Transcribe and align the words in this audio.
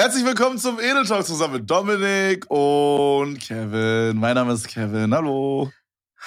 Herzlich 0.00 0.24
willkommen 0.24 0.58
zum 0.58 0.78
Edel 0.78 1.04
Talk 1.04 1.26
zusammen 1.26 1.54
mit 1.54 1.68
Dominik 1.68 2.48
und 2.48 3.40
Kevin. 3.40 4.16
Mein 4.16 4.36
Name 4.36 4.52
ist 4.52 4.68
Kevin. 4.68 5.12
Hallo. 5.12 5.72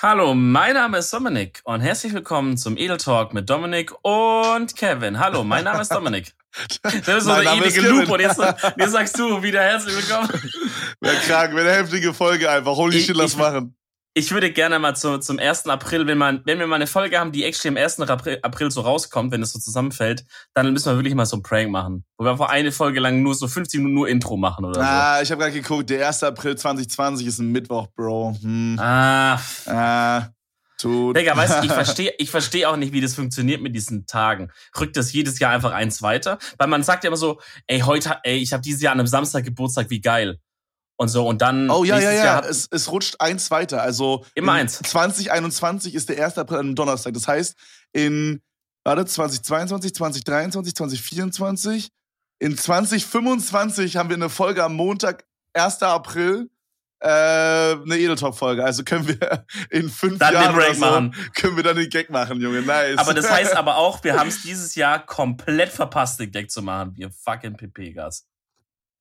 Hallo, 0.02 0.36
mein 0.36 0.74
Name 0.74 0.98
ist 0.98 1.14
Dominik 1.14 1.62
und 1.64 1.80
herzlich 1.80 2.12
willkommen 2.12 2.58
zum 2.58 2.76
Edel 2.76 2.98
Talk 2.98 3.34
mit 3.34 3.50
Dominik 3.50 3.94
und 4.02 4.76
Kevin. 4.76 5.18
Hallo, 5.18 5.46
mein 5.46 5.64
Name 5.64 5.84
ist 5.84 5.94
Dominik. 5.94 6.34
Das 6.84 7.20
ist 7.20 7.24
so 7.24 7.32
eine 7.32 7.46
ewige 7.46 7.80
Loop 7.88 8.10
und 8.10 8.20
jetzt, 8.20 8.42
jetzt, 8.76 8.92
sagst 8.92 9.18
du 9.18 9.42
wieder 9.42 9.62
herzlich 9.62 9.96
willkommen. 9.96 10.28
Wäre 11.00 11.16
krank, 11.26 11.56
wäre 11.56 11.70
eine 11.70 11.78
heftige 11.78 12.14
Folge 12.14 12.52
einfach. 12.52 12.76
Holy 12.76 13.02
shit, 13.02 13.16
lass 13.16 13.38
machen 13.38 13.74
ich 14.14 14.32
würde 14.32 14.52
gerne 14.52 14.78
mal 14.78 14.96
zu, 14.96 15.20
zum 15.20 15.40
1. 15.40 15.68
April, 15.68 16.06
wenn, 16.06 16.18
man, 16.18 16.42
wenn 16.46 16.60
wir 16.60 16.68
mal 16.68 16.76
eine 16.76 16.88
Folge 16.88 17.18
haben, 17.18 17.32
die 17.32 17.46
actually 17.46 17.78
am 17.78 17.82
1. 17.82 18.02
April, 18.02 18.40
April 18.42 18.70
so 18.70 18.82
rauskommt, 18.82 19.32
wenn 19.32 19.42
es 19.42 19.54
so 19.54 19.60
zusammenfällt, 19.60 20.26
dann 20.54 20.74
müssen 20.74 20.92
wir 20.92 20.98
wirklich 20.98 21.16
mal 21.16 21.26
so 21.26 21.38
ein 21.38 21.44
Prank 21.44 21.70
machen. 21.70 22.04
Wo 22.18 22.26
wir 22.26 22.32
einfach 22.32 22.50
eine 22.50 22.74
Folge 22.74 23.00
lang 23.00 23.22
nur 23.22 23.36
so 23.36 23.48
15 23.48 23.80
Minuten 23.80 23.96
nur 23.96 24.10
Intro 24.10 24.36
machen 24.36 24.66
oder 24.66 24.82
ah, 24.82 25.18
so. 25.18 25.24
ich 25.24 25.32
habe 25.32 25.42
gerade 25.42 25.54
geguckt, 25.54 25.90
der 25.90 26.08
1. 26.08 26.24
April 26.24 26.58
2020 26.58 27.26
ist 27.26 27.40
ein 27.40 27.52
Mittwoch, 27.52 27.88
Bro. 27.96 28.38
Hm. 28.42 28.78
Ah. 28.80 29.40
Ah. 29.66 30.28
Tut. 30.78 31.16
Digga, 31.16 31.38
weißt 31.38 31.62
du, 31.62 31.68
ich 31.68 31.72
verstehe 31.74 32.14
ich 32.18 32.32
versteh 32.32 32.66
auch 32.66 32.76
nicht, 32.76 32.92
wie 32.92 33.02
das 33.02 33.14
funktioniert 33.14 33.62
mit 33.62 33.76
diesen 33.76 34.08
Tagen. 34.08 34.52
Rückt 34.78 34.98
das 34.98 35.14
jedes 35.14 35.40
Jahr 35.40 35.54
einfach 35.54 35.72
eins 35.72 36.02
weiter? 36.02 36.38
Weil 36.58 36.68
man 36.68 36.84
sagt 36.84 37.04
ja 37.04 37.10
immer 37.10 37.18
so, 37.18 37.40
ey, 37.68 37.82
heute, 37.82 38.18
ey, 38.24 38.38
ich 38.38 38.52
habe 38.52 38.64
dieses 38.64 38.82
Jahr 38.82 38.94
an 38.94 39.00
einem 39.00 39.08
Samstag 39.08 39.46
Geburtstag, 39.46 39.90
wie 39.90 40.02
geil 40.02 40.40
und 41.02 41.08
so 41.08 41.28
und 41.28 41.42
dann. 41.42 41.72
Oh 41.72 41.84
ja, 41.84 42.00
ja, 42.00 42.12
ja. 42.12 42.24
Jahr 42.24 42.46
es, 42.46 42.68
es 42.70 42.92
rutscht 42.92 43.16
eins 43.20 43.50
weiter. 43.50 43.82
Also 43.82 44.24
immer 44.36 44.54
eins. 44.54 44.78
2021 44.84 45.96
ist 45.96 46.10
der 46.10 46.24
1. 46.24 46.38
April 46.38 46.60
an 46.60 46.66
einem 46.68 46.76
Donnerstag. 46.76 47.16
Das 47.16 47.28
heißt, 47.28 47.56
in 47.92 48.40
warte, 48.84 49.06
2022, 49.06 49.96
2023, 49.96 50.76
2024, 50.76 51.90
in 52.38 52.56
2025 52.56 53.98
haben 53.98 54.10
wir 54.10 54.16
eine 54.16 54.30
Folge 54.30 54.64
am 54.64 54.76
Montag, 54.76 55.26
1. 55.54 55.82
April. 55.82 56.52
Äh, 57.00 57.08
eine 57.08 57.98
Edeltalk-Folge. 57.98 58.64
Also 58.64 58.84
können 58.84 59.08
wir 59.08 59.48
in 59.72 59.90
fünf 59.90 60.20
dann 60.20 60.36
Jahren 60.36 60.54
den 60.54 60.56
Break 60.56 60.76
so, 60.76 60.82
machen. 60.82 61.16
können 61.34 61.56
wir 61.56 61.64
dann 61.64 61.78
den 61.78 61.90
Gag 61.90 62.12
machen, 62.12 62.40
Junge. 62.40 62.62
Nice. 62.62 63.00
Aber 63.00 63.16
das 63.16 63.28
heißt 63.28 63.56
aber 63.56 63.78
auch, 63.78 64.04
wir 64.04 64.14
haben 64.20 64.28
es 64.28 64.44
dieses 64.44 64.76
Jahr 64.76 65.04
komplett 65.04 65.70
verpasst, 65.70 66.20
den 66.20 66.30
Gag 66.30 66.52
zu 66.52 66.62
machen. 66.62 66.92
Wir 66.96 67.10
fucking 67.10 67.58
PP-Gas. 67.58 68.28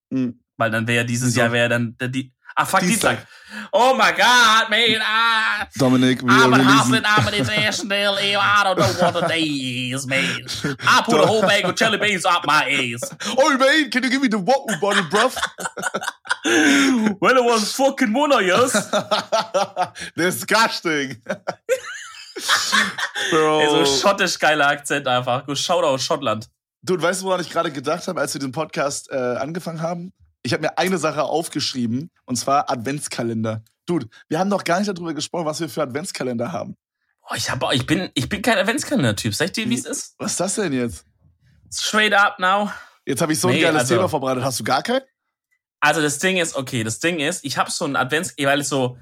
Mhm. 0.09 0.41
Weil 0.61 0.71
dann 0.71 0.87
wäre 0.87 1.07
dieses 1.07 1.29
Wieso? 1.29 1.41
Jahr 1.41 1.53
wäre 1.53 1.71
dann 1.71 1.97
die. 1.99 2.31
Ah, 2.55 2.67
fuck, 2.67 2.81
Dienstag. 2.81 3.17
Dienstag. 3.17 3.27
Oh 3.73 3.95
my 3.95 4.13
God, 4.13 4.69
man. 4.69 5.01
Ah, 5.01 5.67
Dominik, 5.79 6.23
we 6.23 6.31
I'm 6.31 6.53
hustling, 6.53 7.03
I'm 7.05 7.27
an 7.27 7.35
international. 7.35 8.19
I 8.19 8.63
don't 8.65 8.77
know 8.77 8.93
what 9.01 9.15
the 9.15 9.23
day 9.27 9.93
is, 9.95 10.07
man. 10.07 10.45
I 10.87 11.01
put 11.03 11.19
a 11.21 11.27
whole 11.27 11.41
bag 11.41 11.65
of 11.65 11.75
jelly 11.77 11.97
beans 11.97 12.27
up 12.27 12.47
my 12.47 12.69
ass. 12.69 13.01
Oh, 13.39 13.57
man, 13.57 13.89
can 13.91 14.03
you 14.03 14.11
give 14.11 14.21
me 14.21 14.29
the 14.29 14.39
water 14.39 14.77
bottle, 14.81 15.05
bruv? 15.05 15.35
well, 17.21 17.39
it 17.39 17.45
was 17.45 17.73
fucking 17.73 18.13
one 18.13 18.33
of 18.33 18.43
yours. 18.43 18.73
Disgusting. 20.17 21.23
Bro. 23.31 23.61
Ey, 23.61 23.71
so 23.71 23.85
schottisch 23.87 24.39
geiler 24.39 24.69
Akzent 24.69 25.07
einfach. 25.07 25.45
Shoutout 25.57 25.87
aus 25.87 26.05
Schottland. 26.05 26.51
Du, 26.83 27.01
weißt 27.01 27.23
du, 27.23 27.27
woran 27.27 27.41
ich 27.41 27.49
gerade 27.51 27.71
gedacht 27.71 28.09
habe, 28.09 28.21
als 28.21 28.35
wir 28.35 28.41
den 28.41 28.53
Podcast 28.53 29.11
äh, 29.11 29.17
angefangen 29.17 29.81
haben? 29.83 30.13
Ich 30.43 30.53
habe 30.53 30.63
mir 30.63 30.79
eine 30.79 30.99
Sache 30.99 31.23
aufgeschrieben, 31.23 32.11
und 32.25 32.37
zwar 32.37 32.71
Adventskalender. 32.71 33.63
Dude, 33.87 34.09
wir 34.29 34.39
haben 34.39 34.49
noch 34.49 34.65
gar 34.65 34.79
nicht 34.79 34.89
darüber 34.89 35.15
gesprochen, 35.15 35.47
was 35.47 35.61
wir 35.61 35.69
für 35.69 35.83
Adventskalender 35.83 36.53
haben. 36.53 36.77
Boah, 37.21 37.37
ich, 37.37 37.51
hab, 37.51 37.63
ich, 37.73 37.87
bin, 37.87 38.11
ich 38.15 38.29
bin 38.29 38.43
kein 38.43 38.59
Adventskalender-Typ. 38.59 39.35
Sag 39.35 39.47
ich 39.47 39.53
dir, 39.53 39.69
wie 39.69 39.75
es 39.75 39.85
ist? 39.85 40.15
Was 40.19 40.33
ist 40.33 40.41
das 40.41 40.55
denn 40.55 40.73
jetzt? 40.73 41.05
Straight 41.73 42.15
up 42.15 42.39
now. 42.39 42.71
Jetzt 43.05 43.21
habe 43.21 43.33
ich 43.33 43.41
so 43.41 43.49
ein 43.49 43.55
nee, 43.55 43.63
geiles 43.63 43.81
also, 43.81 43.97
Thema 43.97 44.09
vorbereitet. 44.09 44.45
Hast 44.45 44.61
du 44.61 44.65
gar 44.65 44.83
keinen? 44.83 45.03
Also 45.81 46.03
das 46.03 46.19
Ding 46.19 46.37
ist, 46.37 46.57
okay, 46.57 46.85
das 46.85 47.01
Ding 47.01 47.21
ist, 47.21 47.45
ich 47.45 47.57
habe 47.57 47.71
so 47.71 47.85
ein 47.87 47.97
Advents, 47.97 48.35
weil 48.39 48.61
ich 48.61 48.69
so, 48.69 48.99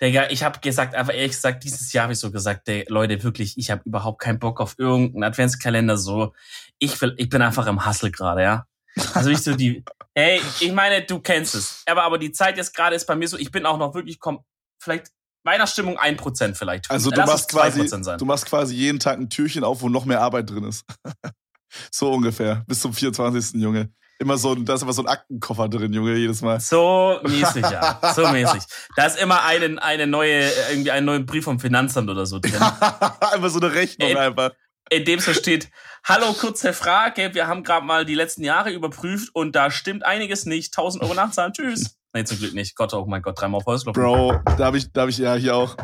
Digga, 0.00 0.30
ich 0.30 0.42
habe 0.42 0.60
gesagt, 0.60 0.94
einfach 0.94 1.12
ehrlich 1.12 1.32
gesagt, 1.32 1.64
dieses 1.64 1.92
Jahr 1.92 2.04
habe 2.04 2.12
ich 2.12 2.18
so 2.18 2.30
gesagt, 2.30 2.68
ey, 2.68 2.86
Leute, 2.88 3.22
wirklich, 3.24 3.58
ich 3.58 3.70
habe 3.70 3.82
überhaupt 3.84 4.20
keinen 4.20 4.38
Bock 4.38 4.60
auf 4.60 4.78
irgendeinen 4.78 5.24
Adventskalender. 5.24 5.98
So, 5.98 6.34
ich 6.78 7.00
will, 7.00 7.14
ich 7.18 7.28
bin 7.28 7.42
einfach 7.42 7.66
im 7.66 7.84
Hustle 7.84 8.10
gerade, 8.10 8.42
ja. 8.42 8.66
Also 9.14 9.30
ich 9.30 9.38
so 9.38 9.54
die, 9.54 9.84
hey, 10.14 10.40
ich 10.60 10.72
meine, 10.72 11.02
du 11.02 11.20
kennst 11.20 11.54
es. 11.54 11.82
Aber, 11.86 12.02
aber 12.02 12.18
die 12.18 12.32
Zeit 12.32 12.56
jetzt 12.56 12.74
gerade 12.74 12.96
ist 12.96 13.06
bei 13.06 13.16
mir 13.16 13.28
so, 13.28 13.36
ich 13.36 13.50
bin 13.50 13.66
auch 13.66 13.78
noch 13.78 13.94
wirklich, 13.94 14.18
komm, 14.18 14.40
vielleicht 14.78 15.08
Weihnachtsstimmung 15.44 15.98
ein 15.98 16.16
Prozent 16.16 16.56
vielleicht. 16.56 16.90
Also 16.90 17.10
du 17.10 17.20
machst 17.20 17.48
quasi, 17.50 17.88
du 17.88 18.24
machst 18.24 18.46
quasi 18.46 18.74
jeden 18.74 18.98
Tag 18.98 19.18
ein 19.18 19.30
Türchen 19.30 19.64
auf, 19.64 19.82
wo 19.82 19.88
noch 19.88 20.04
mehr 20.04 20.20
Arbeit 20.20 20.50
drin 20.50 20.64
ist. 20.64 20.84
so 21.90 22.12
ungefähr. 22.12 22.64
Bis 22.66 22.80
zum 22.80 22.92
24. 22.92 23.60
Junge. 23.60 23.90
Immer 24.20 24.36
so, 24.36 24.52
da 24.56 24.74
ist 24.74 24.82
immer 24.82 24.92
so 24.92 25.02
ein 25.02 25.08
Aktenkoffer 25.08 25.68
drin, 25.68 25.92
Junge, 25.92 26.16
jedes 26.16 26.42
Mal. 26.42 26.58
So 26.58 27.20
mäßig, 27.22 27.62
ja. 27.62 28.00
So 28.14 28.26
mäßig. 28.28 28.64
Da 28.96 29.06
ist 29.06 29.16
immer 29.16 29.44
eine, 29.44 29.80
eine 29.80 30.08
neue, 30.08 30.50
irgendwie 30.70 30.90
ein 30.90 31.04
neuer 31.04 31.20
Brief 31.20 31.44
vom 31.44 31.60
Finanzamt 31.60 32.10
oder 32.10 32.26
so 32.26 32.40
drin. 32.40 32.54
einfach 32.60 33.48
so 33.48 33.60
eine 33.60 33.72
Rechnung 33.72 34.10
in, 34.10 34.16
einfach. 34.16 34.50
In 34.90 35.04
dem 35.04 35.20
so 35.20 35.32
steht, 35.32 35.70
hallo, 36.04 36.32
kurze 36.32 36.72
Frage, 36.72 37.34
wir 37.34 37.46
haben 37.46 37.62
gerade 37.62 37.84
mal 37.84 38.04
die 38.04 38.14
letzten 38.14 38.44
Jahre 38.44 38.70
überprüft 38.70 39.34
und 39.34 39.54
da 39.54 39.70
stimmt 39.70 40.04
einiges 40.04 40.46
nicht. 40.46 40.76
1000 40.76 41.02
Euro 41.02 41.14
nachzahlen, 41.14 41.52
tschüss. 41.52 41.96
Nee, 42.14 42.24
zum 42.24 42.38
Glück 42.38 42.54
nicht. 42.54 42.74
Gott, 42.74 42.94
oh 42.94 43.04
mein 43.06 43.20
Gott, 43.20 43.38
dreimal 43.38 43.58
auf 43.58 43.66
Häusloch. 43.66 43.92
Bro, 43.92 44.40
da 44.56 44.64
habe 44.64 44.78
ich, 44.78 44.90
da 44.92 45.02
habe 45.02 45.10
ich 45.10 45.18
ja 45.18 45.34
hier 45.34 45.54
auch, 45.54 45.76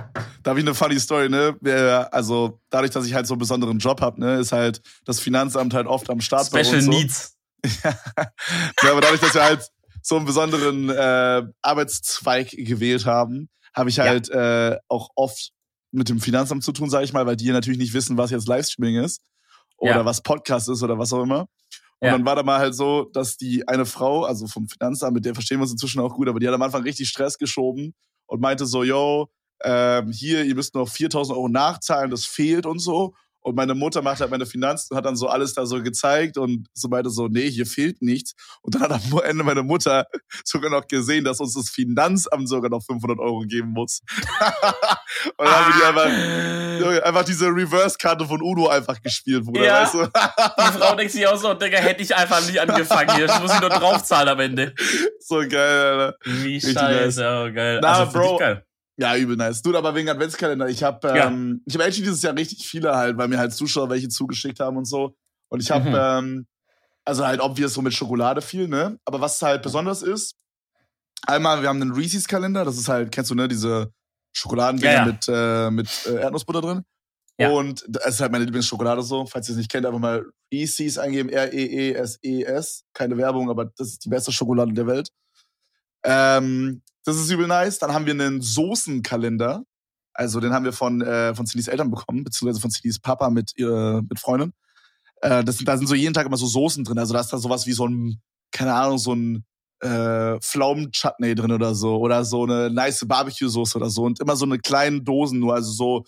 da 0.42 0.50
habe 0.50 0.60
ich 0.60 0.64
eine 0.64 0.74
funny 0.74 0.98
Story, 0.98 1.28
ne? 1.28 1.56
Also 2.10 2.60
dadurch, 2.70 2.92
dass 2.92 3.06
ich 3.06 3.14
halt 3.14 3.26
so 3.26 3.34
einen 3.34 3.40
besonderen 3.40 3.78
Job 3.78 4.00
hab, 4.00 4.18
ne, 4.18 4.36
ist 4.36 4.52
halt 4.52 4.80
das 5.04 5.20
Finanzamt 5.20 5.74
halt 5.74 5.86
oft 5.86 6.08
am 6.08 6.20
Start 6.20 6.46
Special 6.46 6.64
bei 6.64 6.76
uns 6.76 6.84
so. 6.84 6.90
Needs 6.90 7.30
ja, 8.82 8.90
aber 8.90 9.00
dadurch, 9.00 9.20
dass 9.20 9.34
wir 9.34 9.42
halt 9.42 9.66
so 10.02 10.16
einen 10.16 10.26
besonderen 10.26 10.90
äh, 10.90 11.42
Arbeitszweig 11.62 12.50
gewählt 12.50 13.06
haben, 13.06 13.48
habe 13.74 13.88
ich 13.88 14.00
halt 14.00 14.28
ja. 14.28 14.72
äh, 14.72 14.78
auch 14.88 15.08
oft 15.14 15.50
mit 15.92 16.08
dem 16.08 16.20
Finanzamt 16.20 16.62
zu 16.62 16.72
tun, 16.72 16.90
sage 16.90 17.04
ich 17.04 17.12
mal, 17.12 17.24
weil 17.24 17.36
die 17.36 17.50
natürlich 17.50 17.78
nicht 17.78 17.94
wissen, 17.94 18.18
was 18.18 18.30
jetzt 18.30 18.48
Livestreaming 18.48 19.02
ist 19.02 19.22
oder 19.78 19.96
ja. 19.96 20.04
was 20.04 20.22
Podcast 20.22 20.68
ist 20.68 20.82
oder 20.82 20.98
was 20.98 21.12
auch 21.12 21.22
immer. 21.22 21.48
Und 22.00 22.08
ja. 22.08 22.12
dann 22.12 22.26
war 22.26 22.36
da 22.36 22.42
mal 22.42 22.58
halt 22.58 22.74
so, 22.74 23.04
dass 23.12 23.36
die 23.36 23.66
eine 23.66 23.86
Frau, 23.86 24.24
also 24.24 24.46
vom 24.46 24.68
Finanzamt, 24.68 25.14
mit 25.14 25.24
der 25.24 25.34
verstehen 25.34 25.58
wir 25.58 25.62
uns 25.62 25.72
inzwischen 25.72 26.00
auch 26.00 26.14
gut, 26.14 26.28
aber 26.28 26.40
die 26.40 26.46
hat 26.46 26.54
am 26.54 26.62
Anfang 26.62 26.82
richtig 26.82 27.08
Stress 27.08 27.38
geschoben 27.38 27.94
und 28.26 28.40
meinte 28.40 28.66
so, 28.66 28.82
yo, 28.82 29.28
ähm, 29.62 30.10
hier, 30.10 30.44
ihr 30.44 30.54
müsst 30.54 30.74
noch 30.74 30.88
4000 30.88 31.36
Euro 31.36 31.48
nachzahlen, 31.48 32.10
das 32.10 32.26
fehlt 32.26 32.66
und 32.66 32.78
so. 32.78 33.14
Und 33.44 33.56
meine 33.56 33.74
Mutter 33.74 34.00
macht 34.00 34.20
halt 34.20 34.30
meine 34.30 34.46
Finanzen 34.46 34.90
und 34.90 34.96
hat 34.96 35.04
dann 35.04 35.16
so 35.16 35.28
alles 35.28 35.52
da 35.52 35.66
so 35.66 35.82
gezeigt 35.82 36.38
und 36.38 36.66
so 36.72 36.88
meinte 36.88 37.10
so, 37.10 37.28
nee, 37.28 37.50
hier 37.50 37.66
fehlt 37.66 38.00
nichts. 38.00 38.32
Und 38.62 38.74
dann 38.74 38.82
hat 38.82 38.92
am 38.92 39.20
Ende 39.22 39.44
meine 39.44 39.62
Mutter 39.62 40.06
sogar 40.44 40.70
noch 40.70 40.86
gesehen, 40.88 41.24
dass 41.24 41.40
uns 41.40 41.52
das 41.52 41.68
Finanzamt 41.68 42.48
sogar 42.48 42.70
noch 42.70 42.82
500 42.82 43.18
Euro 43.18 43.40
geben 43.40 43.68
muss. 43.72 44.00
und 45.36 45.46
dann 45.46 45.48
haben 45.48 45.74
wir 45.74 45.78
die 45.78 46.84
einfach, 46.84 47.04
einfach 47.04 47.24
diese 47.26 47.48
Reverse-Karte 47.48 48.24
von 48.24 48.40
Udo 48.40 48.68
einfach 48.68 49.00
gespielt, 49.02 49.44
Bruder, 49.44 49.62
ja. 49.62 49.82
weißt 49.82 49.94
du? 49.94 50.06
die 50.06 50.78
Frau 50.78 50.94
denkt 50.96 51.12
sich 51.12 51.26
auch 51.26 51.36
so, 51.36 51.52
Digga, 51.52 51.76
hätte 51.76 52.02
ich 52.02 52.16
einfach 52.16 52.44
nicht 52.46 52.58
angefangen 52.58 53.14
hier. 53.14 53.26
Ich 53.26 53.40
muss 53.40 53.52
ich 53.52 53.60
nur 53.60 53.68
draufzahlen 53.68 54.30
am 54.30 54.40
Ende. 54.40 54.74
So 55.20 55.40
geil, 55.40 55.52
Alter. 55.52 56.16
Wie 56.24 56.58
scheiße, 56.58 57.22
oh, 57.22 57.52
geil. 57.52 57.80
Na, 57.82 57.98
also, 57.98 58.12
Bro. 58.12 58.38
Geil. 58.38 58.64
Ja, 58.96 59.16
übel 59.16 59.36
nice. 59.36 59.62
Du, 59.62 59.76
aber 59.76 59.94
wegen 59.94 60.08
Adventskalender. 60.08 60.68
Ich 60.68 60.82
habe 60.82 61.08
ähm, 61.08 61.60
ja. 61.60 61.62
ich 61.66 61.74
habe 61.74 61.84
actually 61.84 62.04
dieses 62.04 62.22
Jahr 62.22 62.36
richtig 62.36 62.66
viele 62.66 62.94
halt, 62.94 63.16
weil 63.16 63.28
mir 63.28 63.38
halt 63.38 63.52
Zuschauer 63.52 63.90
welche 63.90 64.08
zugeschickt 64.08 64.60
haben 64.60 64.76
und 64.76 64.84
so. 64.84 65.16
Und 65.48 65.60
ich 65.60 65.70
habe, 65.70 65.88
mhm. 65.88 65.96
ähm, 65.96 66.46
also 67.04 67.26
halt 67.26 67.40
obvious 67.40 67.74
so 67.74 67.82
mit 67.82 67.92
Schokolade 67.92 68.40
viel, 68.40 68.68
ne? 68.68 68.98
Aber 69.04 69.20
was 69.20 69.40
halt 69.42 69.62
besonders 69.62 70.02
ist, 70.02 70.36
einmal, 71.26 71.62
wir 71.62 71.68
haben 71.68 71.82
einen 71.82 71.92
Reese's-Kalender, 71.92 72.64
das 72.64 72.78
ist 72.78 72.88
halt, 72.88 73.10
kennst 73.12 73.30
du, 73.30 73.34
ne, 73.34 73.48
diese 73.48 73.92
Schokoladendinger 74.32 74.92
ja, 74.92 74.98
ja. 74.98 75.04
mit, 75.06 75.24
äh, 75.28 75.70
mit 75.70 76.06
äh, 76.06 76.22
Erdnussbutter 76.22 76.60
drin. 76.60 76.84
Ja. 77.38 77.50
Und 77.50 77.84
das 77.88 78.06
ist 78.06 78.20
halt 78.20 78.30
meine 78.30 78.44
Lieblingsschokolade 78.44 79.02
so. 79.02 79.26
Falls 79.26 79.48
ihr 79.48 79.52
es 79.52 79.58
nicht 79.58 79.70
kennt, 79.70 79.86
einfach 79.86 79.98
mal 79.98 80.24
Reese's 80.52 80.98
eingeben, 80.98 81.28
R-E-E-S-E-S. 81.30 82.80
-E 82.80 82.84
Keine 82.92 83.16
Werbung, 83.16 83.50
aber 83.50 83.66
das 83.76 83.88
ist 83.88 84.04
die 84.04 84.08
beste 84.08 84.30
Schokolade 84.30 84.72
der 84.72 84.86
Welt. 84.86 85.08
Ähm, 86.04 86.82
das 87.04 87.16
ist 87.16 87.30
übel 87.30 87.46
nice. 87.46 87.78
Dann 87.78 87.92
haben 87.92 88.06
wir 88.06 88.12
einen 88.12 88.40
Soßenkalender. 88.40 89.64
Also 90.14 90.40
den 90.40 90.52
haben 90.52 90.64
wir 90.64 90.72
von, 90.72 91.02
äh, 91.02 91.34
von 91.34 91.46
Cillys 91.46 91.68
Eltern 91.68 91.90
bekommen, 91.90 92.24
beziehungsweise 92.24 92.60
von 92.60 92.70
Cillys 92.70 93.00
Papa 93.00 93.30
mit, 93.30 93.52
äh, 93.58 94.00
mit 94.00 94.18
Freundin. 94.18 94.52
Äh, 95.20 95.44
das 95.44 95.58
sind, 95.58 95.68
da 95.68 95.76
sind 95.76 95.86
so 95.86 95.94
jeden 95.94 96.14
Tag 96.14 96.26
immer 96.26 96.36
so 96.36 96.46
Soßen 96.46 96.84
drin. 96.84 96.98
Also 96.98 97.12
da 97.12 97.20
ist 97.20 97.32
da 97.32 97.38
sowas 97.38 97.66
wie 97.66 97.72
so 97.72 97.86
ein, 97.86 98.20
keine 98.52 98.74
Ahnung, 98.74 98.98
so 98.98 99.12
ein 99.12 99.44
äh, 99.80 100.40
Pflaumen-Chutney 100.40 101.34
drin 101.34 101.52
oder 101.52 101.74
so. 101.74 101.98
Oder 101.98 102.24
so 102.24 102.44
eine 102.44 102.70
nice 102.70 103.04
Barbecue-Soße 103.06 103.76
oder 103.76 103.90
so. 103.90 104.04
Und 104.04 104.20
immer 104.20 104.36
so 104.36 104.44
eine 104.44 104.58
kleine 104.58 105.02
Dosen 105.02 105.40
nur. 105.40 105.54
Also 105.54 105.72
so, 105.72 106.04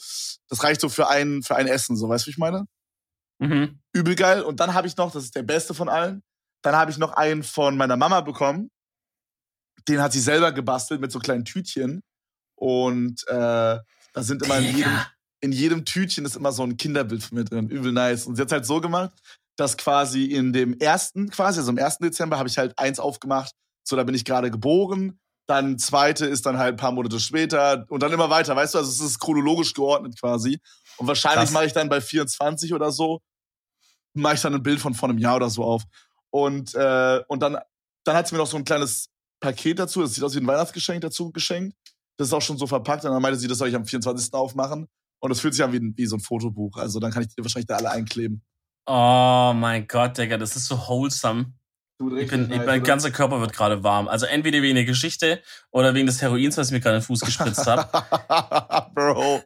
das 0.49 0.63
reicht 0.63 0.81
so 0.81 0.89
für 0.89 1.09
ein, 1.09 1.43
für 1.43 1.57
ein 1.57 1.67
Essen. 1.67 1.97
So, 1.97 2.09
weißt 2.09 2.25
du, 2.25 2.29
wie 2.29 2.33
ich 2.33 2.39
meine? 2.39 2.67
Mhm. 3.39 3.81
Übel 3.93 4.15
geil. 4.15 4.43
Und 4.43 4.61
dann 4.61 4.73
habe 4.73 4.87
ich 4.87 4.97
noch, 4.97 5.13
das 5.13 5.25
ist 5.25 5.35
der 5.35 5.43
beste 5.43 5.75
von 5.75 5.89
allen, 5.89 6.23
dann 6.63 6.77
habe 6.77 6.91
ich 6.91 6.99
noch 6.99 7.13
einen 7.13 7.43
von 7.43 7.77
meiner 7.77 7.97
Mama 7.97 8.21
bekommen 8.23 8.71
den 9.89 10.01
hat 10.01 10.13
sie 10.13 10.21
selber 10.21 10.53
gebastelt 10.53 11.01
mit 11.01 11.13
so 11.13 11.19
kleinen 11.19 11.45
Tütchen. 11.45 12.03
Und 12.57 13.27
äh, 13.29 13.35
da 14.13 14.23
sind 14.23 14.43
immer 14.43 14.59
in 14.59 14.77
jedem, 14.77 14.99
in 15.41 15.53
jedem 15.53 15.85
Tütchen 15.85 16.25
ist 16.25 16.37
immer 16.37 16.53
so 16.53 16.63
ein 16.63 16.77
Kinderbild 16.77 17.23
von 17.23 17.39
mir 17.39 17.45
drin. 17.45 17.69
Übel 17.69 17.93
nice. 17.93 18.27
Und 18.27 18.37
sie 18.37 18.43
hat 18.43 18.53
halt 18.53 18.67
so 18.67 18.81
gemacht, 18.81 19.15
dass 19.57 19.77
quasi 19.77 20.25
in 20.25 20.53
dem 20.53 20.79
ersten, 20.79 21.31
quasi, 21.31 21.59
also 21.61 21.71
im 21.71 21.79
ersten 21.79 22.05
Dezember 22.05 22.39
habe 22.39 22.49
ich 22.49 22.59
halt 22.59 22.79
eins 22.79 22.99
aufgemacht, 22.99 23.53
so 23.83 23.97
da 23.97 24.05
bin 24.05 24.15
ich 24.15 24.25
gerade 24.25 24.51
geboren. 24.51 25.19
Dann 25.47 25.79
zweite 25.79 26.27
ist 26.27 26.45
dann 26.45 26.59
halt 26.59 26.75
ein 26.75 26.77
paar 26.77 26.93
Monate 26.93 27.21
später 27.21 27.87
und 27.89 28.03
dann 28.03 28.13
immer 28.13 28.31
weiter, 28.31 28.57
weißt 28.57 28.75
du, 28.75 28.79
also 28.79 28.91
es 28.91 29.01
ist 29.13 29.21
chronologisch 29.21 29.75
geordnet 29.75 30.19
quasi. 30.21 30.59
Und 30.97 31.07
wahrscheinlich 31.07 31.51
mache 31.53 31.67
ich 31.67 31.73
dann 31.73 31.89
bei 31.89 32.01
24 32.01 32.75
oder 32.75 32.91
so, 32.91 33.21
mache 34.13 34.35
ich 34.35 34.41
dann 34.41 34.55
ein 34.55 34.63
Bild 34.63 34.81
von 34.81 34.95
vor 34.95 35.09
einem 35.09 35.19
Jahr 35.19 35.37
oder 35.37 35.51
so 35.51 35.63
auf. 35.63 35.85
Und, 36.31 36.75
äh, 36.75 37.23
und 37.29 37.41
dann, 37.43 37.59
dann 38.05 38.17
hat 38.17 38.27
sie 38.27 38.35
mir 38.35 38.41
noch 38.41 38.49
so 38.49 38.57
ein 38.57 38.65
kleines 38.65 39.09
Paket 39.41 39.79
dazu, 39.79 40.01
das 40.01 40.15
sieht 40.15 40.25
aus 40.25 40.35
wie 40.35 40.41
ein 40.41 40.47
Weihnachtsgeschenk 40.47 41.01
dazu 41.01 41.31
geschenkt. 41.31 41.77
Das 42.17 42.29
ist 42.29 42.33
auch 42.33 42.43
schon 42.43 42.59
so 42.59 42.67
verpackt. 42.67 43.05
Und 43.05 43.13
dann 43.13 43.23
meinte 43.23 43.39
sie, 43.39 43.49
das 43.49 43.59
soll 43.59 43.69
ich 43.69 43.77
am 43.77 43.85
24. 43.85 44.33
aufmachen. 44.35 44.89
Und 45.21 45.31
das 45.31 45.41
fühlt 45.41 45.55
sich 45.55 45.65
an 45.65 45.73
wie, 45.73 45.81
wie 45.97 46.07
so 46.07 46.17
ein 46.17 46.21
Fotobuch. 46.21 46.77
Also 46.77 47.01
dann 47.01 47.11
kann 47.11 47.23
ich 47.23 47.29
die 47.29 47.43
wahrscheinlich 47.43 47.67
da 47.67 47.77
alle 47.77 47.91
einkleben. 47.91 48.43
Oh 48.87 49.53
mein 49.55 49.87
Gott, 49.89 50.17
Digga, 50.17 50.39
das 50.39 50.57
ist 50.57 50.67
so 50.67 50.77
wholesome. 50.77 51.53
Ich 52.19 52.29
bin, 52.29 52.51
ich, 52.53 52.59
mein 52.65 52.83
ganzer 52.83 53.11
Körper 53.11 53.41
wird 53.41 53.55
gerade 53.55 53.83
warm. 53.83 54.07
Also 54.07 54.27
entweder 54.27 54.61
wegen 54.61 54.75
der 54.75 54.85
Geschichte 54.85 55.43
oder 55.71 55.95
wegen 55.95 56.07
des 56.07 56.21
Heroins, 56.21 56.57
was 56.59 56.69
ich 56.69 56.73
mir 56.75 56.81
gerade 56.81 56.97
in 56.97 57.01
den 57.01 57.07
Fuß 57.07 57.21
gespritzt 57.21 57.67
habe. 57.67 57.89
Bro. 58.95 59.43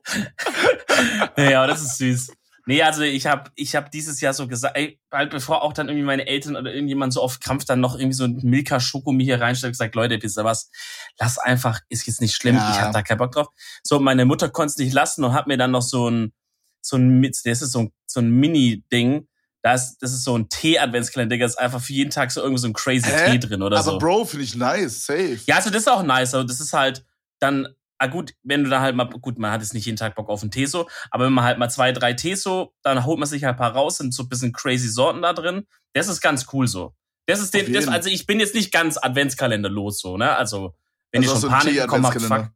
ja, 1.36 1.62
aber 1.62 1.68
das 1.68 1.82
ist 1.82 1.98
süß. 1.98 2.32
Nee, 2.70 2.84
also 2.84 3.02
ich 3.02 3.26
habe 3.26 3.50
ich 3.56 3.74
hab 3.74 3.90
dieses 3.90 4.20
Jahr 4.20 4.32
so 4.32 4.46
gesagt, 4.46 4.76
ey, 4.76 5.00
bald 5.10 5.30
bevor 5.30 5.62
auch 5.62 5.72
dann 5.72 5.88
irgendwie 5.88 6.06
meine 6.06 6.28
Eltern 6.28 6.54
oder 6.54 6.72
irgendjemand 6.72 7.12
so 7.12 7.20
auf 7.20 7.40
Krampf 7.40 7.64
dann 7.64 7.80
noch 7.80 7.96
irgendwie 7.96 8.14
so 8.14 8.22
ein 8.22 8.38
Milka 8.44 8.78
Schokomi 8.78 9.24
hier 9.24 9.40
reinstellt, 9.40 9.72
gesagt, 9.72 9.96
Leute, 9.96 10.22
wisst 10.22 10.38
ihr 10.38 10.44
was, 10.44 10.70
lass 11.18 11.36
einfach, 11.38 11.80
ist 11.88 12.06
jetzt 12.06 12.20
nicht 12.20 12.32
schlimm, 12.32 12.54
ja. 12.54 12.70
ich 12.70 12.80
habe 12.80 12.92
da 12.92 13.02
keinen 13.02 13.18
Bock 13.18 13.32
drauf. 13.32 13.48
So, 13.82 13.98
meine 13.98 14.24
Mutter 14.24 14.50
konnte 14.50 14.70
es 14.70 14.76
nicht 14.76 14.92
lassen 14.92 15.24
und 15.24 15.32
hat 15.32 15.48
mir 15.48 15.58
dann 15.58 15.72
noch 15.72 15.82
so 15.82 16.08
ein, 16.08 16.32
so 16.80 16.96
ein, 16.96 17.20
das 17.20 17.44
ist 17.44 17.72
so 17.72 17.80
ein, 17.80 17.92
so 18.06 18.20
ein 18.20 18.30
Mini-Ding, 18.30 19.26
das, 19.62 19.98
das 19.98 20.12
ist 20.12 20.22
so 20.22 20.38
ein 20.38 20.48
Tee-Adventskalender, 20.48 21.38
da 21.38 21.46
ist 21.46 21.58
einfach 21.58 21.80
für 21.80 21.92
jeden 21.92 22.10
Tag 22.10 22.30
so 22.30 22.40
irgendwie 22.40 22.60
so 22.60 22.68
ein 22.68 22.72
crazy 22.72 23.10
Hä? 23.10 23.32
Tee 23.32 23.38
drin 23.40 23.62
oder 23.62 23.78
Aber 23.78 23.84
so. 23.84 23.90
Aber 23.96 23.98
Bro, 23.98 24.26
finde 24.26 24.44
ich 24.44 24.54
nice, 24.54 25.06
safe. 25.06 25.40
Ja, 25.46 25.56
also 25.56 25.70
das 25.70 25.80
ist 25.80 25.88
auch 25.88 26.04
nice, 26.04 26.34
aber 26.34 26.44
das 26.44 26.60
ist 26.60 26.72
halt 26.72 27.04
dann 27.40 27.66
ah 28.00 28.06
gut, 28.06 28.34
wenn 28.42 28.64
du 28.64 28.70
da 28.70 28.80
halt 28.80 28.96
mal, 28.96 29.04
gut, 29.04 29.38
man 29.38 29.52
hat 29.52 29.60
jetzt 29.60 29.74
nicht 29.74 29.84
jeden 29.84 29.98
Tag 29.98 30.14
Bock 30.14 30.28
auf 30.30 30.40
einen 30.40 30.50
Teso, 30.50 30.88
aber 31.10 31.26
wenn 31.26 31.34
man 31.34 31.44
halt 31.44 31.58
mal 31.58 31.68
zwei, 31.68 31.92
drei 31.92 32.14
Teso, 32.14 32.74
dann 32.82 33.04
holt 33.04 33.18
man 33.18 33.28
sich 33.28 33.44
halt 33.44 33.54
ein 33.54 33.58
paar 33.58 33.72
raus, 33.72 33.98
sind 33.98 34.14
so 34.14 34.22
ein 34.22 34.28
bisschen 34.28 34.52
crazy 34.52 34.88
Sorten 34.88 35.20
da 35.20 35.34
drin. 35.34 35.66
Das 35.92 36.08
ist 36.08 36.22
ganz 36.22 36.46
cool 36.52 36.66
so. 36.66 36.94
Das 37.26 37.40
ist 37.40 37.52
den, 37.52 37.72
das, 37.72 37.88
also 37.88 38.08
ich 38.08 38.26
bin 38.26 38.40
jetzt 38.40 38.54
nicht 38.54 38.72
ganz 38.72 38.96
Adventskalenderlos 38.96 40.00
so, 40.00 40.16
ne? 40.16 40.34
Also, 40.34 40.74
wenn 41.12 41.22
also 41.22 41.34
ihr 41.34 41.40
schon 41.40 41.50
Panik 41.50 41.80
bekommen 41.80 42.06
habt, 42.06 42.22
fuck. 42.22 42.50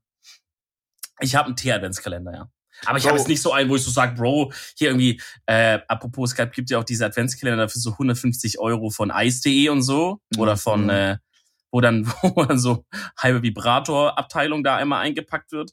Ich 1.20 1.36
habe 1.36 1.46
einen 1.46 1.56
Tee-Adventskalender, 1.56 2.32
ja. 2.32 2.50
Aber 2.86 2.98
ich 2.98 3.06
habe 3.06 3.16
jetzt 3.18 3.28
nicht 3.28 3.40
so 3.40 3.52
einen, 3.52 3.68
wo 3.68 3.76
ich 3.76 3.82
so 3.82 3.90
sage, 3.90 4.14
Bro, 4.14 4.52
hier 4.76 4.88
irgendwie, 4.88 5.20
äh, 5.46 5.78
apropos, 5.88 6.32
es 6.32 6.50
gibt 6.52 6.70
ja 6.70 6.78
auch 6.78 6.84
diese 6.84 7.06
Adventskalender 7.06 7.68
für 7.68 7.78
so 7.78 7.92
150 7.92 8.58
Euro 8.58 8.90
von 8.90 9.12
ice.de 9.14 9.68
und 9.68 9.82
so. 9.82 10.20
Oder 10.38 10.56
von, 10.56 10.84
mhm. 10.84 10.90
äh, 10.90 11.16
wo 11.74 11.80
dann, 11.80 12.06
wo 12.22 12.44
dann 12.44 12.58
so 12.58 12.86
halbe 13.18 13.42
Vibrator-Abteilung 13.42 14.62
da 14.62 14.76
einmal 14.76 15.02
eingepackt 15.02 15.50
wird. 15.50 15.72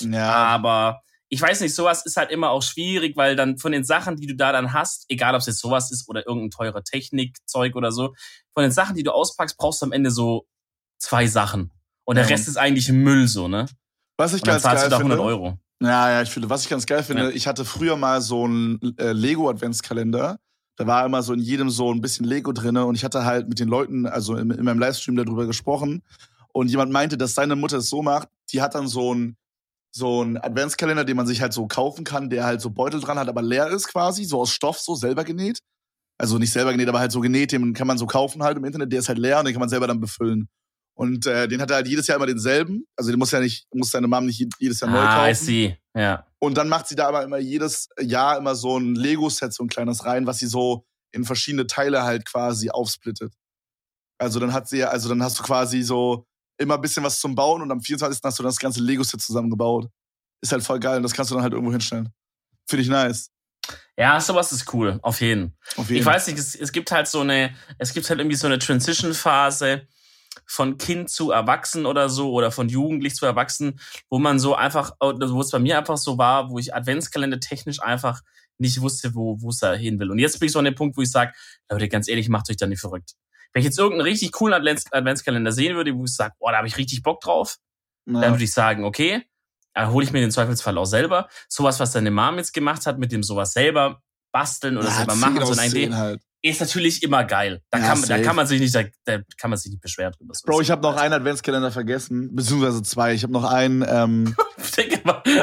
Ja. 0.00 0.32
Aber 0.32 1.02
ich 1.28 1.42
weiß 1.42 1.60
nicht, 1.60 1.74
sowas 1.74 2.06
ist 2.06 2.16
halt 2.16 2.30
immer 2.30 2.50
auch 2.50 2.62
schwierig, 2.62 3.18
weil 3.18 3.36
dann 3.36 3.58
von 3.58 3.70
den 3.70 3.84
Sachen, 3.84 4.16
die 4.16 4.26
du 4.26 4.34
da 4.34 4.52
dann 4.52 4.72
hast, 4.72 5.04
egal 5.10 5.34
ob 5.34 5.40
es 5.40 5.46
jetzt 5.46 5.60
sowas 5.60 5.90
ist 5.90 6.08
oder 6.08 6.26
irgendein 6.26 6.50
teurer 6.50 6.82
Technikzeug 6.82 7.76
oder 7.76 7.92
so, 7.92 8.14
von 8.54 8.62
den 8.62 8.70
Sachen, 8.70 8.96
die 8.96 9.02
du 9.02 9.12
auspackst, 9.12 9.58
brauchst 9.58 9.82
du 9.82 9.86
am 9.86 9.92
Ende 9.92 10.10
so 10.10 10.46
zwei 10.98 11.26
Sachen. 11.26 11.70
Und 12.04 12.16
der 12.16 12.24
ja. 12.24 12.30
Rest 12.30 12.48
ist 12.48 12.56
eigentlich 12.56 12.88
Müll 12.90 13.28
so, 13.28 13.46
ne? 13.46 13.66
Was 14.16 14.32
ich 14.32 14.42
ganz 14.42 14.62
geil 14.62 14.78
finde. 14.78 14.96
100 14.96 15.20
Euro. 15.20 15.58
Ja, 15.82 16.10
ja, 16.10 16.22
ich 16.22 16.30
finde, 16.30 16.48
was 16.48 16.62
ich 16.62 16.70
ganz 16.70 16.86
geil 16.86 17.02
finde, 17.02 17.24
ja. 17.24 17.30
ich 17.30 17.46
hatte 17.46 17.66
früher 17.66 17.96
mal 17.96 18.22
so 18.22 18.44
einen 18.44 18.96
äh, 18.96 19.12
Lego 19.12 19.50
Adventskalender 19.50 20.38
da 20.76 20.86
war 20.86 21.04
immer 21.04 21.22
so 21.22 21.32
in 21.32 21.40
jedem 21.40 21.70
so 21.70 21.92
ein 21.92 22.00
bisschen 22.00 22.24
Lego 22.24 22.52
drinne 22.52 22.86
und 22.86 22.94
ich 22.94 23.04
hatte 23.04 23.24
halt 23.24 23.48
mit 23.48 23.58
den 23.58 23.68
Leuten, 23.68 24.06
also 24.06 24.36
in, 24.36 24.50
in 24.50 24.64
meinem 24.64 24.78
Livestream 24.78 25.16
darüber 25.16 25.46
gesprochen 25.46 26.02
und 26.52 26.68
jemand 26.68 26.92
meinte, 26.92 27.16
dass 27.16 27.34
seine 27.34 27.56
Mutter 27.56 27.78
es 27.78 27.88
so 27.88 28.02
macht, 28.02 28.28
die 28.50 28.62
hat 28.62 28.74
dann 28.74 28.88
so 28.88 29.14
ein 29.14 29.36
so 29.94 30.22
Adventskalender, 30.22 31.04
den 31.04 31.16
man 31.16 31.26
sich 31.26 31.42
halt 31.42 31.52
so 31.52 31.66
kaufen 31.66 32.04
kann, 32.04 32.30
der 32.30 32.44
halt 32.44 32.62
so 32.62 32.70
Beutel 32.70 33.00
dran 33.00 33.18
hat, 33.18 33.28
aber 33.28 33.42
leer 33.42 33.68
ist 33.68 33.88
quasi, 33.88 34.24
so 34.24 34.40
aus 34.40 34.50
Stoff, 34.50 34.78
so 34.78 34.94
selber 34.94 35.22
genäht. 35.22 35.60
Also 36.18 36.38
nicht 36.38 36.52
selber 36.52 36.72
genäht, 36.72 36.88
aber 36.88 37.00
halt 37.00 37.12
so 37.12 37.20
genäht, 37.20 37.52
den 37.52 37.74
kann 37.74 37.86
man 37.86 37.98
so 37.98 38.06
kaufen 38.06 38.42
halt 38.42 38.56
im 38.56 38.64
Internet, 38.64 38.92
der 38.92 39.00
ist 39.00 39.08
halt 39.08 39.18
leer 39.18 39.38
und 39.38 39.44
den 39.44 39.52
kann 39.52 39.60
man 39.60 39.68
selber 39.68 39.86
dann 39.86 40.00
befüllen. 40.00 40.48
Und 40.94 41.26
äh, 41.26 41.48
den 41.48 41.60
hat 41.60 41.70
er 41.70 41.76
halt 41.76 41.88
jedes 41.88 42.06
Jahr 42.06 42.16
immer 42.16 42.26
denselben. 42.26 42.86
Also 42.96 43.10
den 43.10 43.18
muss 43.18 43.30
ja 43.30 43.40
nicht, 43.40 43.66
muss 43.72 43.90
seine 43.90 44.08
Mom 44.08 44.26
nicht 44.26 44.46
jedes 44.58 44.80
Jahr 44.80 44.90
neu 44.90 44.98
kaufen. 44.98 45.20
Ah, 45.20 45.30
I 45.30 45.34
see. 45.34 45.78
Ja. 45.94 46.26
Und 46.38 46.56
dann 46.56 46.68
macht 46.68 46.88
sie 46.88 46.94
da 46.94 47.08
aber 47.08 47.22
immer 47.22 47.38
jedes 47.38 47.88
Jahr 48.00 48.36
immer 48.36 48.54
so 48.54 48.78
ein 48.78 48.94
Lego-Set, 48.94 49.52
so 49.54 49.64
ein 49.64 49.68
kleines 49.68 50.04
rein, 50.04 50.26
was 50.26 50.38
sie 50.38 50.46
so 50.46 50.86
in 51.12 51.24
verschiedene 51.24 51.66
Teile 51.66 52.02
halt 52.02 52.26
quasi 52.26 52.70
aufsplittet. 52.70 53.34
Also 54.18 54.38
dann 54.38 54.52
hat 54.52 54.68
sie, 54.68 54.84
also 54.84 55.08
dann 55.08 55.22
hast 55.22 55.38
du 55.38 55.42
quasi 55.42 55.82
so 55.82 56.26
immer 56.58 56.74
ein 56.74 56.80
bisschen 56.80 57.02
was 57.02 57.20
zum 57.20 57.34
Bauen 57.34 57.62
und 57.62 57.70
am 57.70 57.80
24. 57.80 58.20
hast 58.22 58.38
du 58.38 58.42
dann 58.42 58.50
das 58.50 58.58
ganze 58.58 58.82
Lego-Set 58.82 59.20
zusammengebaut. 59.20 59.88
Ist 60.40 60.52
halt 60.52 60.62
voll 60.62 60.80
geil 60.80 60.98
und 60.98 61.02
das 61.02 61.12
kannst 61.12 61.30
du 61.30 61.34
dann 61.34 61.42
halt 61.42 61.52
irgendwo 61.52 61.72
hinstellen. 61.72 62.12
Finde 62.68 62.82
ich 62.82 62.88
nice. 62.88 63.30
Ja, 63.96 64.20
sowas 64.20 64.52
ist 64.52 64.72
cool, 64.72 64.98
auf 65.02 65.20
jeden. 65.20 65.56
Auf 65.76 65.88
jeden. 65.88 66.00
Ich 66.00 66.06
weiß 66.06 66.26
nicht, 66.26 66.38
es, 66.38 66.54
es 66.54 66.72
gibt 66.72 66.90
halt 66.90 67.06
so 67.06 67.20
eine, 67.20 67.54
es 67.78 67.92
gibt 67.92 68.08
halt 68.08 68.18
irgendwie 68.18 68.36
so 68.36 68.46
eine 68.46 68.58
Transition-Phase 68.58 69.86
von 70.46 70.78
Kind 70.78 71.10
zu 71.10 71.30
Erwachsen 71.30 71.86
oder 71.86 72.08
so 72.08 72.32
oder 72.32 72.50
von 72.50 72.68
Jugendlich 72.68 73.14
zu 73.14 73.26
Erwachsen, 73.26 73.80
wo 74.10 74.18
man 74.18 74.38
so 74.38 74.54
einfach, 74.54 74.92
wo 75.00 75.40
es 75.40 75.50
bei 75.50 75.58
mir 75.58 75.78
einfach 75.78 75.96
so 75.96 76.18
war, 76.18 76.50
wo 76.50 76.58
ich 76.58 76.74
Adventskalender 76.74 77.40
technisch 77.40 77.82
einfach 77.82 78.22
nicht 78.58 78.80
wusste, 78.80 79.14
wo 79.14 79.40
wo 79.40 79.50
es 79.50 79.58
da 79.58 79.72
hin 79.74 79.98
will. 79.98 80.10
Und 80.10 80.18
jetzt 80.18 80.38
bin 80.38 80.46
ich 80.46 80.52
so 80.52 80.58
an 80.58 80.64
dem 80.64 80.74
Punkt, 80.74 80.96
wo 80.96 81.02
ich 81.02 81.10
sage, 81.10 81.32
Leute, 81.70 81.88
ganz 81.88 82.08
ehrlich, 82.08 82.28
macht 82.28 82.50
euch 82.50 82.56
da 82.56 82.66
nicht 82.66 82.80
verrückt. 82.80 83.12
Wenn 83.52 83.60
ich 83.60 83.66
jetzt 83.66 83.78
irgendeinen 83.78 84.08
richtig 84.08 84.32
coolen 84.32 84.54
Advents 84.54 84.90
Adventskalender 84.92 85.52
sehen 85.52 85.76
würde, 85.76 85.94
wo 85.96 86.04
ich 86.04 86.14
sage, 86.14 86.34
boah, 86.38 86.52
da 86.52 86.58
habe 86.58 86.68
ich 86.68 86.76
richtig 86.76 87.02
Bock 87.02 87.20
drauf, 87.20 87.58
ja. 88.06 88.20
dann 88.20 88.34
würde 88.34 88.44
ich 88.44 88.52
sagen, 88.52 88.84
okay, 88.84 89.22
hole 89.76 90.04
ich 90.04 90.12
mir 90.12 90.20
den 90.20 90.30
Zweifelsfall 90.30 90.78
auch 90.78 90.86
selber. 90.86 91.28
Sowas, 91.48 91.80
was 91.80 91.92
deine 91.92 92.10
Mom 92.10 92.38
jetzt 92.38 92.52
gemacht 92.52 92.86
hat, 92.86 92.98
mit 92.98 93.12
dem 93.12 93.22
sowas 93.22 93.52
selber 93.52 94.02
basteln 94.32 94.78
oder 94.78 94.88
ja, 94.88 94.94
selber 94.94 95.14
machen, 95.16 95.44
so 95.44 95.52
eine 95.52 95.68
Idee. 95.68 95.92
Halt 95.92 96.22
ist 96.42 96.60
natürlich 96.60 97.02
immer 97.02 97.24
geil. 97.24 97.62
Da, 97.70 97.78
ja, 97.78 97.86
kann, 97.86 98.02
da 98.02 98.18
kann 98.20 98.36
man 98.36 98.46
sich 98.46 98.60
nicht, 98.60 98.74
da, 98.74 98.82
da 99.04 99.18
kann 99.38 99.50
man 99.50 99.58
sich 99.58 99.70
nicht 99.70 99.80
beschweren 99.80 100.12
drüber. 100.12 100.34
Bro, 100.44 100.60
ich 100.60 100.70
habe 100.70 100.82
noch 100.82 100.96
einen 100.96 101.14
Adventskalender 101.14 101.70
vergessen, 101.70 102.34
beziehungsweise 102.34 102.82
zwei. 102.82 103.14
Ich 103.14 103.22
habe 103.22 103.32
noch 103.32 103.44
einen. 103.44 103.84
Ähm, 103.88 104.34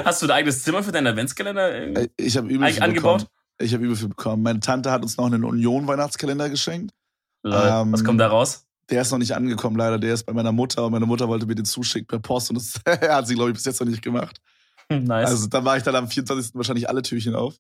Hast 0.05 0.21
du 0.21 0.25
ein 0.27 0.31
eigenes 0.31 0.63
Zimmer 0.63 0.83
für 0.83 0.91
deinen 0.91 1.07
Adventskalender 1.07 1.73
äh, 1.73 2.09
ich 2.17 2.35
hab 2.35 2.45
übel 2.45 2.71
viel 2.71 2.83
angebaut? 2.83 3.19
Bekommen. 3.19 3.39
Ich 3.61 3.73
habe 3.73 3.83
übel 3.83 3.95
viel 3.95 4.09
bekommen. 4.09 4.43
Meine 4.43 4.59
Tante 4.59 4.91
hat 4.91 5.01
uns 5.01 5.17
noch 5.17 5.25
einen 5.25 5.43
Union-Weihnachtskalender 5.43 6.49
geschenkt. 6.49 6.93
Ähm, 7.45 7.91
Was 7.91 8.03
kommt 8.03 8.19
da 8.19 8.27
raus? 8.27 8.65
Der 8.89 9.01
ist 9.01 9.11
noch 9.11 9.19
nicht 9.19 9.33
angekommen, 9.33 9.77
leider. 9.77 9.99
Der 9.99 10.13
ist 10.13 10.25
bei 10.25 10.33
meiner 10.33 10.51
Mutter 10.51 10.85
und 10.85 10.91
meine 10.91 11.05
Mutter 11.05 11.27
wollte 11.27 11.45
mir 11.45 11.55
den 11.55 11.65
zuschicken 11.65 12.07
per 12.07 12.19
Post 12.19 12.49
und 12.49 12.55
das 12.55 12.81
hat 13.09 13.27
sie, 13.27 13.35
glaube 13.35 13.51
ich, 13.51 13.55
bis 13.55 13.65
jetzt 13.65 13.79
noch 13.79 13.87
nicht 13.87 14.01
gemacht. 14.01 14.41
Nice. 14.89 15.29
Also 15.29 15.47
da 15.47 15.63
war 15.63 15.77
ich 15.77 15.83
dann 15.83 15.95
am 15.95 16.07
24. 16.07 16.55
wahrscheinlich 16.55 16.89
alle 16.89 17.03
Türchen 17.03 17.35
auf. 17.35 17.55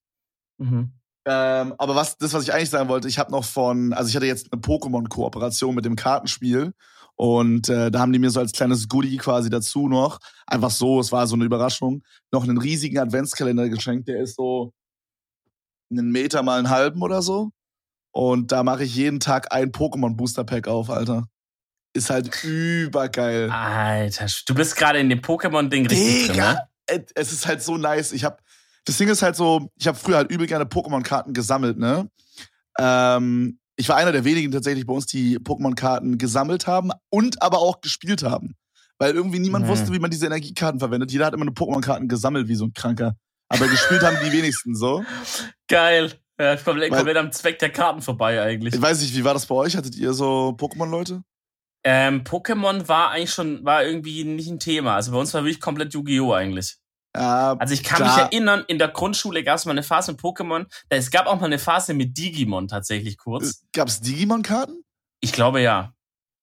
Mhm. 0.57 0.91
Ähm, 1.25 1.73
aber 1.77 1.95
was, 1.95 2.17
das, 2.17 2.33
was 2.33 2.43
ich 2.43 2.53
eigentlich 2.53 2.69
sagen 2.69 2.89
wollte, 2.89 3.07
ich 3.07 3.19
habe 3.19 3.31
noch 3.31 3.43
von, 3.43 3.93
also 3.93 4.09
ich 4.09 4.15
hatte 4.15 4.25
jetzt 4.25 4.51
eine 4.51 4.61
Pokémon-Kooperation 4.61 5.75
mit 5.75 5.85
dem 5.85 5.95
Kartenspiel. 5.95 6.73
Und 7.15 7.67
äh, 7.67 7.91
da 7.91 7.99
haben 7.99 8.13
die 8.13 8.19
mir 8.19 8.29
so 8.29 8.39
als 8.39 8.53
kleines 8.53 8.87
Goodie 8.87 9.17
quasi 9.17 9.49
dazu 9.49 9.89
noch, 9.89 10.19
einfach 10.47 10.71
so, 10.71 11.01
es 11.01 11.11
war 11.11 11.27
so 11.27 11.35
eine 11.35 11.43
Überraschung, 11.43 12.01
noch 12.31 12.45
einen 12.45 12.57
riesigen 12.57 12.97
Adventskalender 12.97 13.67
geschenkt. 13.67 14.07
Der 14.07 14.21
ist 14.21 14.37
so 14.37 14.71
einen 15.91 16.11
Meter 16.11 16.43
mal 16.43 16.59
einen 16.59 16.69
halben 16.69 17.01
oder 17.01 17.21
so. 17.21 17.51
Und 18.11 18.53
da 18.53 18.63
mache 18.63 18.85
ich 18.85 18.95
jeden 18.95 19.19
Tag 19.19 19.53
ein 19.53 19.73
Pokémon 19.73 20.15
Booster 20.15 20.45
Pack 20.45 20.69
auf, 20.69 20.89
Alter. 20.89 21.27
Ist 21.93 22.09
halt 22.09 22.43
übergeil. 22.43 23.49
Alter, 23.51 24.27
du 24.45 24.55
bist 24.55 24.77
gerade 24.77 24.99
in 24.99 25.09
dem 25.09 25.19
Pokémon-Ding 25.19 25.87
richtig 25.87 26.27
Digga, 26.29 26.69
drin, 26.87 27.01
ne? 27.01 27.05
Es 27.15 27.33
ist 27.33 27.45
halt 27.45 27.61
so 27.61 27.77
nice. 27.77 28.13
Ich 28.13 28.23
habe 28.23 28.37
das 28.89 28.97
Ding 28.97 29.07
ist 29.07 29.21
halt 29.21 29.35
so, 29.35 29.69
ich 29.77 29.87
habe 29.87 29.97
früher 29.97 30.17
halt 30.17 30.31
übel 30.31 30.47
gerne 30.47 30.65
Pokémon-Karten 30.65 31.33
gesammelt, 31.33 31.77
ne? 31.77 32.09
Ähm, 32.79 33.59
ich 33.75 33.87
war 33.87 33.97
einer 33.97 34.11
der 34.11 34.25
wenigen 34.25 34.51
tatsächlich 34.51 34.87
bei 34.87 34.93
uns, 34.93 35.05
die 35.05 35.37
Pokémon-Karten 35.37 36.17
gesammelt 36.17 36.65
haben 36.65 36.91
und 37.09 37.41
aber 37.43 37.59
auch 37.59 37.81
gespielt 37.81 38.23
haben. 38.23 38.55
Weil 38.97 39.13
irgendwie 39.13 39.37
niemand 39.37 39.65
mhm. 39.65 39.69
wusste, 39.69 39.93
wie 39.93 39.99
man 39.99 40.09
diese 40.09 40.25
Energiekarten 40.25 40.79
verwendet. 40.79 41.11
Jeder 41.11 41.27
hat 41.27 41.35
immer 41.35 41.45
nur 41.45 41.53
Pokémon-Karten 41.53 42.07
gesammelt, 42.07 42.47
wie 42.47 42.55
so 42.55 42.65
ein 42.65 42.73
Kranker. 42.73 43.15
Aber 43.47 43.67
gespielt 43.67 44.01
haben 44.01 44.17
die 44.25 44.31
wenigsten 44.31 44.75
so. 44.75 45.05
Geil. 45.67 46.11
Ja, 46.39 46.55
komplett, 46.55 46.91
komplett 46.91 47.17
am 47.17 47.31
Zweck 47.31 47.59
der 47.59 47.69
Karten 47.69 48.01
vorbei 48.01 48.41
eigentlich. 48.41 48.73
Ich 48.73 48.81
weiß 48.81 49.01
nicht, 49.01 49.15
wie 49.15 49.23
war 49.23 49.35
das 49.35 49.45
bei 49.45 49.55
euch? 49.55 49.77
Hattet 49.77 49.95
ihr 49.95 50.13
so 50.13 50.55
Pokémon-Leute? 50.57 51.21
Ähm, 51.83 52.23
Pokémon 52.23 52.87
war 52.87 53.11
eigentlich 53.11 53.33
schon, 53.33 53.63
war 53.63 53.83
irgendwie 53.83 54.23
nicht 54.23 54.49
ein 54.49 54.59
Thema. 54.59 54.95
Also 54.95 55.11
bei 55.11 55.19
uns 55.19 55.33
war 55.33 55.43
wirklich 55.43 55.61
komplett 55.61 55.93
Yu-Gi-Oh! 55.93 56.33
eigentlich. 56.33 56.77
Also 57.13 57.73
ich 57.73 57.83
kann 57.83 58.03
mich 58.03 58.17
erinnern, 58.17 58.63
in 58.67 58.77
der 58.77 58.89
Grundschule 58.89 59.43
gab 59.43 59.57
es 59.57 59.65
mal 59.65 59.71
eine 59.71 59.83
Phase 59.83 60.11
mit 60.11 60.21
Pokémon. 60.21 60.67
Es 60.89 61.09
gab 61.11 61.25
auch 61.25 61.39
mal 61.39 61.47
eine 61.47 61.59
Phase 61.59 61.93
mit 61.93 62.17
Digimon 62.17 62.67
tatsächlich 62.67 63.17
kurz. 63.17 63.63
Gab 63.73 63.87
es 63.87 64.01
Digimon-Karten? 64.01 64.83
Ich 65.21 65.31
glaube 65.31 65.61
ja. 65.61 65.93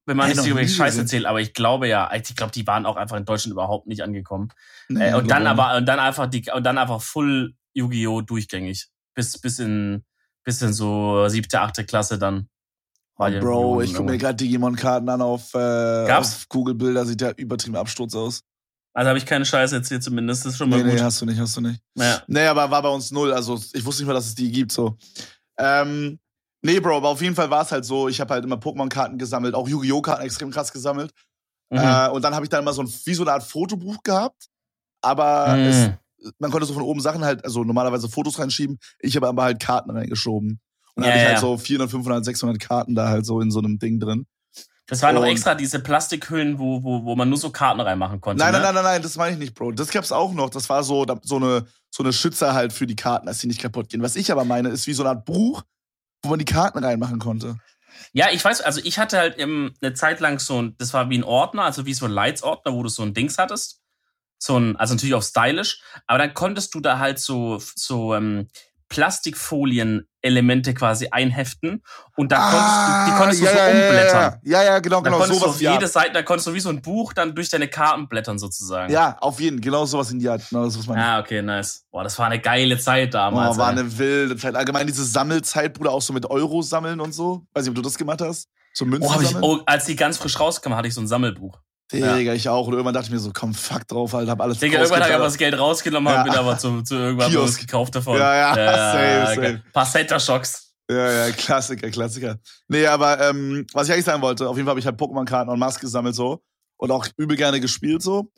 Wenn 0.07 0.17
man 0.17 0.27
hey, 0.27 0.37
nicht 0.37 0.47
über 0.47 0.67
Scheiße 0.67 1.01
erzählt, 1.01 1.27
aber 1.27 1.41
ich 1.41 1.55
glaube 1.55 1.89
ja. 1.89 2.13
Ich 2.15 2.37
glaube, 2.37 2.53
die 2.53 2.67
waren 2.67 2.87
auch 2.87 2.97
einfach 2.97 3.17
in 3.17 3.25
Deutschland 3.25 3.53
überhaupt 3.53 3.87
nicht 3.87 4.03
angekommen. 4.03 4.49
Nee, 4.89 5.11
äh, 5.11 5.15
und 5.15 5.31
dann 5.31 5.47
aber, 5.47 5.77
und 5.77 5.87
dann 5.87 5.99
einfach 5.99 6.27
die, 6.29 6.45
und 6.53 6.65
dann 6.65 6.79
einfach 6.79 7.01
full 7.01 7.55
Yu-Gi-Oh! 7.75 8.23
durchgängig. 8.23 8.89
Bis, 9.15 9.39
bis 9.41 9.59
in, 9.59 10.05
Bisschen 10.47 10.73
so 10.73 11.27
siebte, 11.27 11.61
achte 11.61 11.85
Klasse 11.85 12.21
dann. 12.21 12.49
Oh, 13.19 13.29
Bro, 13.29 13.81
ich 13.81 13.95
gucke 13.95 14.13
mir 14.13 14.19
gerade 14.19 14.37
Digimon-Karten 14.37 15.09
an 15.09 15.21
auf, 15.21 15.55
äh, 15.55 16.13
auf 16.13 16.49
Google 16.49 16.75
Bilder, 16.77 17.05
sieht 17.05 17.21
ja 17.21 17.33
übertrieben 17.33 17.75
Absturz 17.75 18.15
aus. 18.15 18.45
Also 18.97 19.11
habe 19.11 19.19
ich 19.19 19.27
keine 19.27 19.45
Scheiße 19.45 19.77
jetzt 19.77 19.89
hier 19.89 20.01
zumindest, 20.01 20.47
das 20.47 20.53
ist 20.53 20.59
schon 20.59 20.71
mal 20.71 20.79
nee, 20.79 20.85
gut. 20.85 20.95
Nee, 20.95 21.01
hast 21.03 21.21
du 21.21 21.27
nicht, 21.27 21.39
hast 21.39 21.55
du 21.55 21.61
nicht. 21.61 21.83
Naja. 21.95 22.23
Nee, 22.29 22.47
aber 22.47 22.71
war 22.71 22.81
bei 22.81 22.89
uns 22.89 23.11
null, 23.11 23.31
also 23.31 23.61
ich 23.75 23.85
wusste 23.85 24.03
nicht 24.03 24.07
mal, 24.07 24.15
dass 24.15 24.25
es 24.25 24.35
die 24.35 24.51
gibt, 24.51 24.73
so. 24.73 24.97
Ähm, 25.59 26.19
nee, 26.63 26.81
Bro, 26.81 26.97
aber 26.97 27.11
auf 27.11 27.21
jeden 27.21 27.35
Fall 27.35 27.51
war 27.51 27.61
es 27.61 27.73
halt 27.73 27.85
so, 27.85 28.09
ich 28.09 28.23
habe 28.23 28.33
halt 28.33 28.45
immer 28.45 28.57
Pokémon-Karten 28.57 29.19
gesammelt, 29.19 29.55
auch 29.55 29.69
Yu-Gi-Oh! 29.69 30.01
Karten 30.01 30.23
extrem 30.23 30.51
krass 30.51 30.73
gesammelt. 30.73 31.13
Mhm. 31.69 31.77
Äh, 31.77 32.09
und 32.09 32.23
dann 32.23 32.35
habe 32.35 32.47
ich 32.47 32.49
dann 32.49 32.63
immer 32.63 32.73
so 32.73 32.81
ein, 32.81 32.89
wie 33.05 33.13
so 33.13 33.23
eine 33.23 33.33
Art 33.33 33.43
Fotobuch 33.43 34.03
gehabt, 34.03 34.47
aber 35.03 35.57
mhm. 35.59 35.65
es, 35.65 35.91
man 36.39 36.51
konnte 36.51 36.67
so 36.67 36.73
von 36.73 36.83
oben 36.83 37.01
Sachen 37.01 37.23
halt, 37.23 37.45
also 37.45 37.65
normalerweise 37.65 38.09
Fotos 38.09 38.39
reinschieben, 38.39 38.79
ich 39.01 39.15
habe 39.15 39.29
aber 39.29 39.43
halt 39.43 39.61
Karten 39.61 39.91
reingeschoben. 39.91 40.59
Und 40.95 41.03
dann 41.03 41.05
ja, 41.05 41.11
habe 41.11 41.23
ich 41.23 41.29
halt 41.33 41.41
so 41.41 41.59
400, 41.59 41.91
500, 41.91 42.25
600 42.25 42.59
Karten 42.61 42.95
da 42.95 43.11
halt 43.11 43.27
so 43.27 43.43
in 43.43 43.51
so 43.51 43.59
einem 43.59 43.79
Ding 43.79 44.01
drin. 44.01 44.25
Das 44.89 45.03
waren 45.03 45.17
noch 45.17 45.25
extra 45.25 45.57
diese 45.57 45.81
Plastikhüllen, 45.81 46.61
wo, 46.61 46.83
wo, 46.85 47.05
wo 47.05 47.17
man 47.17 47.29
nur 47.29 47.39
so 47.39 47.51
Karten 47.51 47.81
reinmachen 47.81 48.21
konnte. 48.21 48.43
Nein, 48.43 48.53
ne? 48.53 48.61
nein, 48.61 48.75
nein, 48.75 48.75
nein, 48.75 48.85
nein, 48.85 49.03
das 49.03 49.17
meine 49.17 49.33
ich 49.33 49.39
nicht, 49.39 49.55
Bro. 49.55 49.73
Das 49.73 49.91
gab's 49.91 50.13
auch 50.13 50.33
noch. 50.33 50.49
Das 50.49 50.69
war 50.69 50.85
so, 50.85 51.05
so 51.23 51.37
eine, 51.37 51.67
so 51.91 52.05
eine 52.05 52.13
Schützer 52.13 52.55
halt 52.55 52.73
für 52.73 52.87
die 52.87 52.95
Karten, 52.95 53.27
dass 53.27 53.41
sie 53.41 53.49
nicht 53.49 53.61
kaputt 53.61 53.89
gehen. 53.89 54.03
Was 54.03 54.15
ich 54.15 54.31
aber 54.31 54.45
meine, 54.45 54.69
ist 54.69 54.87
wie 54.87 54.93
so 54.93 55.03
eine 55.03 55.11
Art 55.11 55.25
Buch, 55.25 55.63
wo 56.23 56.31
man 56.31 56.39
die 56.39 56.45
Karten 56.45 56.83
reinmachen 56.83 57.19
konnte. 57.19 57.57
Ja, 58.13 58.29
ich 58.31 58.45
weiß, 58.45 58.61
also 58.61 58.81
ich 58.85 58.99
hatte 58.99 59.19
halt 59.19 59.39
im, 59.39 59.75
eine 59.81 59.95
Zeit 59.95 60.21
lang 60.21 60.39
so 60.39 60.63
ein, 60.63 60.77
das 60.79 60.93
war 60.93 61.11
wie 61.11 61.19
ein 61.19 61.25
Ordner, 61.25 61.65
also 61.65 61.85
wie 61.85 61.95
so 61.95 62.05
ein 62.05 62.13
Lights-Ordner, 62.13 62.73
wo 62.73 62.83
du 62.83 62.89
so 62.89 63.03
ein 63.03 63.13
Dings 63.13 63.39
hattest. 63.39 63.81
So 64.39 64.59
ein, 64.59 64.77
also 64.77 64.95
natürlich 64.95 65.15
auch 65.15 65.23
stylisch, 65.23 65.81
aber 66.07 66.19
dann 66.19 66.35
konntest 66.35 66.75
du 66.75 66.81
da 66.81 66.99
halt 66.99 67.19
so, 67.19 67.61
so 67.75 68.15
ähm, 68.15 68.49
Plastikfolien-Elemente 70.27 70.75
quasi 70.75 71.09
einheften 71.11 71.83
und 72.17 72.33
da 72.33 72.37
konntest 72.37 72.63
ah, 72.63 73.05
du, 73.05 73.11
die 73.11 73.17
konntest 73.17 73.43
ja, 73.43 73.51
du 73.51 73.57
so 73.57 73.63
ja, 73.63 73.67
umblättern. 73.67 74.41
Ja, 74.43 74.63
ja, 74.63 74.79
genau, 74.79 75.01
da 75.01 75.03
genau. 75.05 75.19
Konntest 75.19 75.41
sowas, 75.41 75.59
du 75.59 75.69
auf 75.69 75.75
jede 75.75 75.87
Seite, 75.87 76.13
da 76.13 76.23
konntest 76.23 76.47
du 76.47 76.55
wie 76.55 76.61
so 76.61 76.71
ein 76.71 76.83
Buch 76.83 77.13
dann 77.13 77.35
durch 77.35 77.49
deine 77.49 77.69
Karten 77.69 78.09
blättern 78.09 78.39
sozusagen. 78.39 78.93
Ja, 78.93 79.17
auf 79.21 79.41
jeden, 79.41 79.61
genau 79.61 79.85
sowas 79.85 80.11
in 80.11 80.19
die 80.19 80.29
Art. 80.29 80.43
Genau, 80.51 80.65
das, 80.65 80.79
was 80.79 80.87
man 80.87 80.99
ah, 80.99 81.21
okay, 81.21 81.43
nice. 81.43 81.85
Boah, 81.91 82.05
das 82.05 82.19
war 82.19 82.27
eine 82.27 82.41
geile 82.41 82.79
Zeit 82.79 83.15
damals. 83.15 83.57
Boah, 83.57 83.65
war 83.65 83.73
ey. 83.73 83.79
eine 83.79 83.99
wilde 83.99 84.37
Zeit. 84.37 84.55
Allgemein 84.55 84.87
diese 84.87 85.05
Sammelzeit, 85.05 85.75
Bruder, 85.75 85.93
auch 85.93 86.03
so 86.03 86.13
mit 86.13 86.27
Euro 86.27 86.63
sammeln 86.63 87.01
und 87.01 87.13
so. 87.13 87.47
Weiß 87.55 87.65
nicht, 87.65 87.71
ob 87.71 87.77
du 87.77 87.83
das 87.83 87.97
gemacht 87.97 88.21
hast. 88.21 88.49
So 88.73 88.85
Münzen 88.85 89.11
oh, 89.17 89.21
ich, 89.21 89.37
oh, 89.37 89.61
als 89.65 89.87
die 89.87 89.97
ganz 89.97 90.19
frisch 90.19 90.39
rauskam, 90.39 90.75
hatte 90.75 90.89
ich 90.89 90.95
so 90.95 91.01
ein 91.01 91.07
Sammelbuch. 91.07 91.59
Digga, 91.93 92.17
ja. 92.17 92.33
ich 92.33 92.49
auch. 92.49 92.67
Und 92.67 92.73
irgendwann 92.73 92.95
dachte 92.95 93.07
ich 93.07 93.13
mir 93.13 93.19
so, 93.19 93.31
komm, 93.33 93.55
fuck 93.55 93.87
drauf, 93.87 94.13
halt, 94.13 94.29
hab 94.29 94.41
alles 94.41 94.59
Digga, 94.59 94.79
irgendwann 94.79 95.01
habe 95.01 95.09
ich 95.09 95.15
einfach 95.15 95.27
das 95.27 95.39
Geld 95.39 95.59
rausgenommen, 95.59 96.13
ja. 96.13 96.23
bin 96.23 96.33
aber 96.33 96.59
zu, 96.59 96.83
zu 96.83 96.97
irgendwann 96.97 97.35
was 97.35 97.57
gekauft 97.57 97.95
davon. 97.95 98.19
Ja, 98.19 98.35
ja, 98.35 98.57
ja 98.57 99.27
safe, 99.33 99.63
safe. 99.73 99.91
Center-Shocks. 99.93 100.67
Ja, 100.91 101.27
ja, 101.27 101.33
Klassiker, 101.33 101.91
Klassiker. 101.91 102.37
Nee, 102.69 102.87
aber 102.87 103.21
ähm, 103.29 103.67
was 103.73 103.89
ich 103.89 103.93
eigentlich 103.93 104.05
sagen 104.05 104.23
wollte, 104.23 104.49
auf 104.49 104.57
jeden 104.57 104.67
Fall 104.67 104.73
habe 104.73 104.81
ich 104.81 104.87
halt 104.87 104.99
Pokémon-Karten 104.99 105.51
und 105.51 105.59
Maske 105.59 105.83
gesammelt 105.83 106.15
so 106.15 106.43
und 106.77 106.91
auch 106.91 107.07
übel 107.17 107.37
gerne 107.37 107.61
gespielt 107.61 108.03
so. 108.03 108.31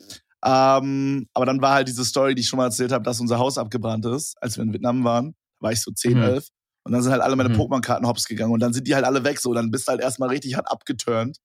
Ähm, 0.43 1.27
aber 1.33 1.45
dann 1.45 1.61
war 1.61 1.73
halt 1.73 1.87
diese 1.87 2.05
Story, 2.05 2.33
die 2.33 2.41
ich 2.41 2.47
schon 2.47 2.57
mal 2.57 2.65
erzählt 2.65 2.91
habe, 2.91 3.03
dass 3.03 3.19
unser 3.19 3.37
Haus 3.39 3.57
abgebrannt 3.57 4.05
ist, 4.05 4.35
als 4.41 4.57
wir 4.57 4.63
in 4.63 4.73
Vietnam 4.73 5.03
waren. 5.03 5.35
Da 5.59 5.65
war 5.65 5.71
ich 5.71 5.81
so 5.81 5.91
10, 5.91 6.17
mhm. 6.17 6.23
11. 6.23 6.47
Und 6.83 6.93
dann 6.93 7.03
sind 7.03 7.11
halt 7.11 7.21
alle 7.21 7.35
meine 7.35 7.49
mhm. 7.49 7.55
Pokémon-Karten 7.55 8.07
hops 8.07 8.25
gegangen 8.25 8.53
und 8.53 8.61
dann 8.61 8.73
sind 8.73 8.87
die 8.87 8.95
halt 8.95 9.05
alle 9.05 9.23
weg 9.23 9.39
so. 9.39 9.53
Dann 9.53 9.69
bist 9.69 9.87
du 9.87 9.91
halt 9.91 10.01
erstmal 10.01 10.29
richtig 10.29 10.55
hart 10.55 10.71
abgeturnt. 10.71 11.37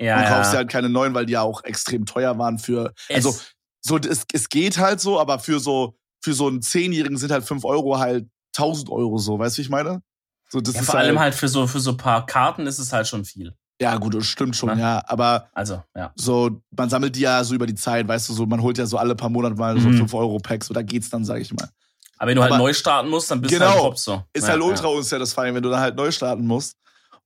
Ja, 0.00 0.18
und 0.18 0.26
kaufst 0.28 0.52
ja. 0.52 0.58
halt 0.58 0.68
keine 0.70 0.88
neuen, 0.88 1.14
weil 1.14 1.26
die 1.26 1.32
ja 1.32 1.42
auch 1.42 1.64
extrem 1.64 2.06
teuer 2.06 2.38
waren 2.38 2.58
für. 2.58 2.92
Es 3.08 3.26
also, 3.26 3.38
so, 3.80 3.98
es, 3.98 4.24
es 4.32 4.48
geht 4.48 4.78
halt 4.78 5.00
so, 5.00 5.18
aber 5.18 5.38
für 5.38 5.60
so, 5.60 5.96
für 6.20 6.34
so 6.34 6.46
einen 6.46 6.62
Zehnjährigen 6.62 7.16
sind 7.16 7.32
halt 7.32 7.44
5 7.44 7.64
Euro 7.64 7.98
halt 7.98 8.28
1000 8.56 8.90
Euro 8.90 9.18
so. 9.18 9.38
Weißt 9.38 9.56
du, 9.56 9.58
wie 9.58 9.62
ich 9.62 9.70
meine? 9.70 10.02
So, 10.48 10.60
das 10.60 10.74
ja, 10.74 10.80
ist 10.80 10.90
vor 10.90 10.98
allem 10.98 11.18
halt 11.18 11.34
für 11.34 11.48
so, 11.48 11.66
für 11.66 11.80
so 11.80 11.96
paar 11.96 12.26
Karten 12.26 12.66
ist 12.66 12.78
es 12.78 12.92
halt 12.92 13.06
schon 13.06 13.24
viel. 13.24 13.54
Ja, 13.80 13.96
gut, 13.96 14.14
das 14.14 14.26
stimmt 14.26 14.56
schon, 14.56 14.70
Na? 14.70 14.78
ja. 14.78 15.02
Aber 15.06 15.48
also, 15.52 15.82
ja. 15.94 16.12
so, 16.16 16.62
man 16.76 16.90
sammelt 16.90 17.14
die 17.14 17.20
ja 17.20 17.44
so 17.44 17.54
über 17.54 17.66
die 17.66 17.76
Zeit, 17.76 18.08
weißt 18.08 18.28
du, 18.28 18.32
so, 18.32 18.46
man 18.46 18.60
holt 18.60 18.76
ja 18.76 18.86
so 18.86 18.98
alle 18.98 19.14
paar 19.14 19.28
Monate 19.28 19.54
mal 19.54 19.74
mhm. 19.74 19.80
so 19.80 19.88
5 19.90 20.14
Euro 20.14 20.38
Packs, 20.38 20.66
so 20.66 20.74
da 20.74 20.82
geht's 20.82 21.10
dann, 21.10 21.24
sag 21.24 21.40
ich 21.40 21.52
mal. 21.52 21.68
Aber 22.16 22.30
wenn 22.30 22.36
du 22.36 22.42
halt 22.42 22.52
aber, 22.52 22.62
neu 22.62 22.72
starten 22.72 23.08
musst, 23.08 23.30
dann 23.30 23.40
bist 23.40 23.54
genau, 23.54 23.66
du 23.66 23.72
halt 23.72 23.82
top 23.82 23.98
so. 23.98 24.22
Ist 24.32 24.44
ja, 24.44 24.54
halt 24.54 24.62
ultra 24.62 24.88
ja. 24.88 24.96
unsatisfying, 24.96 25.54
wenn 25.54 25.62
du 25.62 25.70
dann 25.70 25.80
halt 25.80 25.94
neu 25.94 26.10
starten 26.10 26.46
musst. 26.46 26.76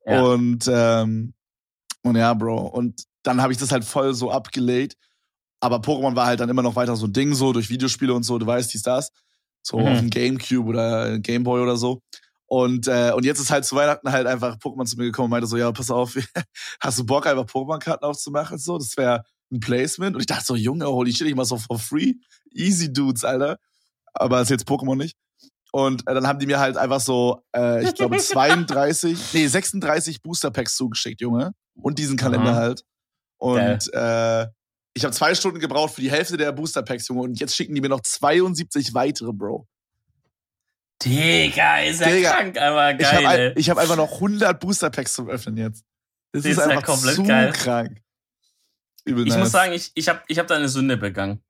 Ja. 0.05 0.23
Und, 0.23 0.69
ähm, 0.71 1.33
und 2.03 2.17
ja, 2.17 2.35
Bro. 2.35 2.67
Und 2.69 3.05
dann 3.23 3.41
habe 3.43 3.53
ich 3.53 3.59
das 3.59 3.73
halt 3.73 3.85
voll 3.85 4.15
so 4.15 4.31
abgelegt. 4.31 4.97
Aber 5.61 5.77
Pokémon 5.77 6.17
war 6.17 6.27
halt 6.27 6.41
dann 6.41 6.49
immer 6.49 6.63
noch 6.63 6.75
weiter 6.77 6.97
so 6.97 7.07
ein 7.07 7.13
Ding, 7.13 7.35
so 7.35 7.53
durch 7.53 7.71
Videospiele 7.71 8.13
und 8.13 8.25
so, 8.25 8.39
du 8.39 8.47
weißt, 8.47 8.73
dies, 8.75 8.83
das. 8.83 9.11
So 9.63 9.79
Mhm. 9.79 9.87
auf 9.87 9.99
dem 10.01 10.11
Gamecube 10.11 10.69
oder 10.69 11.19
Gameboy 11.21 11.61
oder 11.63 11.77
so. 11.77 12.01
Und, 12.47 12.89
äh, 12.89 13.13
und 13.15 13.25
jetzt 13.25 13.39
ist 13.41 13.51
halt 13.51 13.65
zu 13.65 13.77
Weihnachten 13.77 14.11
halt 14.11 14.27
einfach 14.27 14.57
Pokémon 14.57 14.85
zu 14.87 14.97
mir 14.97 15.05
gekommen 15.05 15.27
und 15.27 15.31
meinte 15.31 15.47
so, 15.47 15.57
ja, 15.57 15.71
pass 15.73 15.91
auf, 15.91 16.17
hast 16.81 16.99
du 16.99 17.07
Bock, 17.07 17.27
einfach 17.27 17.47
Pokémon-Karten 17.47 18.05
aufzumachen? 18.05 18.59
So, 18.59 18.77
das 18.77 18.97
wäre 18.97 19.23
ein 19.53 19.61
Placement. 19.61 20.17
Und 20.17 20.21
ich 20.21 20.27
dachte 20.27 20.45
so, 20.45 20.57
Junge, 20.57 20.87
holy 20.87 21.13
shit, 21.15 21.29
ich 21.29 21.35
mach 21.37 21.45
so 21.45 21.57
for 21.57 21.79
free. 21.79 22.15
Easy 22.53 22.93
Dudes, 22.93 23.25
Alter. 23.25 23.59
Aber 24.15 24.43
ist 24.43 24.51
jetzt 24.51 24.67
Pokémon 24.69 24.97
nicht. 24.97 25.17
Und 25.71 26.07
äh, 26.07 26.13
dann 26.15 26.27
haben 26.27 26.39
die 26.41 26.47
mir 26.47 26.59
halt 26.59 26.77
einfach 26.77 27.01
so, 27.01 27.41
äh, 27.57 27.85
ich 27.85 27.95
glaube, 27.95 28.17
32, 28.19 29.19
nee, 29.33 29.47
36 29.47 30.21
Booster-Packs 30.23 30.77
zugeschickt, 30.77 31.21
Junge. 31.23 31.53
Und 31.75 31.99
diesen 31.99 32.17
Kalender 32.17 32.51
Aha. 32.53 32.57
halt. 32.57 32.85
Und 33.39 33.93
äh, 33.95 34.47
ich 34.95 35.05
habe 35.05 35.13
zwei 35.15 35.35
Stunden 35.35 35.59
gebraucht 35.59 35.95
für 35.95 36.01
die 36.01 36.11
Hälfte 36.11 36.37
der 36.37 36.53
Booster-Packs, 36.53 37.09
Junge. 37.09 37.23
Und 37.23 37.41
jetzt 37.41 37.57
schicken 37.57 37.75
die 37.75 37.81
mir 37.81 37.89
noch 37.89 38.01
72 38.03 38.95
weitere, 38.95 39.33
Bro. 39.33 39.67
Digga, 41.03 41.81
ist 41.81 42.01
ja 42.01 42.09
Digga, 42.11 42.31
krank, 42.33 42.59
aber 42.59 42.93
Ich 42.93 42.99
geil. 42.99 43.27
habe 43.27 43.55
ich 43.61 43.71
hab 43.71 43.79
einfach 43.79 43.97
noch 43.97 44.13
100 44.13 44.61
Booster-Packs 44.61 45.15
zum 45.15 45.29
Öffnen 45.29 45.57
jetzt. 45.57 45.85
Das, 46.33 46.43
Das 46.45 46.53
ist 46.53 46.59
ist 46.59 46.65
einfach 46.65 46.85
komplett 46.85 47.17
zu 47.17 47.25
geil. 47.25 47.53
krank. 47.53 48.01
Übel 49.05 49.25
Ich 49.27 49.31
nice. 49.31 49.41
muss 49.41 49.51
sagen, 49.51 49.73
ich, 49.73 49.91
ich 49.95 50.09
habe 50.09 50.23
ich 50.29 50.39
hab 50.39 50.47
da 50.47 50.55
eine 50.55 50.69
Sünde 50.69 50.97
begangen. 50.97 51.43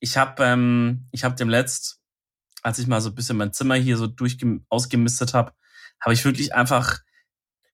Ich 0.00 0.16
habe 0.16 0.42
ähm, 0.44 1.06
ich 1.12 1.22
hab 1.24 1.36
dem 1.36 1.50
letzt, 1.50 2.00
als 2.62 2.78
ich 2.78 2.86
mal 2.86 3.00
so 3.02 3.10
ein 3.10 3.14
bisschen 3.14 3.36
mein 3.36 3.52
Zimmer 3.52 3.74
hier 3.74 3.98
so 3.98 4.06
durchgem 4.06 4.64
ausgemistet 4.70 5.34
habe, 5.34 5.52
habe 6.00 6.14
ich 6.14 6.24
wirklich 6.24 6.54
einfach 6.54 7.00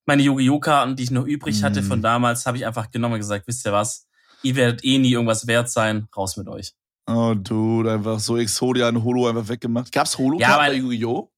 meine 0.06 0.22
Yu-Gi-Oh! 0.22 0.60
Karten, 0.60 0.96
die 0.96 1.02
ich 1.04 1.10
noch 1.10 1.24
übrig 1.26 1.62
hatte 1.62 1.82
Mhm. 1.82 1.86
von 1.86 2.02
damals, 2.02 2.46
habe 2.46 2.56
ich 2.56 2.66
einfach 2.66 2.90
genommen 2.90 3.14
und 3.14 3.20
gesagt, 3.20 3.46
wisst 3.46 3.66
ihr 3.66 3.72
was, 3.72 4.06
ihr 4.42 4.56
werdet 4.56 4.84
eh 4.84 4.98
nie 4.98 5.12
irgendwas 5.12 5.46
wert 5.46 5.70
sein, 5.70 6.08
raus 6.16 6.36
mit 6.36 6.48
euch. 6.48 6.74
Oh, 7.06 7.34
Dude, 7.36 7.92
einfach 7.92 8.20
so 8.20 8.36
Exodia 8.36 8.88
und 8.88 9.02
Holo 9.04 9.28
einfach 9.28 9.48
weggemacht. 9.48 9.90
Gab's 9.92 10.16
holo 10.18 10.38
Ja, 10.38 10.56
bei 10.56 10.74
Yu-Gi-Oh? 10.74 11.30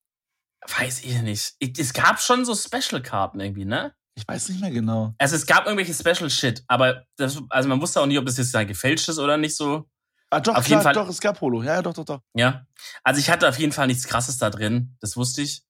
Weiß 0.79 1.03
ich 1.05 1.21
nicht. 1.23 1.55
Ich, 1.59 1.79
es 1.79 1.93
gab 1.93 2.21
schon 2.21 2.45
so 2.45 2.55
Special-Karten 2.55 3.41
irgendwie, 3.41 3.65
ne? 3.65 3.95
Ich 4.15 4.29
weiß 4.29 4.51
nicht 4.51 4.61
mehr 4.61 4.71
genau. 4.71 5.15
Also 5.19 5.35
es 5.37 5.47
gab 5.47 5.65
irgendwelche 5.67 5.95
Special-Shit, 5.95 6.65
aber 6.69 7.05
das, 7.17 7.41
also 7.49 7.69
man 7.69 7.81
wusste 7.81 8.01
auch 8.01 8.07
nicht, 8.07 8.19
ob 8.19 8.27
das 8.27 8.37
jetzt 8.37 8.53
gefälscht 8.53 9.09
ist 9.09 9.19
oder 9.19 9.37
nicht 9.39 9.57
so. 9.57 9.89
Ah, 10.31 10.41
doch, 10.41 10.55
Auf 10.55 10.65
klar, 10.65 10.79
jeden 10.81 10.83
Fall- 10.83 10.95
doch, 10.95 11.09
es 11.09 11.21
gab 11.21 11.41
Holo. 11.41 11.63
Ja, 11.63 11.75
ja, 11.77 11.83
doch, 11.83 11.95
doch, 11.95 12.05
doch. 12.05 12.21
Ja. 12.35 12.67
Also 13.03 13.21
ich 13.21 13.29
hatte 13.31 13.49
auf 13.49 13.59
jeden 13.59 13.73
Fall 13.73 13.87
nichts 13.87 14.05
krasses 14.07 14.39
da 14.39 14.51
drin, 14.51 14.97
das 15.01 15.17
wusste 15.17 15.43
ich. 15.43 15.63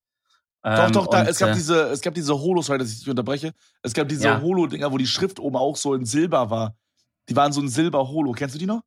Doch, 0.65 0.87
Ähm, 0.87 0.93
doch, 0.93 1.07
da, 1.09 1.21
und, 1.23 1.29
es 1.29 1.39
gab 1.39 1.51
äh, 1.51 1.55
diese, 1.55 1.83
es 1.91 2.01
gab 2.01 2.15
diese 2.15 2.39
Holos, 2.39 2.67
sorry, 2.67 2.79
dass 2.79 2.91
ich 2.93 3.01
dich 3.01 3.11
unterbreche. 3.11 3.53
Es 3.83 3.93
gab 3.95 4.09
diese 4.09 4.25
Ja. 4.25 4.41
Holo-Dinger, 4.41 4.93
wo 4.93 4.99
die 4.99 5.07
Schrift 5.07 5.41
oben 5.41 5.57
auch 5.57 5.77
so 5.77 5.95
in 5.95 6.05
Silber 6.07 6.51
war. 6.51 6.77
Die 7.29 7.35
waren 7.37 7.53
so 7.53 7.61
ein 7.61 7.69
Silber-Holo. 7.69 8.33
Kennst 8.33 8.55
du 8.55 8.59
die 8.59 8.67
noch? 8.67 8.83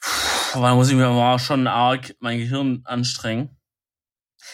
Puh, 0.00 0.60
Da 0.60 0.74
muss 0.74 0.88
ich 0.90 0.94
mir 0.96 1.08
mal 1.08 1.38
schon 1.38 1.66
arg 1.66 2.14
mein 2.20 2.38
Gehirn 2.38 2.82
anstrengen. 2.84 3.56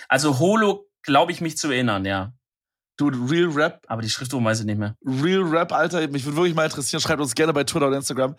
Also 0.09 0.39
Holo 0.39 0.89
glaube 1.03 1.33
ich 1.33 1.41
mich 1.41 1.57
zu 1.59 1.71
erinnern, 1.71 2.05
ja. 2.05 2.33
Dude, 2.97 3.19
Real 3.31 3.51
Rap, 3.51 3.85
Aber 3.89 4.03
die 4.03 4.11
Schrift 4.11 4.33
oben 4.35 4.45
weiß 4.45 4.61
ich 4.61 4.67
nicht 4.67 4.79
mehr. 4.79 4.97
Real 5.05 5.43
Rap, 5.43 5.73
Alter, 5.73 6.07
mich 6.09 6.25
würde 6.25 6.37
wirklich 6.37 6.55
mal 6.55 6.65
interessieren. 6.67 7.01
Schreibt 7.01 7.21
uns 7.21 7.35
gerne 7.35 7.53
bei 7.53 7.65
Twitter 7.65 7.89
oder 7.89 7.97
Instagram. 7.97 8.37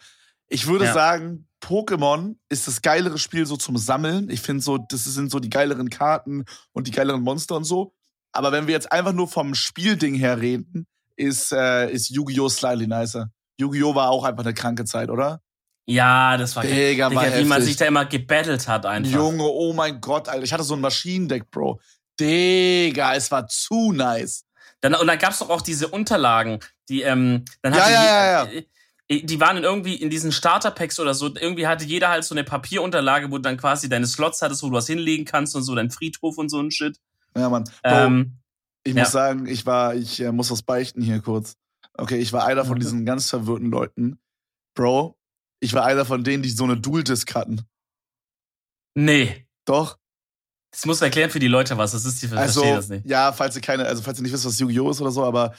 Ich 0.54 0.68
würde 0.68 0.86
Ja. 0.86 0.94
sagen, 0.94 1.48
Pokémon 1.64 2.36
ist 2.50 2.68
das 2.68 2.82
geilere 2.82 3.18
Spiel 3.18 3.46
so 3.46 3.58
zum 3.58 3.76
Sammeln. 3.78 4.30
Ich 4.30 4.42
finde 4.42 4.62
so, 4.62 4.78
das 4.78 5.04
sind 5.06 5.32
so 5.32 5.40
die 5.40 5.50
geileren 5.50 5.90
Karten 5.90 6.46
und 6.74 6.88
die 6.88 6.92
geileren 6.92 7.22
Monster 7.22 7.56
und 7.56 7.64
so. 7.64 7.96
Aber 8.34 8.52
wenn 8.52 8.68
wir 8.68 8.74
jetzt 8.74 8.92
einfach 8.92 9.14
nur 9.14 9.28
vom 9.28 9.56
Spielding 9.56 10.14
her 10.16 10.40
reden, 10.42 10.86
ist, 11.16 11.52
äh, 11.52 11.90
ist 11.92 12.10
Yu-Gi-Oh! 12.10 12.50
slightly 12.50 12.86
nicer. 12.88 13.30
Yu-Gi-Oh! 13.60 13.96
war 13.96 14.10
auch 14.10 14.24
einfach 14.26 14.44
eine 14.44 14.54
kranke 14.54 14.86
Zeit, 14.86 15.10
oder? 15.10 15.42
Ja, 15.86 16.38
das 16.38 16.56
war 16.56 16.64
Digga, 16.64 17.14
war 17.14 17.24
Digga, 17.26 17.38
wie 17.40 17.46
man 17.46 17.62
sich 17.62 17.76
da 17.76 17.86
immer 17.86 18.06
gebettelt 18.06 18.68
hat 18.68 18.86
einfach. 18.86 19.12
Junge, 19.12 19.44
oh 19.44 19.74
mein 19.74 20.00
Gott, 20.02 20.30
Alter. 20.30 20.44
Ich 20.44 20.54
hatte 20.54 20.64
so 20.64 20.76
ein 20.76 20.82
Maschinendeck, 20.82 21.50
Bro. 21.52 21.80
Digga, 22.20 23.16
es 23.16 23.32
war 23.32 23.48
zu 23.48 23.92
nice. 23.92 24.46
Dann, 24.82 24.96
und 24.96 25.08
dann 25.08 25.18
gab's 25.20 25.40
doch 25.40 25.50
auch 25.50 25.62
diese 25.62 25.88
Unterlagen, 25.88 26.60
die, 26.90 27.02
ähm, 27.02 27.44
dann 27.62 27.74
Ja, 27.74 27.80
hatte 27.82 27.92
ja, 27.94 28.02
je- 28.02 28.08
ja, 28.08 28.52
ja. 28.52 28.62
Die 29.22 29.40
waren 29.40 29.58
in 29.58 29.64
irgendwie 29.64 29.96
in 29.96 30.10
diesen 30.10 30.32
Starterpacks 30.32 31.00
oder 31.00 31.14
so. 31.14 31.28
Irgendwie 31.36 31.68
hatte 31.68 31.86
jeder 31.86 32.10
halt 32.10 32.24
so 32.24 32.34
eine 32.34 32.44
Papierunterlage, 32.44 33.30
wo 33.32 33.36
du 33.38 33.42
dann 33.44 33.58
quasi 33.58 33.88
deine 33.90 34.08
Slots 34.08 34.42
hattest, 34.42 34.64
wo 34.64 34.68
du 34.70 34.74
was 34.74 34.88
hinlegen 34.88 35.26
kannst 35.26 35.56
und 35.56 35.64
so, 35.64 35.76
dein 35.76 35.92
Friedhof 35.92 36.38
und 36.38 36.50
so 36.50 36.60
ein 36.60 36.72
Shit. 36.72 37.00
Ja, 37.38 37.50
Mann. 37.50 37.64
Ähm, 37.84 38.38
ich 38.84 38.94
ja. 38.96 39.04
muss 39.04 39.12
sagen, 39.12 39.46
ich 39.48 39.66
war, 39.66 39.96
ich 39.96 40.20
äh, 40.20 40.32
muss 40.32 40.52
was 40.52 40.62
beichten 40.64 41.02
hier 41.02 41.20
kurz. 41.22 41.56
Okay, 41.96 42.18
ich 42.18 42.34
war 42.34 42.46
einer 42.46 42.66
von 42.66 42.76
Mhm. 42.78 42.82
diesen 42.82 43.06
ganz 43.06 43.30
verwirrten 43.30 43.70
Leuten. 43.70 44.20
Bro, 44.76 45.18
ich 45.60 45.74
war 45.74 45.86
einer 45.86 46.06
von 46.06 46.24
denen, 46.24 46.44
die 46.44 46.50
so 46.50 46.64
eine 46.64 46.78
Dual-Disc 46.78 47.34
hatten. 47.36 47.62
nee. 48.96 49.48
Doch. 49.66 49.98
Das 50.72 50.86
muss 50.88 51.02
erklären 51.02 51.30
für 51.30 51.40
die 51.40 51.48
Leute, 51.48 51.78
was 51.78 51.92
das 51.92 52.04
ist, 52.04 52.22
die 52.22 52.28
Also, 52.36 52.62
verstehen 52.62 52.76
das 52.76 52.90
nicht. 52.90 53.06
ja, 53.06 53.32
falls 53.32 53.56
ihr 53.56 53.62
keine, 53.62 53.86
also 53.86 54.02
falls 54.02 54.18
ihr 54.20 54.24
nicht 54.24 54.34
wisst, 54.34 54.44
was 54.46 54.60
Yu-Gi-Oh! 54.60 54.90
ist 54.90 55.00
oder 55.02 55.12
so, 55.12 55.24
aber 55.24 55.54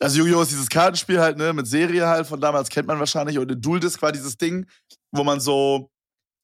also 0.00 0.18
Yu-Gi-Oh! 0.18 0.42
ist 0.42 0.50
dieses 0.50 0.68
Kartenspiel 0.68 1.20
halt, 1.20 1.36
ne, 1.38 1.52
mit 1.52 1.66
Serie 1.66 2.06
halt, 2.06 2.26
von 2.26 2.40
damals 2.40 2.68
kennt 2.70 2.88
man 2.88 2.98
wahrscheinlich. 2.98 3.38
Und 3.38 3.48
Dual 3.64 3.80
Disc 3.80 4.00
war 4.02 4.12
dieses 4.12 4.36
Ding, 4.36 4.66
wo 5.12 5.24
man 5.24 5.40
so, 5.40 5.90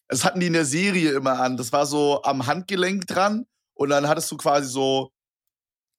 das 0.08 0.24
hatten 0.24 0.40
die 0.40 0.46
in 0.46 0.52
der 0.52 0.64
Serie 0.66 1.12
immer 1.12 1.40
an. 1.40 1.56
Das 1.56 1.72
war 1.72 1.86
so 1.86 2.22
am 2.22 2.46
Handgelenk 2.46 3.06
dran 3.06 3.46
und 3.74 3.88
dann 3.88 4.06
hattest 4.08 4.30
du 4.30 4.36
quasi 4.36 4.68
so, 4.68 5.10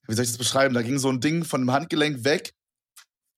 wie 0.07 0.13
soll 0.15 0.23
ich 0.23 0.31
das 0.31 0.37
beschreiben? 0.37 0.73
Da 0.73 0.81
ging 0.81 0.99
so 0.99 1.09
ein 1.09 1.19
Ding 1.19 1.43
von 1.43 1.61
dem 1.61 1.71
Handgelenk 1.71 2.23
weg 2.23 2.53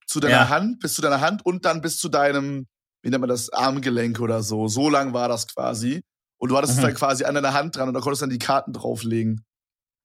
zu 0.06 0.20
deiner 0.20 0.34
Ja. 0.34 0.50
Hand, 0.50 0.80
bis 0.80 0.94
zu 0.96 1.02
deiner 1.02 1.22
Hand 1.22 1.46
und 1.46 1.66
dann 1.66 1.82
bis 1.82 1.98
zu 1.98 2.10
deinem, 2.10 2.68
wie 3.02 3.10
nennt 3.10 3.22
man 3.22 3.30
das, 3.30 3.50
Armgelenk 3.52 4.20
oder 4.20 4.44
so. 4.44 4.68
So 4.68 4.90
lang 4.90 5.14
war 5.14 5.30
das 5.30 5.48
quasi. 5.48 6.02
Und 6.40 6.50
du 6.50 6.58
hattest 6.58 6.74
es 6.74 6.78
Mhm. 6.80 6.84
dann 6.84 6.94
quasi 6.96 7.24
an 7.26 7.36
deiner 7.36 7.54
Hand 7.54 7.76
dran 7.76 7.88
und 7.88 7.94
da 7.94 8.02
konntest 8.02 8.22
du 8.22 8.26
dann 8.26 8.32
die 8.32 8.40
Karten 8.40 8.74
drauflegen. 8.74 9.44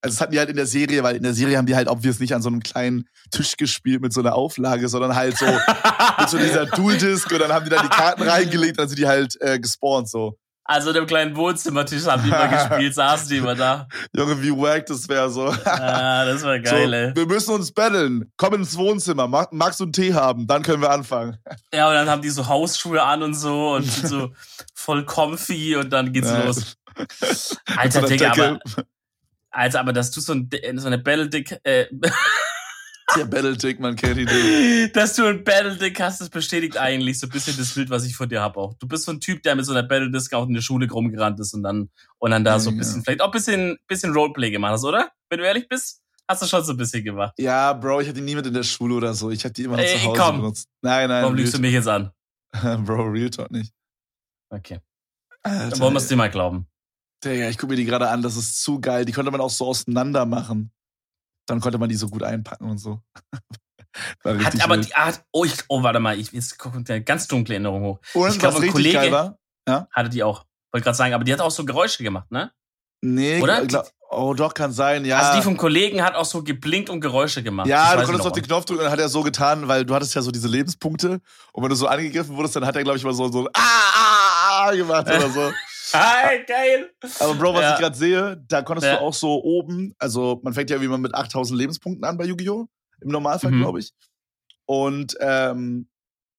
Also 0.05 0.15
das 0.17 0.21
hatten 0.21 0.33
die 0.33 0.39
halt 0.39 0.51
in 0.51 0.57
der 0.57 0.67
Serie, 0.67 1.03
weil 1.03 1.17
in 1.17 1.23
der 1.23 1.33
Serie 1.35 1.57
haben 1.57 1.67
die 1.67 1.75
halt 1.75 1.89
obvious 1.89 2.21
nicht 2.21 2.35
an 2.35 2.43
so 2.43 2.49
einem 2.51 2.63
kleinen 2.63 3.09
Tisch 3.31 3.57
gespielt 3.57 4.03
mit 4.03 4.13
so 4.13 4.21
einer 4.21 4.35
Auflage, 4.35 4.89
sondern 4.89 5.15
halt 5.17 5.37
so 5.39 5.47
mit 6.19 6.29
so 6.29 6.39
dieser 6.39 6.67
Dual-Disc 6.67 7.31
und 7.33 7.39
dann 7.41 7.53
haben 7.53 7.65
die 7.65 7.71
dann 7.71 7.83
die 7.85 7.89
Karten 7.89 8.23
reingelegt, 8.23 8.79
dann 8.79 8.89
sind 8.89 8.99
die 8.99 9.07
halt 9.07 9.35
äh, 9.41 9.59
gespawnt 9.59 10.09
so. 10.11 10.37
Also 10.67 10.89
in 10.91 10.95
dem 10.95 11.07
kleinen 11.07 11.37
Wohnzimmertisch 11.37 12.07
haben 12.07 12.23
die 12.23 12.29
immer 12.31 12.49
gespielt, 12.49 12.95
saßen 12.97 13.29
die 13.29 13.37
immer 13.37 13.55
da. 13.55 13.87
Junge, 14.17 14.43
wie 14.43 14.51
wack 14.51 14.87
das 14.87 15.07
wäre 15.09 15.29
so. 15.29 15.49
Ah, 15.65 16.25
das 16.25 16.43
war 16.43 16.59
geil, 16.59 16.87
so, 16.89 16.93
ey. 16.95 17.13
wir 17.17 17.27
müssen 17.27 17.55
uns 17.55 17.71
battlen. 17.71 18.33
Komm 18.39 18.55
ins 18.55 18.75
Wohnzimmer. 18.77 19.29
Mag, 19.29 19.53
magst 19.53 19.81
du 19.81 19.85
einen 19.85 19.93
Tee 19.93 20.15
haben? 20.15 20.47
Dann 20.47 20.63
können 20.63 20.81
wir 20.81 20.91
anfangen. 20.91 21.37
Ja, 21.73 21.89
und 21.89 21.95
dann 21.95 22.09
haben 22.09 22.23
die 22.23 22.31
so 22.31 22.47
Hausschuhe 22.49 23.03
an 23.03 23.23
und 23.23 23.35
so 23.35 23.75
und 23.75 23.85
sind 23.85 24.09
so 24.09 24.31
voll 24.75 25.05
comfy 25.05 25.77
und 25.77 25.91
dann 25.91 26.13
geht's 26.15 26.31
Ja. 26.31 26.45
los. 26.45 26.77
Alter, 27.77 28.03
Digga, 28.03 28.33
aber, 28.33 28.59
Alter, 29.55 29.81
aber 29.81 29.93
dass 29.93 30.11
du 30.11 30.21
so, 30.21 30.33
ein, 30.35 30.49
so 30.77 30.87
eine 30.87 30.99
Battle-Dick, 30.99 31.59
äh, 31.65 31.87
Der 33.17 33.27
Battle-Dick, 33.27 33.79
man 33.81 33.95
kennt 33.97 34.17
ihn 34.19 34.25
nicht. 34.25 34.97
dass 34.97 35.15
du 35.15 35.27
ein 35.27 35.45
Battle-Dick 35.45 36.01
hast, 36.01 36.21
das 36.21 36.31
bestätigt 36.31 36.77
eigentlich 36.79 37.21
so 37.21 37.27
ein 37.27 37.31
bisschen 37.31 37.57
das 37.57 37.73
Bild, 37.75 37.91
was 37.91 38.05
ich 38.07 38.17
von 38.17 38.29
dir 38.29 38.41
hab 38.41 38.57
auch. 38.57 38.75
Du 38.79 38.89
bist 38.89 39.05
so 39.05 39.13
ein 39.13 39.21
Typ, 39.21 39.43
der 39.43 39.55
mit 39.55 39.67
so 39.67 39.73
einer 39.73 39.83
Battle-Disc 39.85 40.33
auch 40.35 40.47
in 40.49 40.55
der 40.55 40.63
Schule 40.63 40.91
rumgerannt 40.91 41.39
ist 41.39 41.53
und 41.55 41.63
dann, 41.63 41.91
und 42.19 42.31
dann 42.31 42.43
da 42.45 42.59
so 42.59 42.71
ein 42.71 42.75
Ja. 42.75 42.79
bisschen, 42.79 43.05
vielleicht 43.05 43.21
auch 43.21 43.27
ein 43.27 43.33
bisschen, 43.33 43.77
bisschen 43.87 44.13
Roleplay 44.13 44.51
gemacht 44.51 44.73
hast, 44.73 44.85
oder? 44.85 45.11
Wenn 45.29 45.39
du 45.39 45.45
ehrlich 45.47 45.69
bist, 45.69 46.01
hast 46.27 46.43
du 46.43 46.47
schon 46.47 46.65
so 46.65 46.73
ein 46.73 46.77
bisschen 46.79 47.05
gemacht. 47.05 47.35
Ja, 47.39 47.75
Bro, 47.75 48.01
ich 48.01 48.09
hatte 48.09 48.19
die 48.19 48.25
nie 48.25 48.35
mit 48.35 48.47
in 48.47 48.55
der 48.55 48.63
Schule 48.63 48.95
oder 48.95 49.13
so. 49.15 49.31
Ich 49.31 49.45
hatte 49.45 49.55
die 49.55 49.65
immer 49.65 49.77
noch 49.77 49.85
Ey, 49.85 49.99
zu 49.99 50.05
Hause 50.05 50.21
komm. 50.23 50.37
benutzt. 50.39 50.69
Nein, 50.81 51.09
nein. 51.09 51.23
Warum 51.23 51.37
lügst 51.37 51.55
du 51.55 51.59
mich 51.59 51.73
jetzt 51.75 51.87
an? 51.89 52.11
Bro, 52.85 53.03
Real 53.11 53.31
Talk 53.31 53.51
nicht. 53.51 53.73
Okay. 54.49 54.81
Alter, 55.43 55.71
Dann 55.71 55.81
wollen 55.81 55.93
wir 55.95 55.99
es 55.99 56.09
dir 56.09 56.17
mal 56.17 56.31
glauben. 56.31 56.67
Digga, 57.25 57.49
ich 57.49 57.59
gucke 57.59 57.73
mir 57.73 57.77
die 57.77 57.85
gerade 57.85 58.09
an, 58.09 58.23
das 58.23 58.37
ist 58.37 58.63
zu 58.63 58.81
geil. 58.81 59.05
Die 59.05 59.13
konnte 59.13 59.31
man 59.31 59.41
auch 59.41 59.51
so 59.51 59.67
auseinander 59.67 60.27
machen. 60.27 60.73
Dann 61.47 61.61
konnte 61.61 61.79
man 61.79 61.89
die 61.89 61.97
so 61.97 62.09
gut 62.09 62.23
einpacken 62.23 62.71
und 62.71 62.79
so. 62.79 63.01
War 64.23 64.39
Hat 64.43 64.61
aber 64.63 64.77
wild. 64.77 64.89
die 64.89 64.95
Art, 64.95 65.23
oh, 65.33 65.45
ich, 65.45 65.55
oh, 65.69 65.83
warte 65.83 66.01
mal, 66.01 66.19
ich, 66.19 66.33
jetzt 66.33 66.59
kommt 66.59 66.91
eine 66.91 67.03
ganz 67.03 67.29
dunkle 67.29 67.55
Erinnerung 67.55 67.83
hoch. 67.83 68.01
Und 68.15 68.31
ich 68.31 68.39
glaub, 68.39 68.55
was 68.55 68.63
ein 68.63 68.71
Kollege- 68.71 68.95
geil 68.95 69.13
war? 69.13 69.39
Hatte 69.93 70.09
die 70.11 70.23
auch. 70.23 70.45
Wollte 70.73 70.85
gerade 70.85 70.97
sagen, 70.97 71.15
aber 71.15 71.25
die 71.25 71.33
hat 71.33 71.41
auch 71.41 71.51
so 71.51 71.65
Geräusche 71.65 72.03
gemacht, 72.03 72.31
ne? 72.33 72.51
Nee, 73.01 73.41
Oder? 73.41 73.65
glaub, 73.67 73.89
oh 74.11 74.35
doch, 74.35 74.55
kann 74.55 74.73
sein, 74.73 75.05
ja. 75.05 75.19
Also 75.19 75.39
die 75.39 75.45
vom 75.45 75.57
Kollegen 75.57 76.03
hat 76.03 76.15
auch 76.15 76.25
so 76.25 76.43
geblinkt 76.43 76.89
und 76.89 77.01
Geräusche 77.01 77.43
gemacht. 77.43 77.69
ja, 77.69 77.95
du 77.97 78.05
konntest 78.05 78.27
auf 78.27 78.33
den 78.33 78.43
Knopf 78.43 78.65
drücken 78.65 78.81
und 78.81 78.85
dann 78.85 78.93
hat 78.93 78.99
er 78.99 79.11
so 79.11 79.23
getan, 79.23 79.69
weil 79.69 79.85
du 79.85 79.95
hattest 79.95 80.15
ja 80.15 80.23
so 80.23 80.31
diese 80.31 80.49
Lebenspunkte 80.49 81.21
und 81.53 81.63
wenn 81.63 81.69
du 81.69 81.77
so 81.77 81.87
angegriffen 81.87 82.35
wurdest, 82.35 82.57
dann 82.57 82.65
hat 82.65 82.75
er, 82.77 82.83
glaube 82.83 82.97
ich, 82.97 83.05
mal 83.05 83.13
so, 83.13 83.31
so 83.31 83.47
ah, 83.53 83.61
ah, 83.61 84.69
ah 84.69 84.75
gemacht 84.75 85.07
oder 85.07 85.31
so. 85.31 85.53
Hi, 85.93 86.43
geil. 86.47 86.91
Aber 87.21 87.35
Bro, 87.35 87.55
was 87.55 87.61
Ja. 87.63 87.75
ich 87.75 87.81
gerade 87.81 87.97
sehe, 87.97 88.45
da 88.49 88.63
konntest 88.63 88.87
Ja. 88.87 88.97
du 88.97 89.03
auch 89.03 89.15
so 89.15 89.43
oben, 89.43 89.95
also 89.99 90.41
man 90.43 90.55
fängt 90.55 90.71
ja 90.71 90.81
wie 90.81 90.89
man 90.89 91.01
mit 91.01 91.15
8000 91.15 91.59
Lebenspunkten 91.59 92.05
an 92.05 92.17
bei 92.17 92.25
Yu-Gi-Oh! 92.25 92.67
Im 93.01 93.09
Normalfall, 93.09 93.51
Mhm. 93.53 93.59
glaube 93.61 93.81
ich. 93.81 93.93
Und, 94.67 95.17
ähm, 95.21 95.89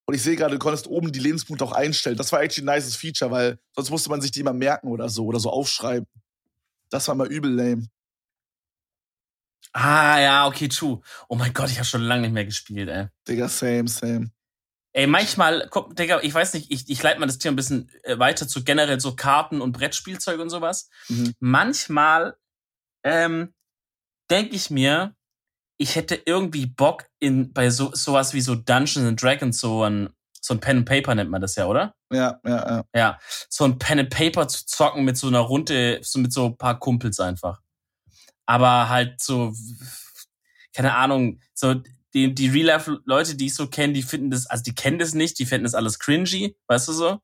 und 0.06 0.14
ich 0.14 0.22
sehe 0.22 0.36
gerade, 0.36 0.54
du 0.54 0.58
konntest 0.58 0.86
oben 0.88 1.12
die 1.12 1.20
Lebenspunkte 1.20 1.64
auch 1.64 1.72
einstellen. 1.72 2.16
Das 2.16 2.32
war 2.32 2.42
actually 2.42 2.68
ein 2.68 2.74
nices 2.74 2.96
Feature, 2.96 3.30
weil 3.30 3.58
sonst 3.74 3.90
musste 3.90 4.10
man 4.10 4.20
sich 4.20 4.30
die 4.32 4.40
immer 4.40 4.52
merken 4.52 4.88
oder 4.88 5.08
so 5.08 5.26
oder 5.26 5.38
so 5.38 5.50
aufschreiben. 5.50 6.06
Das 6.90 7.06
war 7.08 7.14
mal 7.14 7.28
übel 7.28 7.52
lame. 7.52 7.86
Ah, 9.72 10.18
ja, 10.20 10.46
okay, 10.46 10.68
true. 10.68 11.00
Oh 11.28 11.34
mein 11.36 11.52
Gott, 11.52 11.70
ich 11.70 11.76
habe 11.76 11.84
schon 11.84 12.02
lange 12.02 12.22
nicht 12.22 12.32
mehr 12.32 12.44
gespielt, 12.46 12.88
ey. 12.88 13.08
Digga, 13.28 13.48
same, 13.48 13.88
same. 13.88 14.30
Ey, 14.96 15.06
manchmal, 15.06 15.68
guck, 15.70 15.94
Digga, 15.94 16.20
ich 16.22 16.32
weiß 16.32 16.54
nicht, 16.54 16.70
ich, 16.70 16.88
ich 16.88 17.02
leite 17.02 17.20
mal 17.20 17.26
das 17.26 17.36
Thema 17.36 17.52
ein 17.52 17.56
bisschen 17.56 17.90
äh, 18.02 18.18
weiter 18.18 18.48
zu 18.48 18.64
generell 18.64 18.98
so 18.98 19.14
Karten 19.14 19.60
und 19.60 19.72
Brettspielzeug 19.72 20.40
und 20.40 20.48
sowas. 20.48 20.88
Mhm. 21.08 21.34
Manchmal 21.38 22.38
ähm, 23.04 23.52
denke 24.30 24.56
ich 24.56 24.70
mir, 24.70 25.14
ich 25.76 25.96
hätte 25.96 26.14
irgendwie 26.24 26.64
Bock 26.64 27.04
in 27.18 27.52
bei 27.52 27.68
so 27.68 27.90
sowas 27.92 28.32
wie 28.32 28.40
so 28.40 28.54
Dungeons 28.54 29.06
and 29.06 29.22
Dragons 29.22 29.60
so 29.60 29.84
ein 29.84 30.08
so 30.40 30.54
ein 30.54 30.60
Pen 30.60 30.78
and 30.78 30.88
Paper 30.88 31.14
nennt 31.14 31.30
man 31.30 31.42
das 31.42 31.56
ja, 31.56 31.66
oder? 31.66 31.94
Ja, 32.10 32.40
ja, 32.46 32.56
ja. 32.56 32.84
Ja, 32.94 33.18
so 33.50 33.64
ein 33.64 33.78
Pen 33.78 33.98
and 33.98 34.08
Paper 34.08 34.48
zu 34.48 34.64
zocken 34.64 35.04
mit 35.04 35.18
so 35.18 35.26
einer 35.26 35.40
Runde, 35.40 36.00
so 36.02 36.18
mit 36.18 36.32
so 36.32 36.46
ein 36.46 36.56
paar 36.56 36.78
Kumpels 36.78 37.20
einfach. 37.20 37.60
Aber 38.46 38.88
halt 38.88 39.20
so, 39.20 39.52
keine 40.72 40.94
Ahnung, 40.94 41.40
so 41.52 41.82
die, 42.16 42.34
die 42.34 42.48
Real-Life-Leute, 42.48 43.34
die 43.36 43.46
ich 43.46 43.54
so 43.54 43.66
kenne, 43.68 43.92
die 43.92 44.02
finden 44.02 44.30
das, 44.30 44.46
also 44.46 44.62
die 44.64 44.74
kennen 44.74 44.98
das 44.98 45.12
nicht, 45.14 45.38
die 45.38 45.44
finden 45.46 45.64
das 45.64 45.74
alles 45.74 45.98
cringy, 45.98 46.56
weißt 46.66 46.88
du 46.88 46.92
so? 46.92 47.18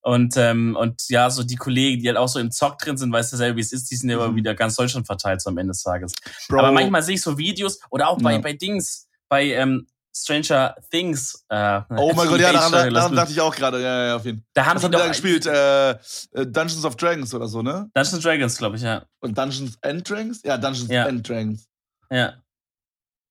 Und, 0.00 0.36
ähm, 0.36 0.76
und 0.76 1.02
ja, 1.08 1.30
so 1.30 1.42
die 1.44 1.56
Kollegen, 1.56 2.00
die 2.02 2.08
halt 2.08 2.18
auch 2.18 2.28
so 2.28 2.38
im 2.38 2.50
Zock 2.50 2.78
drin 2.78 2.96
sind, 2.98 3.10
weißt 3.12 3.32
du 3.32 3.36
selber, 3.36 3.56
wie 3.56 3.60
es 3.62 3.72
ist, 3.72 3.90
die 3.90 3.96
sind 3.96 4.10
ja 4.10 4.16
immer 4.16 4.28
Mhm. 4.28 4.36
wieder 4.36 4.54
ganz 4.54 4.76
Deutschland 4.76 5.06
verteilt, 5.06 5.40
so 5.40 5.50
am 5.50 5.56
Ende 5.58 5.72
des 5.72 5.82
Tages. 5.82 6.12
Bro, 6.48 6.58
Aber 6.58 6.72
manchmal 6.72 7.02
sehe 7.02 7.14
ich 7.14 7.22
so 7.22 7.36
Videos 7.38 7.78
oder 7.90 8.08
auch 8.08 8.18
bei, 8.20 8.32
Ja. 8.34 8.38
bei 8.38 8.52
Dings, 8.54 9.08
bei 9.28 9.44
ähm, 9.52 9.86
Stranger 10.16 10.74
Things. 10.90 11.44
Äh, 11.48 11.80
Oh 11.96 12.12
mein 12.14 12.28
Gott, 12.28 12.38
ja, 12.40 12.52
daran, 12.52 12.92
daran 12.94 13.16
dachte 13.16 13.32
ich 13.32 13.40
auch 13.40 13.54
gerade. 13.54 13.82
Ja, 13.82 14.06
ja, 14.08 14.16
auf 14.16 14.24
jeden 14.26 14.38
Fall. 14.38 14.46
Da 14.54 14.66
haben 14.66 14.74
Was 14.76 14.82
die 14.82 14.84
haben 14.84 14.92
doch 14.92 15.00
da 15.00 15.08
gespielt? 15.08 15.46
Äh, 15.46 15.90
äh, 15.90 15.96
Dungeons 16.46 16.84
of 16.84 16.96
Dragons 16.96 17.34
oder 17.34 17.48
so, 17.48 17.62
ne? 17.62 17.90
Dungeons 17.94 18.22
Dragons, 18.22 18.56
glaube 18.58 18.76
ich, 18.76 18.82
ja. 18.82 19.04
Und 19.20 19.36
Dungeons 19.36 19.76
and 19.82 20.08
Dragons? 20.08 20.40
Ja, 20.44 20.56
Dungeons 20.58 20.88
Ja. 20.90 21.06
and 21.06 21.26
Dragons. 21.28 21.66
Ja. 22.10 22.34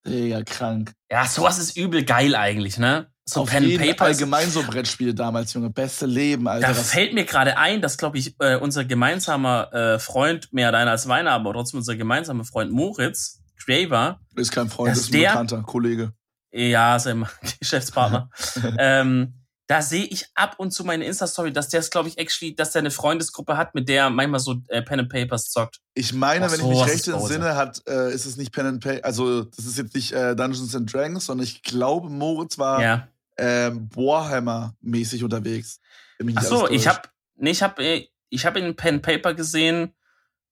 Digga, 0.06 0.44
krank. 0.44 0.94
Ja, 1.10 1.26
sowas 1.26 1.58
ist 1.60 1.78
übel 1.78 2.04
geil 2.04 2.36
eigentlich, 2.36 2.78
ne? 2.78 3.08
So 3.26 3.42
Auf 3.42 3.50
Pen 3.52 3.64
jeden 3.64 3.88
Paper. 3.88 4.06
allgemein 4.06 4.50
so 4.50 4.64
Brettspiele 4.64 5.14
damals, 5.14 5.54
Junge. 5.54 5.70
Beste 5.70 6.06
Leben, 6.06 6.46
Alter. 6.48 6.68
Da 6.68 6.74
fällt 6.74 7.14
mir 7.14 7.24
gerade 7.24 7.58
ein, 7.58 7.82
dass, 7.82 7.98
glaube 7.98 8.18
ich, 8.18 8.36
äh, 8.40 8.58
unser 8.58 8.84
gemeinsamer 8.84 9.72
äh, 9.74 10.00
Freund, 10.00 10.52
mehr 10.52 10.74
deiner 10.74 10.92
als 10.92 11.06
meiner, 11.06 11.32
aber 11.32 11.54
trotzdem 11.54 11.78
unser 11.78 11.96
gemeinsamer 11.96 12.44
Freund 12.44 12.72
Moritz, 12.74 13.40
Graver, 13.66 14.20
ist 14.36 14.52
kein 14.52 14.68
Freund, 14.70 14.92
ist 14.98 15.08
ein 15.08 15.12
der- 15.14 15.30
Bekannter, 15.30 15.62
Kollege. 15.62 16.12
ja, 16.52 17.00
sein 17.00 17.26
Geschäftspartner, 17.62 18.30
ähm, 18.78 19.36
da 19.68 19.82
sehe 19.82 20.04
ich 20.04 20.26
ab 20.36 20.56
und 20.58 20.72
zu 20.72 20.84
meine 20.84 21.06
Insta-Story, 21.06 21.54
dass 21.54 21.70
der 21.70 21.80
es, 21.80 21.90
glaube 21.90 22.10
ich, 22.10 22.18
actually, 22.18 22.54
dass 22.54 22.72
der 22.72 22.80
eine 22.82 22.92
Freundesgruppe 22.92 23.56
hat, 23.56 23.74
mit 23.76 23.88
der 23.88 24.04
er 24.04 24.10
manchmal 24.10 24.42
so 24.42 24.56
äh, 24.68 24.82
Pen 24.82 25.00
and 25.00 25.10
Papers 25.10 25.50
zockt. 25.52 25.80
Ich 25.94 26.12
meine, 26.14 26.46
Ach 26.48 26.52
wenn 26.52 26.60
so, 26.60 26.72
ich 26.72 26.78
mich 26.80 26.88
recht 26.88 27.08
entsinne, 27.08 27.56
hat, 27.56 27.82
äh, 27.88 28.14
ist 28.14 28.26
es 28.26 28.36
nicht 28.36 28.52
Pen 28.52 28.66
and 28.66 28.84
Pay, 28.84 29.02
also 29.04 29.44
das 29.44 29.66
ist 29.66 29.78
jetzt 29.78 29.96
nicht 29.96 30.12
äh, 30.12 30.36
Dungeons 30.36 30.76
and 30.76 30.92
Dragons, 30.94 31.26
sondern 31.26 31.46
ich 31.46 31.64
glaube, 31.64 32.10
Moritz 32.10 32.58
war 32.58 32.82
Ja. 32.82 33.08
ähm, 33.38 33.90
Warhammer-mäßig 33.96 35.24
unterwegs. 35.24 35.80
Wenn 36.18 36.28
mich 36.28 36.38
Ach 36.38 36.42
nicht 36.42 36.50
so, 36.50 36.66
alles 36.66 36.82
ich 36.82 36.88
habe, 36.88 37.02
nee, 37.36 37.52
ich 37.52 37.64
habe, 37.64 37.84
äh, 37.84 38.08
ich 38.30 38.46
habe 38.46 38.60
in 38.60 38.76
Pen 38.76 38.96
and 38.96 39.04
Paper 39.04 39.34
gesehen, 39.34 39.94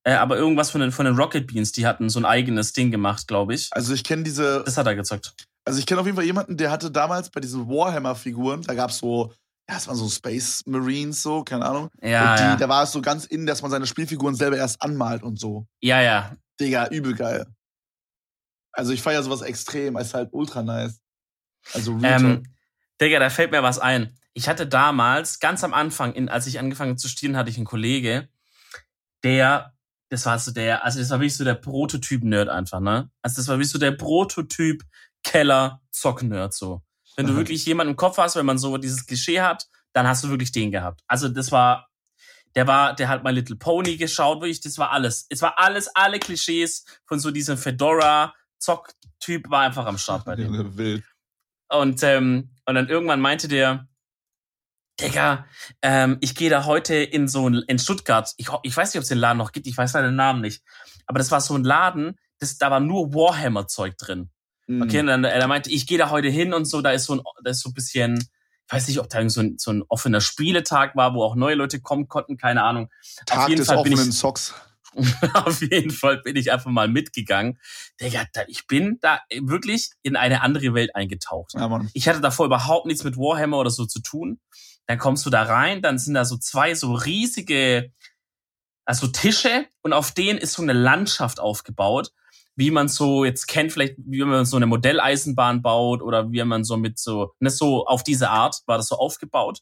äh, 0.03 0.13
aber 0.13 0.37
irgendwas 0.37 0.71
von 0.71 0.81
den 0.81 0.91
von 0.91 1.05
den 1.05 1.15
Rocket 1.15 1.47
Beans, 1.47 1.71
die 1.73 1.85
hatten 1.85 2.09
so 2.09 2.19
ein 2.19 2.25
eigenes 2.25 2.73
Ding 2.73 2.91
gemacht, 2.91 3.27
glaube 3.27 3.53
ich. 3.53 3.67
Also 3.71 3.93
ich 3.93 4.03
kenne 4.03 4.23
diese, 4.23 4.63
Das 4.65 4.77
hat 4.77 4.87
er 4.87 4.95
gezockt. 4.95 5.33
Also 5.65 5.79
ich 5.79 5.85
kenne 5.85 6.01
auf 6.01 6.05
jeden 6.05 6.15
Fall 6.15 6.25
jemanden, 6.25 6.57
der 6.57 6.71
hatte 6.71 6.91
damals 6.91 7.29
bei 7.29 7.39
diesen 7.39 7.67
Warhammer-Figuren, 7.67 8.61
da 8.63 8.73
gab's 8.73 8.97
so, 8.97 9.33
ja, 9.69 9.77
es 9.77 9.87
waren 9.87 9.95
so 9.95 10.09
Space 10.09 10.63
Marines, 10.65 11.21
so, 11.21 11.43
keine 11.43 11.65
Ahnung. 11.65 11.89
Ja, 12.01 12.31
und 12.31 12.39
die, 12.39 12.43
ja. 12.43 12.55
da 12.55 12.69
war 12.69 12.83
es 12.83 12.91
so 12.91 13.01
ganz 13.01 13.25
innen, 13.25 13.45
dass 13.45 13.61
man 13.61 13.71
seine 13.71 13.85
Spielfiguren 13.85 14.35
selber 14.35 14.57
erst 14.57 14.81
anmalt 14.81 15.23
und 15.23 15.39
so. 15.39 15.67
ja, 15.81 16.01
ja. 16.01 16.35
Digga, 16.59 16.89
übel 16.89 17.15
geil. 17.15 17.47
Also 18.71 18.93
ich 18.93 19.01
feiere 19.01 19.23
sowas 19.23 19.41
extrem, 19.41 19.97
ist 19.97 20.13
halt 20.13 20.29
ultra 20.31 20.61
nice. 20.61 21.01
Also 21.73 21.95
Real 21.95 22.21
Ähm. 22.21 22.43
Digga, 23.01 23.19
da 23.19 23.29
fällt 23.31 23.51
mir 23.51 23.63
was 23.63 23.79
ein. 23.79 24.15
Ich 24.33 24.47
hatte 24.47 24.67
damals, 24.67 25.39
ganz 25.39 25.63
am 25.63 25.73
Anfang, 25.73 26.13
in, 26.13 26.29
als 26.29 26.45
ich 26.45 26.59
angefangen 26.59 26.97
zu 26.97 27.07
studieren, 27.07 27.35
hatte 27.35 27.49
ich 27.49 27.57
einen 27.57 27.65
Kollege, 27.65 28.29
der, 29.23 29.73
das 30.09 30.25
war 30.25 30.37
so 30.37 30.51
der, 30.51 30.85
also 30.85 30.99
das 30.99 31.09
war 31.09 31.19
wirklich 31.19 31.35
so 31.35 31.43
der 31.43 31.55
Prototyp-Nerd 31.55 32.47
einfach, 32.49 32.79
ne? 32.79 33.09
Also 33.23 33.37
das 33.37 33.47
war 33.47 33.55
wirklich 33.55 33.71
so 33.71 33.79
der 33.79 33.91
Prototyp 33.91 34.83
Keller-Zock-Nerd, 35.23 36.53
so. 36.53 36.81
Wenn 37.15 37.25
du 37.25 37.33
Aha. 37.33 37.39
wirklich 37.39 37.65
jemanden 37.65 37.91
im 37.91 37.97
Kopf 37.97 38.17
hast, 38.17 38.35
wenn 38.35 38.45
man 38.45 38.57
so 38.57 38.77
dieses 38.77 39.05
Klischee 39.05 39.41
hat, 39.41 39.67
dann 39.93 40.07
hast 40.07 40.23
du 40.23 40.29
wirklich 40.29 40.51
den 40.51 40.71
gehabt. 40.71 41.01
Also 41.07 41.27
das 41.27 41.51
war, 41.51 41.89
der 42.55 42.67
war, 42.67 42.95
der 42.95 43.09
hat 43.09 43.23
My 43.23 43.31
Little 43.31 43.57
Pony 43.57 43.97
geschaut, 43.97 44.41
wirklich, 44.41 44.61
das 44.61 44.77
war 44.77 44.91
alles. 44.91 45.25
Es 45.29 45.41
war 45.41 45.59
alles, 45.59 45.89
alle 45.95 46.19
Klischees 46.19 46.85
von 47.05 47.19
so 47.19 47.31
diesem 47.31 47.57
Fedora-Zock-Typ 47.57 49.49
war 49.49 49.61
einfach 49.61 49.85
am 49.85 49.97
Start 49.97 50.25
bei 50.25 50.35
dem. 50.37 50.77
Wild. 50.77 51.03
Und, 51.69 52.03
ähm, 52.03 52.51
und 52.65 52.75
dann 52.75 52.89
irgendwann 52.89 53.21
meinte 53.21 53.47
der, 53.47 53.87
Digga, 54.99 55.45
ähm, 55.81 56.17
ich 56.21 56.35
gehe 56.35 56.49
da 56.49 56.65
heute 56.65 56.95
in 56.95 57.27
so 57.27 57.49
ein, 57.49 57.63
in 57.67 57.79
Stuttgart, 57.79 58.33
ich, 58.37 58.49
ich 58.63 58.75
weiß 58.75 58.93
nicht, 58.93 58.99
ob 58.99 59.03
es 59.03 59.09
den 59.09 59.17
Laden 59.17 59.37
noch 59.37 59.51
gibt, 59.51 59.67
ich 59.67 59.77
weiß 59.77 59.93
leider 59.93 60.07
den 60.07 60.15
Namen 60.15 60.41
nicht, 60.41 60.63
aber 61.05 61.17
das 61.17 61.31
war 61.31 61.41
so 61.41 61.55
ein 61.55 61.63
Laden, 61.63 62.19
das, 62.39 62.57
da 62.57 62.71
war 62.71 62.79
nur 62.79 63.13
Warhammer-Zeug 63.13 63.97
drin. 63.97 64.29
Mhm. 64.67 64.81
Okay, 64.83 64.99
und 64.99 65.07
dann, 65.07 65.23
er 65.23 65.47
meinte, 65.47 65.69
ich 65.71 65.87
gehe 65.87 65.97
da 65.97 66.09
heute 66.09 66.29
hin 66.29 66.53
und 66.53 66.65
so, 66.65 66.81
da 66.81 66.91
ist 66.91 67.05
so 67.05 67.15
ein, 67.15 67.21
da 67.43 67.51
ist 67.51 67.61
so 67.61 67.69
ein 67.69 67.73
bisschen, 67.73 68.17
ich 68.17 68.73
weiß 68.73 68.87
nicht, 68.87 68.99
ob 68.99 69.09
da 69.09 69.27
so 69.29 69.41
ein, 69.41 69.57
so 69.57 69.71
ein 69.71 69.83
offener 69.89 70.21
Spieletag 70.21 70.95
war, 70.95 71.13
wo 71.13 71.23
auch 71.23 71.35
neue 71.35 71.55
Leute 71.55 71.81
kommen 71.81 72.07
konnten, 72.07 72.37
keine 72.37 72.63
Ahnung. 72.63 72.89
Tag 73.25 73.39
Auf 73.39 73.49
jeden 73.49 73.59
des 73.59 73.67
Fall 73.67 73.77
offenen 73.77 74.09
ich, 74.09 74.17
Socks. 74.17 74.53
Auf 75.33 75.61
jeden 75.61 75.91
Fall 75.91 76.17
bin 76.21 76.35
ich 76.35 76.51
einfach 76.51 76.69
mal 76.69 76.87
mitgegangen. 76.87 77.59
Digga, 77.99 78.25
ich 78.47 78.67
bin 78.67 78.97
da 79.01 79.21
wirklich 79.39 79.91
in 80.01 80.15
eine 80.15 80.41
andere 80.41 80.73
Welt 80.73 80.95
eingetaucht. 80.95 81.53
Ja. 81.53 81.81
Ich 81.93 82.07
hatte 82.07 82.21
davor 82.21 82.45
überhaupt 82.45 82.85
nichts 82.85 83.03
mit 83.03 83.17
Warhammer 83.17 83.57
oder 83.57 83.69
so 83.69 83.85
zu 83.85 84.01
tun. 84.01 84.39
Dann 84.87 84.97
kommst 84.97 85.25
du 85.25 85.29
da 85.29 85.43
rein, 85.43 85.81
dann 85.81 85.97
sind 85.97 86.15
da 86.15 86.25
so 86.25 86.37
zwei 86.37 86.75
so 86.75 86.93
riesige, 86.93 87.93
also 88.83 89.07
Tische 89.07 89.65
und 89.81 89.93
auf 89.93 90.11
denen 90.11 90.39
ist 90.39 90.53
so 90.53 90.61
eine 90.61 90.73
Landschaft 90.73 91.39
aufgebaut, 91.39 92.11
wie 92.55 92.71
man 92.71 92.87
so 92.87 93.25
jetzt 93.25 93.47
kennt, 93.47 93.71
vielleicht 93.71 93.95
wie 93.97 94.23
man 94.23 94.45
so 94.45 94.57
eine 94.57 94.65
Modelleisenbahn 94.65 95.61
baut 95.61 96.01
oder 96.01 96.31
wie 96.31 96.43
man 96.43 96.63
so 96.63 96.77
mit 96.77 96.99
so, 96.99 97.33
ne, 97.39 97.49
so 97.49 97.85
auf 97.85 98.03
diese 98.03 98.29
Art 98.29 98.61
war 98.65 98.77
das 98.77 98.87
so 98.87 98.95
aufgebaut. 98.95 99.59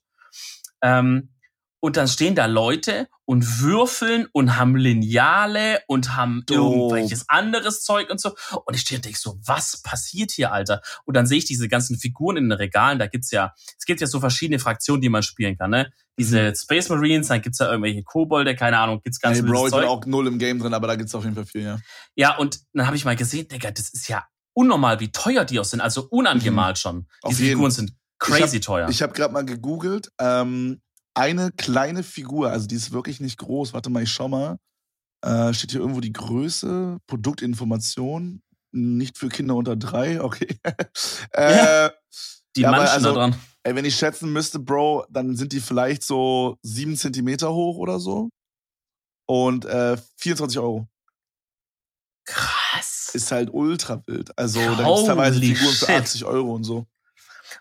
Ähm, 0.82 1.30
und 1.80 1.98
dann 1.98 2.08
stehen 2.08 2.36
da 2.36 2.46
Leute 2.46 3.08
und 3.26 3.62
würfeln 3.62 4.28
und 4.34 4.58
haben 4.58 4.76
Lineale 4.76 5.82
und 5.88 6.16
haben 6.16 6.44
oh. 6.50 6.54
irgendwelches 6.54 7.26
anderes 7.30 7.84
Zeug 7.84 8.10
und 8.10 8.20
so. 8.20 8.36
Und 8.66 8.76
ich 8.76 8.82
stehe 8.82 8.98
und 8.98 9.06
denke 9.06 9.20
so, 9.20 9.40
was 9.46 9.82
passiert 9.82 10.32
hier, 10.32 10.52
Alter? 10.52 10.82
Und 11.06 11.16
dann 11.16 11.26
sehe 11.26 11.38
ich 11.38 11.46
diese 11.46 11.70
ganzen 11.70 11.98
Figuren 11.98 12.38
in 12.38 12.50
den 12.50 12.58
Regalen. 12.58 13.00
Da 13.00 13.08
gibt's 13.08 13.32
ja, 13.32 13.54
es 13.78 13.86
gibt 13.86 14.02
ja 14.02 14.08
so 14.08 14.20
verschiedene 14.20 14.60
Fraktionen, 14.60 15.02
die 15.02 15.10
man 15.10 15.24
spielen 15.24 15.58
kann, 15.58 15.72
ne? 15.72 15.92
Diese 16.18 16.50
mhm. 16.50 16.56
Space 16.56 16.90
Marines, 16.90 17.28
dann 17.28 17.42
gibt's 17.42 17.60
ja 17.60 17.70
irgendwelche 17.70 18.04
Kobolde, 18.04 18.56
keine 18.56 18.78
Ahnung, 18.78 19.00
gibt's 19.04 19.22
ganz 19.22 19.38
hey, 19.38 19.46
Bro, 19.46 19.68
ich 19.68 19.74
bin 19.74 19.84
auch 19.86 20.06
null 20.06 20.28
im 20.28 20.38
Game 20.38 20.60
drin, 20.60 20.74
aber 20.74 20.88
da 20.88 20.96
gibt's 20.96 21.16
auf 21.16 21.24
jeden 21.24 21.36
Fall 21.36 21.46
viel, 21.46 21.62
ja. 21.62 21.80
Ja, 22.16 22.36
und 22.36 22.60
dann 22.74 22.88
habe 22.88 22.98
ich 22.98 23.06
mal 23.06 23.16
gesehen, 23.16 23.48
Digga, 23.48 23.72
das 23.72 23.90
ist 23.90 24.10
ja 24.10 24.26
unnormal, 24.54 25.00
wie 25.00 25.12
teuer 25.12 25.46
die 25.46 25.60
auch 25.60 25.66
sind. 25.66 25.80
Also 25.80 26.08
unangemalt 26.10 26.76
mhm. 26.76 26.80
schon. 26.80 27.08
Diese 27.30 27.44
Figuren 27.44 27.72
sind 27.72 27.94
crazy 28.18 28.58
ich 28.58 28.62
hab, 28.62 28.62
teuer. 28.62 28.90
Ich 28.90 29.02
habe 29.02 29.14
gerade 29.14 29.34
mal 29.34 29.46
gegoogelt. 29.46 30.12
Ähm, 30.20 30.82
eine 31.20 31.52
kleine 31.52 32.02
Figur, 32.04 32.50
also 32.50 32.66
die 32.66 32.76
ist 32.76 32.92
wirklich 32.92 33.20
nicht 33.20 33.38
groß. 33.38 33.74
Warte 33.74 33.90
mal, 33.90 34.04
ich 34.04 34.12
schau 34.12 34.30
mal. 34.30 34.58
Äh, 35.22 35.54
steht 35.54 35.72
hier 35.72 35.82
irgendwo 35.82 36.00
die 36.00 36.14
Größe, 36.14 36.98
Produktinformation, 37.06 38.42
nicht 38.72 39.18
für 39.18 39.28
Kinder 39.28 39.56
unter 39.56 39.76
drei, 39.76 40.22
okay. 40.24 40.48
äh, 41.34 41.58
ja, 41.58 41.92
die 42.56 42.62
ja, 42.62 42.72
manchen 42.72 42.94
also, 42.94 43.10
da 43.10 43.14
dran. 43.16 43.36
Ey, 43.64 43.76
wenn 43.76 43.84
ich 43.84 43.98
schätzen 43.98 44.32
müsste, 44.32 44.60
Bro, 44.60 45.06
dann 45.10 45.36
sind 45.36 45.52
die 45.52 45.60
vielleicht 45.60 46.04
so 46.04 46.58
sieben 46.62 46.96
Zentimeter 46.96 47.54
hoch 47.54 47.78
oder 47.78 48.00
so. 48.00 48.30
Und 49.28 49.66
äh, 49.66 49.98
24 50.18 50.58
Euro. 50.60 50.88
Krass. 52.26 53.12
Ist 53.14 53.32
halt 53.32 53.50
ultra 53.52 54.02
wild. 54.08 54.36
Also, 54.38 54.60
da 54.60 54.84
gibt 54.86 55.00
es 55.00 55.06
teilweise 55.06 55.40
Figuren 55.40 55.74
für 55.74 55.90
80 55.90 56.26
Euro 56.26 56.54
und 56.56 56.64
so. 56.64 56.88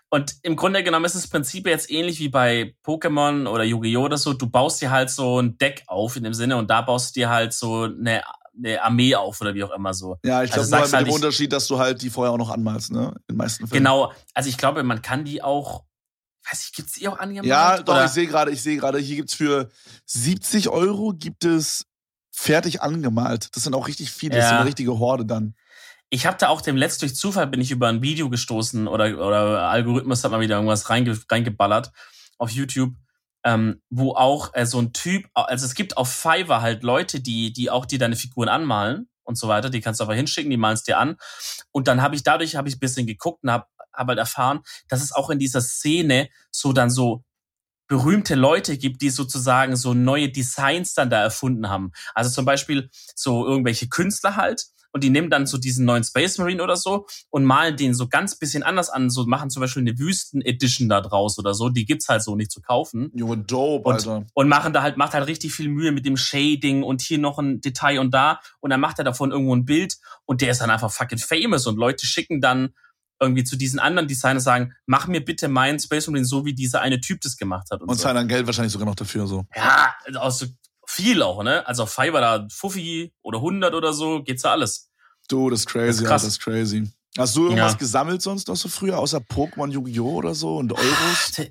Und 0.09 0.35
im 0.43 0.55
Grunde 0.55 0.83
genommen 0.83 1.05
ist 1.05 1.15
das 1.15 1.27
Prinzip 1.27 1.67
jetzt 1.67 1.89
ähnlich 1.89 2.19
wie 2.19 2.29
bei 2.29 2.75
Pokémon 2.85 3.47
oder 3.47 3.63
Yu-Gi-Oh! 3.63 4.05
oder 4.05 4.17
so. 4.17 4.33
Du 4.33 4.49
baust 4.49 4.81
dir 4.81 4.91
halt 4.91 5.09
so 5.09 5.39
ein 5.39 5.57
Deck 5.57 5.83
auf 5.87 6.15
in 6.15 6.23
dem 6.23 6.33
Sinne 6.33 6.57
und 6.57 6.69
da 6.69 6.81
baust 6.81 7.15
du 7.15 7.21
dir 7.21 7.29
halt 7.29 7.53
so 7.53 7.83
eine, 7.83 8.23
eine 8.57 8.81
Armee 8.81 9.15
auf 9.15 9.39
oder 9.41 9.53
wie 9.53 9.63
auch 9.63 9.71
immer 9.71 9.93
so. 9.93 10.17
Ja, 10.23 10.43
ich 10.43 10.51
glaube 10.51 10.61
also 10.61 10.75
nur 10.75 10.81
halt 10.81 10.91
mit 10.91 11.07
dem 11.07 11.13
Unterschied, 11.13 11.53
dass 11.53 11.67
du 11.67 11.77
halt 11.77 12.01
die 12.01 12.09
vorher 12.09 12.33
auch 12.33 12.37
noch 12.37 12.49
anmalst, 12.49 12.91
ne? 12.91 13.13
In 13.27 13.33
den 13.33 13.37
meisten 13.37 13.67
Fällen. 13.67 13.83
Genau. 13.83 14.11
Also 14.33 14.49
ich 14.49 14.57
glaube, 14.57 14.83
man 14.83 15.01
kann 15.01 15.25
die 15.25 15.41
auch 15.43 15.83
weiß 16.51 16.63
ich, 16.65 16.73
gibt's 16.73 16.93
die 16.93 17.07
auch 17.07 17.19
angemalt? 17.19 17.45
Ja, 17.45 17.81
doch, 17.81 17.93
oder? 17.93 18.05
ich 18.05 18.11
sehe 18.11 18.27
gerade, 18.27 18.51
ich 18.51 18.61
sehe 18.61 18.77
gerade, 18.77 18.97
hier 18.97 19.17
gibt's 19.17 19.33
für 19.33 19.69
70 20.05 20.69
Euro 20.69 21.13
gibt 21.13 21.45
es 21.45 21.85
fertig 22.31 22.81
angemalt. 22.81 23.55
Das 23.55 23.63
sind 23.63 23.75
auch 23.75 23.87
richtig 23.87 24.11
viele, 24.11 24.35
ja. 24.35 24.39
das 24.39 24.47
ist 24.47 24.57
eine 24.57 24.65
richtige 24.65 24.97
Horde 24.97 25.25
dann 25.25 25.55
ich 26.09 26.25
habe 26.25 26.37
da 26.37 26.49
auch 26.49 26.61
dem 26.61 26.75
letzt 26.75 27.01
durch 27.01 27.15
Zufall 27.15 27.47
bin 27.47 27.61
ich 27.61 27.71
über 27.71 27.87
ein 27.87 28.01
Video 28.01 28.29
gestoßen 28.29 28.87
oder, 28.87 29.05
oder 29.25 29.69
Algorithmus 29.69 30.23
hat 30.23 30.31
mal 30.31 30.39
wieder 30.39 30.55
irgendwas 30.55 30.89
reinge, 30.89 31.19
reingeballert 31.29 31.91
auf 32.37 32.49
YouTube, 32.49 32.93
ähm, 33.43 33.81
wo 33.89 34.13
auch 34.13 34.51
äh, 34.53 34.65
so 34.65 34.79
ein 34.79 34.91
Typ, 34.91 35.29
also 35.33 35.65
es 35.65 35.75
gibt 35.75 35.97
auf 35.97 36.11
Fiverr 36.11 36.61
halt 36.61 36.83
Leute, 36.83 37.19
die, 37.19 37.53
die 37.53 37.69
auch 37.69 37.85
dir 37.85 37.99
deine 37.99 38.15
Figuren 38.15 38.49
anmalen 38.49 39.07
und 39.23 39.37
so 39.37 39.47
weiter, 39.47 39.69
die 39.69 39.81
kannst 39.81 39.99
du 39.99 40.03
aber 40.03 40.15
hinschicken, 40.15 40.49
die 40.49 40.57
malen 40.57 40.73
es 40.73 40.83
dir 40.83 40.97
an. 40.97 41.15
Und 41.71 41.87
dann 41.87 42.01
habe 42.01 42.15
ich 42.15 42.23
dadurch 42.23 42.55
habe 42.55 42.67
ich 42.67 42.77
ein 42.77 42.79
bisschen 42.79 43.05
geguckt 43.05 43.43
und 43.43 43.51
habe 43.51 43.67
hab 43.93 44.07
halt 44.07 44.19
erfahren, 44.19 44.61
dass 44.87 45.03
es 45.03 45.11
auch 45.11 45.29
in 45.29 45.39
dieser 45.39 45.61
Szene 45.61 46.29
so 46.51 46.73
dann 46.73 46.89
so 46.89 47.23
berühmte 47.87 48.35
Leute 48.35 48.77
gibt, 48.77 49.01
die 49.01 49.09
sozusagen 49.09 49.75
so 49.75 49.93
neue 49.93 50.29
Designs 50.29 50.93
dann 50.93 51.09
da 51.09 51.21
erfunden 51.21 51.69
haben. 51.69 51.91
Also 52.13 52.29
zum 52.29 52.45
Beispiel 52.45 52.89
so 53.15 53.45
irgendwelche 53.45 53.89
Künstler 53.89 54.35
halt, 54.35 54.67
und 54.91 55.03
die 55.03 55.09
nehmen 55.09 55.29
dann 55.29 55.45
so 55.45 55.57
diesen 55.57 55.85
neuen 55.85 56.03
Space 56.03 56.37
Marine 56.37 56.63
oder 56.63 56.75
so 56.75 57.05
und 57.29 57.45
malen 57.45 57.77
den 57.77 57.93
so 57.93 58.07
ganz 58.07 58.37
bisschen 58.37 58.63
anders 58.63 58.89
an, 58.89 59.09
so 59.09 59.25
machen 59.25 59.49
zum 59.49 59.61
Beispiel 59.61 59.81
eine 59.81 59.97
Wüsten-Edition 59.97 60.89
da 60.89 61.01
draus 61.01 61.37
oder 61.37 61.53
so, 61.53 61.69
die 61.69 61.85
gibt's 61.85 62.09
halt 62.09 62.23
so 62.23 62.35
nicht 62.35 62.51
zu 62.51 62.61
kaufen. 62.61 63.11
Junge, 63.13 63.37
dope, 63.37 63.87
und, 63.87 63.95
Alter. 63.95 64.25
Und 64.33 64.47
machen 64.47 64.73
da 64.73 64.81
halt, 64.81 64.97
macht 64.97 65.13
halt 65.13 65.27
richtig 65.27 65.53
viel 65.53 65.69
Mühe 65.69 65.91
mit 65.91 66.05
dem 66.05 66.17
Shading 66.17 66.83
und 66.83 67.01
hier 67.01 67.19
noch 67.19 67.39
ein 67.39 67.61
Detail 67.61 67.99
und 67.99 68.13
da 68.13 68.39
und 68.59 68.69
dann 68.69 68.79
macht 68.79 68.99
er 68.99 69.05
davon 69.05 69.31
irgendwo 69.31 69.55
ein 69.55 69.65
Bild 69.65 69.97
und 70.25 70.41
der 70.41 70.51
ist 70.51 70.61
dann 70.61 70.69
einfach 70.69 70.91
fucking 70.91 71.19
famous 71.19 71.67
und 71.67 71.77
Leute 71.77 72.05
schicken 72.05 72.41
dann 72.41 72.73
irgendwie 73.21 73.43
zu 73.43 73.57
diesen 73.57 73.79
anderen 73.79 74.07
Designern 74.07 74.39
sagen, 74.39 74.73
mach 74.85 75.07
mir 75.07 75.23
bitte 75.23 75.49
meinen 75.49 75.79
Space 75.79 76.07
Marine 76.07 76.25
so, 76.25 76.45
wie 76.45 76.53
dieser 76.53 76.81
eine 76.81 77.01
Typ 77.01 77.19
das 77.21 77.37
gemacht 77.37 77.67
hat. 77.71 77.81
Und, 77.81 77.89
und 77.89 77.95
so. 77.95 78.03
zahlen 78.03 78.15
dann 78.15 78.27
Geld 78.27 78.45
wahrscheinlich 78.45 78.71
sogar 78.71 78.87
noch 78.87 78.95
dafür, 78.95 79.27
so. 79.27 79.45
Ja, 79.55 79.93
also 80.15 80.45
viel 80.89 81.21
auch, 81.21 81.43
ne? 81.43 81.65
Also 81.67 81.83
auf 81.83 81.93
Fiverr 81.93 82.21
da 82.21 82.47
Fuffi 82.49 83.13
oder 83.21 83.37
100 83.37 83.73
oder 83.73 83.93
so, 83.93 84.23
geht's 84.23 84.41
da 84.41 84.51
alles. 84.51 84.89
Du, 85.27 85.49
das 85.49 85.61
ist 85.61 85.67
crazy, 85.67 85.87
das 85.87 86.01
ist, 86.01 86.09
das 86.09 86.23
ist 86.23 86.39
crazy. 86.39 86.91
Hast 87.17 87.35
du 87.35 87.43
irgendwas 87.45 87.73
ja. 87.73 87.77
gesammelt 87.77 88.21
sonst 88.21 88.47
noch 88.47 88.55
so 88.55 88.69
früher, 88.69 88.97
außer 88.97 89.19
Pokémon, 89.19 89.71
Yu-Gi-Oh! 89.71 90.15
oder 90.15 90.33
so 90.33 90.57
und 90.57 90.73
Euros? 90.73 91.41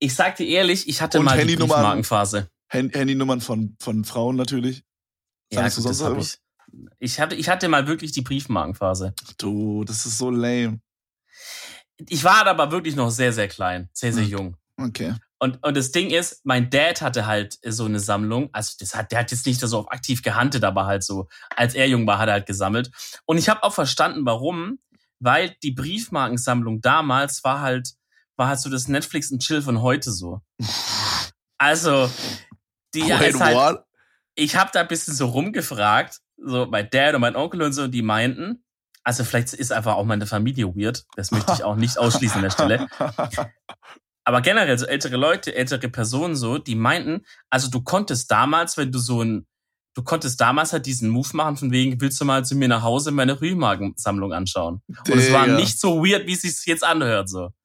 Ich 0.00 0.14
sag 0.14 0.36
dir 0.36 0.46
ehrlich, 0.46 0.88
ich 0.88 1.00
hatte 1.00 1.18
und 1.18 1.24
mal 1.24 1.44
die 1.44 1.56
Briefmarkenphase. 1.56 2.48
Handynummern 2.68 3.40
von, 3.40 3.76
von 3.80 4.04
Frauen 4.04 4.36
natürlich. 4.36 4.84
Ja, 5.52 5.68
gut, 5.68 5.84
das 5.84 6.02
hab 6.02 6.18
ich. 6.18 6.38
Ich 6.98 7.18
hatte, 7.18 7.34
ich 7.34 7.48
hatte 7.48 7.68
mal 7.68 7.86
wirklich 7.86 8.12
die 8.12 8.20
Briefmarkenphase. 8.20 9.14
Du, 9.38 9.84
das 9.84 10.06
ist 10.06 10.18
so 10.18 10.30
lame. 10.30 10.80
Ich 12.08 12.22
war 12.22 12.46
aber 12.46 12.70
wirklich 12.70 12.94
noch 12.94 13.10
sehr, 13.10 13.32
sehr 13.32 13.48
klein, 13.48 13.88
sehr, 13.92 14.12
sehr 14.12 14.24
hm. 14.24 14.30
jung. 14.30 14.56
Okay. 14.76 15.14
Und, 15.38 15.64
und 15.64 15.76
das 15.76 15.92
Ding 15.92 16.10
ist, 16.10 16.44
mein 16.44 16.68
Dad 16.68 17.00
hatte 17.00 17.26
halt 17.26 17.58
so 17.64 17.84
eine 17.84 18.00
Sammlung. 18.00 18.50
Also 18.52 18.74
das 18.80 18.94
hat, 18.94 19.12
der 19.12 19.20
hat 19.20 19.30
jetzt 19.30 19.46
nicht 19.46 19.60
so 19.60 19.78
auf 19.78 19.90
aktiv 19.92 20.22
gehandelt, 20.22 20.64
aber 20.64 20.86
halt 20.86 21.04
so, 21.04 21.28
als 21.54 21.74
er 21.74 21.86
jung 21.88 22.06
war, 22.06 22.18
hat 22.18 22.28
er 22.28 22.34
halt 22.34 22.46
gesammelt. 22.46 22.90
Und 23.24 23.38
ich 23.38 23.48
habe 23.48 23.62
auch 23.62 23.72
verstanden, 23.72 24.26
warum. 24.26 24.78
Weil 25.20 25.56
die 25.64 25.72
Briefmarkensammlung 25.72 26.80
damals 26.80 27.42
war 27.42 27.60
halt, 27.60 27.94
war 28.36 28.48
halt 28.48 28.60
so 28.60 28.70
das 28.70 28.86
Netflix 28.86 29.32
und 29.32 29.40
Chill 29.40 29.62
von 29.62 29.82
heute 29.82 30.10
so. 30.12 30.40
Also, 31.60 32.08
die 32.94 33.00
ist 33.00 33.40
halt, 33.40 33.80
ich 34.36 34.54
habe 34.54 34.70
da 34.72 34.82
ein 34.82 34.86
bisschen 34.86 35.12
so 35.12 35.26
rumgefragt, 35.26 36.20
so 36.36 36.66
mein 36.66 36.88
Dad 36.88 37.16
und 37.16 37.20
mein 37.20 37.34
Onkel 37.34 37.62
und 37.62 37.72
so, 37.72 37.88
die 37.88 38.02
meinten, 38.02 38.62
also 39.02 39.24
vielleicht 39.24 39.54
ist 39.54 39.72
einfach 39.72 39.96
auch 39.96 40.04
meine 40.04 40.26
Familie 40.26 40.66
weird. 40.76 41.04
Das 41.16 41.32
möchte 41.32 41.52
ich 41.52 41.64
auch 41.64 41.74
nicht 41.74 41.98
ausschließen 41.98 42.36
an 42.36 42.42
der 42.42 42.50
Stelle. 42.50 42.86
Aber 44.28 44.42
generell 44.42 44.76
so 44.76 44.84
ältere 44.84 45.16
Leute, 45.16 45.54
ältere 45.54 45.88
Personen 45.88 46.36
so, 46.36 46.58
die 46.58 46.74
meinten, 46.74 47.24
also 47.48 47.70
du 47.70 47.80
konntest 47.80 48.30
damals, 48.30 48.76
wenn 48.76 48.92
du 48.92 48.98
so 48.98 49.22
ein, 49.22 49.46
du 49.94 50.02
konntest 50.02 50.38
damals 50.38 50.74
halt 50.74 50.84
diesen 50.84 51.08
Move 51.08 51.30
machen, 51.32 51.56
von 51.56 51.72
wegen, 51.72 51.98
willst 51.98 52.20
du 52.20 52.26
mal 52.26 52.44
zu 52.44 52.54
mir 52.54 52.68
nach 52.68 52.82
Hause 52.82 53.10
meine 53.10 53.40
Rühmagensammlung 53.40 54.34
anschauen? 54.34 54.82
Und 54.86 55.16
es 55.16 55.32
war 55.32 55.46
nicht 55.46 55.80
so 55.80 56.04
weird, 56.04 56.26
wie 56.26 56.34
es 56.34 56.42
sich 56.42 56.66
jetzt 56.66 56.84
anhört, 56.84 57.30
so. 57.30 57.52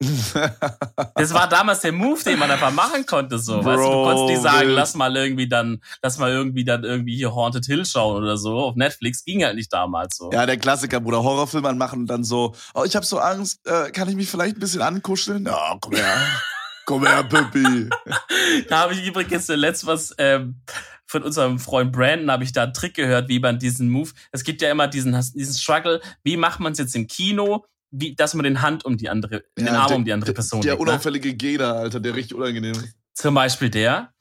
das 1.16 1.34
war 1.34 1.50
damals 1.50 1.80
der 1.80 1.92
Move, 1.92 2.24
den 2.24 2.38
man 2.38 2.50
einfach 2.50 2.72
machen 2.72 3.04
konnte, 3.04 3.38
so. 3.38 3.60
Bro, 3.60 3.66
weißt 3.66 3.84
du, 3.84 3.90
du 3.90 4.02
konntest 4.04 4.28
nicht 4.28 4.42
sagen, 4.42 4.68
wild. 4.68 4.76
lass 4.76 4.94
mal 4.94 5.14
irgendwie 5.14 5.48
dann, 5.50 5.82
lass 6.02 6.16
mal 6.16 6.30
irgendwie 6.30 6.64
dann 6.64 6.82
irgendwie 6.82 7.14
hier 7.14 7.34
Haunted 7.34 7.66
Hill 7.66 7.84
schauen 7.84 8.22
oder 8.22 8.38
so 8.38 8.56
auf 8.56 8.74
Netflix. 8.74 9.22
Ging 9.22 9.44
halt 9.44 9.56
nicht 9.56 9.70
damals 9.70 10.16
so. 10.16 10.30
Ja, 10.32 10.46
der 10.46 10.56
Klassiker, 10.56 10.98
Bruder, 10.98 11.22
Horrorfilm 11.22 11.66
anmachen 11.66 12.00
und 12.00 12.06
dann 12.06 12.24
so, 12.24 12.54
oh, 12.72 12.84
ich 12.84 12.96
habe 12.96 13.04
so 13.04 13.18
Angst, 13.18 13.60
äh, 13.66 13.90
kann 13.90 14.08
ich 14.08 14.16
mich 14.16 14.30
vielleicht 14.30 14.56
ein 14.56 14.60
bisschen 14.60 14.80
ankuscheln? 14.80 15.44
Ja, 15.44 15.76
komm 15.78 15.92
her. 15.92 16.16
Komm 16.86 17.06
her, 17.06 17.24
Pippi. 17.24 17.88
da 18.68 18.80
habe 18.80 18.94
ich 18.94 19.06
übrigens 19.06 19.48
letztes 19.48 19.86
was 19.86 20.14
ähm, 20.18 20.60
von 21.06 21.22
unserem 21.22 21.58
Freund 21.58 21.92
Brandon, 21.92 22.30
habe 22.30 22.44
ich 22.44 22.52
da 22.52 22.64
einen 22.64 22.74
Trick 22.74 22.94
gehört, 22.94 23.28
wie 23.28 23.38
man 23.38 23.58
diesen 23.58 23.88
Move, 23.88 24.10
es 24.32 24.44
gibt 24.44 24.62
ja 24.62 24.70
immer 24.70 24.88
diesen, 24.88 25.12
diesen 25.34 25.54
Struggle, 25.54 26.00
wie 26.22 26.36
macht 26.36 26.60
man 26.60 26.72
es 26.72 26.78
jetzt 26.78 26.96
im 26.96 27.06
Kino, 27.06 27.64
wie, 27.90 28.14
dass 28.14 28.34
man 28.34 28.44
den 28.44 28.62
Hand 28.62 28.84
um 28.84 28.96
die 28.96 29.08
andere, 29.08 29.44
ja, 29.56 29.64
den 29.64 29.68
Arm 29.68 29.88
der, 29.88 29.96
um 29.96 30.04
die 30.04 30.12
andere 30.12 30.32
Person 30.32 30.60
Der, 30.60 30.72
der 30.72 30.78
legt, 30.78 30.88
unauffällige 30.88 31.28
ne? 31.28 31.34
Geder, 31.36 31.76
Alter, 31.76 32.00
der 32.00 32.14
richtig 32.14 32.34
unangenehm 32.36 32.72
ist. 32.72 32.96
Zum 33.14 33.34
Beispiel 33.34 33.70
der. 33.70 34.12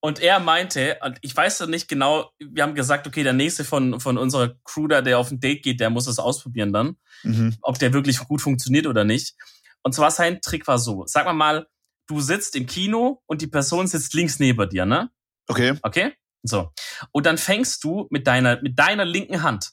Und 0.00 0.18
er 0.18 0.40
meinte, 0.40 0.98
und 1.04 1.18
ich 1.20 1.36
weiß 1.36 1.66
nicht 1.68 1.86
genau, 1.86 2.32
wir 2.40 2.64
haben 2.64 2.74
gesagt, 2.74 3.06
okay, 3.06 3.22
der 3.22 3.32
nächste 3.32 3.64
von, 3.64 4.00
von 4.00 4.18
unserer 4.18 4.56
Crew 4.64 4.88
da, 4.88 5.02
der 5.02 5.18
auf 5.18 5.30
ein 5.30 5.38
Date 5.38 5.62
geht, 5.62 5.78
der 5.78 5.90
muss 5.90 6.08
es 6.08 6.18
ausprobieren 6.18 6.72
dann, 6.72 6.96
mhm. 7.22 7.56
ob 7.62 7.78
der 7.78 7.92
wirklich 7.92 8.18
gut 8.18 8.42
funktioniert 8.42 8.88
oder 8.88 9.04
nicht. 9.04 9.36
Und 9.82 9.94
zwar 9.94 10.10
sein 10.10 10.40
Trick 10.40 10.66
war 10.66 10.78
so, 10.78 11.04
sag 11.06 11.24
mal 11.26 11.32
mal, 11.32 11.66
du 12.10 12.20
sitzt 12.20 12.56
im 12.56 12.66
Kino 12.66 13.22
und 13.26 13.40
die 13.40 13.46
Person 13.46 13.86
sitzt 13.86 14.14
links 14.14 14.38
neben 14.38 14.68
dir, 14.68 14.84
ne? 14.84 15.10
Okay. 15.46 15.74
Okay? 15.82 16.12
So. 16.42 16.72
Und 17.12 17.26
dann 17.26 17.38
fängst 17.38 17.84
du 17.84 18.06
mit 18.10 18.26
deiner, 18.26 18.60
mit 18.62 18.78
deiner 18.78 19.04
linken 19.04 19.42
Hand, 19.42 19.70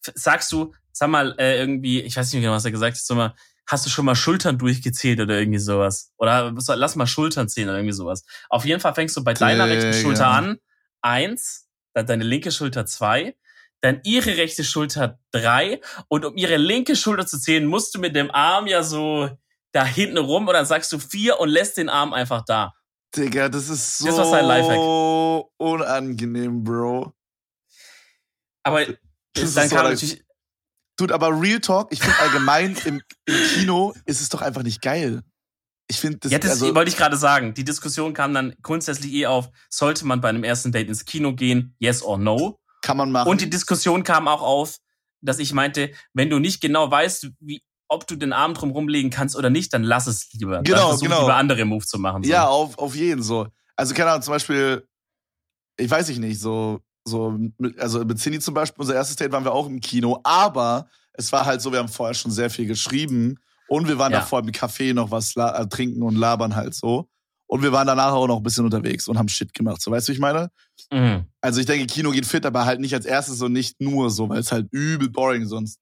sagst 0.00 0.50
du, 0.52 0.74
sag 0.92 1.08
mal, 1.08 1.34
äh, 1.38 1.58
irgendwie, 1.58 2.00
ich 2.00 2.16
weiß 2.16 2.32
nicht 2.32 2.42
genau, 2.42 2.54
was 2.54 2.64
er 2.64 2.70
gesagt 2.70 2.96
hat, 2.96 3.02
sag 3.02 3.16
mal, 3.16 3.34
hast 3.66 3.86
du 3.86 3.90
schon 3.90 4.04
mal 4.04 4.14
Schultern 4.16 4.58
durchgezählt 4.58 5.20
oder 5.20 5.38
irgendwie 5.38 5.58
sowas? 5.58 6.12
Oder 6.18 6.52
lass 6.52 6.96
mal 6.96 7.06
Schultern 7.06 7.48
zählen 7.48 7.68
oder 7.68 7.78
irgendwie 7.78 7.94
sowas. 7.94 8.24
Auf 8.48 8.64
jeden 8.64 8.80
Fall 8.80 8.94
fängst 8.94 9.16
du 9.16 9.24
bei 9.24 9.34
deiner 9.34 9.66
Digga. 9.66 9.76
rechten 9.76 10.02
Schulter 10.02 10.28
an, 10.28 10.58
eins, 11.00 11.68
dann 11.94 12.06
deine 12.06 12.24
linke 12.24 12.50
Schulter 12.50 12.86
zwei, 12.86 13.36
dann 13.80 14.00
ihre 14.04 14.36
rechte 14.36 14.64
Schulter 14.64 15.18
drei 15.30 15.80
und 16.08 16.24
um 16.24 16.36
ihre 16.36 16.56
linke 16.56 16.96
Schulter 16.96 17.26
zu 17.26 17.38
zählen, 17.38 17.66
musst 17.66 17.94
du 17.94 17.98
mit 17.98 18.14
dem 18.14 18.30
Arm 18.30 18.66
ja 18.66 18.82
so 18.82 19.30
da 19.72 19.84
hinten 19.84 20.18
rum 20.18 20.46
und 20.46 20.54
dann 20.54 20.66
sagst 20.66 20.92
du 20.92 20.98
vier 20.98 21.40
und 21.40 21.48
lässt 21.48 21.76
den 21.76 21.88
Arm 21.88 22.12
einfach 22.12 22.44
da. 22.44 22.74
Digga, 23.16 23.48
das 23.48 23.68
ist 23.68 23.98
so 23.98 24.06
Das 24.06 24.16
war 24.16 24.26
sein 24.26 24.44
Lifehack. 24.46 24.78
unangenehm, 25.58 26.62
Bro. 26.62 27.12
Aber 28.62 28.84
Das 29.34 29.44
ist 29.44 29.56
dann 29.56 29.68
so 29.68 29.76
kam 29.76 29.84
natürlich, 29.86 30.24
Dude, 30.96 31.14
aber 31.14 31.28
Real 31.28 31.60
Talk, 31.60 31.92
ich 31.92 32.00
finde 32.00 32.18
allgemein 32.20 32.76
im, 32.84 33.02
im 33.26 33.34
Kino 33.54 33.94
ist 34.04 34.20
es 34.20 34.28
doch 34.28 34.42
einfach 34.42 34.62
nicht 34.62 34.82
geil. 34.82 35.22
Ich 35.88 35.98
finde 35.98 36.18
das, 36.18 36.32
ja, 36.32 36.38
das 36.38 36.52
also, 36.52 36.74
wollte 36.74 36.90
ich 36.90 36.96
gerade 36.96 37.16
sagen. 37.16 37.54
Die 37.54 37.64
Diskussion 37.64 38.14
kam 38.14 38.32
dann 38.32 38.54
grundsätzlich 38.62 39.12
eh 39.12 39.26
auf, 39.26 39.50
sollte 39.68 40.06
man 40.06 40.20
bei 40.20 40.28
einem 40.28 40.44
ersten 40.44 40.70
Date 40.70 40.88
ins 40.88 41.04
Kino 41.04 41.34
gehen, 41.34 41.74
yes 41.78 42.02
or 42.02 42.18
no? 42.18 42.58
kann 42.82 42.96
man 42.96 43.10
machen. 43.10 43.30
Und 43.30 43.40
die 43.40 43.48
Diskussion 43.48 44.02
kam 44.02 44.28
auch 44.28 44.42
auf, 44.42 44.76
dass 45.22 45.38
ich 45.38 45.52
meinte, 45.54 45.92
wenn 46.12 46.28
du 46.28 46.38
nicht 46.38 46.60
genau 46.60 46.90
weißt, 46.90 47.30
wie, 47.40 47.62
ob 47.92 48.06
du 48.06 48.16
den 48.16 48.32
Arm 48.32 48.54
drum 48.54 48.70
rumlegen 48.70 49.10
kannst 49.10 49.36
oder 49.36 49.50
nicht, 49.50 49.72
dann 49.74 49.82
lass 49.82 50.06
es 50.06 50.32
lieber. 50.32 50.62
Genau, 50.62 50.78
dann 50.78 50.88
versuch 50.88 51.02
genau. 51.04 51.20
lieber 51.20 51.36
andere 51.36 51.64
Move 51.66 51.84
zu 51.84 51.98
machen. 51.98 52.24
So. 52.24 52.30
Ja, 52.30 52.46
auf, 52.48 52.78
auf 52.78 52.96
jeden 52.96 53.22
so. 53.22 53.46
Also, 53.76 53.94
keine 53.94 54.10
Ahnung, 54.10 54.22
zum 54.22 54.32
Beispiel, 54.32 54.86
ich 55.76 55.90
weiß 55.90 56.08
ich 56.08 56.18
nicht, 56.18 56.40
so, 56.40 56.80
so, 57.04 57.36
mit, 57.58 57.78
also 57.78 58.04
mit 58.04 58.18
Cindy 58.18 58.40
zum 58.40 58.54
Beispiel, 58.54 58.80
unser 58.80 58.94
erstes 58.94 59.16
Date 59.16 59.30
waren 59.32 59.44
wir 59.44 59.52
auch 59.52 59.66
im 59.66 59.80
Kino, 59.80 60.20
aber 60.24 60.88
es 61.12 61.30
war 61.32 61.44
halt 61.44 61.60
so, 61.60 61.70
wir 61.70 61.80
haben 61.80 61.88
vorher 61.88 62.14
schon 62.14 62.30
sehr 62.30 62.48
viel 62.48 62.66
geschrieben 62.66 63.38
und 63.68 63.86
wir 63.88 63.98
waren 63.98 64.12
Ja. 64.12 64.20
davor 64.20 64.40
im 64.40 64.46
Café 64.46 64.94
noch 64.94 65.10
was 65.10 65.36
äh, 65.36 65.66
trinken 65.66 66.02
und 66.02 66.16
labern 66.16 66.56
halt 66.56 66.74
so. 66.74 67.08
Und 67.46 67.62
wir 67.62 67.72
waren 67.72 67.86
danach 67.86 68.12
auch 68.12 68.26
noch 68.26 68.38
ein 68.38 68.42
bisschen 68.42 68.64
unterwegs 68.64 69.06
und 69.08 69.18
haben 69.18 69.28
Shit 69.28 69.52
gemacht, 69.52 69.82
so, 69.82 69.90
weißt 69.90 70.08
du, 70.08 70.12
wie 70.12 70.14
ich 70.14 70.20
meine? 70.20 70.50
Mhm. 70.90 71.26
Also, 71.42 71.60
ich 71.60 71.66
denke, 71.66 71.86
Kino 71.86 72.10
geht 72.10 72.24
fit, 72.24 72.46
aber 72.46 72.64
halt 72.64 72.80
nicht 72.80 72.94
als 72.94 73.04
erstes 73.04 73.42
und 73.42 73.52
nicht 73.52 73.78
nur 73.82 74.08
so, 74.08 74.30
weil 74.30 74.38
es 74.40 74.50
halt 74.50 74.68
übel 74.70 75.10
boring 75.10 75.44
sonst. 75.44 75.78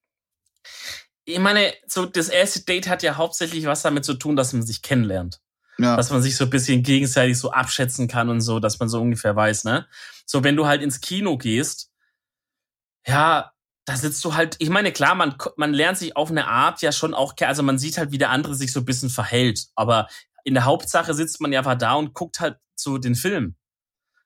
Ich 1.25 1.39
meine, 1.39 1.73
so 1.87 2.07
das 2.07 2.29
erste 2.29 2.63
Date 2.63 2.89
hat 2.89 3.03
ja 3.03 3.17
hauptsächlich 3.17 3.67
was 3.67 3.83
damit 3.83 4.05
zu 4.05 4.15
tun, 4.15 4.37
dass 4.37 4.53
man 4.53 4.63
sich 4.63 4.83
kennenlernt. 4.83 5.41
Ja. 5.79 5.97
dass 5.97 6.11
man 6.11 6.21
sich 6.21 6.37
so 6.37 6.45
ein 6.45 6.51
bisschen 6.51 6.83
gegenseitig 6.83 7.39
so 7.39 7.53
abschätzen 7.53 8.07
kann 8.07 8.29
und 8.29 8.43
so, 8.43 8.61
dass 8.61 8.79
man 8.79 8.91
so 8.91 9.01
ungefähr 9.01 9.35
weiß, 9.35 9.65
ne? 9.65 9.87
So, 10.27 10.45
wenn 10.45 10.55
du 10.55 10.67
halt 10.67 10.83
ins 10.83 11.01
Kino 11.01 11.39
gehst, 11.39 11.91
ja, 13.07 13.53
da 13.87 13.97
sitzt 13.97 14.23
du 14.25 14.35
halt, 14.35 14.57
ich 14.59 14.69
meine, 14.69 14.93
klar, 14.93 15.15
man, 15.15 15.37
man 15.57 15.73
lernt 15.73 15.97
sich 15.97 16.17
auf 16.17 16.31
eine 16.31 16.47
Art 16.49 16.83
ja 16.83 16.93
schon 16.93 17.15
auch, 17.15 17.35
also 17.41 17.63
man 17.63 17.79
sieht 17.79 17.97
halt, 17.97 18.13
wie 18.13 18.19
der 18.19 18.31
andere 18.31 18.55
sich 18.55 18.73
so 18.73 18.81
ein 18.81 18.85
bisschen 18.85 19.09
verhält, 19.09 19.69
aber 19.75 20.09
in 20.45 20.55
der 20.55 20.65
Hauptsache 20.65 21.15
sitzt 21.15 21.41
man 21.41 21.53
ja 21.53 21.61
einfach 21.61 21.79
da 21.79 21.95
und 21.95 22.15
guckt 22.15 22.41
halt 22.41 22.59
so 22.75 22.99
den 22.99 23.15
Film. 23.15 23.57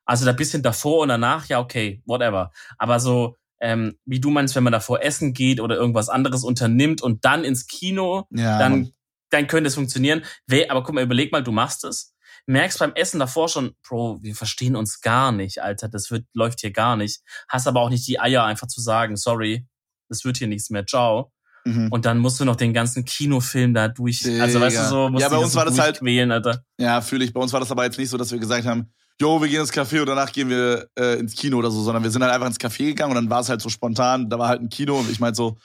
Also 0.05 0.27
da 0.27 0.33
bisschen 0.33 0.63
davor 0.63 1.03
und 1.03 1.09
danach, 1.09 1.47
ja, 1.47 1.61
okay, 1.61 2.03
whatever. 2.05 2.51
Aber 2.79 3.01
so, 3.01 3.37
ähm, 3.65 3.97
wie 4.05 4.21
du 4.21 4.31
meinst, 4.31 4.55
wenn 4.55 4.63
man 4.63 4.73
davor 4.73 5.03
essen 5.03 5.33
geht 5.33 5.59
oder 5.59 5.75
irgendwas 5.77 6.09
anderes 6.11 6.45
unternimmt 6.45 7.01
und 7.03 7.25
dann 7.25 7.45
ins 7.45 7.67
Kino, 7.67 8.27
ja, 8.31 8.59
dann, 8.59 8.91
dann 9.31 9.47
könnte 9.47 9.69
es 9.69 9.75
funktionieren. 9.75 10.23
Aber 10.69 10.83
guck 10.83 10.95
mal, 10.95 11.03
überleg 11.03 11.33
mal, 11.33 11.43
du 11.43 11.51
machst 11.51 11.83
es. 11.85 12.15
Merkst 12.47 12.79
beim 12.79 12.93
Essen 12.95 13.19
davor 13.21 13.49
schon, 13.49 13.73
Bro, 13.89 14.19
wir 14.23 14.35
verstehen 14.35 14.77
uns 14.77 15.01
gar 15.01 15.33
nicht, 15.33 15.63
Alter. 15.63 15.89
Das 15.89 16.11
wird, 16.11 16.27
läuft 16.35 16.61
hier 16.61 16.73
gar 16.73 16.95
nicht. 16.97 17.23
Hast 17.49 17.67
aber 17.67 17.81
auch 17.81 17.89
nicht 17.89 18.07
die 18.07 18.21
Eier, 18.21 18.45
einfach 18.45 18.67
zu 18.67 18.83
sagen, 18.83 19.17
sorry, 19.17 19.67
das 20.11 20.27
wird 20.27 20.37
hier 20.37 20.47
nichts 20.49 20.69
mehr, 20.69 20.85
ciao. 20.85 21.33
Mhm. 21.65 21.89
Und 21.91 22.05
dann 22.05 22.19
musst 22.19 22.39
du 22.41 22.45
noch 22.45 22.57
den 22.57 22.75
ganzen 22.75 23.07
Kinofilm 23.07 23.73
da 23.73 23.89
durch. 23.89 24.23
Also 24.39 24.61
weißt 24.61 24.77
du 24.77 24.81
Digga. 24.81 24.89
so, 24.91 25.09
musst 25.09 25.23
Ja, 25.23 25.29
du 25.31 25.37
bei 25.37 25.43
uns 25.43 25.53
so 25.53 25.59
war 25.59 25.65
das 25.65 25.79
halt- 25.79 25.97
durchquälen, 26.01 26.31
Alter. 26.31 26.63
Ja, 26.79 27.01
fühle 27.01 27.25
ich. 27.25 27.33
Bei 27.33 27.41
uns 27.41 27.51
war 27.55 27.61
das 27.61 27.71
aber 27.71 27.85
jetzt 27.85 27.99
nicht 27.99 28.11
so, 28.11 28.19
dass 28.19 28.31
wir 28.31 28.39
gesagt 28.39 28.67
haben, 28.67 28.93
jo, 29.21 29.41
wir 29.41 29.49
gehen 29.49 29.61
ins 29.61 29.73
Café 29.73 30.01
und 30.01 30.07
danach 30.07 30.33
gehen 30.33 30.49
wir 30.49 30.89
äh, 30.99 31.19
ins 31.19 31.35
Kino 31.35 31.59
oder 31.59 31.71
so, 31.71 31.83
sondern 31.83 32.03
wir 32.03 32.11
sind 32.11 32.23
halt 32.23 32.33
einfach 32.33 32.47
ins 32.49 32.59
Café 32.59 32.87
gegangen 32.87 33.11
und 33.13 33.17
dann 33.17 33.31
war 33.31 33.41
es 33.41 33.49
halt 33.49 33.61
so 33.61 33.69
spontan, 33.69 34.29
da 34.29 34.39
war 34.39 34.49
halt 34.49 34.61
ein 34.61 34.69
Kino 34.69 34.99
und 34.99 35.11
ich 35.11 35.21
meinte 35.21 35.37
so, 35.37 35.57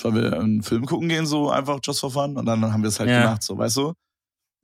sollen 0.00 0.14
wir 0.16 0.32
einen 0.38 0.62
Film 0.62 0.86
gucken 0.86 1.08
gehen, 1.08 1.26
so 1.26 1.50
einfach 1.50 1.78
just 1.84 2.00
for 2.00 2.10
fun? 2.10 2.36
Und 2.36 2.46
dann 2.46 2.72
haben 2.72 2.82
wir 2.82 2.88
es 2.88 2.98
halt 3.00 3.10
Ja. 3.10 3.22
gemacht, 3.22 3.42
so, 3.42 3.56
weißt 3.58 3.76
du? 3.76 3.94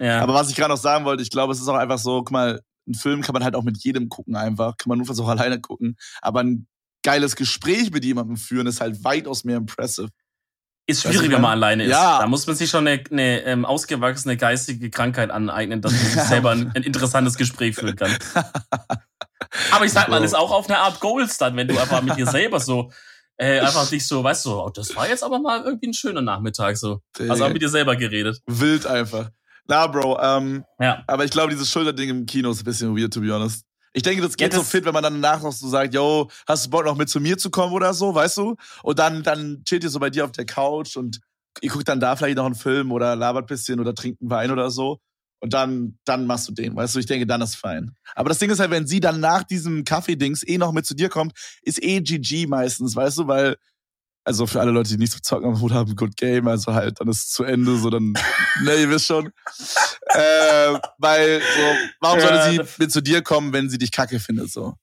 Ja. 0.01 0.20
Aber 0.20 0.35
was 0.35 0.51
ich 0.51 0.57
gerade 0.57 0.70
noch 0.73 0.81
sagen 0.81 1.05
wollte, 1.05 1.23
ich 1.23 1.31
glaube, 1.31 1.53
es 1.53 1.61
ist 1.61 1.68
auch 1.68 1.75
einfach 1.77 1.99
so, 1.99 2.18
guck 2.18 2.33
mal, 2.33 2.61
einen 2.87 2.94
Film 2.94 3.23
kann 3.23 3.33
man 3.33 3.44
halt 3.44 3.55
auch 3.55 3.62
mit 3.62 3.83
jedem 3.83 4.09
gucken 4.09 4.37
einfach, 4.37 4.77
kann 4.77 4.88
man 4.88 4.99
nur 4.99 5.09
auch 5.11 5.29
alleine 5.29 5.61
gucken, 5.61 5.97
aber 6.20 6.40
ein 6.40 6.66
geiles 7.03 7.37
Gespräch 7.37 7.90
mit 7.90 8.05
jemandem 8.05 8.37
führen 8.37 8.66
ist 8.66 8.81
halt 8.81 9.05
weitaus 9.05 9.44
mehr 9.44 9.59
impressive. 9.59 10.09
Ist 10.87 11.03
schwierig, 11.03 11.31
wenn 11.31 11.40
man 11.40 11.53
alleine 11.53 11.85
ist. 11.85 11.90
Ja. 11.90 12.18
Da 12.18 12.27
muss 12.27 12.47
man 12.47 12.57
sich 12.57 12.68
schon 12.68 12.87
eine, 12.87 13.03
eine 13.11 13.42
ähm, 13.44 13.64
ausgewachsene 13.64 14.37
geistige 14.37 14.90
Krankheit 14.90 15.31
aneignen, 15.31 15.81
dass 15.81 15.92
man 15.92 16.01
sich 16.01 16.23
selber 16.29 16.51
ein, 16.51 16.73
ein 16.75 16.83
interessantes 16.83 17.37
Gespräch 17.37 17.77
führen 17.77 17.97
kann. 17.97 18.11
Aber 19.73 19.85
ich 19.85 19.92
sag 19.92 20.09
mal, 20.09 20.20
das 20.20 20.33
ist 20.33 20.37
auch 20.37 20.51
auf 20.51 20.68
eine 20.68 20.79
Art 20.79 21.01
Goals 21.01 21.38
dann, 21.38 21.57
wenn 21.57 21.68
du 21.68 21.79
einfach 21.79 22.03
mit 22.03 22.16
dir 22.16 22.27
selber 22.27 22.61
so, 22.61 22.90
äh, 23.37 23.61
einfach 23.61 23.88
dich 23.88 24.07
so, 24.07 24.23
weißt 24.23 24.44
du, 24.47 24.51
oh, 24.53 24.70
das 24.70 24.94
war 24.94 25.09
jetzt 25.09 25.25
aber 25.25 25.38
mal 25.38 25.62
irgendwie 25.62 25.88
ein 25.88 25.94
schöner 25.94 26.23
Nachmittag 26.23 26.77
so. 26.77 27.01
Also 27.18 27.44
auch 27.44 27.53
mit 27.53 27.62
dir 27.62 27.68
selber 27.68 27.97
geredet. 27.97 28.40
Wild 28.47 28.87
einfach. 28.87 29.31
Na, 29.66 29.87
Bro, 29.87 30.18
ähm, 30.20 30.64
Ja. 30.79 31.03
Aber 31.07 31.25
ich 31.25 31.31
glaube, 31.31 31.51
dieses 31.51 31.70
Schulterding 31.70 32.11
im 32.11 32.27
Kino 32.27 32.51
ist 32.51 32.61
ein 32.61 32.64
bisschen 32.64 32.97
weird, 32.97 33.12
to 33.12 33.20
be 33.20 33.33
honest. 33.33 33.64
Ich 33.96 34.02
denke, 34.02 34.22
das 34.22 34.37
geht 34.37 34.52
Ja, 34.52 34.59
so 34.59 34.62
das- 34.62 34.70
fit, 34.70 34.85
wenn 34.85 34.92
man 34.92 35.02
dann 35.04 35.22
danach 35.22 35.42
noch 35.42 35.52
so 35.52 35.68
sagt, 35.68 35.94
yo, 35.94 36.28
hast 36.48 36.66
du 36.66 36.70
Bock 36.70 36.85
noch 36.85 36.96
mit 36.96 37.09
zu 37.09 37.20
mir 37.20 37.38
zu 37.38 37.48
kommen 37.48 37.72
oder 37.72 37.94
so, 37.94 38.14
weißt 38.14 38.37
du? 38.38 38.57
Und 38.83 38.98
dann, 38.98 39.22
dann 39.22 39.62
chillt 39.64 39.85
ihr 39.85 39.90
so 39.90 40.00
bei 40.00 40.11
dir 40.11 40.24
auf 40.24 40.33
der 40.33 40.44
Couch 40.46 40.96
und 40.96 41.20
ihr 41.61 41.70
guckt 41.70 41.88
dann 41.88 42.00
da 42.00 42.16
vielleicht 42.16 42.37
noch 42.37 42.46
einen 42.46 42.57
Film 42.57 42.90
oder 42.90 43.14
labert 43.14 43.44
ein 43.44 43.46
bisschen 43.46 43.78
oder 43.78 43.94
trinkt 43.94 44.20
einen 44.20 44.30
Wein 44.30 44.50
oder 44.50 44.68
so. 44.70 44.98
Und 45.40 45.52
dann, 45.52 45.98
dann 46.04 46.26
machst 46.26 46.48
du 46.48 46.52
den, 46.52 46.74
weißt 46.74 46.94
du? 46.94 46.98
Ich 47.00 47.07
denke, 47.07 47.26
dann 47.26 47.42
ist 47.42 47.54
fein. 47.54 47.94
Aber 48.16 48.30
das 48.30 48.38
Ding 48.38 48.50
ist 48.50 48.59
halt, 48.61 48.70
wenn 48.70 48.87
sie 48.87 48.98
dann 48.98 49.20
nach 49.20 49.44
diesem 49.44 49.85
Kaffee-Dings 49.85 50.42
eh 50.46 50.59
noch 50.59 50.72
mit 50.72 50.87
zu 50.87 50.94
dir 50.94 51.09
kommt, 51.09 51.33
ist 51.62 51.83
eh 51.83 52.00
GG 52.00 52.46
meistens, 52.46 52.96
weißt 52.96 53.18
du? 53.18 53.26
Weil, 53.28 53.57
also 54.25 54.47
für 54.47 54.61
alle 54.61 54.71
Leute, 54.71 54.91
die 54.91 54.97
nichts 54.97 55.15
mit 55.15 55.25
Zocken 55.25 55.49
am 55.49 55.61
Hut 55.61 55.73
haben, 55.73 55.95
good 55.97 56.17
game, 56.17 56.49
also 56.49 56.75
halt, 56.75 57.01
dann 57.01 57.09
ist 57.09 57.25
es 57.25 57.29
zu 57.31 57.45
Ende, 57.45 57.77
so 57.77 57.91
dann, 57.91 58.13
ne, 58.63 58.75
ihr 58.77 58.91
wisst 58.91 59.07
schon. 59.07 59.27
äh, 60.07 60.79
weil, 60.99 61.41
so, 61.41 61.77
warum 62.01 62.19
Ja, 62.19 62.27
sollte 62.27 62.51
sie 62.51 62.75
mit 62.83 62.93
zu 62.93 63.03
dir 63.03 63.23
kommen, 63.23 63.53
wenn 63.53 63.69
sie 63.69 63.79
dich 63.79 63.93
kacke 63.93 64.19
findet, 64.19 64.51
so? 64.51 64.75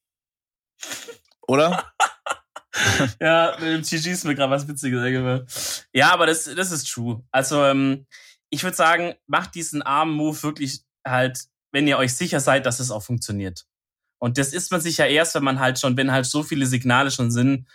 Oder? 1.48 1.92
Ja, 3.20 3.58
mit 3.60 3.68
dem 3.68 3.82
GG 3.82 4.12
ist 4.12 4.24
mir 4.24 4.34
gerade 4.34 4.50
was 4.50 4.66
Witziges 4.66 5.04
eingefallen. 5.04 5.46
Ja, 5.94 6.14
aber 6.14 6.26
das, 6.26 6.46
das 6.46 6.72
ist 6.72 6.90
true. 6.90 7.22
Also, 7.30 7.66
ähm, 7.66 8.08
ich 8.50 8.64
würde 8.64 8.78
sagen, 8.78 9.14
macht 9.28 9.56
diesen 9.56 9.82
armen 9.82 10.14
Move 10.14 10.42
wirklich 10.42 10.82
halt, 11.06 11.48
wenn 11.74 11.86
ihr 11.86 11.98
euch 11.98 12.16
sicher 12.16 12.40
seid, 12.40 12.66
dass 12.66 12.80
es 12.80 12.90
auch 12.90 13.04
funktioniert. 13.04 13.66
Und 14.20 14.38
das 14.38 14.54
ist 14.54 14.72
man 14.72 14.80
sich 14.80 14.98
ja 14.98 15.06
erst, 15.06 15.36
wenn 15.36 15.44
man 15.44 15.60
halt 15.60 15.80
schon, 15.80 15.98
wenn 15.98 16.14
halt 16.14 16.26
so 16.26 16.44
viele 16.44 16.66
Signale 16.66 17.12
schon 17.12 17.30
sind, 17.30 17.68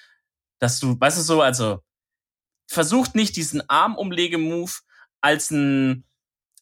dass 0.58 0.80
du, 0.80 0.98
weißt 0.98 1.18
du 1.18 1.22
so, 1.22 1.42
also 1.42 1.80
versucht 2.68 3.14
nicht 3.14 3.36
diesen 3.36 3.68
Armumlege-Move 3.68 4.72
als 5.20 5.50
ein, 5.50 6.04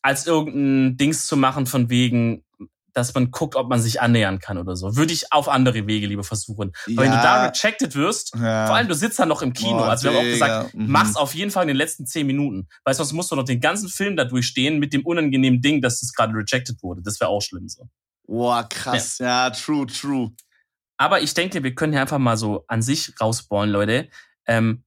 als 0.02 0.26
irgendein 0.26 0.96
Dings 0.96 1.26
zu 1.26 1.36
machen 1.36 1.66
von 1.66 1.88
wegen, 1.88 2.44
dass 2.92 3.12
man 3.12 3.30
guckt, 3.30 3.56
ob 3.56 3.68
man 3.68 3.80
sich 3.80 4.00
annähern 4.00 4.38
kann 4.38 4.56
oder 4.56 4.76
so. 4.76 4.96
Würde 4.96 5.12
ich 5.12 5.32
auf 5.32 5.48
andere 5.48 5.86
Wege 5.86 6.06
lieber 6.06 6.22
versuchen. 6.22 6.72
Aber 6.86 7.02
wenn 7.02 7.10
du 7.10 7.16
da 7.16 7.46
rejected 7.46 7.94
wirst, 7.96 8.34
ja. 8.36 8.66
vor 8.66 8.76
allem 8.76 8.86
du 8.86 8.94
sitzt 8.94 9.18
dann 9.18 9.28
noch 9.28 9.42
im 9.42 9.52
Kino, 9.52 9.78
Boah, 9.78 9.88
also 9.88 10.04
wir 10.04 10.16
haben 10.16 10.24
auch 10.24 10.30
gesagt, 10.30 10.74
mhm. 10.74 10.86
mach's 10.88 11.16
auf 11.16 11.34
jeden 11.34 11.50
Fall 11.50 11.64
in 11.64 11.68
den 11.68 11.76
letzten 11.76 12.06
zehn 12.06 12.26
Minuten. 12.26 12.68
Weißt 12.84 13.00
du, 13.00 13.04
sonst 13.04 13.14
musst 13.14 13.32
du 13.32 13.36
noch 13.36 13.44
den 13.44 13.60
ganzen 13.60 13.88
Film 13.88 14.16
da 14.16 14.24
durchstehen 14.24 14.78
mit 14.78 14.92
dem 14.92 15.04
unangenehmen 15.04 15.60
Ding, 15.60 15.82
dass 15.82 16.00
das 16.00 16.12
gerade 16.12 16.32
rejected 16.34 16.82
wurde. 16.82 17.02
Das 17.02 17.18
wäre 17.20 17.30
auch 17.30 17.42
schlimm 17.42 17.68
so. 17.68 17.88
Boah, 18.26 18.66
krass. 18.68 19.18
Ja. 19.18 19.50
true, 19.50 19.86
true. 19.86 20.30
Aber 20.96 21.20
ich 21.20 21.34
denke, 21.34 21.62
wir 21.62 21.74
können 21.74 21.92
hier 21.92 22.02
einfach 22.02 22.18
mal 22.18 22.36
so 22.36 22.64
an 22.68 22.82
sich 22.82 23.12
rausballen, 23.20 23.70
Leute. 23.70 24.08
Ähm, 24.46 24.84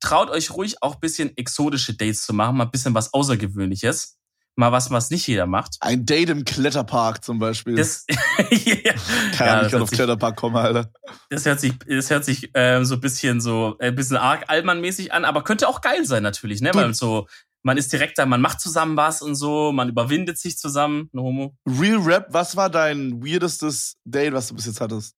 traut 0.00 0.30
euch 0.30 0.50
ruhig 0.50 0.82
auch 0.82 0.96
bisschen 0.96 1.36
exotische 1.36 1.94
Dates 1.94 2.22
zu 2.24 2.32
machen, 2.34 2.56
mal 2.56 2.64
ein 2.64 2.70
bisschen 2.70 2.94
was 2.94 3.12
Außergewöhnliches. 3.14 4.14
Mal 4.58 4.72
was, 4.72 4.90
was 4.90 5.10
nicht 5.10 5.26
jeder 5.26 5.44
macht. 5.46 5.76
Ein 5.80 6.06
Date 6.06 6.30
im 6.30 6.42
Kletterpark 6.42 7.22
zum 7.22 7.38
Beispiel. 7.38 7.76
Das, 7.76 8.06
ja, 8.08 8.92
Kann 9.36 9.46
ja, 9.46 9.60
hört 9.62 9.74
aufs 9.74 9.90
sich- 9.90 9.98
Kletterpark 9.98 10.34
kommen, 10.36 10.56
Alter. 10.56 10.90
das 11.28 11.44
hört 11.44 11.60
sich, 11.60 11.74
das 11.86 12.08
hört 12.08 12.24
sich 12.24 12.50
ähm, 12.54 12.86
so 12.86 12.94
ein 12.94 13.00
bisschen 13.02 13.42
so, 13.42 13.76
äh, 13.80 13.88
ein 13.88 13.94
bisschen 13.94 14.16
arg 14.16 14.44
Allmann-mäßig 14.48 15.12
an, 15.12 15.26
aber 15.26 15.44
könnte 15.44 15.68
auch 15.68 15.82
geil 15.82 16.06
sein 16.06 16.22
natürlich, 16.22 16.62
ne? 16.62 16.70
Du- 16.70 16.78
Weil 16.78 16.94
so, 16.94 17.28
man 17.66 17.78
ist 17.78 17.92
direkt 17.92 18.16
da, 18.16 18.26
man 18.26 18.40
macht 18.40 18.60
zusammen 18.60 18.96
was 18.96 19.22
und 19.22 19.34
so, 19.34 19.72
man 19.72 19.88
überwindet 19.88 20.38
sich 20.38 20.56
zusammen, 20.56 21.10
no 21.10 21.24
homo. 21.24 21.56
Real 21.66 21.98
Rap, 21.98 22.28
was 22.30 22.54
war 22.54 22.70
dein 22.70 23.20
weirdestes 23.20 23.96
Date, 24.04 24.32
was 24.34 24.46
du 24.46 24.54
bis 24.54 24.66
jetzt 24.66 24.80
hattest? 24.80 25.16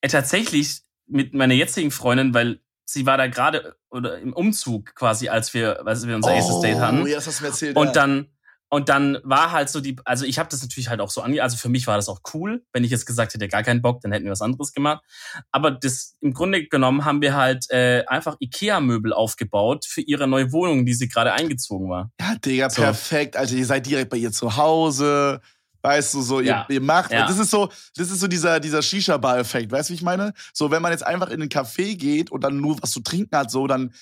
Äh, 0.00 0.08
tatsächlich 0.08 0.80
mit 1.06 1.32
meiner 1.32 1.54
jetzigen 1.54 1.92
Freundin, 1.92 2.34
weil 2.34 2.58
sie 2.84 3.06
war 3.06 3.18
da 3.18 3.28
gerade 3.28 3.76
oder 3.88 4.18
im 4.18 4.32
Umzug 4.32 4.96
quasi, 4.96 5.28
als 5.28 5.54
wir, 5.54 5.86
als 5.86 6.04
wir 6.04 6.16
unser 6.16 6.34
erstes 6.34 6.60
Date 6.60 6.78
hatten. 6.78 7.02
Oh, 7.02 7.06
ja, 7.06 7.14
das 7.14 7.28
hast 7.28 7.38
du 7.38 7.44
mir 7.44 7.50
erzählt. 7.50 7.76
Und 7.76 7.86
ja. 7.86 7.92
dann, 7.92 8.33
Und 8.70 8.88
dann 8.88 9.18
war 9.22 9.52
halt 9.52 9.68
so 9.68 9.80
die, 9.80 9.96
also 10.04 10.24
ich 10.24 10.38
habe 10.38 10.48
das 10.48 10.62
natürlich 10.62 10.88
halt 10.88 11.00
auch 11.00 11.10
so 11.10 11.22
ange, 11.22 11.42
also 11.42 11.56
für 11.56 11.68
mich 11.68 11.86
war 11.86 11.96
das 11.96 12.08
auch 12.08 12.20
cool. 12.32 12.64
Wenn 12.72 12.82
ich 12.82 12.90
jetzt 12.90 13.06
gesagt 13.06 13.34
hätte, 13.34 13.46
gar 13.46 13.62
keinen 13.62 13.82
Bock, 13.82 14.00
dann 14.00 14.10
hätten 14.10 14.24
wir 14.24 14.32
was 14.32 14.42
anderes 14.42 14.72
gemacht. 14.72 15.04
Aber 15.52 15.70
das 15.70 16.16
im 16.20 16.32
Grunde 16.32 16.66
genommen 16.66 17.04
haben 17.04 17.20
wir 17.20 17.36
halt 17.36 17.70
äh, 17.70 18.04
einfach 18.08 18.36
Ikea-Möbel 18.40 19.12
aufgebaut 19.12 19.84
für 19.86 20.00
ihre 20.00 20.26
neue 20.26 20.50
Wohnung, 20.52 20.86
die 20.86 20.94
sie 20.94 21.08
gerade 21.08 21.32
eingezogen 21.32 21.88
war. 21.88 22.10
Ja, 22.20 22.34
Digga, 22.36 22.70
so. 22.70 22.82
perfekt. 22.82 23.36
Also 23.36 23.54
ihr 23.54 23.66
seid 23.66 23.86
direkt 23.86 24.10
bei 24.10 24.16
ihr 24.16 24.32
zu 24.32 24.56
Hause. 24.56 25.40
Weißt 25.84 26.14
du, 26.14 26.22
so, 26.22 26.40
ja. 26.40 26.64
ihr, 26.70 26.76
ihr 26.76 26.80
macht, 26.80 27.12
ja. 27.12 27.26
das 27.26 27.38
ist 27.38 27.50
so, 27.50 27.68
das 27.94 28.10
ist 28.10 28.18
so 28.18 28.26
dieser, 28.26 28.58
dieser 28.58 28.80
Shisha-Bar-Effekt, 28.80 29.70
weißt 29.70 29.90
du, 29.90 29.92
wie 29.92 29.96
ich 29.96 30.02
meine? 30.02 30.32
So, 30.54 30.70
wenn 30.70 30.80
man 30.80 30.92
jetzt 30.92 31.06
einfach 31.06 31.28
in 31.28 31.42
einen 31.42 31.50
Café 31.50 31.94
geht 31.94 32.32
und 32.32 32.42
dann 32.42 32.56
nur 32.56 32.82
was 32.82 32.90
zu 32.90 33.00
trinken 33.00 33.36
hat, 33.36 33.50
so, 33.50 33.66
dann 33.66 33.92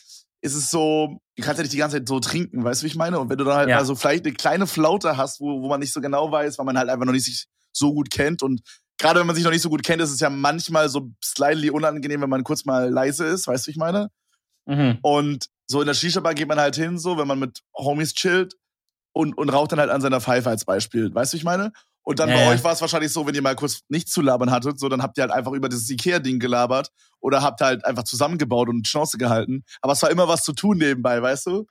ist 0.43 0.55
es 0.55 0.71
so, 0.71 1.21
du 1.37 1.43
kannst 1.43 1.59
ja 1.59 1.63
nicht 1.63 1.73
die 1.73 1.79
ganze 1.79 1.97
Zeit 1.99 2.09
so 2.09 2.21
trinken, 2.21 2.65
weißt 2.65 2.83
du, 2.83 2.85
wie 2.85 2.89
ich 2.89 2.97
meine? 2.97 3.19
Und 3.19 3.31
wenn 3.31 3.39
du 3.39 3.45
dann 3.45 3.57
halt 3.57 3.69
ja. 3.71 3.79
also 3.79 3.95
vielleicht 3.95 4.27
eine 4.27 4.35
kleine 4.35 4.67
Flaute 4.67 5.17
hast, 5.17 5.41
wo, 5.41 5.63
wo 5.63 5.69
man 5.69 5.81
nicht 5.81 5.93
so 5.93 6.01
genau 6.01 6.31
weiß, 6.31 6.59
weil 6.59 6.67
man 6.67 6.77
halt 6.77 6.91
einfach 6.91 7.07
noch 7.07 7.13
nicht 7.13 7.25
sich 7.25 7.47
so 7.73 7.95
gut 7.95 8.11
kennt 8.11 8.43
und 8.43 8.61
gerade 8.99 9.21
wenn 9.21 9.27
man 9.27 9.37
sich 9.37 9.45
noch 9.45 9.53
nicht 9.53 9.63
so 9.63 9.71
gut 9.71 9.83
kennt, 9.83 10.03
ist 10.03 10.11
es 10.11 10.21
ja 10.21 10.31
manchmal 10.31 10.89
so 10.89 11.11
slightly 11.25 11.71
unangenehm, 11.71 12.21
wenn 12.21 12.29
man 12.29 12.45
kurz 12.45 12.65
mal 12.65 12.91
leise 12.91 13.25
ist, 13.25 13.47
weißt 13.47 13.67
du, 13.67 13.69
wie 13.69 13.71
ich 13.73 13.77
meine? 13.77 14.11
Mhm. 14.67 14.99
Und 15.03 15.47
so 15.67 15.81
in 15.81 15.87
der 15.87 15.95
Shisha-Bar 15.95 16.35
geht 16.35 16.49
man 16.49 16.59
halt 16.59 16.77
hin, 16.77 16.99
so, 16.99 17.17
wenn 17.17 17.29
man 17.29 17.39
mit 17.39 17.61
Homies 17.77 18.15
chillt 18.15 18.55
und, 19.13 19.39
und 19.39 19.49
raucht 19.49 19.73
dann 19.73 19.81
halt 19.81 19.91
an 19.91 20.01
seiner 20.01 20.21
Pfeife 20.21 20.51
als 20.51 20.65
Beispiel, 20.65 21.15
weißt 21.15 21.33
du, 21.33 21.37
wie 21.37 21.39
ich 21.39 21.45
meine? 21.45 21.73
Und 22.05 22.19
dann 22.19 22.29
ja, 22.29 22.35
bei 22.35 22.49
euch 22.49 22.65
war 22.65 22.73
es 22.73 22.81
wahrscheinlich 22.81 23.13
so, 23.13 23.27
wenn 23.27 23.35
ihr 23.35 23.43
mal 23.43 23.55
kurz 23.55 23.81
nichts 23.89 24.11
zu 24.11 24.23
labern 24.23 24.51
hattet, 24.51 24.79
so 24.81 24.89
dann 24.89 25.03
habt 25.03 25.19
ihr 25.19 25.23
halt 25.23 25.33
einfach 25.33 25.53
über 25.53 25.69
dieses 25.69 25.89
Ikea-Ding 25.89 26.41
gelabert 26.41 26.91
oder 27.21 27.43
habt 27.43 27.61
halt 27.61 27.85
einfach 27.85 28.03
zusammengebaut 28.03 28.69
und 28.69 28.87
Chance 28.87 29.19
gehalten. 29.19 29.65
Aber 29.81 29.93
es 29.93 30.03
war 30.03 30.11
immer 30.11 30.27
was 30.27 30.43
zu 30.43 30.53
tun 30.53 30.79
nebenbei, 30.79 31.23
weißt 31.23 31.47
du? 31.47 31.67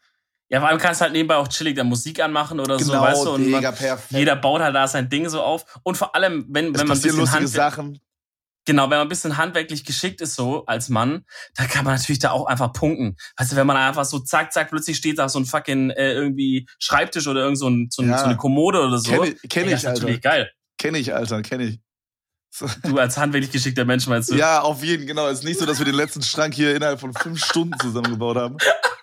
Ja, 0.50 0.60
vor 0.60 0.70
allem 0.70 0.80
kannst 0.80 1.00
du 1.00 1.04
halt 1.04 1.14
nebenbei 1.14 1.36
auch 1.36 1.48
chillig 1.48 1.76
da 1.76 1.84
Musik 1.84 2.22
anmachen 2.22 2.60
oder 2.60 2.78
genau, 2.78 2.94
so, 2.94 3.02
weißt 3.02 3.26
du? 3.26 3.30
Und 3.32 3.50
man, 3.50 3.66
jeder 4.10 4.36
baut 4.36 4.62
halt 4.62 4.76
da 4.76 4.88
sein 4.88 5.10
Ding 5.10 5.28
so 5.30 5.42
auf. 5.42 5.66
Und 5.84 5.98
vor 5.98 6.14
allem, 6.16 6.46
wenn, 6.50 6.66
wenn 6.78 6.88
man 6.88 6.98
ein 6.98 7.02
bisschen 7.02 7.18
lustige 7.18 7.48
Sachen. 7.48 8.00
Genau, 8.66 8.84
wenn 8.84 8.98
man 8.98 9.08
ein 9.08 9.10
bisschen 9.10 9.38
handwerklich 9.38 9.86
geschickt 9.86 10.22
ist, 10.22 10.36
so 10.36 10.66
als 10.68 10.90
Mann, 10.90 11.26
da 11.56 11.66
kann 11.66 11.84
man 11.84 11.96
natürlich 11.96 12.20
da 12.20 12.32
auch 12.32 12.46
einfach 12.46 12.74
punkten. 12.74 13.18
Weißt 13.38 13.52
du, 13.52 13.56
wenn 13.56 13.66
man 13.66 13.78
einfach 13.78 14.06
so 14.06 14.20
zack, 14.20 14.54
zack, 14.54 14.70
plötzlich 14.70 14.98
steht 14.98 15.18
da 15.18 15.30
so 15.30 15.40
ein 15.40 15.46
fucking 15.46 15.90
äh, 15.90 16.14
irgendwie 16.14 16.68
Schreibtisch 16.78 17.28
oder 17.28 17.42
irgend 17.42 17.58
so, 17.58 17.70
ein, 17.70 17.88
so, 17.90 18.04
ja. 18.04 18.20
so 18.20 18.26
eine 18.26 18.38
Kommode 18.38 18.82
oder 18.82 19.00
so. 19.00 19.12
Kenn, 19.12 19.36
kenn 19.50 19.66
ich, 19.66 19.72
das 19.72 19.84
ist 19.84 19.90
natürlich 19.90 20.22
geil. 20.22 20.52
Kenn 20.78 20.94
ich, 20.94 21.14
Alter, 21.14 21.42
kenn 21.42 21.62
ich. 21.62 21.80
So. 22.54 22.68
Du 22.84 22.98
als 23.00 23.18
handwerklich 23.18 23.52
geschickter 23.52 23.86
Mensch 23.86 24.08
meinst 24.08 24.30
du? 24.30 24.36
Ja, 24.36 24.62
auf 24.62 24.84
jeden, 24.84 25.08
genau. 25.08 25.28
Es 25.28 25.40
ist 25.40 25.46
nicht 25.46 25.60
so, 25.60 25.66
dass 25.66 25.80
wir 25.80 25.86
den 25.86 25.96
letzten 25.96 26.22
Schrank 26.22 26.54
hier 26.54 26.76
innerhalb 26.76 27.00
von 27.00 27.14
fünf 27.14 27.44
Stunden 27.44 27.80
zusammengebaut 27.80 28.36
haben. 28.36 28.58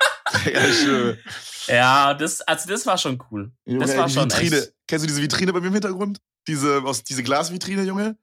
ja, 0.53 0.73
schön. 0.73 1.19
Ja, 1.67 2.15
das, 2.15 2.43
also 2.43 2.69
das 2.69 2.87
war 2.87 2.99
schon 2.99 3.23
cool. 3.31 3.51
Junge, 3.65 3.87
das 3.87 3.97
war 3.97 4.09
schon 4.09 4.31
Vitrine. 4.31 4.59
Echt. 4.59 4.73
Kennst 4.87 5.05
du 5.05 5.09
diese 5.09 5.23
Vitrine 5.23 5.53
bei 5.53 5.61
mir 5.61 5.69
im 5.69 5.73
Hintergrund? 5.73 6.19
Diese, 6.47 6.83
aus, 6.85 7.05
diese 7.05 7.23
Glasvitrine, 7.23 7.85
Junge? 7.85 8.19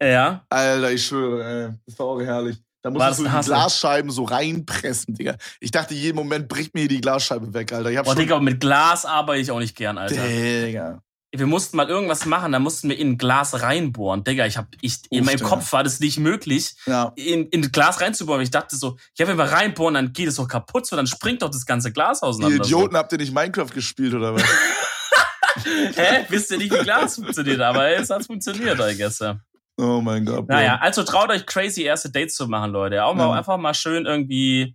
Ja. 0.00 0.44
Alter, 0.50 0.92
ich 0.92 1.06
schwöre, 1.06 1.44
ey, 1.44 1.74
das 1.86 1.98
war 1.98 2.06
auch 2.06 2.20
herrlich. 2.20 2.56
Da 2.82 2.90
musst 2.90 3.18
du 3.18 3.24
die 3.24 3.46
Glasscheiben 3.46 4.10
so 4.12 4.24
reinpressen, 4.24 5.14
Digga. 5.14 5.36
Ich 5.58 5.72
dachte, 5.72 5.92
jeden 5.94 6.14
Moment 6.14 6.46
bricht 6.46 6.72
mir 6.74 6.86
die 6.86 7.00
Glasscheibe 7.00 7.52
weg, 7.52 7.72
Alter. 7.72 7.90
Ich 7.90 7.96
hab 7.96 8.04
Boah, 8.04 8.12
schon... 8.12 8.22
Digga, 8.22 8.38
mit 8.38 8.60
Glas 8.60 9.04
arbeite 9.04 9.40
ich 9.40 9.50
auch 9.50 9.58
nicht 9.58 9.76
gern, 9.76 9.98
Alter. 9.98 10.22
Digga. 10.22 11.02
Wir 11.32 11.46
mussten 11.46 11.76
mal 11.76 11.88
irgendwas 11.88 12.24
machen, 12.26 12.52
da 12.52 12.60
mussten 12.60 12.88
wir 12.88 12.96
in 12.96 13.10
ein 13.10 13.18
Glas 13.18 13.60
reinbohren. 13.60 14.22
Digga, 14.22 14.46
ich 14.46 14.56
hab, 14.56 14.68
ich, 14.80 15.00
in 15.10 15.24
meinem 15.24 15.40
Kopf 15.40 15.72
war 15.72 15.82
das 15.82 15.98
nicht 15.98 16.18
möglich, 16.18 16.76
ja. 16.86 17.12
in, 17.16 17.48
in 17.48 17.72
Glas 17.72 18.00
reinzubohren. 18.00 18.40
Ich 18.40 18.52
dachte 18.52 18.76
so, 18.76 18.96
ja, 19.18 19.26
wenn 19.26 19.36
wir 19.36 19.44
reinbohren, 19.44 19.94
dann 19.94 20.12
geht 20.12 20.28
es 20.28 20.36
doch 20.36 20.46
kaputt, 20.46 20.86
so, 20.86 20.94
dann 20.94 21.08
springt 21.08 21.42
doch 21.42 21.50
das 21.50 21.66
ganze 21.66 21.90
Glas 21.90 22.22
auseinander. 22.22 22.58
Ihr 22.58 22.64
Idioten, 22.64 22.92
so. 22.92 22.98
habt 22.98 23.10
ihr 23.10 23.18
nicht 23.18 23.34
Minecraft 23.34 23.70
gespielt, 23.74 24.14
oder 24.14 24.34
was? 24.34 24.44
Hä? 25.64 26.24
Wisst 26.28 26.52
ihr 26.52 26.58
nicht, 26.58 26.72
wie 26.72 26.84
Glas 26.84 27.16
funktioniert? 27.16 27.60
Aber 27.60 27.88
es 27.88 28.08
hat 28.08 28.24
funktioniert, 28.24 28.78
I 28.78 28.96
guess, 28.96 29.18
ja. 29.18 29.40
Oh 29.78 30.00
mein 30.00 30.24
Gott. 30.24 30.48
Naja, 30.48 30.78
also 30.80 31.02
traut 31.02 31.30
euch 31.30 31.44
crazy 31.46 31.82
erste 31.82 32.10
Dates 32.10 32.34
zu 32.34 32.48
machen, 32.48 32.72
Leute. 32.72 33.04
Auch 33.04 33.14
mal 33.14 33.28
ja. 33.28 33.32
einfach 33.32 33.58
mal 33.58 33.74
schön 33.74 34.06
irgendwie 34.06 34.74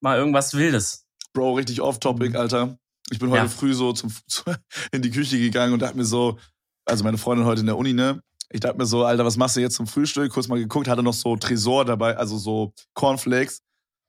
mal 0.00 0.18
irgendwas 0.18 0.54
Wildes. 0.54 1.06
Bro, 1.32 1.54
richtig 1.54 1.80
off-topic, 1.80 2.36
Alter. 2.36 2.76
Ich 3.10 3.18
bin 3.18 3.30
heute 3.30 3.42
ja. 3.42 3.48
früh 3.48 3.74
so 3.74 3.92
zum, 3.92 4.12
in 4.92 5.02
die 5.02 5.10
Küche 5.10 5.38
gegangen 5.38 5.72
und 5.72 5.80
dachte 5.80 5.96
mir 5.96 6.04
so, 6.04 6.38
also 6.84 7.04
meine 7.04 7.18
Freundin 7.18 7.46
heute 7.46 7.60
in 7.60 7.66
der 7.66 7.76
Uni, 7.76 7.92
ne? 7.92 8.22
Ich 8.52 8.60
dachte 8.60 8.78
mir 8.78 8.86
so, 8.86 9.04
Alter, 9.04 9.24
was 9.24 9.36
machst 9.36 9.56
du 9.56 9.60
jetzt 9.60 9.76
zum 9.76 9.86
Frühstück? 9.86 10.32
Kurz 10.32 10.48
mal 10.48 10.58
geguckt, 10.58 10.88
hatte 10.88 11.04
noch 11.04 11.14
so 11.14 11.36
Tresor 11.36 11.84
dabei, 11.84 12.16
also 12.16 12.36
so 12.36 12.72
Cornflakes. 12.94 13.62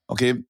Okay, 0.08 0.44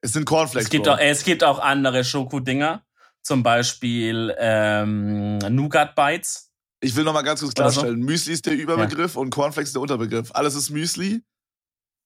es 0.00 0.12
sind 0.12 0.26
Cornflakes. 0.26 0.66
Es 0.66 0.70
gibt, 0.70 0.88
auch, 0.88 0.98
es 0.98 1.24
gibt 1.24 1.42
auch 1.42 1.58
andere 1.58 2.04
Schokodinger, 2.04 2.84
zum 3.22 3.42
Beispiel 3.42 4.34
ähm, 4.38 5.38
Nougat 5.38 5.96
Bites. 5.96 6.51
Ich 6.84 6.96
will 6.96 7.04
noch 7.04 7.12
mal 7.12 7.22
ganz 7.22 7.40
kurz 7.40 7.54
klarstellen? 7.54 8.00
Müsli 8.00 8.32
ist 8.32 8.44
der 8.44 8.54
Überbegriff 8.54 9.14
ja. 9.14 9.20
und 9.20 9.30
Cornflakes 9.30 9.68
ist 9.68 9.74
der 9.74 9.82
Unterbegriff. 9.82 10.30
Alles 10.34 10.56
ist 10.56 10.68
Müsli, 10.70 11.22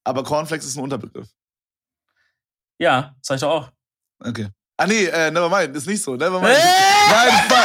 aber 0.04 0.22
Cornflakes 0.22 0.66
ist 0.66 0.76
ein 0.76 0.82
Unterbegriff. 0.82 1.28
Ja, 2.78 3.14
sag 3.22 3.36
ich 3.36 3.40
doch 3.40 3.50
auch. 3.50 3.72
Okay. 4.20 4.48
Ah 4.76 4.86
nee, 4.86 5.06
äh, 5.06 5.30
never 5.30 5.48
mind, 5.48 5.74
ist 5.74 5.86
nicht 5.86 6.02
so. 6.02 6.14
Never 6.14 6.38
mind. 6.38 6.58
Nein, 6.58 7.32
fuck, 7.48 7.58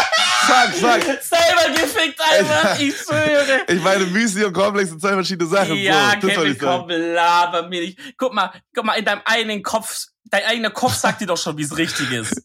fuck, 0.47 0.73
fuck. 0.75 1.01
Selber 1.21 1.81
gefickt 1.81 2.21
einfach, 2.21 2.79
ich 2.79 2.95
schwöre. 2.95 3.65
Ich 3.67 3.83
meine, 3.83 4.05
Müsli 4.05 4.45
und 4.45 4.53
Cornflakes 4.53 4.91
sind 4.91 5.01
zwei 5.01 5.11
verschiedene 5.11 5.49
Sachen. 5.49 5.75
Ja, 5.75 6.13
so, 6.21 6.29
Kevin, 6.29 6.57
komm, 6.57 6.89
laber 6.89 7.67
mir 7.67 7.81
nicht. 7.81 7.99
Guck 8.17 8.33
mal, 8.33 8.53
guck 8.73 8.85
mal, 8.85 8.93
in 8.93 9.03
deinem 9.03 9.21
eigenen 9.25 9.61
Kopf, 9.61 10.05
dein 10.31 10.43
eigener 10.45 10.71
Kopf 10.71 10.95
sagt 10.95 11.21
dir 11.21 11.27
doch 11.27 11.37
schon, 11.37 11.57
wie 11.57 11.63
es 11.63 11.77
richtig 11.77 12.11
ist. 12.11 12.41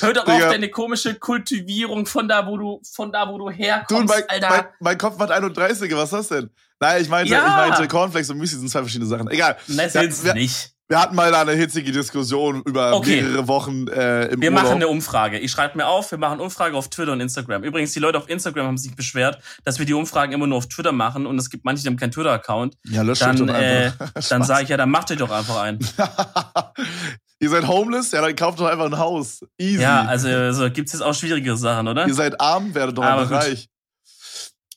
Hör 0.00 0.12
doch 0.12 0.24
Digga. 0.24 0.46
auf 0.46 0.52
deine 0.52 0.70
komische 0.70 1.14
Kultivierung 1.14 2.06
von 2.06 2.28
da, 2.28 2.46
wo 2.46 2.56
du, 2.56 2.80
von 2.90 3.12
da, 3.12 3.28
wo 3.28 3.38
du 3.38 3.50
herkommst, 3.50 4.12
du, 4.12 4.18
mein, 4.18 4.28
Alter. 4.28 4.48
Mein, 4.48 4.64
mein 4.80 4.98
Kopf 4.98 5.18
macht 5.18 5.30
31, 5.30 5.94
was 5.94 6.04
ist 6.04 6.12
das 6.12 6.28
denn? 6.28 6.50
Nein, 6.80 7.02
ich 7.02 7.08
meinte, 7.08 7.32
ja. 7.32 7.64
ich 7.64 7.70
meinte, 7.70 7.88
Cornflakes 7.88 8.30
und 8.30 8.38
Müsli 8.38 8.58
sind 8.58 8.68
zwei 8.68 8.80
verschiedene 8.80 9.08
Sachen. 9.08 9.30
Egal. 9.30 9.56
Nein, 9.66 9.88
sind's 9.88 10.24
ja, 10.24 10.34
nicht. 10.34 10.72
Wir 10.88 11.00
hatten 11.00 11.16
mal 11.16 11.34
eine 11.34 11.52
hitzige 11.52 11.90
Diskussion 11.90 12.62
über 12.62 12.94
okay. 12.94 13.20
mehrere 13.20 13.48
Wochen 13.48 13.88
äh, 13.88 14.26
im 14.26 14.40
Wir 14.40 14.50
Urlaub. 14.50 14.62
machen 14.62 14.76
eine 14.76 14.86
Umfrage. 14.86 15.38
Ich 15.40 15.50
schreibe 15.50 15.76
mir 15.76 15.88
auf, 15.88 16.12
wir 16.12 16.18
machen 16.18 16.38
Umfrage 16.38 16.76
auf 16.76 16.88
Twitter 16.90 17.10
und 17.12 17.20
Instagram. 17.20 17.64
Übrigens, 17.64 17.92
die 17.92 17.98
Leute 17.98 18.18
auf 18.18 18.28
Instagram 18.28 18.66
haben 18.66 18.78
sich 18.78 18.94
beschwert, 18.94 19.42
dass 19.64 19.80
wir 19.80 19.86
die 19.86 19.94
Umfragen 19.94 20.32
immer 20.32 20.46
nur 20.46 20.58
auf 20.58 20.68
Twitter 20.68 20.92
machen 20.92 21.26
und 21.26 21.38
es 21.38 21.50
gibt 21.50 21.64
manche, 21.64 21.82
die 21.82 21.88
haben 21.88 21.96
keinen 21.96 22.12
Twitter-Account. 22.12 22.76
Ja, 22.84 23.02
löscht 23.02 23.22
dann, 23.22 23.36
doch 23.36 23.52
äh, 23.52 23.90
Dann 24.28 24.44
sage 24.44 24.62
ich 24.62 24.68
ja, 24.68 24.76
dann 24.76 24.90
macht 24.90 25.10
ihr 25.10 25.16
doch 25.16 25.30
einfach 25.32 25.60
einen. 25.60 25.80
Ihr 27.38 27.50
seid 27.50 27.68
homeless? 27.68 28.12
Ja, 28.12 28.22
dann 28.22 28.34
kauft 28.34 28.60
doch 28.60 28.66
einfach 28.66 28.86
ein 28.86 28.98
Haus. 28.98 29.40
Easy. 29.58 29.82
Ja, 29.82 30.02
also, 30.02 30.28
also 30.28 30.70
gibt's 30.70 30.92
jetzt 30.92 31.02
auch 31.02 31.14
schwierigere 31.14 31.56
Sachen, 31.56 31.86
oder? 31.88 32.06
Ihr 32.06 32.14
seid 32.14 32.40
arm, 32.40 32.74
werdet 32.74 32.96
doch 32.96 33.04
einfach 33.04 33.30
reich. 33.30 33.68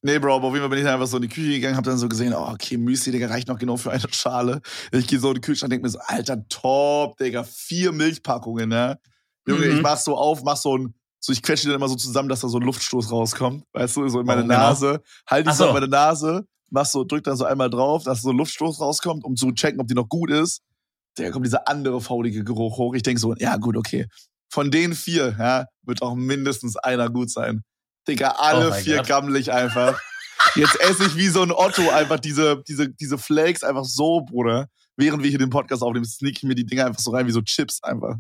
Nee, 0.02 0.18
Bro, 0.18 0.36
aber 0.36 0.48
auf 0.48 0.54
jeden 0.54 0.64
Fall 0.64 0.70
bin 0.70 0.80
ich 0.80 0.86
dann 0.86 0.94
einfach 0.94 1.08
so 1.08 1.18
in 1.18 1.24
die 1.24 1.30
Küche 1.30 1.50
gegangen, 1.50 1.76
hab 1.76 1.84
dann 1.84 1.98
so 1.98 2.08
gesehen, 2.08 2.34
oh, 2.34 2.52
okay, 2.54 2.78
Müsli, 2.78 3.12
Digga, 3.12 3.28
reicht 3.28 3.50
noch 3.50 3.60
genau 3.60 3.76
für 3.76 3.92
eine 3.92 4.02
Schale. 4.12 4.62
Ich 4.94 5.08
gehe 5.08 5.20
so 5.20 5.30
in 5.30 5.36
den 5.36 5.42
Kühlschrank, 5.42 5.72
denk 5.72 5.84
mir 5.84 5.90
so, 5.90 6.00
alter, 6.00 6.48
top, 6.48 7.18
Digga, 7.18 7.44
vier 7.44 7.92
Milchpackungen, 7.92 8.70
ne? 8.70 8.98
Junge, 9.46 9.66
mhm. 9.66 9.78
ich 9.78 9.82
mach 9.82 9.98
so 9.98 10.16
auf, 10.16 10.44
mach 10.44 10.56
so 10.56 10.78
ein, 10.78 10.94
so 11.20 11.34
ich 11.34 11.44
quetsche 11.44 11.64
die 11.64 11.68
dann 11.68 11.78
immer 11.78 11.90
so 11.90 11.96
zusammen, 11.96 12.30
dass 12.30 12.40
da 12.40 12.48
so 12.48 12.60
ein 12.60 12.64
Luftstoß 12.64 13.12
rauskommt, 13.12 13.66
weißt 13.74 13.98
du, 13.98 14.08
so 14.08 14.22
in 14.22 14.26
meine 14.26 14.42
oh, 14.42 14.48
genau. 14.48 14.58
Nase. 14.58 15.02
Halt 15.28 15.48
die 15.48 15.52
so 15.52 15.68
in 15.68 15.74
meine 15.74 15.90
Nase, 15.90 16.46
mach 16.70 16.86
so, 16.86 17.04
drück 17.04 17.26
dann 17.26 17.36
so 17.36 17.44
einmal 17.44 17.70
drauf, 17.70 18.04
dass 18.04 18.22
so 18.22 18.30
ein 18.30 18.38
Luftstoß 18.38 18.80
rauskommt, 18.80 19.26
um 19.26 19.36
zu 19.36 19.52
checken, 19.52 19.82
ob 19.82 19.88
die 19.88 19.96
noch 19.96 20.08
gut 20.08 20.32
ist. 20.32 20.62
Da 21.26 21.32
kommt 21.32 21.46
dieser 21.46 21.68
andere 21.68 22.02
faulige 22.02 22.44
Geruch 22.44 22.78
hoch. 22.78 22.94
Ich 22.94 23.04
denk 23.04 23.20
so, 23.20 23.36
ja, 23.36 23.58
gut, 23.58 23.78
okay. 23.78 24.08
Von 24.52 24.72
den 24.72 24.96
vier, 24.96 25.36
ja, 25.38 25.66
wird 25.84 26.02
auch 26.02 26.16
mindestens 26.16 26.76
einer 26.76 27.10
gut 27.10 27.30
sein. 27.30 27.64
Digga, 28.08 28.36
alle 28.38 28.70
oh 28.70 28.74
vier 28.74 28.98
Gott. 28.98 29.08
gammelig 29.08 29.52
einfach. 29.52 30.00
Jetzt 30.56 30.80
esse 30.82 31.06
ich 31.06 31.16
wie 31.16 31.28
so 31.28 31.44
ein 31.44 31.52
Otto 31.52 31.90
einfach 31.90 32.20
diese, 32.20 32.64
diese, 32.68 32.90
diese 32.90 33.18
Flakes 33.18 33.64
einfach 33.64 33.86
so, 33.86 34.22
Bruder. 34.22 34.68
Während 34.98 35.24
wir 35.24 35.30
hier 35.30 35.40
den 35.40 35.50
Podcast 35.50 35.82
aufnehmen, 35.82 36.06
sneak 36.06 36.38
ich 36.38 36.44
mir 36.44 36.56
die 36.56 36.66
Dinger 36.66 36.86
einfach 36.86 37.02
so 37.02 37.12
rein 37.12 37.28
wie 37.28 37.32
so 37.32 37.42
Chips 37.42 37.84
einfach. 37.84 38.16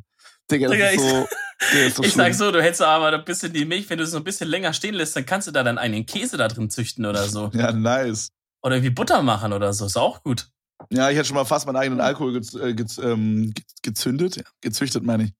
Digga, 0.51 0.67
das 0.67 0.73
Digga, 0.73 0.89
ist 0.89 1.09
so. 1.09 1.27
Ist 1.77 1.97
so 1.97 2.03
ich 2.03 2.13
sag 2.13 2.33
so, 2.33 2.53
du 2.53 2.63
hättest 2.63 2.81
aber 2.81 3.11
ein 3.11 3.25
bisschen 3.25 3.51
die 3.51 3.65
Milch, 3.65 3.89
wenn 3.89 3.97
du 3.97 4.05
es 4.05 4.11
so 4.11 4.17
ein 4.17 4.23
bisschen 4.23 4.47
länger 4.47 4.71
stehen 4.71 4.93
lässt, 4.93 5.13
dann 5.13 5.25
kannst 5.25 5.49
du 5.49 5.51
da 5.51 5.61
dann 5.61 5.77
einen 5.77 6.05
Käse 6.05 6.37
da 6.37 6.47
drin 6.47 6.69
züchten 6.69 7.05
oder 7.05 7.27
so. 7.27 7.51
Ja, 7.53 7.73
nice. 7.73 8.29
Oder 8.63 8.75
irgendwie 8.75 8.93
Butter 8.93 9.21
machen 9.21 9.51
oder 9.51 9.73
so, 9.73 9.85
ist 9.85 9.97
auch 9.97 10.23
gut. 10.23 10.49
Ja, 10.89 11.09
ich 11.09 11.17
hätte 11.17 11.27
schon 11.27 11.35
mal 11.35 11.45
fast 11.45 11.65
meinen 11.65 11.75
eigenen 11.75 12.01
Alkohol 12.01 12.33
gez, 12.33 12.53
äh, 12.53 12.73
gez, 12.73 12.97
ähm, 12.97 13.53
gezündet, 13.81 14.43
gezüchtet 14.61 15.03
meine 15.03 15.25
ich. 15.25 15.33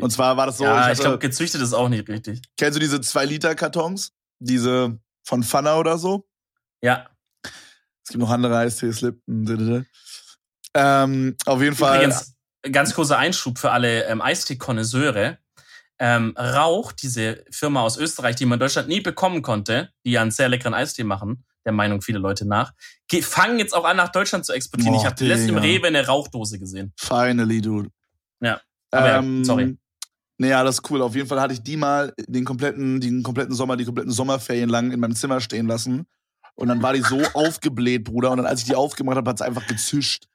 Und 0.00 0.10
zwar 0.10 0.36
war 0.36 0.46
das 0.46 0.58
so. 0.58 0.64
Ja, 0.64 0.86
ich, 0.90 0.94
ich 0.94 1.00
glaube, 1.00 1.18
gezüchtet 1.18 1.60
ist 1.60 1.74
auch 1.74 1.88
nicht 1.88 2.08
richtig. 2.08 2.42
Kennst 2.56 2.76
du 2.76 2.80
diese 2.80 2.96
2-Liter-Kartons? 2.96 4.12
Diese 4.40 4.98
von 5.22 5.42
Fana 5.42 5.76
oder 5.76 5.98
so? 5.98 6.26
Ja. 6.82 7.08
Es 8.02 8.10
gibt 8.10 8.20
noch 8.20 8.30
andere 8.30 8.58
Eistees, 8.58 9.00
Lipton. 9.00 9.86
Ähm, 10.74 11.36
auf 11.46 11.62
jeden 11.62 11.76
Fall. 11.76 11.96
Übrigens, 11.96 12.34
ganz 12.70 12.94
kurzer 12.94 13.18
Einschub 13.18 13.58
für 13.58 13.70
alle 13.70 14.04
ähm, 14.04 14.20
Eistee-Konnoisseure. 14.20 15.38
Ähm, 15.98 16.34
Rauch, 16.36 16.92
diese 16.92 17.44
Firma 17.50 17.82
aus 17.82 17.96
Österreich, 17.96 18.34
die 18.36 18.46
man 18.46 18.56
in 18.56 18.60
Deutschland 18.60 18.88
nie 18.88 19.00
bekommen 19.00 19.42
konnte, 19.42 19.90
die 20.04 20.12
ja 20.12 20.22
einen 20.22 20.32
sehr 20.32 20.48
leckeren 20.48 20.74
Eistee 20.74 21.04
machen, 21.04 21.44
der 21.64 21.72
Meinung 21.72 22.02
viele 22.02 22.18
Leute 22.18 22.46
nach, 22.46 22.72
fangen 23.22 23.58
jetzt 23.58 23.74
auch 23.74 23.84
an, 23.84 23.96
nach 23.96 24.10
Deutschland 24.10 24.44
zu 24.44 24.52
exportieren. 24.52 24.94
Oh, 24.94 24.98
ich 24.98 25.06
habe 25.06 25.24
letztens 25.24 25.50
im 25.50 25.58
Rewe 25.58 25.86
eine 25.86 26.06
Rauchdose 26.06 26.58
gesehen. 26.58 26.92
Finally, 26.96 27.60
dude. 27.60 27.90
Ja. 28.40 28.60
Aber 28.90 29.14
ähm, 29.14 29.38
ja, 29.38 29.44
sorry. 29.44 29.78
Naja, 30.36 30.64
das 30.64 30.76
ist 30.76 30.90
cool. 30.90 31.00
Auf 31.00 31.14
jeden 31.14 31.28
Fall 31.28 31.40
hatte 31.40 31.54
ich 31.54 31.62
die 31.62 31.76
mal 31.76 32.12
den 32.26 32.44
kompletten, 32.44 33.00
den 33.00 33.22
kompletten 33.22 33.54
Sommer, 33.54 33.76
die 33.76 33.84
kompletten 33.84 34.12
Sommerferien 34.12 34.68
lang 34.68 34.90
in 34.90 35.00
meinem 35.00 35.14
Zimmer 35.14 35.40
stehen 35.40 35.66
lassen. 35.66 36.06
Und 36.56 36.68
dann 36.68 36.82
war 36.82 36.92
die 36.92 37.02
so 37.02 37.20
aufgebläht, 37.34 38.04
Bruder. 38.04 38.30
Und 38.30 38.38
dann, 38.38 38.46
als 38.46 38.60
ich 38.60 38.66
die 38.66 38.74
aufgemacht 38.74 39.16
habe, 39.16 39.30
hat 39.30 39.38
sie 39.38 39.44
einfach 39.44 39.66
gezischt. 39.66 40.26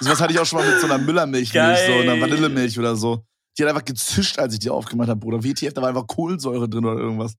So 0.00 0.10
was 0.10 0.20
hatte 0.20 0.32
ich 0.32 0.38
auch 0.38 0.44
schon 0.44 0.58
mal 0.58 0.70
mit 0.70 0.78
so 0.80 0.86
einer 0.86 0.98
Müllermilch, 0.98 1.52
so 1.52 1.58
einer 1.58 2.20
Vanillemilch 2.20 2.78
oder 2.78 2.96
so. 2.96 3.24
Die 3.56 3.62
hat 3.62 3.70
einfach 3.70 3.84
gezischt, 3.84 4.38
als 4.38 4.52
ich 4.52 4.60
die 4.60 4.68
aufgemacht 4.68 5.08
habe, 5.08 5.18
Bruder. 5.18 5.42
WTF, 5.42 5.72
da 5.72 5.80
war 5.80 5.88
einfach 5.88 6.06
Kohlensäure 6.06 6.68
drin 6.68 6.84
oder 6.84 7.00
irgendwas. 7.00 7.34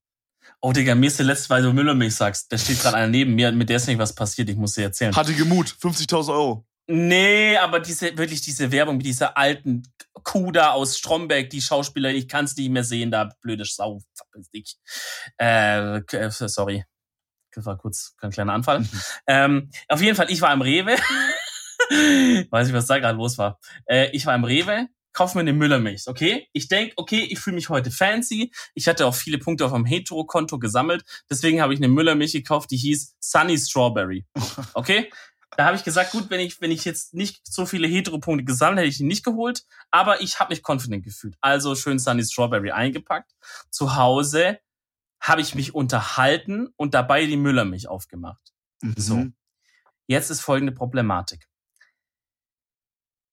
Oh, 0.60 0.72
Digga, 0.72 0.95
mir 0.95 1.08
ist 1.08 1.20
der 1.20 1.26
letzte, 1.28 1.49
weil 1.49 1.62
du 1.62 1.72
Müllermilch 1.72 2.16
sagst. 2.16 2.51
Da 2.51 2.58
steht 2.58 2.80
gerade 2.82 2.97
einer 2.97 3.08
neben 3.08 3.36
mir, 3.36 3.51
mit 3.51 3.70
der 3.70 3.78
ist 3.78 3.88
nicht 3.88 3.99
was 3.99 4.14
passiert, 4.14 4.49
ich 4.49 4.55
muss 4.55 4.74
dir 4.74 4.84
erzählen. 4.84 5.16
Hatte 5.16 5.34
Gemut, 5.34 5.68
50.000 5.68 6.32
Euro. 6.32 6.66
Nee, 6.89 7.58
aber 7.58 7.82
diese, 7.82 8.18
wirklich 8.18 8.41
diese 8.41 8.72
Werbung 8.72 8.97
mit 8.97 9.05
dieser 9.05 9.38
alten 9.38 9.84
Kuh 10.24 10.51
da 10.51 10.72
aus 10.72 10.97
Stromberg, 10.97 11.49
die 11.49 11.62
Schauspieler, 11.62 12.12
ich 12.12 12.28
kann's 12.28 12.55
nicht 12.55 12.70
mehr 12.70 12.84
sehen, 12.84 13.12
da 13.12 13.30
blöde 13.41 13.66
Sau, 13.66 14.01
verpiss 14.16 14.49
dich. 14.49 14.78
Äh, 15.38 15.97
äh, 15.97 16.32
sorry. 16.32 16.86
Das 17.53 17.66
war 17.66 17.78
kurz 17.78 18.16
ein 18.22 18.32
kleiner 18.32 18.53
Anfall. 18.53 18.82
Mhm. 18.82 19.01
Ähm, 19.28 19.70
auf 19.89 20.01
jeden 20.01 20.16
Fall, 20.16 20.32
ich 20.32 20.41
war 20.41 20.53
im 20.53 20.62
Rewe. 20.62 20.95
Weiß 22.49 22.68
nicht, 22.68 22.76
was 22.76 22.88
da 22.88 22.99
gerade 22.99 23.18
los 23.18 23.38
war. 23.38 23.60
Äh, 23.86 24.10
ich 24.12 24.26
war 24.26 24.36
im 24.36 24.43
Rewe, 24.43 24.88
kauf 25.18 25.34
mir 25.34 25.41
eine 25.41 25.53
Müllermilch, 25.53 26.03
okay? 26.05 26.47
Ich 26.53 26.68
denk, 26.68 26.93
okay, 26.95 27.22
ich 27.22 27.39
fühle 27.39 27.55
mich 27.55 27.70
heute 27.70 27.89
fancy. 27.89 28.51
Ich 28.76 28.88
hatte 28.88 29.07
auch 29.07 29.15
viele 29.15 29.39
Punkte 29.39 29.65
auf 29.65 29.72
meinem 29.72 29.86
Hetero-Konto 29.86 30.59
gesammelt. 30.59 31.03
Deswegen 31.28 31.59
habe 31.59 31.74
ich 31.74 31.80
eine 31.80 31.88
Müllermilch 31.88 32.34
gekauft, 32.34 32.70
die 32.70 32.78
hieß 32.78 33.15
Sunny 33.20 33.57
Strawberry. 33.57 34.28
Okay? 34.76 35.09
Da 35.55 35.65
habe 35.65 35.76
ich 35.76 35.84
gesagt, 35.84 36.11
gut, 36.11 36.30
wenn 36.30 36.39
ich, 36.39 36.61
wenn 36.61 36.70
ich 36.70 36.86
jetzt 36.86 37.15
nicht 37.15 37.41
so 37.51 37.65
viele 37.65 37.88
Hetero-Punkte 37.88 38.45
gesammelt 38.45 38.78
hätte 38.78 38.89
ich 38.89 38.99
ihn 38.99 39.07
nicht 39.07 39.26
geholt, 39.26 39.63
aber 39.89 40.22
ich 40.22 40.39
habe 40.39 40.53
mich 40.53 40.61
confident 40.63 41.03
gefühlt. 41.03 41.36
Also 41.41 41.74
schön 41.74 41.97
Sunny 41.97 42.24
Strawberry 42.24 42.70
eingepackt. 42.70 43.32
Zu 43.72 43.95
Hause 43.95 44.59
habe 45.20 45.41
ich 45.41 45.55
mich 45.55 45.74
unterhalten 45.74 46.68
und 46.76 46.93
dabei 46.93 47.26
die 47.26 47.38
Müllermilch 47.38 47.88
aufgemacht. 47.88 48.53
Mhm. 48.84 48.93
So. 48.97 49.26
Jetzt 50.05 50.30
ist 50.30 50.41
folgende 50.41 50.74
Problematik. 50.74 51.47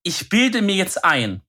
Ich 0.01 0.29
bilde 0.29 0.63
mir 0.63 0.75
jetzt 0.75 1.05
ein, 1.05 1.44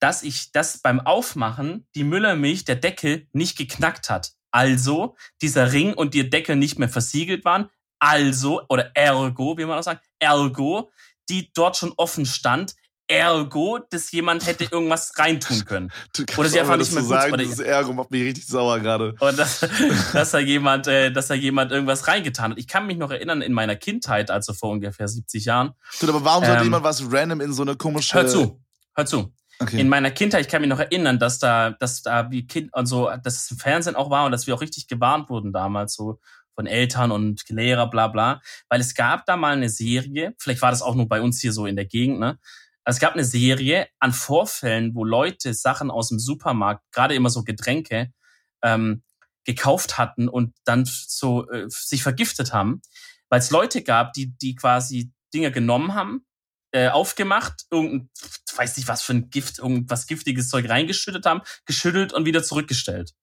dass 0.00 0.22
ich 0.22 0.52
das 0.52 0.78
beim 0.78 1.00
Aufmachen 1.00 1.86
die 1.94 2.04
Müllermilch 2.04 2.64
der 2.64 2.76
Deckel 2.76 3.26
nicht 3.32 3.56
geknackt 3.56 4.10
hat. 4.10 4.32
Also 4.50 5.16
dieser 5.42 5.72
Ring 5.72 5.92
und 5.92 6.14
die 6.14 6.30
Deckel 6.30 6.56
nicht 6.56 6.78
mehr 6.78 6.88
versiegelt 6.88 7.44
waren. 7.44 7.68
Also, 7.98 8.62
oder 8.68 8.92
ergo, 8.94 9.58
wie 9.58 9.64
man 9.64 9.78
auch 9.78 9.82
sagt, 9.82 10.06
ergo, 10.18 10.90
die 11.28 11.50
dort 11.52 11.76
schon 11.76 11.92
offen 11.96 12.26
stand, 12.26 12.74
ergo, 13.08 13.80
dass 13.90 14.12
jemand 14.12 14.46
hätte 14.46 14.64
irgendwas 14.70 15.12
reintun 15.18 15.64
können. 15.64 15.90
oder 16.36 16.48
sie 16.48 16.60
einfach 16.60 16.76
nicht 16.76 16.92
mehr 16.92 17.02
gut, 17.02 17.10
sagen, 17.10 17.32
oder 17.32 17.44
das 17.44 17.58
Ergo 17.58 17.92
macht 17.92 18.10
mich 18.10 18.22
richtig 18.22 18.46
sauer 18.46 18.78
gerade. 18.78 19.14
Oder 19.20 19.32
dass, 19.32 19.66
dass 20.12 20.30
da 20.30 20.38
jemand, 20.38 20.86
äh, 20.86 21.10
dass 21.10 21.28
da 21.28 21.34
jemand 21.34 21.72
irgendwas 21.72 22.06
reingetan 22.06 22.52
hat. 22.52 22.58
Ich 22.58 22.68
kann 22.68 22.86
mich 22.86 22.98
noch 22.98 23.10
erinnern 23.10 23.42
in 23.42 23.52
meiner 23.52 23.76
Kindheit, 23.76 24.30
also 24.30 24.52
vor 24.52 24.70
ungefähr 24.70 25.08
70 25.08 25.44
Jahren. 25.46 25.72
Tut, 25.98 26.08
aber 26.08 26.24
warum 26.24 26.44
sollte 26.44 26.60
ähm, 26.60 26.64
jemand 26.66 26.84
was 26.84 27.02
random 27.10 27.40
in 27.40 27.52
so 27.52 27.62
eine 27.62 27.76
komische? 27.76 28.14
Hör 28.14 28.28
zu, 28.28 28.62
hör 28.94 29.06
zu. 29.06 29.32
Okay. 29.60 29.80
In 29.80 29.88
meiner 29.88 30.10
Kindheit, 30.10 30.42
ich 30.42 30.48
kann 30.48 30.60
mich 30.60 30.70
noch 30.70 30.78
erinnern, 30.78 31.18
dass 31.18 31.38
da, 31.38 31.70
dass 31.70 32.02
da 32.02 32.30
wie 32.30 32.46
Kind 32.46 32.72
und 32.74 32.86
so, 32.86 33.10
dass 33.22 33.42
es 33.42 33.50
im 33.50 33.58
Fernsehen 33.58 33.96
auch 33.96 34.10
war 34.10 34.26
und 34.26 34.32
dass 34.32 34.46
wir 34.46 34.54
auch 34.54 34.60
richtig 34.60 34.86
gewarnt 34.86 35.28
wurden 35.30 35.52
damals 35.52 35.94
so 35.94 36.20
von 36.54 36.66
Eltern 36.66 37.10
und 37.10 37.42
Lehrer, 37.48 37.88
bla 37.88 38.08
bla. 38.08 38.40
Weil 38.68 38.80
es 38.80 38.94
gab 38.94 39.26
da 39.26 39.36
mal 39.36 39.54
eine 39.54 39.68
Serie, 39.68 40.34
vielleicht 40.38 40.62
war 40.62 40.70
das 40.70 40.82
auch 40.82 40.94
nur 40.94 41.08
bei 41.08 41.20
uns 41.20 41.40
hier 41.40 41.52
so 41.52 41.66
in 41.66 41.76
der 41.76 41.86
Gegend, 41.86 42.20
ne? 42.20 42.38
Also 42.84 42.96
es 42.96 43.00
gab 43.00 43.12
eine 43.12 43.24
Serie 43.24 43.86
an 43.98 44.12
Vorfällen, 44.12 44.94
wo 44.94 45.04
Leute 45.04 45.52
Sachen 45.52 45.90
aus 45.90 46.08
dem 46.08 46.18
Supermarkt, 46.18 46.82
gerade 46.90 47.14
immer 47.14 47.28
so 47.28 47.44
Getränke, 47.44 48.12
ähm, 48.62 49.02
gekauft 49.44 49.98
hatten 49.98 50.28
und 50.28 50.54
dann 50.64 50.84
so 50.86 51.48
äh, 51.50 51.66
sich 51.68 52.02
vergiftet 52.02 52.52
haben, 52.52 52.80
weil 53.28 53.40
es 53.40 53.50
Leute 53.50 53.82
gab, 53.82 54.14
die 54.14 54.36
die 54.38 54.54
quasi 54.54 55.12
Dinge 55.34 55.52
genommen 55.52 55.94
haben, 55.94 56.24
äh, 56.72 56.88
aufgemacht, 56.88 57.66
irgendein, 57.70 58.10
weiß 58.56 58.76
nicht 58.76 58.88
was 58.88 59.02
für 59.02 59.14
ein 59.14 59.30
Gift, 59.30 59.58
irgendwas 59.58 60.06
giftiges 60.06 60.48
Zeug 60.48 60.68
reingeschüttet 60.68 61.26
haben, 61.26 61.42
geschüttelt 61.64 62.12
und 62.12 62.24
wieder 62.24 62.42
zurückgestellt. 62.42 63.14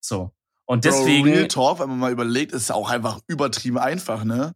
So. 0.00 0.32
Und 0.66 0.84
deswegen. 0.84 1.28
Bro, 1.28 1.36
Real 1.36 1.48
Talk, 1.48 1.80
wenn 1.80 1.88
man 1.88 1.98
mal 1.98 2.12
überlegt, 2.12 2.52
ist 2.52 2.70
auch 2.70 2.90
einfach 2.90 3.20
übertrieben 3.26 3.78
einfach, 3.78 4.24
ne? 4.24 4.54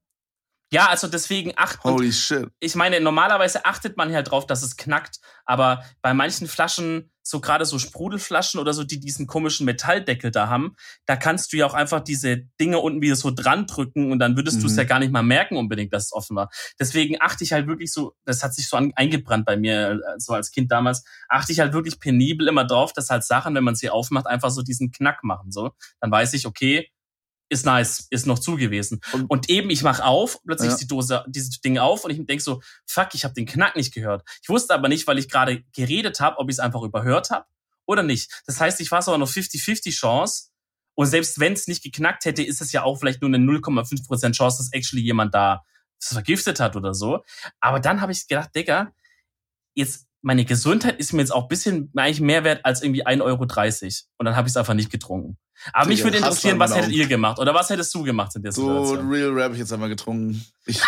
Ja, 0.73 0.89
also 0.89 1.07
deswegen 1.07 1.53
acht. 1.57 1.85
Holy 1.85 2.13
shit. 2.13 2.49
Ich 2.59 2.75
meine, 2.75 3.01
normalerweise 3.01 3.65
achtet 3.65 3.97
man 3.97 4.13
halt 4.13 4.31
drauf, 4.31 4.47
dass 4.47 4.63
es 4.63 4.77
knackt, 4.77 5.21
aber 5.45 5.85
bei 6.03 6.15
manchen 6.15 6.49
Flaschen, 6.49 7.13
so 7.27 7.41
gerade 7.41 7.65
so 7.65 7.79
Sprudelflaschen 7.79 8.61
oder 8.61 8.75
so, 8.75 8.85
die 8.85 9.01
diesen 9.01 9.27
komischen 9.27 9.65
Metalldeckel 9.65 10.31
da 10.31 10.49
haben, 10.49 10.77
da 11.07 11.17
kannst 11.17 11.53
du 11.53 11.57
ja 11.57 11.67
auch 11.67 11.75
einfach 11.75 12.01
diese 12.01 12.37
Dinge 12.61 12.79
unten 12.79 13.01
wieder 13.01 13.17
so 13.17 13.31
dran 13.31 13.67
drücken 13.67 14.13
und 14.13 14.19
dann 14.19 14.37
würdest 14.37 14.59
mhm. 14.59 14.63
du 14.63 14.67
es 14.67 14.77
ja 14.77 14.85
gar 14.85 14.99
nicht 14.99 15.11
mal 15.11 15.23
merken 15.23 15.57
unbedingt, 15.57 15.93
dass 15.93 16.05
es 16.05 16.13
offen 16.13 16.37
war. 16.37 16.51
Deswegen 16.79 17.17
achte 17.21 17.43
ich 17.43 17.53
halt 17.53 17.67
wirklich 17.67 17.93
so, 17.93 18.15
das 18.27 18.45
hat 18.45 18.55
sich 18.55 18.69
so 18.69 18.77
an, 18.77 18.93
eingebrannt 18.95 19.47
bei 19.47 19.57
mir, 19.57 19.93
äh, 19.93 20.19
so 20.19 20.35
als 20.35 20.51
Kind 20.51 20.71
damals, 20.71 21.03
achte 21.29 21.53
ich 21.53 21.61
halt 21.61 21.73
wirklich 21.73 21.99
penibel 21.99 22.47
immer 22.47 22.67
drauf, 22.67 22.93
dass 22.93 23.09
halt 23.09 23.25
Sachen, 23.25 23.55
wenn 23.55 23.65
man 23.65 23.75
sie 23.75 23.89
aufmacht, 23.89 24.27
einfach 24.27 24.51
so 24.51 24.63
diesen 24.63 24.91
Knack 24.91 25.25
machen, 25.25 25.51
so. 25.51 25.71
Dann 26.01 26.11
weiß 26.11 26.35
ich, 26.35 26.47
okay, 26.47 26.91
ist 27.49 27.67
nice, 27.67 28.07
ist 28.11 28.27
noch 28.27 28.39
zu 28.39 28.57
gewesen. 28.57 29.01
Und, 29.13 29.27
und 29.27 29.51
eben, 29.51 29.71
ich 29.71 29.83
mach 29.83 30.01
auf, 30.01 30.39
plötzlich 30.45 30.69
ja. 30.69 30.75
ist 30.75 30.81
die 30.81 30.87
Dose, 30.87 31.25
dieses 31.29 31.61
Ding 31.61 31.79
auf 31.79 32.05
und 32.05 32.11
ich 32.11 32.25
denk 32.27 32.41
so, 32.41 32.63
fuck, 32.87 33.15
ich 33.15 33.25
habe 33.25 33.35
den 33.35 33.47
Knack 33.47 33.77
nicht 33.77 33.93
gehört. 33.93 34.23
Ich 34.43 34.49
wusste 34.49 34.75
aber 34.75 34.89
nicht, 34.89 35.07
weil 35.07 35.19
ich 35.19 35.29
gerade 35.29 35.63
geredet 35.75 36.21
habe, 36.21 36.39
ob 36.39 36.49
ich 36.49 36.55
es 36.55 36.61
einfach 36.61 36.83
überhört 36.83 37.31
habe 37.31 37.47
oder 37.87 38.03
nicht. 38.03 38.43
Das 38.47 38.61
heißt, 38.61 38.81
ich 38.81 38.91
war 38.91 39.03
so 39.03 39.17
noch 39.17 39.29
50-50 39.29 39.93
Chance. 39.93 40.51
Und 40.97 41.07
selbst 41.07 41.41
wenn 41.41 41.55
es 41.55 41.67
nicht 41.67 41.83
geknackt 41.83 42.25
hätte, 42.25 42.43
ist 42.43 42.61
es 42.61 42.73
ja 42.73 42.83
auch 42.85 42.97
vielleicht 42.97 43.21
nur 43.21 43.29
eine 43.29 43.39
0,5% 43.39 44.33
Chance, 44.33 44.59
dass 44.59 44.73
actually 44.73 45.03
jemand 45.03 45.35
da 45.35 45.63
vergiftet 46.01 46.61
hat 46.61 46.77
oder 46.77 46.95
so. 46.95 47.25
Aber 47.61 47.81
dann 47.81 48.01
habe 48.01 48.13
ich 48.13 48.27
gedacht, 48.29 48.51
Digga, 48.55 48.93
jetzt 49.75 50.07
meine 50.23 50.45
Gesundheit 50.45 50.99
ist 50.99 51.13
mir 51.13 51.21
jetzt 51.21 51.33
auch 51.33 51.43
ein 51.43 51.49
bisschen 51.49 51.91
eigentlich 51.97 52.21
mehr 52.21 52.45
wert 52.45 52.65
als 52.65 52.83
irgendwie 52.83 53.07
1,30 53.07 53.23
Euro. 53.23 53.43
Und 54.19 54.25
dann 54.25 54.37
habe 54.37 54.49
ich 54.49 54.53
es 54.53 54.57
einfach 54.57 54.75
nicht 54.75 54.91
getrunken. 54.91 55.37
Aber 55.73 55.89
mich 55.89 56.03
würde 56.05 56.19
interessieren, 56.19 56.59
was 56.59 56.75
hättet 56.75 56.93
ihr 56.93 57.07
gemacht? 57.07 57.39
Oder 57.39 57.55
was 57.55 57.71
hättest 57.71 57.95
du 57.95 58.03
gemacht 58.03 58.35
in 58.37 58.43
der 58.43 58.53
Situation? 58.53 59.01
So, 59.01 59.09
Real 59.09 59.31
Rap 59.31 59.53
ich 59.53 59.59
jetzt 59.59 59.73
einmal 59.73 59.89
getrunken. 59.89 60.45
Ich, 60.67 60.81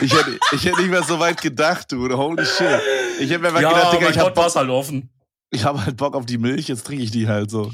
ich, 0.00 0.12
hätte, 0.12 0.38
ich 0.52 0.64
hätte 0.64 0.80
nicht 0.80 0.90
mehr 0.90 1.02
so 1.02 1.18
weit 1.18 1.40
gedacht, 1.40 1.92
du. 1.92 2.08
Holy 2.16 2.44
shit. 2.44 2.80
Ich 3.20 3.30
hätte 3.30 3.40
mir 3.40 3.50
mal 3.50 3.62
ja, 3.62 3.70
gedacht, 3.70 3.92
Digga, 3.94 4.10
ich 4.10 4.18
hab 4.18 4.34
Bock, 4.34 4.54
halt 4.54 4.70
offen. 4.70 5.10
Ich 5.50 5.64
habe 5.64 5.84
halt 5.84 5.96
Bock 5.96 6.14
auf 6.14 6.26
die 6.26 6.38
Milch, 6.38 6.68
jetzt 6.68 6.86
trinke 6.86 7.02
ich 7.04 7.10
die 7.10 7.28
halt 7.28 7.50
so. 7.50 7.70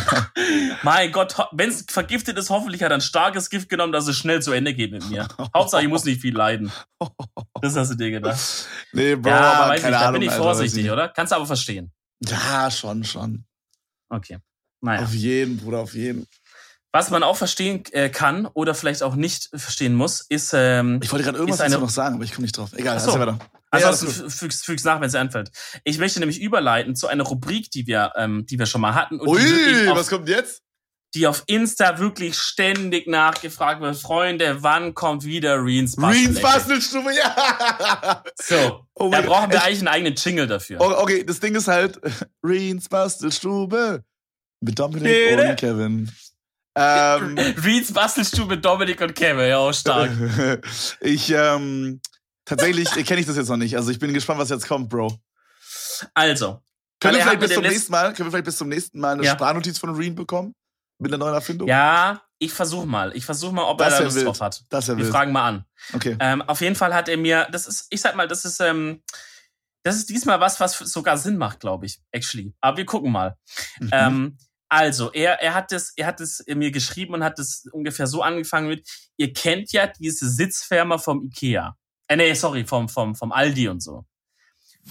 mein 0.82 1.12
Gott, 1.12 1.36
wenn 1.52 1.70
es 1.70 1.84
vergiftet 1.88 2.38
ist, 2.38 2.50
hoffentlich 2.50 2.82
hat 2.82 2.90
er 2.90 2.96
ein 2.96 3.02
starkes 3.02 3.50
Gift 3.50 3.68
genommen, 3.68 3.92
dass 3.92 4.06
es 4.06 4.16
schnell 4.16 4.42
zu 4.42 4.52
Ende 4.52 4.74
geht 4.74 4.92
mit 4.92 5.08
mir. 5.10 5.28
Hauptsache, 5.56 5.82
ich 5.82 5.88
muss 5.88 6.04
nicht 6.04 6.20
viel 6.20 6.34
leiden. 6.34 6.72
Das 7.60 7.76
hast 7.76 7.92
du 7.92 7.94
dir 7.94 8.10
gedacht. 8.10 8.40
Nee, 8.92 9.14
Bro, 9.14 9.30
ja, 9.30 9.52
aber 9.52 9.70
weiß 9.70 9.82
keine 9.82 9.94
nicht, 9.94 10.02
Ahnung, 10.02 10.14
da 10.14 10.18
bin 10.18 10.22
ich 10.22 10.30
Alter, 10.30 10.42
vorsichtig, 10.42 10.84
ich. 10.84 10.90
oder? 10.90 11.08
Kannst 11.10 11.30
du 11.30 11.36
aber 11.36 11.46
verstehen. 11.46 11.92
Ja, 12.26 12.72
schon, 12.72 13.04
schon. 13.04 13.44
Okay. 14.08 14.38
Naja. 14.82 15.04
Auf 15.04 15.14
jeden, 15.14 15.56
Bruder, 15.58 15.78
auf 15.78 15.94
jeden. 15.94 16.26
Was 16.92 17.08
man 17.08 17.22
auch 17.22 17.36
verstehen 17.36 17.84
äh, 17.92 18.10
kann 18.10 18.46
oder 18.46 18.74
vielleicht 18.74 19.02
auch 19.02 19.14
nicht 19.14 19.48
verstehen 19.54 19.94
muss, 19.94 20.20
ist. 20.28 20.52
Ähm, 20.54 21.00
ich 21.02 21.10
wollte 21.10 21.24
gerade 21.24 21.38
irgendwas 21.38 21.62
eine, 21.62 21.78
noch 21.78 21.88
sagen, 21.88 22.16
aber 22.16 22.24
ich 22.24 22.34
komme 22.34 22.42
nicht 22.42 22.58
drauf. 22.58 22.70
Egal, 22.74 22.96
Achso. 22.96 23.12
erzähl 23.12 23.20
weiter. 23.20 23.38
Ansonsten 23.70 24.24
ja, 24.24 24.28
fügst, 24.28 24.66
fügst 24.66 24.84
nach, 24.84 25.00
wenn 25.00 25.08
es 25.08 25.14
einfällt. 25.14 25.50
Ich 25.84 25.96
möchte 25.96 26.20
nämlich 26.20 26.42
überleiten 26.42 26.94
zu 26.94 27.06
einer 27.06 27.24
Rubrik, 27.24 27.70
die 27.70 27.86
wir, 27.86 28.12
ähm, 28.16 28.44
die 28.44 28.58
wir 28.58 28.66
schon 28.66 28.82
mal 28.82 28.94
hatten. 28.94 29.18
Und 29.18 29.28
Ui, 29.28 29.88
auf, 29.88 29.96
was 29.96 30.08
kommt 30.08 30.28
jetzt? 30.28 30.60
Die 31.14 31.26
auf 31.26 31.44
Insta 31.46 31.98
wirklich 31.98 32.36
ständig 32.36 33.06
nachgefragt 33.06 33.80
wird. 33.80 33.96
Freunde, 33.96 34.62
wann 34.62 34.92
kommt 34.92 35.24
wieder 35.24 35.64
Reens 35.64 35.96
Bastel? 35.96 36.26
Reens 36.26 36.40
Bastelstube, 36.42 37.14
ja! 37.14 38.22
So, 38.34 38.84
oh 38.94 39.10
da 39.10 39.22
brauchen 39.22 39.50
wir 39.50 39.62
eigentlich 39.62 39.78
einen 39.78 39.88
eigenen 39.88 40.14
Jingle 40.16 40.46
dafür. 40.46 40.80
Okay, 40.80 41.24
das 41.24 41.40
Ding 41.40 41.54
ist 41.54 41.68
halt, 41.68 41.98
Reens 42.44 42.90
Bastelstube 42.90 44.04
mit 44.62 44.78
Dominik 44.78 45.38
und 45.38 45.56
Kevin. 45.56 46.12
Ähm, 46.74 47.38
Reeds 47.64 47.92
Bastelstube 47.92 48.56
mit 48.56 48.64
Dominik 48.64 49.00
und 49.00 49.14
Kevin, 49.14 49.48
ja, 49.48 49.72
stark. 49.72 50.10
ich, 51.00 51.30
ähm, 51.30 52.00
tatsächlich 52.44 52.90
kenne 53.04 53.20
ich 53.20 53.26
das 53.26 53.36
jetzt 53.36 53.48
noch 53.48 53.56
nicht. 53.56 53.76
Also 53.76 53.90
ich 53.90 53.98
bin 53.98 54.14
gespannt, 54.14 54.40
was 54.40 54.48
jetzt 54.48 54.66
kommt, 54.66 54.88
Bro. 54.88 55.18
Also. 56.14 56.62
Können 57.00 57.16
wir, 57.16 57.22
vielleicht 57.22 57.40
bis 57.40 57.52
zum 57.52 57.62
nächsten 57.62 57.92
Mal, 57.92 58.14
können 58.14 58.28
wir 58.28 58.30
vielleicht 58.30 58.44
bis 58.44 58.56
zum 58.56 58.68
nächsten 58.68 59.00
Mal 59.00 59.14
eine 59.14 59.24
ja. 59.24 59.32
Sprachnotiz 59.32 59.78
von 59.78 59.90
Reen 59.94 60.14
bekommen? 60.14 60.54
Mit 60.98 61.10
der 61.10 61.18
neuen 61.18 61.34
Erfindung? 61.34 61.66
Ja, 61.66 62.22
ich 62.38 62.52
versuch 62.52 62.84
mal. 62.84 63.14
Ich 63.16 63.24
versuch 63.24 63.50
mal, 63.50 63.64
ob 63.64 63.78
das 63.78 63.94
er 63.94 63.98
da 63.98 64.04
Lust 64.04 64.16
wild. 64.16 64.26
drauf 64.26 64.40
hat. 64.40 64.62
Das 64.68 64.86
wir 64.86 64.96
wild. 64.96 65.10
fragen 65.10 65.32
mal 65.32 65.48
an. 65.48 65.64
Okay. 65.92 66.16
Ähm, 66.20 66.42
auf 66.42 66.60
jeden 66.60 66.76
Fall 66.76 66.94
hat 66.94 67.08
er 67.08 67.16
mir, 67.16 67.48
das 67.50 67.66
ist, 67.66 67.88
ich 67.90 68.00
sag 68.00 68.14
mal, 68.14 68.28
das 68.28 68.44
ist, 68.44 68.60
ähm, 68.60 69.02
das 69.82 69.96
ist 69.96 70.08
diesmal 70.10 70.38
was, 70.38 70.60
was 70.60 70.78
sogar 70.78 71.18
Sinn 71.18 71.38
macht, 71.38 71.58
glaube 71.58 71.86
ich, 71.86 72.00
actually. 72.12 72.54
Aber 72.60 72.76
wir 72.76 72.86
gucken 72.86 73.10
mal. 73.10 73.36
Mhm. 73.80 73.88
Ähm, 73.90 74.38
also, 74.72 75.12
er, 75.12 75.42
er 75.42 75.52
hat 75.52 75.70
es, 75.70 75.92
er 75.96 76.06
hat 76.06 76.18
es 76.22 76.42
mir 76.46 76.70
geschrieben 76.70 77.12
und 77.12 77.22
hat 77.22 77.38
es 77.38 77.66
ungefähr 77.72 78.06
so 78.06 78.22
angefangen 78.22 78.68
mit, 78.68 78.88
ihr 79.18 79.30
kennt 79.34 79.70
ja 79.72 79.86
diese 79.86 80.30
Sitzfirma 80.30 80.96
vom 80.96 81.22
Ikea. 81.24 81.76
Äh, 82.08 82.16
nee, 82.16 82.32
sorry, 82.32 82.64
vom, 82.64 82.88
vom, 82.88 83.14
vom 83.14 83.32
Aldi 83.32 83.68
und 83.68 83.82
so. 83.82 84.06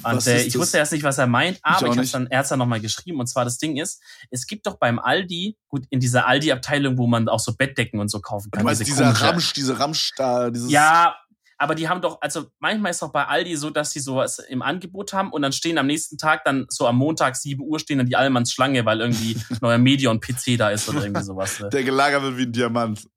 Und 0.03 0.27
äh, 0.27 0.43
ich 0.43 0.55
wusste 0.55 0.77
erst 0.77 0.91
nicht, 0.91 1.03
was 1.03 1.17
er 1.17 1.25
meint, 1.25 1.59
aber 1.63 1.87
ich, 1.87 1.93
ich 1.93 1.97
hab's 1.97 2.11
dann, 2.11 2.27
er 2.27 2.39
hat's 2.39 2.49
dann 2.49 2.59
nochmal 2.59 2.79
geschrieben. 2.79 3.19
Und 3.19 3.25
zwar 3.25 3.43
das 3.43 3.57
Ding 3.57 3.77
ist, 3.77 3.99
es 4.29 4.45
gibt 4.45 4.67
doch 4.67 4.77
beim 4.77 4.99
Aldi, 4.99 5.57
gut, 5.67 5.85
in 5.89 5.99
dieser 5.99 6.27
Aldi-Abteilung, 6.27 6.99
wo 6.99 7.07
man 7.07 7.27
auch 7.27 7.39
so 7.39 7.55
Bettdecken 7.55 7.99
und 7.99 8.09
so 8.09 8.21
kaufen 8.21 8.51
kann. 8.51 8.59
Du 8.59 8.65
meinst 8.65 8.81
diese 8.81 8.91
dieser 8.91 9.09
Ramsch, 9.09 9.53
diese 9.53 9.79
Ramsch 9.79 10.11
da, 10.15 10.51
dieses. 10.51 10.71
Ja, 10.71 11.15
aber 11.61 11.75
die 11.75 11.87
haben 11.87 12.01
doch, 12.01 12.19
also 12.21 12.47
manchmal 12.59 12.89
ist 12.89 13.03
doch 13.03 13.11
bei 13.11 13.25
Aldi 13.25 13.55
so, 13.55 13.69
dass 13.69 13.91
die 13.91 13.99
sowas 13.99 14.39
im 14.39 14.63
Angebot 14.63 15.13
haben 15.13 15.31
und 15.31 15.43
dann 15.43 15.51
stehen 15.51 15.77
am 15.77 15.85
nächsten 15.85 16.17
Tag 16.17 16.43
dann 16.43 16.65
so 16.69 16.87
am 16.87 16.97
Montag 16.97 17.35
7 17.35 17.61
Uhr 17.61 17.79
stehen 17.79 17.99
dann 17.99 18.07
die 18.07 18.15
Allmanns 18.15 18.51
Schlange, 18.51 18.83
weil 18.83 18.99
irgendwie 18.99 19.39
neuer 19.61 19.77
Medion-PC 19.77 20.57
da 20.57 20.71
ist 20.71 20.89
oder 20.89 21.03
irgendwie 21.03 21.21
sowas. 21.23 21.59
Ne? 21.59 21.69
Der 21.69 21.83
gelagert 21.83 22.23
wird 22.23 22.37
wie 22.37 22.43
ein 22.43 22.51
Diamant. 22.51 23.07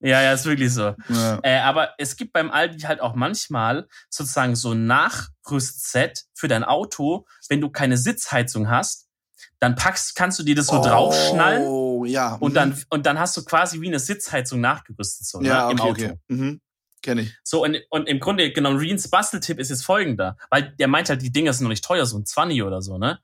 Ja, 0.00 0.20
ja, 0.20 0.32
ist 0.32 0.44
wirklich 0.46 0.74
so. 0.74 0.96
Ja. 1.08 1.38
Äh, 1.44 1.60
aber 1.60 1.90
es 1.96 2.16
gibt 2.16 2.32
beim 2.32 2.50
Aldi 2.50 2.80
halt 2.80 3.00
auch 3.00 3.14
manchmal 3.14 3.86
sozusagen 4.10 4.56
so 4.56 4.72
ein 4.72 4.84
Nachrüstset 4.88 6.24
für 6.34 6.48
dein 6.48 6.64
Auto, 6.64 7.24
wenn 7.48 7.60
du 7.60 7.70
keine 7.70 7.96
Sitzheizung 7.96 8.68
hast, 8.68 9.06
dann 9.60 9.76
packst, 9.76 10.16
kannst 10.16 10.40
du 10.40 10.42
dir 10.42 10.56
das 10.56 10.66
so 10.66 10.80
oh, 10.80 10.84
draufschnallen. 10.84 12.04
Ja. 12.06 12.34
Und 12.34 12.54
dann, 12.54 12.70
mhm. 12.70 12.82
und 12.90 13.06
dann 13.06 13.20
hast 13.20 13.36
du 13.36 13.44
quasi 13.44 13.80
wie 13.80 13.86
eine 13.86 14.00
Sitzheizung 14.00 14.60
nachgerüstet, 14.60 15.24
so, 15.24 15.40
ja, 15.40 15.66
ne, 15.66 15.72
im 15.72 15.80
Auto. 15.80 15.90
Okay. 15.90 16.14
Mhm. 16.26 16.60
Kenn 17.02 17.18
ich. 17.18 17.34
So, 17.42 17.64
und, 17.64 17.78
und 17.90 18.08
im 18.08 18.20
Grunde, 18.20 18.52
genau, 18.52 18.72
Reens 18.72 19.10
Basteltipp 19.10 19.58
ist 19.58 19.70
jetzt 19.70 19.84
folgender, 19.84 20.36
weil 20.50 20.74
der 20.78 20.88
meint 20.88 21.08
halt, 21.08 21.22
die 21.22 21.32
Dinger 21.32 21.52
sind 21.52 21.64
noch 21.64 21.70
nicht 21.70 21.84
teuer, 21.84 22.06
so 22.06 22.16
ein 22.16 22.24
20 22.24 22.62
oder 22.62 22.80
so, 22.80 22.98
ne? 22.98 23.18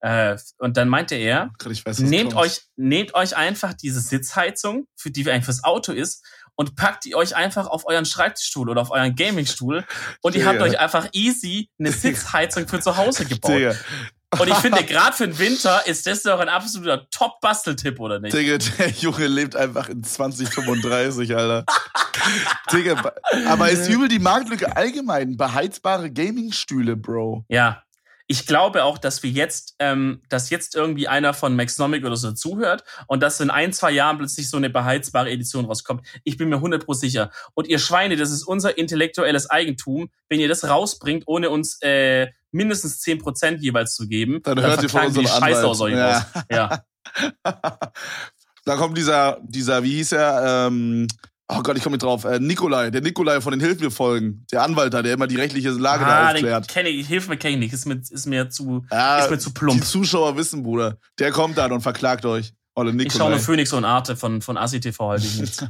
Äh, 0.00 0.36
und 0.58 0.76
dann 0.76 0.88
meinte 0.88 1.14
er, 1.14 1.50
weiß, 1.86 2.00
nehmt 2.00 2.34
euch, 2.34 2.60
nehmt 2.76 3.14
euch 3.14 3.36
einfach 3.36 3.72
diese 3.72 4.00
Sitzheizung, 4.00 4.86
für 4.96 5.10
die 5.10 5.30
eigentlich 5.30 5.46
fürs 5.46 5.64
Auto 5.64 5.92
ist, 5.92 6.26
und 6.56 6.76
packt 6.76 7.04
die 7.04 7.14
euch 7.14 7.34
einfach 7.34 7.66
auf 7.66 7.86
euren 7.86 8.04
Schreibtischstuhl 8.04 8.68
oder 8.68 8.82
auf 8.82 8.90
euren 8.90 9.16
Gamingstuhl 9.16 9.84
und 10.20 10.34
ihr 10.34 10.46
habt 10.46 10.60
euch 10.60 10.78
einfach 10.78 11.08
easy 11.12 11.68
eine 11.78 11.90
Sitzheizung 11.90 12.68
für 12.68 12.80
zu 12.80 12.96
Hause 12.96 13.24
gebaut. 13.24 13.76
Und 14.38 14.48
ich 14.48 14.56
finde, 14.56 14.84
gerade 14.84 15.16
für 15.16 15.28
den 15.28 15.38
Winter 15.38 15.86
ist 15.86 16.06
das 16.06 16.22
doch 16.22 16.40
ein 16.40 16.48
absoluter 16.48 17.08
Top-Basteltipp, 17.10 18.00
oder 18.00 18.18
nicht? 18.20 18.34
Digga, 18.34 18.58
der 18.58 18.90
Junge 18.90 19.26
lebt 19.26 19.56
einfach 19.56 19.88
in 19.88 20.02
2035, 20.02 21.34
Alter. 21.36 21.64
Digga, 22.72 23.12
aber 23.48 23.70
ist 23.70 23.88
übel 23.88 24.08
die 24.08 24.18
Marktlücke 24.18 24.76
allgemein. 24.76 25.36
Beheizbare 25.36 26.10
Gamingstühle, 26.10 26.96
Bro. 26.96 27.44
Ja, 27.48 27.83
ich 28.26 28.46
glaube 28.46 28.84
auch, 28.84 28.98
dass 28.98 29.22
wir 29.22 29.30
jetzt, 29.30 29.74
ähm, 29.78 30.22
dass 30.28 30.50
jetzt 30.50 30.74
irgendwie 30.74 31.08
einer 31.08 31.34
von 31.34 31.54
Maxnomic 31.56 32.04
oder 32.04 32.16
so 32.16 32.32
zuhört 32.32 32.84
und 33.06 33.22
dass 33.22 33.40
in 33.40 33.50
ein, 33.50 33.72
zwei 33.72 33.90
Jahren 33.90 34.18
plötzlich 34.18 34.48
so 34.48 34.56
eine 34.56 34.70
beheizbare 34.70 35.30
Edition 35.30 35.66
rauskommt. 35.66 36.06
Ich 36.24 36.38
bin 36.38 36.48
mir 36.48 36.56
100% 36.56 36.94
sicher. 36.94 37.30
Und 37.54 37.68
ihr 37.68 37.78
Schweine, 37.78 38.16
das 38.16 38.30
ist 38.30 38.44
unser 38.44 38.78
intellektuelles 38.78 39.50
Eigentum. 39.50 40.10
Wenn 40.28 40.40
ihr 40.40 40.48
das 40.48 40.64
rausbringt, 40.64 41.24
ohne 41.26 41.50
uns 41.50 41.78
äh, 41.82 42.28
mindestens 42.50 43.02
10% 43.02 43.58
jeweils 43.58 43.94
zu 43.94 44.08
geben, 44.08 44.40
dann, 44.42 44.56
dann 44.56 44.66
hört 44.66 44.82
ihr 44.82 44.88
von 44.88 45.06
unserem 45.06 45.26
Scheiße 45.26 45.66
aus 45.66 45.80
euch 45.80 45.94
ja. 45.94 46.18
raus. 46.18 46.44
Ja. 46.50 46.84
da 48.64 48.76
kommt 48.76 48.96
dieser, 48.96 49.38
dieser, 49.42 49.82
wie 49.82 49.96
hieß 49.96 50.12
er, 50.12 50.66
ähm, 50.68 51.08
Oh 51.48 51.62
Gott, 51.62 51.76
ich 51.76 51.82
komme 51.82 51.94
nicht 51.94 52.02
drauf. 52.02 52.24
Äh, 52.24 52.40
Nikolai, 52.40 52.90
der 52.90 53.02
Nikolai 53.02 53.40
von 53.40 53.52
den 53.52 53.60
Hilf 53.60 53.78
mir 53.78 53.90
folgen, 53.90 54.46
der 54.50 54.62
Anwalt 54.62 54.94
da, 54.94 55.02
der 55.02 55.12
immer 55.12 55.26
die 55.26 55.36
rechtliche 55.36 55.70
Lage 55.70 56.06
ah, 56.06 56.08
da 56.08 56.30
aufklärt. 56.30 56.64
Den 56.64 56.72
kenn 56.72 56.86
ich, 56.86 57.06
hilf 57.06 57.28
mir 57.28 57.36
kenn 57.36 57.52
ich 57.52 57.58
nicht, 57.58 57.74
ist 57.74 57.84
mir, 57.84 58.00
ist 58.08 58.26
mir 58.26 58.48
zu, 58.48 58.86
ja, 58.90 59.18
ist 59.18 59.30
mir 59.30 59.38
zu 59.38 59.52
plump. 59.52 59.80
Die 59.80 59.86
Zuschauer 59.86 60.36
wissen, 60.36 60.62
Bruder. 60.62 60.96
Der 61.18 61.32
kommt 61.32 61.58
dann 61.58 61.72
und 61.72 61.82
verklagt 61.82 62.24
euch. 62.24 62.54
Olle 62.74 62.92
Nikolai. 62.92 63.06
Ich 63.06 63.12
schaue 63.14 63.30
nur 63.30 63.38
Phoenix 63.40 63.72
und 63.74 63.84
Arte 63.84 64.16
von, 64.16 64.40
von 64.40 64.56
ACTV 64.56 64.98
halt 65.00 65.22
nicht. 65.22 65.66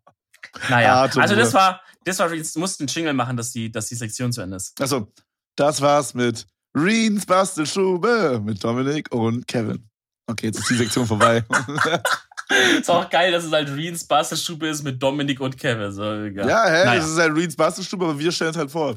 naja, 0.68 0.94
Arte, 0.96 1.20
also 1.20 1.34
das 1.34 1.54
war, 1.54 1.80
das 2.04 2.18
war, 2.18 2.32
jetzt 2.34 2.56
mussten 2.58 2.82
einen 2.82 2.88
Jingle 2.88 3.14
machen, 3.14 3.38
dass 3.38 3.52
die, 3.52 3.72
dass 3.72 3.86
die 3.86 3.96
Sektion 3.96 4.32
zu 4.32 4.42
Ende 4.42 4.56
ist. 4.56 4.80
Achso, 4.80 5.10
das 5.56 5.80
war's 5.80 6.12
mit 6.12 6.46
Reens 6.76 7.24
Bastelstube 7.24 8.42
mit 8.44 8.62
Dominik 8.62 9.10
und 9.12 9.48
Kevin. 9.48 9.88
Okay, 10.26 10.46
jetzt 10.46 10.58
ist 10.58 10.70
die 10.70 10.74
Sektion 10.74 11.06
vorbei. 11.06 11.44
ist 12.80 12.90
auch 12.90 13.08
geil, 13.10 13.32
dass 13.32 13.44
es 13.44 13.52
halt 13.52 13.68
Reens 13.70 14.04
Bastelstube 14.04 14.68
ist 14.68 14.82
mit 14.82 15.02
Dominik 15.02 15.40
und 15.40 15.56
Kevin. 15.58 15.92
So, 15.92 16.04
ja, 16.04 16.46
ja 16.46 16.66
hä? 16.66 16.84
Naja. 16.84 17.00
Es 17.00 17.08
ist 17.08 17.18
halt 17.18 17.34
Reens 17.36 17.56
Bastelstube, 17.56 18.04
aber 18.04 18.18
wir 18.18 18.32
stellen 18.32 18.50
es 18.50 18.56
halt 18.56 18.70
vor. 18.70 18.96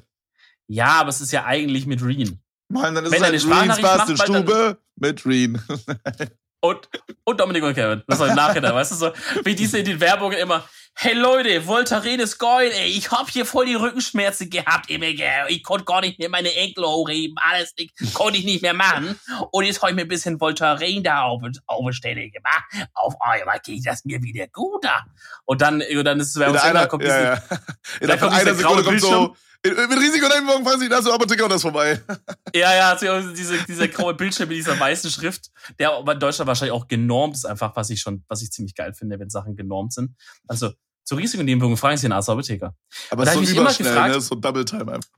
Ja, 0.67 0.99
aber 0.99 1.09
es 1.09 1.21
ist 1.21 1.31
ja 1.31 1.45
eigentlich 1.45 1.87
mit 1.87 2.03
Reen. 2.03 2.39
Mann, 2.71 2.93
dann 2.93 3.05
ist 3.05 3.11
Wenn 3.11 3.23
es 3.23 3.45
halt 3.47 3.63
Reens 3.63 3.81
Bastelstube 3.81 4.77
mit 4.95 5.25
Reen. 5.25 5.61
und, 6.61 6.89
und 7.23 7.39
Dominik 7.39 7.63
und 7.63 7.73
Kevin. 7.73 8.03
Das 8.07 8.19
war 8.19 8.27
im 8.27 8.35
Nachhinein, 8.35 8.73
weißt 8.73 8.91
du 8.91 8.95
so? 8.95 9.11
Wie 9.43 9.55
diese 9.55 9.79
in 9.79 9.85
den 9.85 9.99
Werbungen 9.99 10.37
immer. 10.37 10.63
Hey 10.95 11.13
Leute, 11.13 11.65
Voltaren 11.65 12.19
ist 12.19 12.37
geil, 12.39 12.71
ey. 12.73 12.89
Ich 12.89 13.09
hab 13.11 13.29
hier 13.29 13.45
voll 13.45 13.67
die 13.67 13.75
Rückenschmerzen 13.75 14.49
gehabt, 14.49 14.89
immer, 14.89 15.13
gell. 15.13 15.45
Ich 15.47 15.63
konnte 15.63 15.85
gar 15.85 16.01
nicht 16.01 16.19
mehr 16.19 16.27
meine 16.27 16.53
Enkel 16.53 16.83
hochheben. 16.83 17.37
Alles 17.41 17.73
nicht, 17.77 17.93
konnte 18.13 18.37
ich 18.37 18.43
nicht 18.43 18.61
mehr 18.61 18.73
machen. 18.73 19.17
Und 19.51 19.63
jetzt 19.63 19.81
hab 19.81 19.89
ich 19.89 19.95
mir 19.95 20.01
ein 20.01 20.09
bisschen 20.09 20.41
Voltaren 20.41 21.01
da 21.01 21.21
auf, 21.21 21.41
auf 21.67 21.93
Stelle 21.93 22.29
gemacht. 22.29 22.63
Auf 22.93 23.15
einmal 23.21 23.59
geht 23.63 23.85
das 23.85 24.03
mir 24.03 24.21
wieder 24.21 24.47
gut 24.47 24.83
da. 24.83 25.05
Und 25.45 25.61
dann, 25.61 25.81
und 25.81 26.03
dann 26.03 26.19
ist 26.19 26.35
es, 26.35 26.39
wenn 26.39 26.55
einer, 26.57 26.87
kommt 26.87 27.05
ja, 27.05 27.35
ja. 27.35 27.43
In 28.01 28.11
einer 28.11 28.55
Sekunde 28.55 28.83
kommt 28.83 28.99
so, 28.99 29.35
mit 29.65 29.99
Risikonebenwirkung 29.99 30.63
fahren 30.63 30.79
Sie 30.79 30.89
da 30.89 31.01
so 31.01 31.11
Apotheker 31.11 31.43
und 31.43 31.51
das 31.51 31.61
vorbei. 31.61 32.01
Ja, 32.55 32.75
ja, 32.75 32.89
also 32.89 33.33
diese, 33.33 33.63
dieser 33.65 33.87
graue 33.87 34.15
Bildschirm 34.15 34.49
mit 34.49 34.57
dieser 34.57 34.79
weißen 34.79 35.11
Schrift, 35.11 35.51
der 35.77 35.91
aber 35.91 36.13
in 36.13 36.19
Deutschland 36.19 36.47
wahrscheinlich 36.47 36.73
auch 36.73 36.87
genormt 36.87 37.35
ist, 37.35 37.45
einfach, 37.45 37.75
was 37.75 37.91
ich 37.91 38.01
schon, 38.01 38.23
was 38.27 38.41
ich 38.41 38.51
ziemlich 38.51 38.73
geil 38.73 38.93
finde, 38.93 39.19
wenn 39.19 39.29
Sachen 39.29 39.55
genormt 39.55 39.93
sind. 39.93 40.15
Also, 40.47 40.71
zur 41.03 41.19
Risikonebenwirkung 41.19 41.77
fragen 41.77 41.97
Sie 41.97 42.07
den 42.07 42.11
Arzt 42.11 42.29
Apotheker. 42.29 42.75
Aber 43.11 43.23
ist 43.23 43.33
so 43.33 43.39
überschnell, 43.41 43.93
gefragt, 43.93 44.15
ne? 44.15 44.21
so 44.21 44.35
Double 44.35 44.65
Time 44.65 44.93
einfach. 44.93 45.09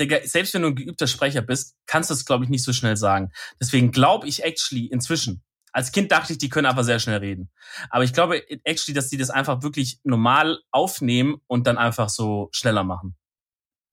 Digga, 0.00 0.18
selbst 0.24 0.54
wenn 0.54 0.62
du 0.62 0.68
ein 0.68 0.76
geübter 0.76 1.06
Sprecher 1.06 1.42
bist, 1.42 1.76
kannst 1.86 2.10
du 2.10 2.14
es, 2.14 2.24
glaube 2.24 2.44
ich, 2.44 2.50
nicht 2.50 2.64
so 2.64 2.72
schnell 2.72 2.96
sagen. 2.96 3.32
Deswegen 3.60 3.90
glaube 3.90 4.28
ich 4.28 4.44
actually 4.44 4.86
inzwischen, 4.86 5.42
als 5.72 5.92
Kind 5.92 6.12
dachte 6.12 6.32
ich, 6.32 6.38
die 6.38 6.48
können 6.48 6.66
einfach 6.66 6.84
sehr 6.84 7.00
schnell 7.00 7.18
reden. 7.18 7.50
Aber 7.90 8.04
ich 8.04 8.12
glaube 8.12 8.42
actually, 8.64 8.94
dass 8.94 9.08
die 9.08 9.16
das 9.16 9.30
einfach 9.30 9.62
wirklich 9.62 10.00
normal 10.04 10.60
aufnehmen 10.70 11.40
und 11.46 11.66
dann 11.66 11.78
einfach 11.78 12.08
so 12.08 12.48
schneller 12.52 12.84
machen. 12.84 13.16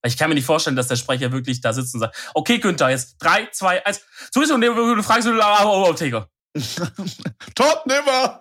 Ich 0.05 0.17
kann 0.17 0.29
mir 0.29 0.35
nicht 0.35 0.45
vorstellen, 0.45 0.75
dass 0.75 0.87
der 0.87 0.95
Sprecher 0.95 1.31
wirklich 1.31 1.61
da 1.61 1.73
sitzt 1.73 1.93
und 1.95 2.01
sagt, 2.01 2.15
okay, 2.33 2.59
Günther, 2.59 2.89
jetzt 2.89 3.17
drei, 3.19 3.47
zwei, 3.51 3.85
eins, 3.85 4.01
sowieso, 4.33 4.55
und 4.55 4.61
du 4.61 5.03
fragst 5.03 5.27
du 5.27 5.41
Apotheker. 5.41 6.29
Top, 7.55 7.85
nimmer! 7.85 8.39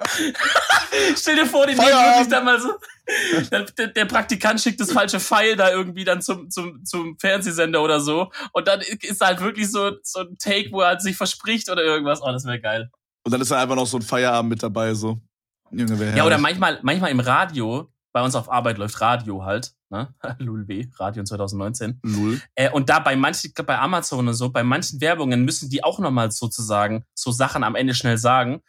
Stell 1.17 1.37
dir 1.37 1.47
vor, 1.47 1.67
die 1.67 1.75
nehmen 1.75 1.89
wirklich 1.89 2.29
dann 2.29 2.45
mal 2.45 2.61
so. 2.61 2.75
Der, 3.51 3.89
der, 3.89 4.05
Praktikant 4.05 4.61
schickt 4.61 4.81
das 4.81 4.93
falsche 4.93 5.19
Pfeil 5.19 5.57
da 5.57 5.71
irgendwie 5.71 6.05
dann 6.05 6.23
zum, 6.23 6.49
zum, 6.49 6.85
zum 6.85 7.19
Fernsehsender 7.19 7.83
oder 7.83 8.01
so. 8.01 8.31
Und 8.53 8.69
dann 8.69 8.81
ist 8.81 9.21
halt 9.21 9.41
wirklich 9.41 9.71
so, 9.71 9.93
so 10.03 10.21
ein 10.21 10.37
Take, 10.39 10.71
wo 10.71 10.81
er 10.81 10.89
halt 10.89 11.03
sich 11.03 11.17
verspricht 11.17 11.69
oder 11.69 11.83
irgendwas. 11.83 12.23
Oh, 12.23 12.31
das 12.31 12.45
wäre 12.45 12.61
geil. 12.61 12.91
Und 13.25 13.33
dann 13.33 13.41
ist 13.41 13.51
da 13.51 13.61
einfach 13.61 13.77
noch 13.77 13.87
so 13.87 13.99
ein 13.99 14.03
Feierabend 14.03 14.51
mit 14.51 14.63
dabei, 14.63 14.95
so. 14.95 15.21
Junge, 15.71 16.17
ja, 16.17 16.25
oder 16.25 16.39
manchmal, 16.39 16.79
manchmal 16.83 17.11
im 17.11 17.21
Radio, 17.21 17.91
bei 18.15 18.23
uns 18.23 18.37
auf 18.37 18.51
Arbeit 18.51 18.79
läuft 18.79 19.01
Radio 19.01 19.45
halt, 19.45 19.73
ne? 19.91 20.15
LULW, 20.39 20.87
Radio 20.99 21.25
2019. 21.25 22.01
Lul. 22.05 22.41
Äh, 22.55 22.71
und 22.71 22.89
da 22.89 23.01
bei 23.01 23.17
manchen, 23.17 23.53
bei 23.67 23.77
Amazon 23.77 24.29
und 24.29 24.35
so, 24.35 24.51
bei 24.51 24.63
manchen 24.63 25.01
Werbungen 25.01 25.45
müssen 25.45 25.69
die 25.69 25.83
auch 25.83 25.99
nochmal 25.99 26.31
sozusagen 26.31 27.05
so 27.13 27.33
Sachen 27.33 27.65
am 27.65 27.75
Ende 27.75 27.93
schnell 27.93 28.17
sagen, 28.17 28.63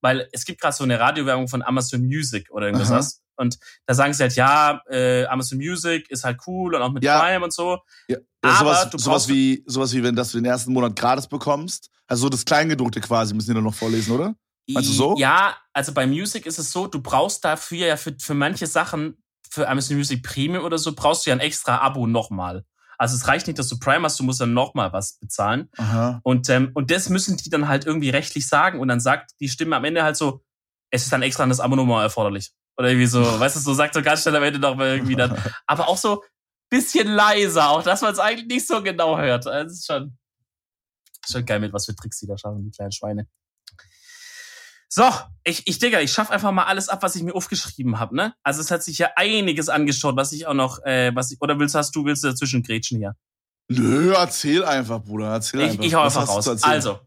weil 0.00 0.28
es 0.30 0.44
gibt 0.44 0.60
gerade 0.60 0.76
so 0.76 0.84
eine 0.84 1.00
Radiowerbung 1.00 1.48
von 1.48 1.62
Amazon 1.62 2.02
Music 2.02 2.48
oder 2.52 2.66
irgendwas. 2.66 2.90
Aha. 2.90 3.22
Und 3.42 3.58
da 3.86 3.94
sagen 3.94 4.12
sie 4.12 4.22
halt, 4.22 4.36
ja, 4.36 4.80
äh, 4.88 5.24
Amazon 5.26 5.58
Music 5.58 6.08
ist 6.08 6.22
halt 6.22 6.38
cool 6.46 6.76
und 6.76 6.82
auch 6.82 6.92
mit 6.92 7.02
ja. 7.02 7.18
Prime 7.18 7.44
und 7.44 7.52
so. 7.52 7.78
Ja. 8.06 8.18
Aber 8.40 8.56
sowas, 8.56 8.90
du 8.90 8.98
sowas 8.98 9.28
wie, 9.28 9.64
sowas 9.66 9.92
wie, 9.94 10.04
wenn 10.04 10.14
das 10.14 10.30
du 10.30 10.38
den 10.38 10.44
ersten 10.44 10.72
Monat 10.72 10.94
gratis 10.94 11.26
bekommst. 11.26 11.90
Also 12.06 12.22
so 12.22 12.28
das 12.28 12.44
Kleingedruckte 12.44 13.00
quasi 13.00 13.34
müssen 13.34 13.50
die 13.50 13.54
dann 13.54 13.64
noch 13.64 13.74
vorlesen, 13.74 14.12
oder? 14.12 14.36
Du 14.68 14.80
so? 14.80 15.16
Ja, 15.16 15.56
also 15.72 15.92
bei 15.92 16.06
Music 16.06 16.46
ist 16.46 16.58
es 16.58 16.70
so, 16.70 16.86
du 16.86 17.00
brauchst 17.00 17.44
dafür 17.44 17.86
ja 17.86 17.96
für, 17.96 18.14
für 18.18 18.34
manche 18.34 18.66
Sachen, 18.66 19.22
für 19.48 19.68
Amazon 19.68 19.96
Music 19.96 20.22
Premium 20.22 20.64
oder 20.64 20.78
so, 20.78 20.94
brauchst 20.94 21.26
du 21.26 21.30
ja 21.30 21.36
ein 21.36 21.40
extra 21.40 21.78
Abo 21.78 22.06
nochmal. 22.06 22.64
Also 22.98 23.16
es 23.16 23.26
reicht 23.26 23.48
nicht, 23.48 23.58
dass 23.58 23.68
du 23.68 23.78
Prime 23.78 24.04
hast, 24.04 24.20
du 24.20 24.24
musst 24.24 24.40
dann 24.40 24.54
nochmal 24.54 24.92
was 24.92 25.18
bezahlen. 25.18 25.68
Aha. 25.76 26.20
Und, 26.22 26.48
ähm, 26.48 26.70
und 26.74 26.90
das 26.90 27.08
müssen 27.08 27.36
die 27.36 27.50
dann 27.50 27.66
halt 27.66 27.84
irgendwie 27.84 28.10
rechtlich 28.10 28.46
sagen. 28.46 28.78
Und 28.78 28.88
dann 28.88 29.00
sagt 29.00 29.32
die 29.40 29.48
Stimme 29.48 29.74
am 29.74 29.84
Ende 29.84 30.04
halt 30.04 30.16
so, 30.16 30.44
es 30.90 31.02
ist 31.02 31.12
dann 31.12 31.22
extra 31.22 31.44
das 31.46 31.58
Abo 31.58 31.74
nochmal 31.74 32.04
erforderlich. 32.04 32.52
Oder 32.76 32.90
irgendwie 32.90 33.06
so, 33.06 33.20
weißt 33.40 33.56
du, 33.56 33.60
so 33.60 33.74
sagt 33.74 33.94
so 33.94 34.02
ganz 34.02 34.22
schnell 34.22 34.36
am 34.36 34.42
Ende 34.44 34.60
noch 34.60 34.76
mal 34.76 34.88
irgendwie 34.88 35.16
dann. 35.16 35.36
Aber 35.66 35.88
auch 35.88 35.96
so 35.96 36.22
bisschen 36.70 37.08
leiser, 37.08 37.68
auch 37.70 37.82
dass 37.82 38.00
man 38.00 38.12
es 38.12 38.18
eigentlich 38.18 38.46
nicht 38.46 38.66
so 38.66 38.82
genau 38.82 39.18
hört. 39.18 39.46
Also 39.46 39.66
es 39.66 39.80
ist 39.80 39.86
schon, 39.86 40.16
schon 41.28 41.44
geil, 41.44 41.60
mit 41.60 41.72
was 41.72 41.86
für 41.86 41.94
Tricks 41.94 42.20
die 42.20 42.26
da 42.26 42.38
schaffen, 42.38 42.64
die 42.64 42.70
kleinen 42.70 42.92
Schweine. 42.92 43.26
So, 44.94 45.04
ich, 45.42 45.66
ich 45.66 45.78
Digga, 45.78 46.00
ich 46.00 46.12
schaff 46.12 46.30
einfach 46.30 46.52
mal 46.52 46.64
alles 46.64 46.90
ab, 46.90 47.02
was 47.02 47.16
ich 47.16 47.22
mir 47.22 47.34
aufgeschrieben 47.34 47.98
habe, 47.98 48.14
ne? 48.14 48.34
Also 48.42 48.60
es 48.60 48.70
hat 48.70 48.82
sich 48.82 48.98
ja 48.98 49.08
einiges 49.16 49.70
angeschaut, 49.70 50.16
was 50.16 50.32
ich 50.32 50.46
auch 50.46 50.52
noch, 50.52 50.84
äh, 50.84 51.12
was 51.14 51.30
ich, 51.30 51.40
oder 51.40 51.58
willst 51.58 51.74
hast 51.74 51.96
du, 51.96 52.04
willst 52.04 52.22
du 52.24 52.28
dazwischen 52.28 52.62
grätschen 52.62 52.98
hier? 52.98 53.16
Nö, 53.68 54.12
erzähl 54.12 54.62
einfach, 54.62 55.02
Bruder, 55.02 55.28
erzähl 55.32 55.60
ich, 55.60 55.70
einfach. 55.70 55.84
Ich 55.84 55.94
hau 55.94 56.02
einfach 56.02 56.28
raus. 56.28 56.46
Also, 56.62 57.00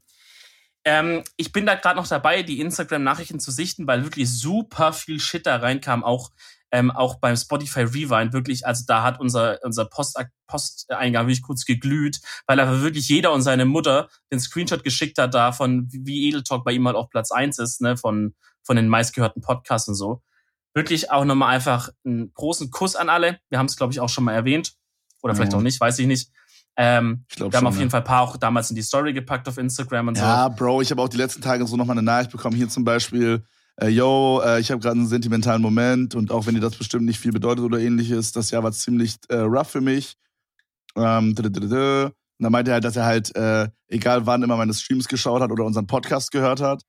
ähm, 0.83 1.23
ich 1.37 1.51
bin 1.51 1.67
da 1.67 1.75
gerade 1.75 1.97
noch 1.97 2.07
dabei, 2.07 2.41
die 2.41 2.59
Instagram-Nachrichten 2.59 3.39
zu 3.39 3.51
sichten, 3.51 3.85
weil 3.85 4.03
wirklich 4.03 4.35
super 4.35 4.91
viel 4.91 5.19
Shit 5.19 5.45
da 5.45 5.57
reinkam, 5.57 6.03
auch 6.03 6.31
ähm, 6.71 6.91
auch 6.91 7.19
beim 7.19 7.35
Spotify 7.35 7.81
Rewind 7.81 8.33
wirklich, 8.33 8.65
also 8.65 8.83
da 8.87 9.03
hat 9.03 9.19
unser, 9.19 9.59
unser 9.63 9.85
Post, 9.85 10.17
Posteingang 10.47 11.25
wirklich 11.25 11.41
kurz 11.41 11.65
geglüht, 11.65 12.19
weil 12.47 12.59
einfach 12.59 12.81
wirklich 12.81 13.07
jeder 13.07 13.33
und 13.33 13.41
seine 13.41 13.65
Mutter 13.65 14.09
den 14.31 14.39
Screenshot 14.39 14.83
geschickt 14.83 15.17
hat 15.17 15.33
davon, 15.33 15.87
wie 15.91 16.27
Edel 16.27 16.43
Talk 16.43 16.65
bei 16.65 16.73
ihm 16.73 16.85
halt 16.87 16.97
auch 16.97 17.09
Platz 17.09 17.31
eins 17.31 17.59
ist, 17.59 17.81
ne, 17.81 17.97
von, 17.97 18.35
von 18.63 18.75
den 18.75 18.87
meistgehörten 18.87 19.41
Podcasts 19.41 19.87
und 19.87 19.95
so. 19.95 20.21
Wirklich 20.73 21.11
auch 21.11 21.23
nochmal 21.23 21.55
einfach 21.55 21.89
einen 22.05 22.33
großen 22.33 22.69
Kuss 22.71 22.95
an 22.95 23.09
alle. 23.09 23.39
Wir 23.49 23.59
haben 23.59 23.67
es, 23.67 23.77
glaube 23.77 23.93
ich, 23.93 24.01
auch 24.01 24.09
schon 24.09 24.25
mal 24.25 24.33
erwähnt. 24.33 24.73
Oder 25.21 25.33
vielleicht 25.33 25.53
mhm. 25.53 25.59
auch 25.59 25.63
nicht, 25.63 25.79
weiß 25.79 25.97
ich 25.99 26.07
nicht. 26.07 26.31
Ähm, 26.77 27.25
ich 27.29 27.37
glaub 27.37 27.53
wir 27.53 27.57
haben 27.57 27.67
auf 27.67 27.77
jeden 27.77 27.89
Fall 27.89 28.01
ein 28.01 28.05
paar 28.05 28.21
auch 28.21 28.35
damals 28.35 28.69
in 28.69 28.75
die 28.75 28.81
Story 28.81 29.13
gepackt 29.13 29.47
auf 29.47 29.57
Instagram 29.57 30.09
und 30.09 30.17
ja, 30.17 30.21
so. 30.21 30.27
Ja, 30.27 30.47
Bro, 30.49 30.81
ich 30.81 30.91
habe 30.91 31.01
auch 31.01 31.07
die 31.07 31.17
letzten 31.17 31.41
Tage 31.41 31.65
so 31.65 31.77
nochmal 31.77 31.97
eine 31.97 32.05
Nachricht 32.05 32.31
bekommen. 32.31 32.55
Hier 32.55 32.67
zum 32.67 32.83
Beispiel, 32.83 33.45
äh, 33.81 33.89
yo, 33.89 34.41
äh, 34.43 34.59
ich 34.61 34.71
habe 34.71 34.81
gerade 34.81 34.97
einen 34.97 35.07
sentimentalen 35.07 35.61
Moment 35.61 36.15
und 36.15 36.31
auch 36.31 36.45
wenn 36.45 36.55
dir 36.55 36.61
das 36.61 36.77
bestimmt 36.77 37.05
nicht 37.05 37.19
viel 37.19 37.31
bedeutet 37.31 37.65
oder 37.65 37.79
ähnliches, 37.79 38.31
das 38.31 38.51
Jahr 38.51 38.63
war 38.63 38.71
ziemlich 38.71 39.17
äh, 39.29 39.35
rough 39.35 39.69
für 39.69 39.81
mich. 39.81 40.15
Ähm, 40.95 41.35
und 41.37 41.39
dann 42.43 42.51
meinte 42.51 42.71
er 42.71 42.75
halt, 42.75 42.83
dass 42.85 42.95
er 42.95 43.05
halt, 43.05 43.35
äh, 43.35 43.67
egal 43.87 44.25
wann, 44.25 44.43
immer 44.43 44.57
meine 44.57 44.73
Streams 44.73 45.07
geschaut 45.07 45.41
hat 45.41 45.51
oder 45.51 45.65
unseren 45.65 45.87
Podcast 45.87 46.31
gehört 46.31 46.61
hat. 46.61 46.83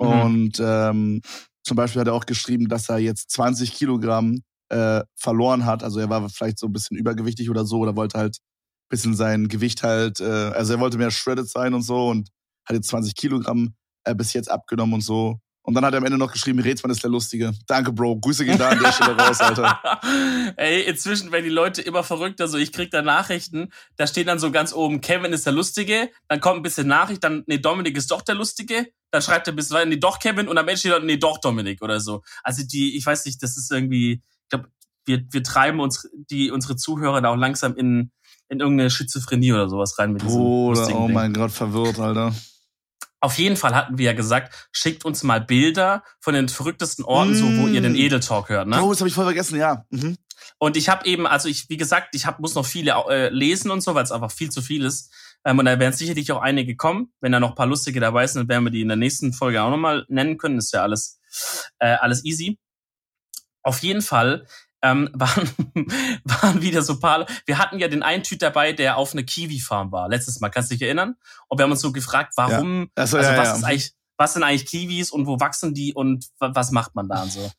Mhm. 0.00 0.06
Und 0.06 0.60
ähm, 0.60 1.20
zum 1.62 1.76
Beispiel 1.76 2.00
hat 2.00 2.08
er 2.08 2.14
auch 2.14 2.26
geschrieben, 2.26 2.68
dass 2.68 2.88
er 2.88 2.98
jetzt 2.98 3.30
20 3.30 3.72
Kilogramm 3.72 4.40
verloren 5.14 5.64
hat. 5.64 5.84
Also 5.84 6.00
er 6.00 6.10
war 6.10 6.28
vielleicht 6.28 6.58
so 6.58 6.66
ein 6.66 6.72
bisschen 6.72 6.96
übergewichtig 6.96 7.50
oder 7.50 7.64
so 7.64 7.78
oder 7.78 7.94
wollte 7.94 8.18
halt 8.18 8.38
bisschen 8.88 9.14
sein 9.14 9.46
Gewicht 9.46 9.84
halt, 9.84 10.20
also 10.20 10.74
er 10.74 10.80
wollte 10.80 10.98
mehr 10.98 11.12
shredded 11.12 11.48
sein 11.48 11.72
und 11.72 11.82
so 11.82 12.08
und 12.08 12.30
hat 12.64 12.74
jetzt 12.74 12.88
20 12.88 13.14
Kilogramm 13.14 13.76
bis 14.16 14.32
jetzt 14.32 14.50
abgenommen 14.50 14.94
und 14.94 15.02
so. 15.02 15.38
Und 15.66 15.74
dann 15.74 15.84
hat 15.84 15.94
er 15.94 15.98
am 15.98 16.04
Ende 16.04 16.16
noch 16.16 16.30
geschrieben, 16.30 16.60
Rätsmann 16.60 16.92
ist 16.92 17.02
der 17.02 17.10
Lustige. 17.10 17.52
Danke, 17.66 17.90
Bro. 17.90 18.20
Grüße 18.20 18.44
gehen 18.44 18.56
da 18.56 18.68
an 18.68 18.78
der 18.78 18.92
Stelle 18.92 19.16
raus, 19.18 19.40
Alter. 19.40 19.80
Ey, 20.56 20.82
inzwischen 20.82 21.32
werden 21.32 21.44
die 21.44 21.50
Leute 21.50 21.82
immer 21.82 22.04
verrückter. 22.04 22.46
So, 22.46 22.56
ich 22.56 22.70
krieg 22.70 22.92
da 22.92 23.02
Nachrichten, 23.02 23.72
da 23.96 24.06
steht 24.06 24.28
dann 24.28 24.38
so 24.38 24.52
ganz 24.52 24.72
oben, 24.72 25.00
Kevin 25.00 25.32
ist 25.32 25.44
der 25.44 25.52
Lustige. 25.52 26.10
Dann 26.28 26.40
kommt 26.40 26.60
ein 26.60 26.62
bisschen 26.62 26.86
Nachricht, 26.86 27.24
dann, 27.24 27.42
nee, 27.48 27.58
Dominik 27.58 27.96
ist 27.96 28.12
doch 28.12 28.22
der 28.22 28.36
Lustige. 28.36 28.86
Dann 29.10 29.22
schreibt 29.22 29.48
er 29.48 29.54
bis 29.54 29.72
weiter, 29.72 29.86
nee, 29.86 29.96
doch 29.96 30.20
Kevin. 30.20 30.46
Und 30.46 30.56
am 30.56 30.68
Ende 30.68 30.78
steht 30.78 30.92
dann, 30.92 31.04
nee, 31.04 31.16
doch 31.16 31.38
Dominik 31.40 31.82
oder 31.82 31.98
so. 31.98 32.22
Also 32.44 32.62
die, 32.64 32.96
ich 32.96 33.04
weiß 33.04 33.24
nicht, 33.24 33.42
das 33.42 33.56
ist 33.56 33.72
irgendwie, 33.72 34.22
ich 34.44 34.48
glaube, 34.48 34.68
wir, 35.04 35.24
wir 35.32 35.42
treiben 35.42 35.80
uns, 35.80 36.08
die, 36.30 36.52
unsere 36.52 36.76
Zuhörer 36.76 37.20
da 37.20 37.30
auch 37.30 37.36
langsam 37.36 37.74
in, 37.74 38.12
in 38.48 38.60
irgendeine 38.60 38.88
Schizophrenie 38.88 39.52
oder 39.52 39.68
sowas 39.68 39.98
rein 39.98 40.12
mit 40.12 40.22
diesem 40.22 40.38
Bruder, 40.38 40.94
oh 40.94 41.08
mein 41.08 41.32
Gott, 41.32 41.50
verwirrt, 41.50 41.98
Alter. 41.98 42.32
Auf 43.20 43.38
jeden 43.38 43.56
Fall 43.56 43.74
hatten 43.74 43.98
wir 43.98 44.06
ja 44.06 44.12
gesagt, 44.12 44.68
schickt 44.72 45.04
uns 45.04 45.22
mal 45.22 45.40
Bilder 45.40 46.04
von 46.20 46.34
den 46.34 46.48
verrücktesten 46.48 47.04
Orten, 47.04 47.32
mm. 47.32 47.34
so 47.34 47.44
wo 47.56 47.66
ihr 47.66 47.80
den 47.80 47.94
mm. 47.94 47.96
Edel 47.96 48.20
Talk 48.20 48.50
hört, 48.50 48.68
ne? 48.68 48.82
Oh, 48.82 48.90
das 48.90 49.00
habe 49.00 49.08
ich 49.08 49.14
voll 49.14 49.24
vergessen, 49.24 49.58
ja. 49.58 49.84
Mhm. 49.90 50.16
Und 50.58 50.76
ich 50.76 50.88
habe 50.88 51.06
eben, 51.06 51.26
also 51.26 51.48
ich, 51.48 51.68
wie 51.68 51.76
gesagt, 51.76 52.14
ich 52.14 52.26
hab, 52.26 52.40
muss 52.40 52.54
noch 52.54 52.66
viele 52.66 52.92
äh, 53.08 53.28
lesen 53.30 53.70
und 53.70 53.80
so, 53.82 53.94
weil 53.94 54.04
es 54.04 54.12
einfach 54.12 54.30
viel 54.30 54.50
zu 54.50 54.62
viel 54.62 54.84
ist. 54.84 55.12
Ähm, 55.44 55.58
und 55.58 55.64
da 55.64 55.78
werden 55.78 55.94
sicherlich 55.94 56.30
auch 56.32 56.40
einige 56.40 56.76
kommen. 56.76 57.12
Wenn 57.20 57.32
da 57.32 57.40
noch 57.40 57.50
ein 57.50 57.54
paar 57.54 57.66
lustige 57.66 58.00
dabei 58.00 58.26
sind, 58.26 58.42
dann 58.42 58.48
werden 58.48 58.64
wir 58.64 58.70
die 58.70 58.82
in 58.82 58.88
der 58.88 58.96
nächsten 58.96 59.32
Folge 59.32 59.62
auch 59.62 59.70
nochmal 59.70 60.04
nennen 60.08 60.38
können. 60.38 60.58
ist 60.58 60.72
ja 60.72 60.82
alles, 60.82 61.20
äh, 61.78 61.94
alles 61.94 62.24
easy. 62.24 62.58
Auf 63.62 63.82
jeden 63.82 64.02
Fall 64.02 64.46
ähm, 64.92 65.10
waren, 65.14 65.50
waren 66.24 66.62
wieder 66.62 66.82
so 66.82 66.98
paar. 66.98 67.26
Wir 67.46 67.58
hatten 67.58 67.78
ja 67.78 67.88
den 67.88 68.02
einen 68.02 68.22
Typ 68.22 68.38
dabei, 68.38 68.72
der 68.72 68.96
auf 68.96 69.12
eine 69.12 69.24
Kiwi-Farm 69.24 69.92
war, 69.92 70.08
letztes 70.08 70.40
Mal, 70.40 70.50
kannst 70.50 70.70
du 70.70 70.74
dich 70.74 70.82
erinnern? 70.82 71.16
Und 71.48 71.58
wir 71.58 71.64
haben 71.64 71.70
uns 71.72 71.80
so 71.80 71.92
gefragt, 71.92 72.32
warum, 72.36 72.82
ja. 72.82 72.86
also, 72.96 73.18
also 73.18 73.30
ja, 73.30 73.38
was 73.38 73.48
ja. 73.48 73.54
ist 73.56 73.64
eigentlich, 73.64 73.92
was 74.16 74.32
sind 74.32 74.42
eigentlich 74.42 74.66
Kiwis 74.66 75.10
und 75.10 75.26
wo 75.26 75.38
wachsen 75.40 75.74
die 75.74 75.92
und 75.92 76.26
was 76.38 76.70
macht 76.70 76.94
man 76.94 77.08
da 77.08 77.22
und 77.22 77.32
so? 77.32 77.50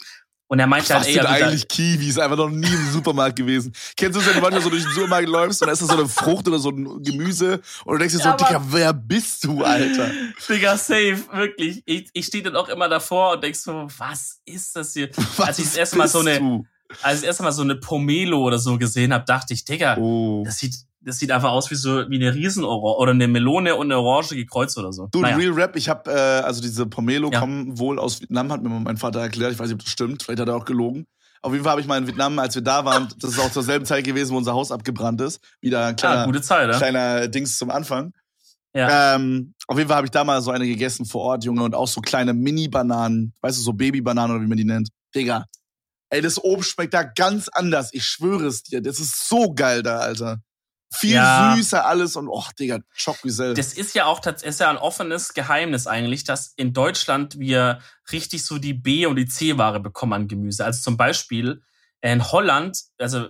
Und 0.49 0.59
er 0.59 0.67
meinte 0.67 0.93
halt, 0.93 1.05
ey, 1.05 1.13
sind 1.13 1.25
eigentlich 1.25 1.67
Kiwis? 1.67 2.17
Einfach 2.17 2.37
noch 2.37 2.49
nie 2.49 2.67
im 2.67 2.91
Supermarkt 2.91 3.35
gewesen. 3.35 3.73
Kennst 3.97 4.15
du 4.15 4.21
es, 4.21 4.27
wenn 4.27 4.35
du 4.35 4.41
manchmal 4.41 4.61
so 4.61 4.69
durch 4.69 4.83
den 4.83 4.93
Supermarkt 4.93 5.27
läufst 5.27 5.61
und 5.61 5.67
da 5.67 5.73
ist 5.73 5.81
da 5.81 5.87
so 5.87 5.93
eine 5.93 6.07
Frucht 6.07 6.47
oder 6.47 6.57
so 6.57 6.69
ein 6.69 7.03
Gemüse 7.03 7.61
und 7.83 7.93
du 7.93 7.97
denkst 7.97 8.15
dir 8.15 8.21
so, 8.21 8.29
ja, 8.29 8.35
Digga, 8.35 8.63
wer 8.69 8.93
bist 8.93 9.43
du, 9.43 9.63
Alter? 9.63 10.09
Digga, 10.47 10.77
safe, 10.77 11.19
wirklich. 11.33 11.83
Ich, 11.85 12.09
ich 12.13 12.25
stehe 12.25 12.43
dann 12.43 12.55
auch 12.55 12.69
immer 12.69 12.87
davor 12.87 13.33
und 13.33 13.43
denk 13.43 13.57
so, 13.57 13.87
was 13.97 14.39
ist 14.45 14.73
das 14.75 14.93
hier? 14.93 15.09
Was 15.35 15.47
Als 15.47 15.59
ich 15.59 15.65
das 15.65 15.75
erste 15.75 15.97
Mal 15.97 16.07
so 16.07 16.19
eine, 16.19 16.39
du? 16.39 16.65
Als 17.01 17.21
ich 17.21 17.27
erst 17.27 17.41
mal 17.41 17.51
so 17.51 17.61
eine 17.61 17.75
Pomelo 17.75 18.41
oder 18.41 18.59
so 18.59 18.77
gesehen 18.77 19.13
habe, 19.13 19.25
dachte 19.25 19.53
ich, 19.53 19.65
Digga, 19.65 19.97
oh. 19.97 20.43
das 20.45 20.59
sieht 20.59 20.75
das 21.07 21.19
sieht 21.19 21.31
einfach 21.31 21.51
aus 21.51 21.71
wie 21.71 21.75
so 21.75 22.09
wie 22.09 22.15
eine 22.15 22.35
Riesenorange 22.35 22.97
oder 22.97 23.11
eine 23.11 23.27
Melone 23.27 23.75
und 23.75 23.87
eine 23.87 23.97
Orange 23.97 24.35
gekreuzt 24.35 24.77
oder 24.77 24.91
so. 24.91 25.07
Du, 25.11 25.21
naja. 25.21 25.37
Real 25.37 25.53
Rap, 25.53 25.75
ich 25.77 25.87
habe 25.87 26.11
äh, 26.11 26.41
also 26.43 26.61
diese 26.61 26.85
Pomelo 26.85 27.29
ja. 27.31 27.39
kommen 27.39 27.79
wohl 27.79 27.97
aus 27.97 28.19
Vietnam, 28.19 28.51
hat 28.51 28.61
mir 28.61 28.69
mein 28.69 28.97
Vater 28.97 29.21
erklärt. 29.21 29.53
Ich 29.53 29.59
weiß 29.59 29.67
nicht, 29.67 29.75
ob 29.75 29.83
das 29.83 29.91
stimmt. 29.91 30.23
Vielleicht 30.23 30.41
hat 30.41 30.49
er 30.49 30.55
auch 30.55 30.65
gelogen. 30.65 31.05
Auf 31.41 31.53
jeden 31.53 31.63
Fall 31.63 31.71
habe 31.71 31.81
ich 31.81 31.87
mal 31.87 31.97
in 31.97 32.07
Vietnam, 32.07 32.37
als 32.39 32.55
wir 32.55 32.61
da 32.61 32.83
waren, 32.83 33.07
das 33.19 33.31
ist 33.31 33.39
auch 33.39 33.51
zur 33.51 33.63
selben 33.63 33.85
Zeit 33.85 34.03
gewesen, 34.03 34.33
wo 34.33 34.37
unser 34.37 34.53
Haus 34.53 34.71
abgebrannt 34.71 35.21
ist. 35.21 35.39
Wieder 35.61 35.85
ein 35.85 35.95
kleiner, 35.95 36.21
ah, 36.23 36.25
gute 36.25 36.41
Zeit, 36.41 36.69
ja? 36.69 36.77
kleiner 36.77 37.27
Dings 37.29 37.57
zum 37.57 37.69
Anfang. 37.69 38.11
Ja. 38.73 39.15
Ähm, 39.15 39.53
auf 39.67 39.77
jeden 39.77 39.87
Fall 39.87 39.97
habe 39.97 40.07
ich 40.07 40.11
da 40.11 40.23
mal 40.25 40.41
so 40.41 40.51
eine 40.51 40.67
gegessen 40.67 41.05
vor 41.05 41.21
Ort, 41.21 41.45
Junge, 41.45 41.63
und 41.63 41.73
auch 41.73 41.87
so 41.87 42.01
kleine 42.01 42.33
Mini-Bananen, 42.33 43.33
weißt 43.41 43.57
du, 43.57 43.61
so 43.61 43.73
Baby-Bananen 43.73 44.35
oder 44.35 44.43
wie 44.43 44.47
man 44.47 44.57
die 44.57 44.65
nennt. 44.65 44.89
Digga, 45.15 45.45
Ey, 46.09 46.21
das 46.21 46.41
Obst 46.41 46.71
schmeckt 46.71 46.93
da 46.93 47.03
ganz 47.03 47.49
anders. 47.49 47.89
Ich 47.93 48.03
schwöre 48.03 48.47
es 48.47 48.63
dir. 48.63 48.81
Das 48.81 48.99
ist 48.99 49.27
so 49.27 49.53
geil 49.53 49.83
da, 49.83 49.99
Alter. 49.99 50.41
Viel 50.93 51.15
ja. 51.15 51.53
süßer 51.55 51.85
alles 51.85 52.15
und 52.15 52.29
och, 52.29 52.53
Digga, 52.53 52.79
Schockgesell. 52.93 53.53
Das 53.53 53.73
ist 53.73 53.93
ja 53.93 54.05
auch 54.05 54.21
das 54.21 54.41
ist 54.41 54.61
ja 54.61 54.69
ein 54.69 54.77
offenes 54.77 55.33
Geheimnis 55.33 55.85
eigentlich, 55.85 56.23
dass 56.23 56.53
in 56.55 56.71
Deutschland 56.71 57.37
wir 57.37 57.81
richtig 58.11 58.45
so 58.45 58.57
die 58.57 58.73
B- 58.73 59.05
und 59.05 59.17
die 59.17 59.25
C-Ware 59.25 59.81
bekommen 59.81 60.13
an 60.13 60.27
Gemüse. 60.29 60.63
Also 60.63 60.81
zum 60.81 60.95
Beispiel 60.95 61.61
in 61.99 62.31
Holland, 62.31 62.79
also 62.99 63.27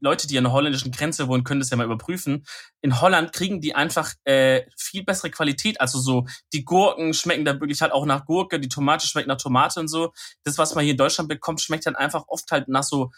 Leute, 0.00 0.26
die 0.26 0.38
an 0.38 0.44
der 0.44 0.52
holländischen 0.52 0.92
Grenze 0.92 1.28
wohnen, 1.28 1.44
können 1.44 1.60
das 1.60 1.70
ja 1.70 1.76
mal 1.76 1.84
überprüfen. 1.84 2.46
In 2.80 3.00
Holland 3.00 3.32
kriegen 3.32 3.60
die 3.60 3.74
einfach 3.74 4.12
äh, 4.24 4.62
viel 4.76 5.04
bessere 5.04 5.30
Qualität. 5.30 5.80
Also 5.80 5.98
so 5.98 6.26
die 6.52 6.64
Gurken 6.64 7.14
schmecken 7.14 7.44
da 7.44 7.60
wirklich 7.60 7.82
halt 7.82 7.92
auch 7.92 8.06
nach 8.06 8.24
Gurke, 8.24 8.60
die 8.60 8.68
Tomate 8.68 9.06
schmeckt 9.06 9.28
nach 9.28 9.36
Tomate 9.36 9.80
und 9.80 9.88
so. 9.88 10.12
Das, 10.44 10.58
was 10.58 10.74
man 10.74 10.84
hier 10.84 10.92
in 10.92 10.98
Deutschland 10.98 11.28
bekommt, 11.28 11.60
schmeckt 11.60 11.86
dann 11.86 11.96
einfach 11.96 12.24
oft 12.28 12.50
halt 12.50 12.68
nach 12.68 12.84
so 12.84 13.10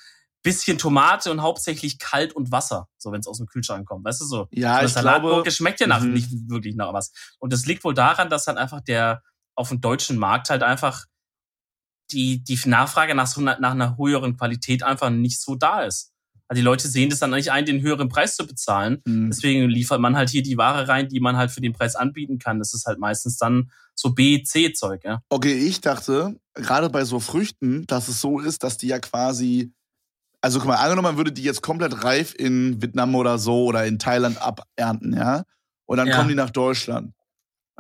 bisschen 0.43 0.79
Tomate 0.79 1.31
und 1.31 1.43
hauptsächlich 1.43 1.99
kalt 1.99 2.35
und 2.35 2.53
Wasser, 2.53 2.89
so 2.97 3.13
wenn 3.13 3.21
es 3.21 3.27
aus 3.27 3.39
dem 3.39 3.47
Kühlschrank 3.47 3.87
kommt, 3.87 4.05
weißt 4.05 4.21
du 4.21 4.25
so. 4.25 4.49
Ja, 4.53 4.81
so 4.81 4.87
ich 4.87 4.93
Salatgurke 4.93 5.51
schmeckt 5.51 5.81
ja 5.81 5.87
nach, 5.87 6.01
mhm. 6.01 6.13
nicht 6.13 6.31
wirklich 6.49 6.77
nach 6.77 6.93
was. 6.93 7.13
Und 7.39 7.53
das 7.53 7.67
liegt 7.67 7.85
wohl 7.85 7.95
daran, 7.95 8.31
dass 8.31 8.45
dann 8.45 8.57
einfach 8.57 8.81
der 8.81 9.23
auf 9.55 9.69
dem 9.69 9.81
deutschen 9.81 10.17
Markt 10.17 10.51
halt 10.51 10.63
einfach 10.63 11.07
die 12.11 12.43
die 12.43 12.59
Nachfrage 12.67 13.15
nach 13.15 13.27
so 13.27 13.41
nach 13.41 13.59
einer 13.59 13.99
höheren 13.99 14.37
Qualität 14.37 14.83
einfach 14.83 15.11
nicht 15.11 15.41
so 15.41 15.57
da 15.57 15.83
ist. 15.83 16.13
Also 16.49 16.61
die 16.61 16.65
Leute 16.65 16.89
sehen 16.89 17.11
das 17.11 17.19
dann 17.19 17.31
nicht 17.31 17.53
ein, 17.53 17.67
den 17.67 17.83
höheren 17.83 18.09
Preis 18.09 18.35
zu 18.35 18.47
bezahlen. 18.47 19.03
Mhm. 19.05 19.29
Deswegen 19.31 19.69
liefert 19.69 20.01
man 20.01 20.17
halt 20.17 20.31
hier 20.31 20.43
die 20.43 20.57
Ware 20.57 20.89
rein, 20.89 21.09
die 21.09 21.21
man 21.21 21.37
halt 21.37 21.51
für 21.51 21.61
den 21.61 21.75
Preis 21.75 21.95
anbieten 21.95 22.39
kann. 22.39 22.59
Das 22.59 22.73
ist 22.73 22.87
halt 22.87 22.99
meistens 22.99 23.37
dann 23.37 23.71
so 23.95 24.15
B, 24.15 24.43
C-Zeug, 24.43 25.05
ja. 25.05 25.21
Okay, 25.29 25.53
ich 25.53 25.81
dachte, 25.83 26.37
gerade 26.55 26.89
bei 26.89 27.05
so 27.05 27.21
Früchten, 27.21 27.87
dass 27.87 28.09
es 28.09 28.21
so 28.21 28.41
ist, 28.41 28.63
dass 28.63 28.79
die 28.79 28.87
ja 28.89 28.99
quasi, 28.99 29.73
also 30.41 30.59
guck 30.59 30.69
mal, 30.69 30.77
angenommen, 30.77 31.09
man 31.09 31.17
würde 31.19 31.33
die 31.33 31.43
jetzt 31.43 31.63
komplett 31.63 32.03
reif 32.03 32.35
in 32.39 32.81
Vietnam 32.81 33.15
oder 33.15 33.39
so 33.39 33.65
oder 33.65 33.85
in 33.85 33.99
Thailand 33.99 34.41
abernten, 34.41 35.15
ja. 35.15 35.45
Und 35.85 35.99
dann 35.99 36.09
ja. 36.09 36.17
kommen 36.17 36.29
die 36.29 36.35
nach 36.35 36.51
Deutschland. 36.51 37.13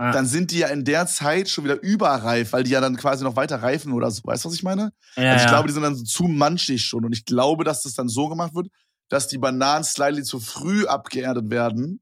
Ah. 0.00 0.12
Dann 0.12 0.26
sind 0.26 0.52
die 0.52 0.58
ja 0.58 0.68
in 0.68 0.84
der 0.84 1.08
Zeit 1.08 1.48
schon 1.48 1.64
wieder 1.64 1.82
überreif, 1.82 2.52
weil 2.52 2.62
die 2.62 2.70
ja 2.70 2.80
dann 2.80 2.96
quasi 2.96 3.24
noch 3.24 3.34
weiter 3.34 3.60
reifen 3.64 3.92
oder 3.92 4.12
so. 4.12 4.22
Weißt 4.22 4.44
du, 4.44 4.48
was 4.48 4.54
ich 4.54 4.62
meine? 4.62 4.92
Ja, 5.16 5.32
also 5.32 5.36
ich 5.36 5.42
ja. 5.42 5.48
glaube, 5.48 5.66
die 5.66 5.74
sind 5.74 5.82
dann 5.82 5.96
so 5.96 6.04
zu 6.04 6.22
manchig 6.28 6.84
schon. 6.84 7.04
Und 7.04 7.12
ich 7.12 7.24
glaube, 7.24 7.64
dass 7.64 7.82
das 7.82 7.94
dann 7.94 8.08
so 8.08 8.28
gemacht 8.28 8.54
wird, 8.54 8.68
dass 9.08 9.26
die 9.26 9.38
Bananen 9.38 9.82
slightly 9.82 10.22
zu 10.22 10.38
früh 10.38 10.86
abgeerntet 10.86 11.50
werden. 11.50 12.00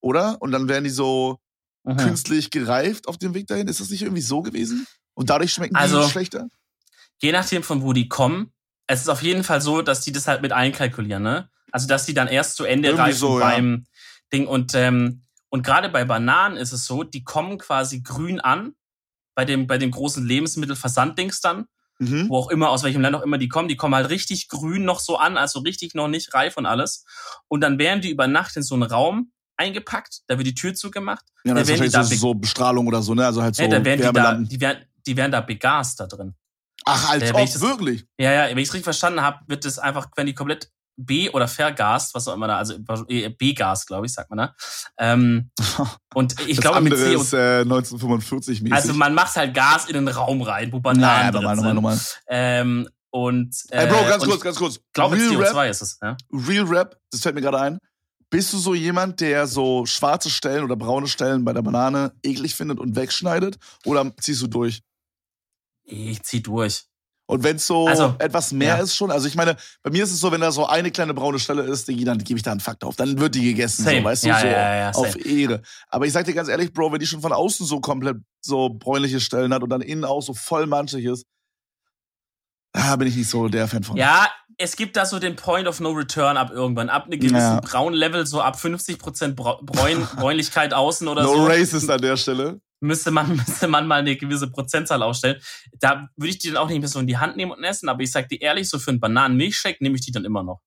Oder? 0.00 0.40
Und 0.40 0.52
dann 0.52 0.68
werden 0.68 0.84
die 0.84 0.90
so 0.90 1.40
mhm. 1.82 1.96
künstlich 1.96 2.50
gereift 2.50 3.08
auf 3.08 3.18
dem 3.18 3.34
Weg 3.34 3.48
dahin. 3.48 3.66
Ist 3.66 3.80
das 3.80 3.90
nicht 3.90 4.02
irgendwie 4.02 4.22
so 4.22 4.40
gewesen? 4.40 4.86
Und 5.14 5.28
dadurch 5.28 5.52
schmecken 5.52 5.74
die 5.74 5.80
also, 5.80 6.08
schlechter? 6.08 6.46
Je 7.20 7.32
nachdem, 7.32 7.64
von 7.64 7.82
wo 7.82 7.92
die 7.92 8.08
kommen. 8.08 8.52
Es 8.86 9.00
ist 9.00 9.08
auf 9.08 9.24
jeden 9.24 9.42
Fall 9.42 9.60
so, 9.60 9.82
dass 9.82 10.02
die 10.02 10.12
das 10.12 10.28
halt 10.28 10.40
mit 10.40 10.52
einkalkulieren, 10.52 11.24
ne? 11.24 11.50
Also, 11.72 11.88
dass 11.88 12.06
die 12.06 12.14
dann 12.14 12.28
erst 12.28 12.54
zu 12.54 12.64
Ende 12.64 12.90
irgendwie 12.90 13.10
reifen 13.10 13.18
so, 13.18 13.38
beim 13.40 13.86
Ding. 14.32 14.46
Und 14.46 14.76
ähm, 14.76 15.24
und 15.50 15.64
gerade 15.64 15.88
bei 15.88 16.04
Bananen 16.04 16.56
ist 16.56 16.72
es 16.72 16.84
so, 16.84 17.02
die 17.02 17.24
kommen 17.24 17.58
quasi 17.58 18.02
grün 18.02 18.40
an, 18.40 18.74
bei 19.34 19.44
dem, 19.44 19.66
bei 19.66 19.78
dem 19.78 19.90
großen 19.90 20.24
Lebensmittelversanddings 20.24 21.40
dann, 21.40 21.66
mhm. 21.98 22.28
wo 22.28 22.38
auch 22.38 22.50
immer, 22.50 22.70
aus 22.70 22.82
welchem 22.82 23.00
Land 23.00 23.16
auch 23.16 23.22
immer 23.22 23.38
die 23.38 23.48
kommen, 23.48 23.68
die 23.68 23.76
kommen 23.76 23.94
halt 23.94 24.10
richtig 24.10 24.48
grün 24.48 24.84
noch 24.84 25.00
so 25.00 25.16
an, 25.16 25.36
also 25.36 25.60
richtig 25.60 25.94
noch 25.94 26.08
nicht 26.08 26.34
reif 26.34 26.56
und 26.56 26.66
alles. 26.66 27.04
Und 27.46 27.60
dann 27.60 27.78
werden 27.78 28.00
die 28.00 28.10
über 28.10 28.26
Nacht 28.26 28.56
in 28.56 28.62
so 28.62 28.74
einen 28.74 28.84
Raum 28.84 29.32
eingepackt, 29.56 30.22
da 30.26 30.38
wird 30.38 30.46
die 30.46 30.54
Tür 30.54 30.74
zugemacht. 30.74 31.24
Ja, 31.44 31.54
das 31.54 31.68
ist 31.68 31.80
wahrscheinlich 31.80 32.18
so, 32.20 32.28
so 32.28 32.34
Bestrahlung 32.34 32.86
oder 32.86 33.02
so, 33.02 33.14
ne? 33.14 33.26
Also 33.26 33.42
halt 33.42 33.56
so. 33.56 33.62
Ja, 33.62 33.68
da 33.68 33.84
werden 33.84 34.00
die, 34.00 34.12
da, 34.12 34.34
die, 34.34 34.60
werden, 34.60 34.84
die 35.06 35.16
werden 35.16 35.32
da 35.32 35.40
begast 35.40 36.00
da 36.00 36.06
drin. 36.06 36.34
Ach, 36.84 37.10
als 37.10 37.32
ob, 37.32 37.40
das, 37.40 37.60
wirklich? 37.60 38.06
Ja, 38.18 38.32
ja, 38.32 38.50
wenn 38.50 38.58
ich 38.58 38.68
es 38.68 38.74
richtig 38.74 38.84
verstanden 38.84 39.20
habe, 39.20 39.40
wird 39.46 39.64
das 39.64 39.78
einfach, 39.78 40.08
wenn 40.16 40.26
die 40.26 40.34
komplett 40.34 40.70
B 40.98 41.30
oder 41.30 41.48
vergast, 41.48 42.14
was 42.14 42.28
auch 42.28 42.34
immer 42.34 42.48
da, 42.48 42.58
also 42.58 42.74
B-Gas, 42.78 43.86
glaube 43.86 44.06
ich, 44.06 44.12
sagt 44.12 44.30
man 44.30 44.38
da. 44.38 44.54
Ähm, 44.98 45.50
und 46.14 46.34
ich 46.46 46.60
glaube 46.60 46.80
mit 46.80 46.96
C 46.96 47.14
ist 47.14 47.32
äh, 47.32 47.60
1945 47.60 48.62
mäßig. 48.62 48.74
Also 48.74 48.92
man 48.94 49.14
macht 49.14 49.36
halt 49.36 49.54
Gas 49.54 49.86
in 49.86 49.94
den 49.94 50.08
Raum 50.08 50.42
rein, 50.42 50.72
wo 50.72 50.80
Bananen 50.80 51.00
naja, 51.00 51.30
drin. 51.30 51.56
Normal, 51.56 51.74
normal. 51.74 52.00
Ähm, 52.26 52.88
Und, 53.10 53.54
äh, 53.70 53.84
Ey, 53.84 53.86
Bro, 53.86 54.08
ganz 54.08 54.24
kurz, 54.24 54.40
ganz 54.40 54.56
kurz. 54.58 54.76
Ich 54.76 54.92
glaube, 54.92 55.16
CO2 55.16 55.38
Rap, 55.38 55.70
ist 55.70 55.82
es, 55.82 55.98
ja. 56.02 56.16
Real 56.30 56.66
Rap, 56.66 57.00
das 57.10 57.22
fällt 57.22 57.36
mir 57.36 57.40
gerade 57.40 57.60
ein. 57.60 57.78
Bist 58.30 58.52
du 58.52 58.58
so 58.58 58.74
jemand, 58.74 59.20
der 59.20 59.46
so 59.46 59.86
schwarze 59.86 60.28
Stellen 60.28 60.62
oder 60.62 60.76
braune 60.76 61.06
Stellen 61.06 61.44
bei 61.44 61.54
der 61.54 61.62
Banane 61.62 62.12
eklig 62.22 62.54
findet 62.54 62.78
und 62.78 62.94
wegschneidet? 62.96 63.56
Oder 63.86 64.12
ziehst 64.20 64.42
du 64.42 64.48
durch? 64.48 64.82
Ich 65.84 66.22
zieh 66.24 66.42
durch. 66.42 66.84
Und 67.30 67.42
wenn 67.42 67.56
es 67.56 67.66
so 67.66 67.86
also, 67.86 68.14
etwas 68.18 68.52
mehr 68.52 68.78
ja. 68.78 68.82
ist 68.82 68.96
schon, 68.96 69.10
also 69.10 69.28
ich 69.28 69.34
meine, 69.34 69.54
bei 69.82 69.90
mir 69.90 70.02
ist 70.02 70.12
es 70.12 70.18
so, 70.18 70.32
wenn 70.32 70.40
da 70.40 70.50
so 70.50 70.66
eine 70.66 70.90
kleine 70.90 71.12
braune 71.12 71.38
Stelle 71.38 71.62
ist, 71.62 71.86
dann 71.86 72.18
gebe 72.24 72.38
ich 72.38 72.42
da 72.42 72.52
einen 72.52 72.60
Fakt 72.60 72.82
auf. 72.84 72.96
Dann 72.96 73.20
wird 73.20 73.34
die 73.34 73.44
gegessen, 73.44 73.84
so, 73.84 73.90
weißt 73.90 74.24
ja, 74.24 74.34
du, 74.36 74.40
so 74.40 74.46
ja, 74.46 74.90
auf 74.92 75.26
Ehre. 75.26 75.60
Aber 75.88 76.06
ich 76.06 76.12
sag 76.14 76.24
dir 76.24 76.32
ganz 76.32 76.48
ehrlich, 76.48 76.72
Bro, 76.72 76.90
wenn 76.90 77.00
die 77.00 77.06
schon 77.06 77.20
von 77.20 77.34
außen 77.34 77.66
so 77.66 77.80
komplett 77.80 78.16
so 78.40 78.70
bräunliche 78.70 79.20
Stellen 79.20 79.52
hat 79.52 79.62
und 79.62 79.68
dann 79.68 79.82
innen 79.82 80.06
auch 80.06 80.22
so 80.22 80.32
voll 80.32 80.66
manchig 80.66 81.04
ist, 81.04 81.26
da 82.72 82.96
bin 82.96 83.08
ich 83.08 83.16
nicht 83.16 83.28
so 83.28 83.48
der 83.48 83.68
Fan 83.68 83.84
von. 83.84 83.98
Ja, 83.98 84.30
es 84.56 84.76
gibt 84.76 84.96
da 84.96 85.04
so 85.04 85.18
den 85.18 85.36
Point 85.36 85.68
of 85.68 85.80
No 85.80 85.90
Return 85.90 86.38
ab 86.38 86.50
irgendwann. 86.50 86.88
Ab 86.88 87.04
einem 87.04 87.20
gewissen 87.20 87.36
ja. 87.36 87.60
Braun-Level, 87.60 88.26
so 88.26 88.40
ab 88.40 88.56
50% 88.56 89.34
Bräun 89.34 90.08
Bräunlichkeit 90.16 90.72
außen 90.72 91.06
oder 91.06 91.24
no 91.24 91.28
so. 91.28 91.36
No 91.36 91.46
Racist 91.46 91.90
an 91.90 92.00
der 92.00 92.16
Stelle. 92.16 92.58
Müsste 92.80 93.10
man, 93.10 93.36
müsste 93.36 93.68
man 93.68 93.86
mal 93.86 94.00
eine 94.00 94.16
gewisse 94.16 94.50
Prozentzahl 94.50 95.02
aufstellen. 95.02 95.40
Da 95.80 96.08
würde 96.16 96.30
ich 96.30 96.38
die 96.38 96.48
dann 96.48 96.58
auch 96.58 96.68
nicht 96.68 96.80
mehr 96.80 96.88
so 96.88 97.00
in 97.00 97.06
die 97.06 97.18
Hand 97.18 97.36
nehmen 97.36 97.52
und 97.52 97.62
essen, 97.64 97.88
aber 97.88 98.02
ich 98.02 98.12
sag 98.12 98.28
dir 98.28 98.40
ehrlich, 98.40 98.68
so 98.68 98.78
für 98.78 98.90
einen 98.90 99.00
Bananen-Milchshake 99.00 99.78
nehme 99.80 99.96
ich 99.96 100.02
die 100.02 100.12
dann 100.12 100.24
immer 100.24 100.42
noch. 100.42 100.60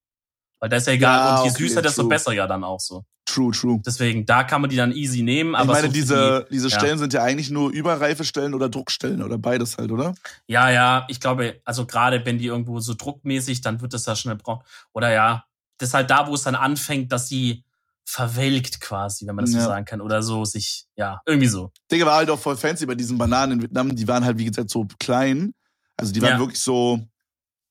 Weil 0.60 0.68
das 0.68 0.82
ist 0.82 0.86
ja 0.86 0.92
egal. 0.92 1.18
Ja, 1.18 1.36
und 1.38 1.44
je 1.44 1.50
okay, 1.50 1.62
süßer, 1.64 1.82
desto 1.82 2.02
true. 2.02 2.08
besser 2.08 2.32
ja 2.32 2.46
dann 2.46 2.62
auch 2.62 2.78
so. 2.78 3.04
True, 3.24 3.52
true. 3.52 3.80
Deswegen, 3.84 4.26
da 4.26 4.44
kann 4.44 4.60
man 4.60 4.70
die 4.70 4.76
dann 4.76 4.92
easy 4.92 5.22
nehmen. 5.22 5.54
Aber 5.54 5.72
ich 5.72 5.78
meine, 5.78 5.86
so 5.88 5.92
diese, 5.92 6.46
die, 6.48 6.54
diese 6.54 6.70
Stellen 6.70 6.92
ja. 6.92 6.98
sind 6.98 7.12
ja 7.12 7.22
eigentlich 7.22 7.50
nur 7.50 7.70
überreife 7.70 8.24
Stellen 8.24 8.54
oder 8.54 8.68
Druckstellen 8.68 9.22
oder 9.22 9.38
beides 9.38 9.78
halt, 9.78 9.90
oder? 9.90 10.14
Ja, 10.46 10.70
ja, 10.70 11.06
ich 11.08 11.18
glaube, 11.18 11.60
also 11.64 11.86
gerade 11.86 12.24
wenn 12.26 12.38
die 12.38 12.46
irgendwo 12.46 12.78
so 12.80 12.94
druckmäßig, 12.94 13.60
dann 13.60 13.80
wird 13.80 13.92
das 13.94 14.04
da 14.04 14.14
schnell 14.14 14.36
braun. 14.36 14.60
Oder 14.92 15.10
ja, 15.10 15.44
das 15.78 15.90
ist 15.90 15.94
halt 15.94 16.10
da, 16.10 16.28
wo 16.28 16.34
es 16.34 16.42
dann 16.42 16.54
anfängt, 16.54 17.10
dass 17.10 17.28
sie 17.28 17.64
verwelkt 18.04 18.80
quasi, 18.80 19.26
wenn 19.26 19.34
man 19.34 19.44
das 19.44 19.54
ja. 19.54 19.60
so 19.60 19.66
sagen 19.66 19.84
kann. 19.84 20.00
Oder 20.00 20.22
so 20.22 20.44
sich, 20.44 20.86
ja, 20.96 21.20
irgendwie 21.26 21.48
so. 21.48 21.72
Digga, 21.90 22.06
war 22.06 22.16
halt 22.16 22.30
auch 22.30 22.38
voll 22.38 22.56
fancy 22.56 22.86
bei 22.86 22.94
diesen 22.94 23.18
Bananen 23.18 23.52
in 23.52 23.62
Vietnam. 23.62 23.94
Die 23.94 24.08
waren 24.08 24.24
halt, 24.24 24.38
wie 24.38 24.44
gesagt, 24.44 24.70
so 24.70 24.86
klein. 24.98 25.54
Also 25.96 26.12
die 26.12 26.20
waren 26.22 26.32
ja. 26.32 26.38
wirklich 26.38 26.60
so, 26.60 27.00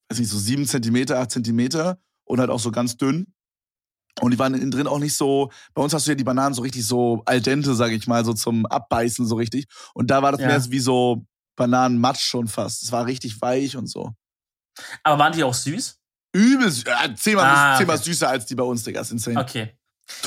weiß 0.09 0.19
nicht, 0.19 0.29
so 0.29 0.37
sieben 0.37 0.65
Zentimeter, 0.65 1.19
acht 1.19 1.31
Zentimeter 1.31 1.99
und 2.25 2.39
halt 2.39 2.49
auch 2.49 2.59
so 2.59 2.71
ganz 2.71 2.97
dünn. 2.97 3.33
Und 4.19 4.31
die 4.31 4.39
waren 4.39 4.53
innen 4.53 4.71
drin 4.71 4.87
auch 4.87 4.99
nicht 4.99 5.15
so, 5.15 5.51
bei 5.73 5.81
uns 5.81 5.93
hast 5.93 6.05
du 6.05 6.11
ja 6.11 6.15
die 6.15 6.23
Bananen 6.23 6.53
so 6.53 6.61
richtig 6.61 6.85
so 6.85 7.21
al 7.25 7.41
dente, 7.41 7.75
sag 7.75 7.91
ich 7.91 8.07
mal, 8.07 8.25
so 8.25 8.33
zum 8.33 8.65
Abbeißen 8.65 9.25
so 9.25 9.35
richtig. 9.35 9.67
Und 9.93 10.11
da 10.11 10.21
war 10.21 10.31
das 10.31 10.41
ja. 10.41 10.47
mehr 10.47 10.63
wie 10.69 10.79
so 10.79 11.25
Bananenmatsch 11.55 12.23
schon 12.23 12.47
fast. 12.47 12.83
Es 12.83 12.91
war 12.91 13.05
richtig 13.05 13.41
weich 13.41 13.77
und 13.77 13.87
so. 13.87 14.13
Aber 15.03 15.19
waren 15.19 15.33
die 15.33 15.43
auch 15.43 15.53
süß? 15.53 15.97
Übel 16.33 16.71
süß. 16.71 16.83
Ja, 16.85 17.15
zehnmal, 17.15 17.45
ah, 17.45 17.77
zehnmal 17.77 17.97
okay. 17.97 18.05
süßer 18.05 18.29
als 18.29 18.45
die 18.45 18.55
bei 18.55 18.63
uns, 18.63 18.83
Digga. 18.83 18.99
Das 18.99 19.07
ist 19.07 19.13
insane. 19.13 19.39
Okay. 19.39 19.77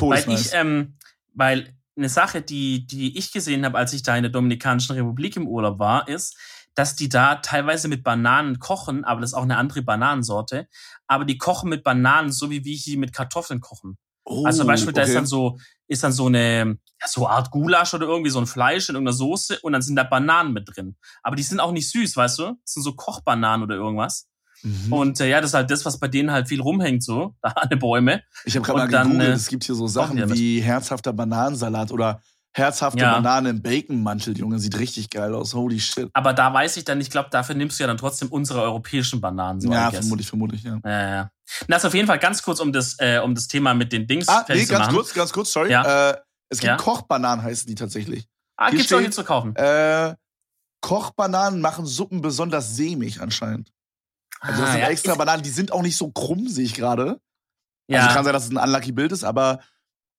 Weil 0.00 0.28
ich, 0.30 0.50
ähm, 0.52 0.98
weil 1.34 1.74
eine 1.96 2.08
Sache, 2.08 2.42
die, 2.42 2.86
die 2.86 3.16
ich 3.16 3.32
gesehen 3.32 3.64
habe, 3.64 3.78
als 3.78 3.92
ich 3.92 4.02
da 4.02 4.16
in 4.16 4.22
der 4.22 4.32
Dominikanischen 4.32 4.96
Republik 4.96 5.36
im 5.36 5.46
Urlaub 5.46 5.78
war, 5.78 6.08
ist, 6.08 6.36
dass 6.74 6.96
die 6.96 7.08
da 7.08 7.36
teilweise 7.36 7.88
mit 7.88 8.02
Bananen 8.02 8.58
kochen, 8.58 9.04
aber 9.04 9.20
das 9.20 9.30
ist 9.30 9.34
auch 9.34 9.42
eine 9.42 9.56
andere 9.56 9.82
Bananensorte. 9.82 10.68
Aber 11.06 11.24
die 11.24 11.38
kochen 11.38 11.68
mit 11.68 11.84
Bananen, 11.84 12.32
so 12.32 12.50
wie 12.50 12.64
wir 12.64 12.74
hier 12.74 12.98
mit 12.98 13.12
Kartoffeln 13.12 13.60
kochen. 13.60 13.96
Oh, 14.24 14.44
also 14.44 14.58
zum 14.58 14.68
Beispiel, 14.68 14.90
okay. 14.90 15.00
da 15.00 15.06
ist 15.06 15.14
dann 15.14 15.26
so, 15.26 15.58
ist 15.86 16.02
dann 16.02 16.12
so 16.12 16.26
eine, 16.26 16.78
ja, 17.00 17.08
so 17.08 17.26
eine 17.26 17.36
Art 17.36 17.50
Gulasch 17.50 17.94
oder 17.94 18.06
irgendwie 18.06 18.30
so 18.30 18.40
ein 18.40 18.46
Fleisch 18.46 18.88
in 18.88 18.94
irgendeiner 18.94 19.16
Soße 19.16 19.60
und 19.60 19.72
dann 19.72 19.82
sind 19.82 19.96
da 19.96 20.02
Bananen 20.02 20.52
mit 20.52 20.74
drin. 20.74 20.96
Aber 21.22 21.36
die 21.36 21.42
sind 21.42 21.60
auch 21.60 21.72
nicht 21.72 21.90
süß, 21.90 22.16
weißt 22.16 22.38
du? 22.38 22.42
Das 22.62 22.72
sind 22.72 22.82
so 22.82 22.94
Kochbananen 22.94 23.62
oder 23.62 23.76
irgendwas. 23.76 24.26
Mhm. 24.64 24.92
Und 24.92 25.20
äh, 25.20 25.28
ja, 25.28 25.40
das 25.40 25.50
ist 25.50 25.54
halt 25.54 25.70
das, 25.70 25.84
was 25.84 25.98
bei 25.98 26.08
denen 26.08 26.32
halt 26.32 26.48
viel 26.48 26.60
rumhängt, 26.60 27.02
so, 27.02 27.34
da 27.42 27.50
an 27.50 27.68
den 27.68 27.78
Bäume. 27.78 28.22
Ich 28.44 28.56
habe 28.56 28.66
gerade 28.66 28.78
mal 28.78 28.88
gegoogelt, 28.88 29.28
äh, 29.28 29.32
es 29.32 29.48
gibt 29.48 29.64
hier 29.64 29.74
so 29.74 29.86
Sachen 29.86 30.32
wie 30.34 30.60
herzhafter 30.60 31.12
Bananensalat 31.12 31.92
oder 31.92 32.20
Herzhafte 32.56 33.00
ja. 33.00 33.14
Banane 33.14 33.50
im 33.50 33.62
Baconmantel, 33.62 34.38
Junge, 34.38 34.60
sieht 34.60 34.78
richtig 34.78 35.10
geil 35.10 35.34
aus. 35.34 35.54
Holy 35.54 35.80
shit. 35.80 36.08
Aber 36.12 36.32
da 36.32 36.54
weiß 36.54 36.76
ich 36.76 36.84
dann, 36.84 37.00
ich 37.00 37.10
glaube, 37.10 37.28
dafür 37.30 37.56
nimmst 37.56 37.78
du 37.78 37.82
ja 37.82 37.88
dann 37.88 37.96
trotzdem 37.96 38.28
unsere 38.28 38.62
europäischen 38.62 39.20
Bananen. 39.20 39.60
So 39.60 39.72
ja, 39.72 39.90
vermutlich, 39.90 40.28
vermutlich, 40.28 40.62
ja. 40.62 40.78
Ja, 40.84 41.10
ja. 41.10 41.30
Das 41.66 41.82
ist 41.82 41.86
auf 41.86 41.94
jeden 41.94 42.06
Fall 42.06 42.20
ganz 42.20 42.42
kurz, 42.44 42.60
um 42.60 42.72
das, 42.72 42.94
äh, 43.00 43.18
um 43.18 43.34
das 43.34 43.48
Thema 43.48 43.74
mit 43.74 43.92
den 43.92 44.06
Dings 44.06 44.28
ah, 44.28 44.44
nee, 44.48 44.64
ganz 44.66 44.88
kurz, 44.88 45.12
ganz 45.12 45.32
kurz, 45.32 45.52
sorry. 45.52 45.72
Ja. 45.72 46.10
Äh, 46.10 46.16
es 46.48 46.60
gibt 46.60 46.68
ja. 46.68 46.76
Kochbananen, 46.76 47.44
heißen 47.44 47.66
die 47.66 47.74
tatsächlich. 47.74 48.28
Ah, 48.56 48.66
hier 48.66 48.72
gibt's 48.72 48.86
steht, 48.86 48.98
auch 48.98 49.02
hier 49.02 49.10
zu 49.10 49.24
kaufen. 49.24 49.56
Äh, 49.56 50.14
Kochbananen 50.80 51.60
machen 51.60 51.86
Suppen 51.86 52.20
besonders 52.20 52.76
sämig 52.76 53.20
anscheinend. 53.20 53.72
Also 54.44 54.60
das 54.60 54.70
ah, 54.70 54.72
sind 54.72 54.80
ja. 54.82 54.88
extra 54.88 55.14
Bananen, 55.14 55.42
die 55.42 55.50
sind 55.50 55.72
auch 55.72 55.82
nicht 55.82 55.96
so 55.96 56.10
krumm, 56.10 56.48
sehe 56.48 56.64
ich 56.64 56.74
gerade. 56.74 57.18
Ja. 57.88 58.00
Also 58.00 58.14
kann 58.14 58.24
sein, 58.24 58.34
dass 58.34 58.44
es 58.44 58.50
ein 58.50 58.58
unlucky 58.58 58.92
Bild 58.92 59.12
ist, 59.12 59.24
aber. 59.24 59.60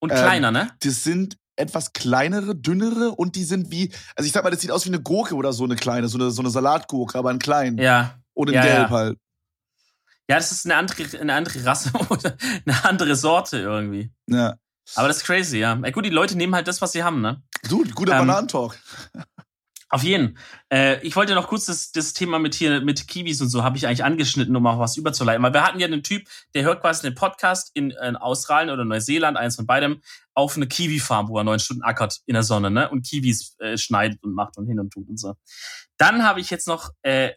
Und 0.00 0.10
kleiner, 0.10 0.48
ähm, 0.48 0.54
ne? 0.54 0.70
Das 0.80 1.04
sind 1.04 1.38
etwas 1.54 1.92
kleinere, 1.92 2.54
dünnere 2.54 3.12
und 3.12 3.34
die 3.34 3.44
sind 3.44 3.70
wie, 3.70 3.90
also 4.14 4.26
ich 4.26 4.32
sag 4.32 4.44
mal, 4.44 4.50
das 4.50 4.60
sieht 4.60 4.70
aus 4.70 4.84
wie 4.84 4.90
eine 4.90 5.00
Gurke 5.00 5.34
oder 5.34 5.52
so 5.52 5.64
eine 5.64 5.76
kleine, 5.76 6.08
so 6.08 6.18
eine, 6.18 6.30
so 6.30 6.42
eine 6.42 6.50
Salatgurke, 6.50 7.18
aber 7.18 7.30
in 7.30 7.38
klein. 7.38 7.78
Ja. 7.78 8.18
Und 8.34 8.48
in 8.48 8.54
ja, 8.54 8.62
gelb 8.62 8.78
ja. 8.78 8.90
halt. 8.90 9.18
Ja, 10.28 10.36
das 10.36 10.50
ist 10.50 10.66
eine 10.66 10.76
andere, 10.76 11.20
eine 11.20 11.34
andere 11.34 11.64
Rasse 11.64 11.92
oder 12.10 12.36
eine 12.66 12.84
andere 12.84 13.16
Sorte 13.16 13.58
irgendwie. 13.58 14.10
Ja. 14.26 14.56
Aber 14.96 15.08
das 15.08 15.18
ist 15.18 15.24
crazy, 15.24 15.58
ja. 15.58 15.78
Ey, 15.82 15.92
gut, 15.92 16.04
die 16.04 16.10
Leute 16.10 16.36
nehmen 16.36 16.54
halt 16.54 16.68
das, 16.68 16.82
was 16.82 16.92
sie 16.92 17.02
haben, 17.02 17.20
ne? 17.20 17.42
Du, 17.68 17.84
guter 17.94 18.12
ähm, 18.12 18.26
Bananentalk. 18.26 18.78
Auf 19.88 20.02
jeden. 20.02 20.36
Äh, 20.72 21.00
ich 21.06 21.14
wollte 21.14 21.34
noch 21.34 21.46
kurz 21.46 21.66
das, 21.66 21.92
das 21.92 22.12
Thema 22.12 22.40
mit 22.40 22.56
hier 22.56 22.80
mit 22.80 23.06
Kiwis 23.06 23.40
und 23.40 23.48
so 23.48 23.62
habe 23.62 23.76
ich 23.76 23.86
eigentlich 23.86 24.02
angeschnitten, 24.02 24.56
um 24.56 24.66
auch 24.66 24.80
was 24.80 24.96
überzuleiten. 24.96 25.42
Weil 25.44 25.52
wir 25.52 25.64
hatten 25.64 25.78
ja 25.78 25.86
einen 25.86 26.02
Typ, 26.02 26.26
der 26.54 26.64
hört 26.64 26.80
quasi 26.80 27.06
einen 27.06 27.14
Podcast 27.14 27.70
in, 27.74 27.90
in 27.90 28.16
Australien 28.16 28.70
oder 28.70 28.84
Neuseeland, 28.84 29.36
eins 29.36 29.54
von 29.54 29.66
beidem, 29.66 30.02
auf 30.34 30.56
eine 30.56 30.66
Kiwi-Farm, 30.66 31.28
wo 31.28 31.38
er 31.38 31.44
neun 31.44 31.60
Stunden 31.60 31.84
ackert 31.84 32.20
in 32.26 32.34
der 32.34 32.42
Sonne, 32.42 32.70
ne? 32.70 32.90
Und 32.90 33.06
Kiwis 33.06 33.56
äh, 33.60 33.78
schneidet 33.78 34.22
und 34.24 34.34
macht 34.34 34.58
und 34.58 34.66
hin 34.66 34.80
und 34.80 34.92
tut 34.92 35.08
und 35.08 35.20
so. 35.20 35.34
Dann 35.98 36.24
habe 36.24 36.40
ich 36.40 36.50
jetzt 36.50 36.66
noch 36.66 36.90
äh, 37.02 37.30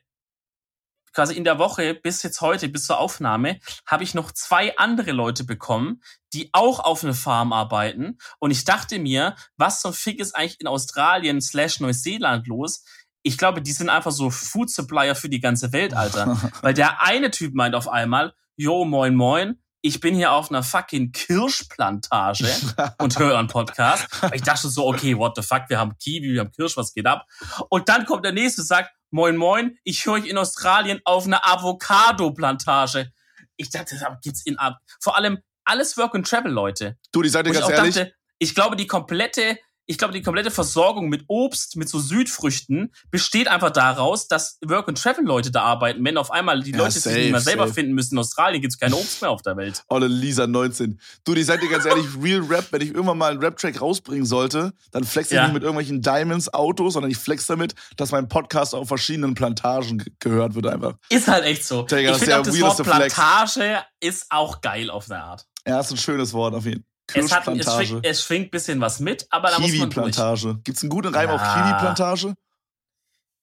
quasi 1.20 1.36
in 1.36 1.43
der 1.43 1.59
Woche 1.59 1.95
bis 1.95 2.24
jetzt 2.24 2.39
heute, 2.39 2.70
bis 2.70 2.86
zur 2.86 2.97
Aufnahme, 2.97 3.59
habe 3.86 4.05
ich 4.05 4.13
noch 4.13 4.32
zwei 4.32 4.78
andere 4.78 5.11
Leute 5.11 5.43
bekommen, 5.43 6.01
die 6.32 6.49
auch 6.53 6.80
auf 6.80 7.03
eine 7.03 7.13
Farm 7.13 7.51
arbeiten. 7.51 8.17
Und 8.39 8.51
ich 8.51 8.63
dachte 8.63 8.99
mir, 8.99 9.36
was 9.57 9.82
zum 9.82 9.91
Fick 9.91 10.22
ist 10.22 10.34
eigentlich 10.34 10.61
in 10.61 10.67
Australien 10.67 11.41
slash 11.41 11.82
Neuseeland 11.82 12.47
los? 12.47 12.86
Ich 13.22 13.38
glaube, 13.38 13.61
die 13.61 13.74
sind 13.74 13.89
einfach 13.89 14.11
so 14.11 14.30
Food 14.30 14.70
Supplier 14.70 15.13
für 15.13 15.28
die 15.28 15.41
ganze 15.41 15.74
Welt, 15.74 15.93
Alter. 15.93 16.39
Weil 16.61 16.74
der 16.74 17.01
eine 17.01 17.32
Typ 17.32 17.53
meint 17.53 17.76
auf 17.76 17.89
einmal, 17.89 18.34
yo, 18.55 18.86
moin, 18.86 19.13
moin, 19.13 19.61
ich 19.82 19.99
bin 19.99 20.15
hier 20.15 20.32
auf 20.32 20.49
einer 20.49 20.63
fucking 20.63 21.11
Kirschplantage 21.11 22.49
und 22.97 23.20
höre 23.20 23.38
einen 23.38 23.49
Podcast. 23.49 24.07
Ich 24.34 24.43
dachte 24.43 24.70
so, 24.70 24.88
okay, 24.88 25.17
what 25.17 25.36
the 25.36 25.41
fuck, 25.41 25.63
wir 25.67 25.80
haben 25.80 25.97
Kiwi, 25.97 26.32
wir 26.32 26.39
haben 26.39 26.53
Kirsch, 26.53 26.78
was 26.78 26.93
geht 26.93 27.07
ab? 27.07 27.26
Und 27.67 27.89
dann 27.89 28.05
kommt 28.05 28.24
der 28.24 28.32
nächste 28.32 28.61
und 28.61 28.67
sagt, 28.67 28.91
moin 29.12 29.38
moin, 29.38 29.78
ich 29.84 30.05
höre 30.05 30.14
euch 30.14 30.26
in 30.26 30.38
Australien 30.38 31.01
auf 31.05 31.26
einer 31.26 31.45
Avocado-Plantage. 31.45 33.12
Ich 33.57 33.70
dachte, 33.70 33.97
das 33.97 34.07
gibt's 34.22 34.45
in 34.45 34.57
ab. 34.57 34.78
Vor 34.99 35.18
allem 35.18 35.39
alles 35.66 35.97
Work 35.97 36.16
and 36.16 36.28
Travel, 36.28 36.51
Leute. 36.51 36.97
Du, 37.12 37.22
die 37.22 37.30
seid 37.30 37.47
ihr 37.47 37.53
ganz 37.53 37.70
ehrlich. 37.70 37.95
Dachte, 37.95 38.14
ich 38.39 38.55
glaube, 38.55 38.76
die 38.76 38.88
komplette 38.88 39.57
ich 39.89 39.97
glaube, 39.97 40.13
die 40.13 40.21
komplette 40.21 40.51
Versorgung 40.51 41.09
mit 41.09 41.23
Obst, 41.27 41.75
mit 41.75 41.89
so 41.89 41.97
Südfrüchten, 41.97 42.93
besteht 43.09 43.47
einfach 43.47 43.71
daraus, 43.71 44.27
dass 44.27 44.59
Work 44.63 44.87
and 44.87 45.01
Travel 45.01 45.25
Leute 45.25 45.49
da 45.49 45.63
arbeiten. 45.63 46.05
Wenn 46.05 46.15
auf 46.15 46.29
einmal 46.29 46.61
die 46.61 46.71
ja, 46.71 46.77
Leute 46.77 46.99
safe, 46.99 47.15
sich 47.15 47.23
nicht 47.23 47.31
mehr 47.31 47.41
selber 47.41 47.63
safe. 47.63 47.73
finden 47.73 47.93
müssen 47.93 48.13
in 48.13 48.19
Australien, 48.19 48.61
gibt's 48.61 48.77
kein 48.77 48.93
Obst 48.93 49.19
mehr 49.19 49.31
auf 49.31 49.41
der 49.41 49.57
Welt. 49.57 49.83
Olle 49.87 50.05
Lisa 50.05 50.45
19. 50.45 50.99
Du, 51.25 51.33
ich 51.33 51.47
sag 51.47 51.59
dir 51.59 51.69
ganz 51.69 51.85
ehrlich, 51.85 52.05
Real 52.21 52.41
Rap, 52.41 52.67
wenn 52.69 52.81
ich 52.81 52.89
irgendwann 52.89 53.17
mal 53.17 53.31
einen 53.31 53.39
Rap-Track 53.39 53.81
rausbringen 53.81 54.27
sollte, 54.27 54.73
dann 54.91 55.05
flex 55.05 55.31
ich 55.31 55.37
ja. 55.37 55.45
nicht 55.45 55.53
mit 55.53 55.63
irgendwelchen 55.63 56.03
Diamonds, 56.03 56.53
Autos, 56.53 56.93
sondern 56.93 57.09
ich 57.09 57.17
flex 57.17 57.47
damit, 57.47 57.73
dass 57.97 58.11
mein 58.11 58.27
Podcast 58.29 58.75
auf 58.75 58.87
verschiedenen 58.87 59.33
Plantagen 59.33 60.05
gehört 60.19 60.53
wird 60.53 60.67
einfach. 60.67 60.97
Ist 61.09 61.27
halt 61.27 61.45
echt 61.45 61.65
so. 61.65 61.81
Digga, 61.81 62.11
ich 62.11 62.17
finde 62.17 62.37
auch 62.37 62.43
das 62.43 62.61
Wort 62.61 62.83
Plantage 62.83 63.51
Flex. 63.51 63.85
ist 64.01 64.27
auch 64.29 64.61
geil 64.61 64.91
auf 64.91 65.07
der 65.07 65.23
Art. 65.23 65.47
Ja, 65.67 65.79
ist 65.79 65.89
ein 65.89 65.97
schönes 65.97 66.31
Wort 66.33 66.53
auf 66.53 66.65
jeden 66.65 66.83
Fall. 66.83 66.88
Es, 67.14 67.32
hat, 67.32 67.47
es, 67.47 67.74
schwingt, 67.74 68.05
es 68.05 68.24
schwingt 68.24 68.47
ein 68.47 68.51
bisschen 68.51 68.82
was 68.82 68.99
mit, 68.99 69.26
aber 69.30 69.49
da 69.49 69.60
muss 69.60 69.72
man 69.74 69.89
Kiwi-Plantage. 69.89 70.60
Gibt's 70.64 70.84
einen 70.84 70.89
guten 70.89 71.14
Reim 71.14 71.30
ja. 71.30 71.36
auf 71.36 71.41
Kiwi-Plantage? 71.41 72.36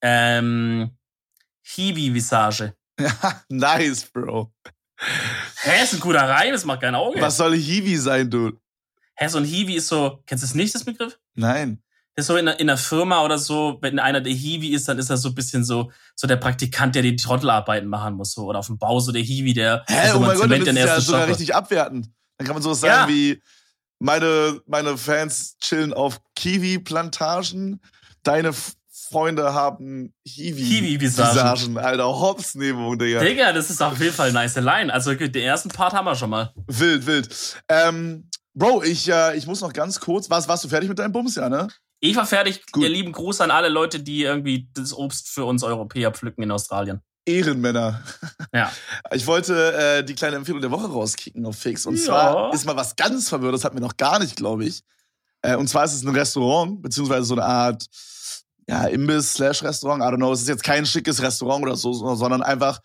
Ähm, 0.03 0.91
Hiwi-Visage. 1.62 2.75
Nice, 3.49 4.07
Bro. 4.07 4.53
Hä, 5.62 5.83
ist 5.83 5.95
ein 5.95 6.01
guter 6.01 6.29
Reim, 6.29 6.53
das 6.53 6.64
macht 6.64 6.81
kein 6.81 6.95
Auge. 6.95 7.21
Was 7.21 7.37
soll 7.37 7.55
Hiwi 7.55 7.97
sein, 7.97 8.31
du? 8.31 8.53
Hä, 9.14 9.29
so 9.29 9.39
ein 9.39 9.45
Hiwi 9.45 9.75
ist 9.75 9.89
so, 9.89 10.23
kennst 10.27 10.45
du 10.45 10.47
das 10.47 10.55
nicht, 10.55 10.75
das 10.75 10.85
Begriff? 10.85 11.19
Nein. 11.35 11.83
Das 12.14 12.25
ist 12.25 12.27
so 12.29 12.37
in 12.37 12.49
einer, 12.49 12.59
in 12.59 12.71
einer 12.71 12.79
Firma 12.79 13.23
oder 13.23 13.39
so, 13.39 13.79
wenn 13.83 13.99
einer 13.99 14.23
der 14.23 14.33
Hiwi 14.33 14.69
ist, 14.69 14.89
dann 14.89 14.99
ist 14.99 15.11
er 15.11 15.19
so 15.19 15.29
ein 15.29 15.35
bisschen 15.35 15.64
so, 15.64 15.91
so 16.14 16.27
der 16.27 16.37
Praktikant, 16.37 16.95
der 16.95 17.03
die 17.03 17.17
Trottelarbeiten 17.17 17.89
machen 17.89 18.14
muss, 18.14 18.33
so. 18.33 18.45
Oder 18.45 18.61
auf 18.61 18.69
dem 18.69 18.79
Bau 18.79 19.01
so 19.01 19.12
der 19.12 19.23
Hiwi, 19.23 19.53
der, 19.53 19.85
Hä, 19.87 20.12
so 20.12 20.17
oh 20.17 20.21
mein 20.21 20.39
Gott, 20.39 20.51
das 20.51 20.61
ist 20.61 20.77
ja 20.77 21.01
sogar 21.01 21.29
richtig 21.29 21.55
abwertend. 21.55 22.11
Dann 22.39 22.47
kann 22.47 22.57
man 22.57 22.62
sowas 22.62 22.81
sagen 22.81 23.11
ja. 23.11 23.14
wie, 23.14 23.43
meine, 23.99 24.61
meine 24.66 24.97
Fans 24.97 25.57
chillen 25.61 25.92
auf 25.92 26.20
Kiwi-Plantagen, 26.34 27.80
deine 28.22 28.53
Freunde 28.90 29.55
haben 29.55 30.12
Hiwi. 30.26 30.64
Hiwi-Visagen. 30.64 31.78
Alter, 31.78 32.07
Hops-Nebung, 32.07 32.99
Digga. 32.99 33.20
Digga, 33.20 33.53
das 33.53 33.70
ist 33.70 33.80
auf 33.80 34.01
jeden 34.01 34.12
Fall 34.12 34.30
eine 34.30 34.40
nice 34.40 34.57
Line. 34.57 34.92
Also, 34.92 35.14
den 35.14 35.34
ersten 35.34 35.68
Part 35.68 35.92
haben 35.92 36.07
wir 36.07 36.16
schon 36.16 36.30
mal. 36.30 36.53
Wild, 36.66 37.07
wild. 37.07 37.62
Ähm, 37.68 38.28
Bro, 38.57 38.84
ich, 38.84 39.07
äh, 39.11 39.36
ich 39.36 39.47
muss 39.47 39.61
noch 39.61 39.72
ganz 39.74 40.01
kurz. 40.01 40.30
Warst, 40.30 40.49
warst 40.49 40.64
du 40.64 40.68
fertig 40.68 40.88
mit 40.88 40.99
deinem 40.99 41.12
Bums, 41.12 41.34
ja, 41.34 41.51
ne? 41.51 41.68
Ich 42.01 42.16
war 42.16 42.24
fertig. 42.24 42.62
Gut. 42.72 42.84
Ihr 42.84 42.88
lieben 42.88 43.12
Gruß 43.12 43.42
an 43.42 43.51
alle 43.51 43.68
Leute, 43.68 44.01
die 44.01 44.22
irgendwie 44.22 44.70
das 44.72 44.94
Obst 44.94 45.28
für 45.28 45.44
uns 45.44 45.62
Europäer 45.62 46.11
pflücken 46.11 46.42
in 46.42 46.51
Australien. 46.51 47.03
Ehrenmänner. 47.27 48.03
Ja. 48.55 48.72
Ich 49.12 49.27
wollte 49.27 49.74
äh, 49.74 50.05
die 50.05 50.14
kleine 50.14 50.37
Empfehlung 50.37 50.61
der 50.61 50.70
Woche 50.70 50.87
rauskicken 50.87 51.45
auf 51.45 51.59
Fix. 51.59 51.85
Und 51.85 51.97
ja. 51.97 52.05
zwar 52.05 52.55
ist 52.55 52.64
mal 52.64 52.77
was 52.77 52.97
ganz 52.97 53.29
verwirrt, 53.29 53.55
das 53.55 53.64
hatten 53.64 53.77
wir 53.77 53.83
noch 53.83 53.97
gar 53.97 54.18
nicht, 54.18 54.37
glaube 54.37 54.64
ich. 54.64 54.83
Äh, 55.43 55.57
und 55.57 55.68
zwar 55.68 55.85
ist 55.85 55.93
es 55.93 56.03
ein 56.03 56.14
Restaurant, 56.14 56.81
beziehungsweise 56.81 57.24
so 57.24 57.35
eine 57.35 57.45
Art 57.45 57.87
ja, 58.68 58.87
Imbiss 58.87 59.35
slash 59.35 59.62
Restaurant. 59.62 60.03
I 60.03 60.07
don't 60.07 60.16
know, 60.16 60.33
es 60.33 60.43
ist 60.43 60.49
jetzt 60.49 60.64
kein 60.64 60.87
schickes 60.87 61.20
Restaurant 61.22 61.62
oder 61.64 61.77
so, 61.77 61.93
sondern 61.93 62.43
einfach 62.43 62.81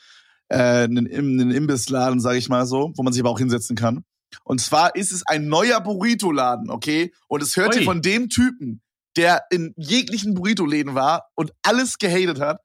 äh, 0.49 0.85
ein, 0.85 0.97
ein 0.97 1.51
Imbissladen, 1.51 2.19
sage 2.19 2.37
ich 2.37 2.49
mal 2.49 2.65
so, 2.65 2.91
wo 2.95 3.03
man 3.03 3.13
sich 3.13 3.21
aber 3.21 3.29
auch 3.29 3.39
hinsetzen 3.39 3.75
kann. 3.75 4.03
Und 4.43 4.61
zwar 4.61 4.95
ist 4.95 5.11
es 5.11 5.25
ein 5.25 5.47
neuer 5.47 5.79
Burrito-Laden, 5.81 6.69
okay? 6.69 7.13
Und 7.27 7.41
es 7.41 7.55
hört 7.55 7.75
Oi. 7.75 7.79
ihr 7.79 7.85
von 7.85 8.01
dem 8.01 8.29
Typen, 8.29 8.81
der 9.17 9.43
in 9.49 9.73
jeglichen 9.75 10.35
Burrito-Läden 10.35 10.95
war 10.95 11.27
und 11.35 11.51
alles 11.63 11.97
gehatet 11.97 12.39
hat. 12.39 12.61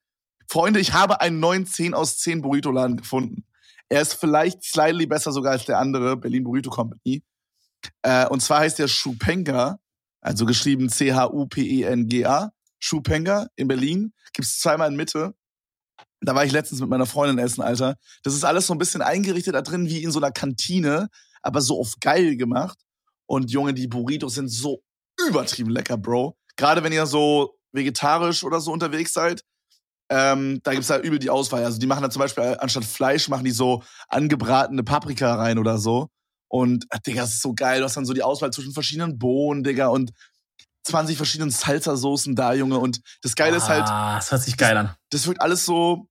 Freunde, 0.49 0.81
ich 0.81 0.93
habe 0.93 1.21
einen 1.21 1.41
neuen 1.41 1.67
10 1.67 1.95
aus 1.95 2.19
10 2.19 2.43
Burrito-Laden 2.43 2.97
gefunden. 2.97 3.45
Er 3.89 4.03
ist 4.03 4.15
vielleicht 4.15 4.65
slightly 4.65 5.07
besser 5.07 5.33
sogar 5.33 5.53
als 5.53 5.65
der 5.65 5.79
andere, 5.79 6.17
Berlin 6.17 6.45
Burrito 6.45 6.71
Company. 6.71 7.23
Äh, 8.03 8.27
und 8.27 8.41
zwar 8.41 8.61
heißt 8.61 8.79
der 8.79 8.89
Schupenga, 8.89 9.79
also 10.21 10.45
geschrieben 10.45 10.89
C-H-U-P-E-N-G-A. 10.89 12.53
Schupenga 12.79 13.47
in 13.57 13.69
Berlin. 13.69 14.13
Gibt's 14.33 14.61
zweimal 14.61 14.91
in 14.91 14.97
Mitte. 14.97 15.35
Da 16.21 16.35
war 16.35 16.45
ich 16.45 16.53
letztens 16.53 16.81
mit 16.81 16.91
meiner 16.91 17.07
Freundin 17.07 17.39
essen, 17.39 17.63
Alter. 17.63 17.97
Das 18.23 18.35
ist 18.35 18.45
alles 18.45 18.67
so 18.67 18.75
ein 18.75 18.79
bisschen 18.79 19.03
eingerichtet 19.03 19.55
da 19.55 19.63
drin 19.63 19.87
wie 19.87 20.03
in 20.03 20.11
so 20.11 20.19
einer 20.19 20.33
Kantine, 20.33 21.09
aber 21.43 21.61
so 21.61 21.81
auf 21.81 21.95
geil 22.01 22.37
gemacht. 22.37 22.79
Und 23.27 23.51
Junge, 23.51 23.75
die 23.75 23.87
Burritos 23.87 24.35
sind 24.35 24.49
so 24.49 24.83
übertrieben 25.29 25.71
lecker, 25.71 25.97
Bro. 25.97 26.37
Gerade 26.57 26.83
wenn 26.83 26.93
ihr 26.93 27.07
so 27.07 27.59
vegetarisch 27.73 28.45
oder 28.45 28.61
so 28.61 28.73
unterwegs 28.73 29.13
seid, 29.13 29.43
ähm, 30.09 30.61
da 30.63 30.73
gibt's 30.73 30.89
da 30.89 30.99
übel 30.99 31.19
die 31.19 31.31
Auswahl. 31.31 31.65
Also 31.65 31.79
die 31.79 31.87
machen 31.87 32.03
da 32.03 32.11
zum 32.11 32.21
Beispiel 32.21 32.45
äh, 32.45 32.57
anstatt 32.59 32.85
Fleisch 32.85 33.29
machen 33.29 33.45
die 33.45 33.51
so 33.51 33.83
angebratene 34.09 34.85
Paprika 34.85 35.35
rein 35.35 35.59
oder 35.59 35.79
so. 35.79 36.09
Und 36.49 36.87
äh, 36.91 36.99
Digga, 37.05 37.23
das 37.23 37.35
ist 37.35 37.43
so 37.43 37.55
geil. 37.55 37.81
Du 37.81 37.85
hast 37.85 37.97
dann 37.97 38.05
so 38.05 38.13
die 38.13 38.23
Auswahl 38.23 38.53
zwischen 38.53 38.73
verschiedenen 38.73 39.19
Bohnen, 39.19 39.65
Digga, 39.65 39.89
und 39.89 40.13
20 40.85 41.17
verschiedenen 41.17 41.51
Salsa-Soßen 41.51 42.37
da, 42.37 42.55
Junge. 42.55 42.79
Und 42.79 43.01
das 43.23 43.35
Geile 43.35 43.55
ah, 43.55 43.59
ist 43.59 43.69
halt. 43.69 43.85
Ah, 43.85 44.17
das 44.17 44.31
hört 44.31 44.43
sich 44.43 44.57
geil 44.57 44.77
an. 44.77 44.95
Das 45.11 45.27
wird 45.27 45.41
alles 45.41 45.65
so. 45.65 46.09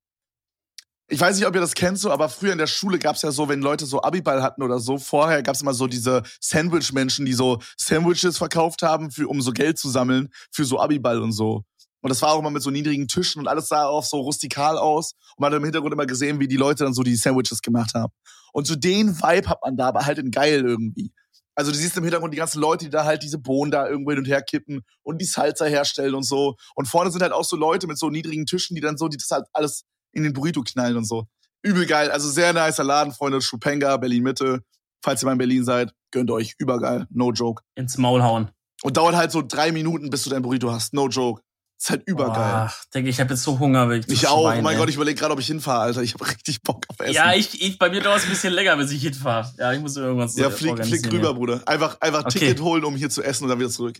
Ich 1.08 1.20
weiß 1.20 1.38
nicht, 1.38 1.46
ob 1.46 1.54
ihr 1.54 1.62
das 1.62 1.76
kennt 1.76 2.00
so, 2.00 2.12
aber 2.12 2.30
früher 2.30 2.52
in 2.52 2.58
der 2.58 2.66
Schule 2.66 2.98
gab's 2.98 3.22
ja 3.22 3.32
so, 3.32 3.48
wenn 3.48 3.62
Leute 3.62 3.86
so 3.86 4.02
Abiball 4.02 4.42
hatten 4.42 4.64
oder 4.64 4.80
so, 4.80 4.98
vorher 4.98 5.44
gab's 5.44 5.62
immer 5.62 5.76
so 5.76 5.86
diese 5.86 6.24
Sandwich-Menschen, 6.42 7.28
die 7.28 7.34
so 7.34 7.62
Sandwiches 7.78 8.40
verkauft 8.40 8.82
haben, 8.82 9.12
für, 9.12 9.28
um 9.28 9.40
so 9.40 9.52
Geld 9.52 9.78
zu 9.78 9.88
sammeln 9.88 10.30
für 10.52 10.66
so 10.66 10.80
Abiball 10.80 11.22
und 11.22 11.32
so. 11.32 11.64
Und 12.06 12.10
das 12.10 12.22
war 12.22 12.34
auch 12.34 12.40
immer 12.40 12.52
mit 12.52 12.62
so 12.62 12.70
niedrigen 12.70 13.08
Tischen 13.08 13.40
und 13.40 13.48
alles 13.48 13.68
sah 13.68 13.88
auch 13.88 14.04
so 14.04 14.18
rustikal 14.18 14.78
aus. 14.78 15.14
Und 15.36 15.42
man 15.42 15.52
hat 15.52 15.58
im 15.58 15.64
Hintergrund 15.64 15.92
immer 15.92 16.06
gesehen, 16.06 16.40
wie 16.40 16.48
die 16.48 16.56
Leute 16.56 16.84
dann 16.84 16.94
so 16.94 17.02
die 17.02 17.16
Sandwiches 17.16 17.64
gemacht 17.64 17.96
haben. 17.96 18.14
Und 18.54 18.68
so 18.68 18.76
den 18.76 19.20
Vibe 19.20 19.50
hat 19.50 19.58
man 19.64 19.76
da, 19.76 19.88
aber 19.88 20.06
halt 20.06 20.20
in 20.20 20.30
geil 20.30 20.64
irgendwie. 20.64 21.12
Also 21.56 21.72
du 21.72 21.78
siehst 21.78 21.98
im 21.98 22.04
Hintergrund 22.04 22.32
die 22.32 22.38
ganzen 22.38 22.62
Leute, 22.62 22.86
die 22.86 22.92
da 22.92 23.06
halt 23.06 23.24
diese 23.24 23.40
Bohnen 23.40 23.72
da 23.72 23.90
irgendwo 23.90 24.12
hin 24.12 24.20
und 24.20 24.28
her 24.28 24.44
kippen 24.44 24.84
und 25.02 25.20
die 25.20 25.26
Salsa 25.26 25.66
herstellen 25.66 26.14
und 26.14 26.22
so. 26.22 26.58
Und 26.76 26.88
vorne 26.88 27.10
sind 27.10 27.24
halt 27.24 27.32
auch 27.32 27.44
so 27.44 27.56
Leute 27.56 27.88
mit 27.88 27.98
so 27.98 28.12
niedrigen 28.12 28.46
Tischen, 28.46 28.76
die 28.76 28.82
dann 28.82 28.98
so, 28.98 29.08
die 29.08 29.18
das 29.18 29.32
halt 29.32 29.48
alles 29.52 29.86
in 30.12 30.22
den 30.22 30.34
Burrito 30.34 30.62
knallen 30.62 30.98
und 30.98 31.06
so. 31.06 31.26
Übel 31.64 31.88
geil. 31.88 32.12
Also 32.12 32.30
sehr 32.30 32.54
nicer 32.54 32.84
Laden, 32.84 33.14
Freunde. 33.14 33.42
Schupenga, 33.42 33.98
Berlin 33.98 34.22
Mitte. 34.22 34.62
Falls 35.04 35.24
ihr 35.24 35.26
mal 35.26 35.32
in 35.32 35.40
Berlin 35.40 35.64
seid, 35.64 35.92
gönnt 36.12 36.30
euch. 36.30 36.54
Übergeil. 36.60 37.08
No 37.10 37.32
joke. 37.32 37.64
Ins 37.74 37.98
Maul 37.98 38.22
hauen. 38.22 38.52
Und 38.84 38.96
dauert 38.98 39.16
halt 39.16 39.32
so 39.32 39.42
drei 39.42 39.72
Minuten, 39.72 40.12
bis 40.12 40.22
du 40.22 40.30
dein 40.30 40.44
Burrito 40.44 40.72
hast. 40.72 40.94
No 40.94 41.08
joke. 41.08 41.42
Ist 41.78 41.90
halt 41.90 42.04
übergeil. 42.06 42.36
Ach, 42.38 42.86
denke 42.94 43.10
ich, 43.10 43.20
habe 43.20 43.34
jetzt 43.34 43.44
so 43.44 43.60
Hunger. 43.60 43.90
Wirklich 43.90 44.22
ich 44.22 44.28
auch. 44.28 44.44
Schwein, 44.44 44.60
oh 44.60 44.62
mein 44.62 44.76
ey. 44.76 44.80
Gott, 44.80 44.90
ich 44.90 44.96
überlege 44.96 45.20
gerade, 45.20 45.34
ob 45.34 45.40
ich 45.40 45.48
hinfahre, 45.48 45.82
Alter. 45.82 46.02
Ich 46.02 46.14
habe 46.14 46.26
richtig 46.28 46.62
Bock 46.62 46.86
auf 46.88 47.00
Essen. 47.00 47.14
Ja, 47.14 47.34
ich, 47.34 47.62
ich 47.62 47.78
bei 47.78 47.90
mir 47.90 48.02
dauert 48.02 48.20
es 48.20 48.24
ein 48.24 48.30
bisschen 48.30 48.54
länger, 48.54 48.78
bis 48.78 48.92
ich 48.92 49.02
hinfahre. 49.02 49.54
Ja, 49.58 49.74
ich 49.74 49.82
muss 49.82 49.98
irgendwas 49.98 50.38
Ja, 50.38 50.50
flieg, 50.50 50.84
flieg 50.86 51.12
rüber, 51.12 51.34
Bruder. 51.34 51.62
Einfach, 51.66 52.00
einfach 52.00 52.26
okay. 52.26 52.40
Ticket 52.40 52.62
holen, 52.62 52.86
um 52.86 52.96
hier 52.96 53.10
zu 53.10 53.22
essen 53.22 53.44
und 53.44 53.50
dann 53.50 53.60
wieder 53.60 53.70
zurück. 53.70 53.98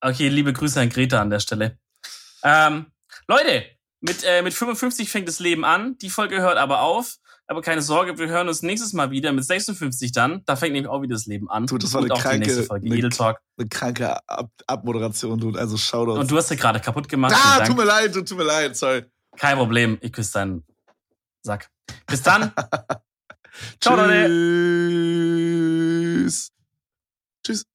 Okay, 0.00 0.28
liebe 0.28 0.52
Grüße 0.52 0.80
an 0.80 0.88
Greta 0.88 1.20
an 1.20 1.30
der 1.30 1.40
Stelle. 1.40 1.78
Ähm, 2.44 2.86
Leute, 3.26 3.64
mit, 4.00 4.22
äh, 4.24 4.42
mit 4.42 4.54
55 4.54 5.10
fängt 5.10 5.26
das 5.26 5.40
Leben 5.40 5.64
an. 5.64 5.98
Die 5.98 6.10
Folge 6.10 6.40
hört 6.40 6.58
aber 6.58 6.82
auf. 6.82 7.16
Aber 7.48 7.62
keine 7.62 7.80
Sorge, 7.80 8.18
wir 8.18 8.26
hören 8.26 8.48
uns 8.48 8.62
nächstes 8.62 8.92
Mal 8.92 9.12
wieder 9.12 9.32
mit 9.32 9.44
56 9.44 10.10
dann. 10.10 10.42
Da 10.46 10.56
fängt 10.56 10.72
nämlich 10.72 10.90
auch 10.90 11.00
wieder 11.02 11.14
das 11.14 11.26
Leben 11.26 11.48
an. 11.48 11.66
Du, 11.66 11.78
das 11.78 11.94
war 11.94 12.02
und 12.02 12.10
eine 12.10 12.20
kranke, 12.20 12.62
Folge, 12.64 12.92
eine, 12.92 13.08
Talk. 13.08 13.40
eine 13.56 13.68
kranke 13.68 14.28
Ab 14.28 14.50
Abmoderation, 14.66 15.38
du. 15.38 15.52
Also 15.56 15.76
schau 15.76 16.06
doch. 16.06 16.18
Und 16.18 16.28
du 16.28 16.36
hast 16.36 16.50
ja 16.50 16.56
gerade 16.56 16.80
kaputt 16.80 17.08
gemacht. 17.08 17.36
Ah, 17.36 17.64
tut 17.64 17.76
mir 17.76 17.84
leid, 17.84 18.12
tut 18.14 18.36
mir 18.36 18.42
leid, 18.42 18.76
sorry. 18.76 19.04
Kein 19.36 19.56
Problem, 19.56 19.98
ich 20.00 20.12
küsse 20.12 20.32
deinen 20.32 20.64
Sack. 21.42 21.70
Bis 22.06 22.22
dann. 22.22 22.52
Ciao, 23.80 23.96
Leute. 23.96 24.28
Tschüss. 27.44 27.66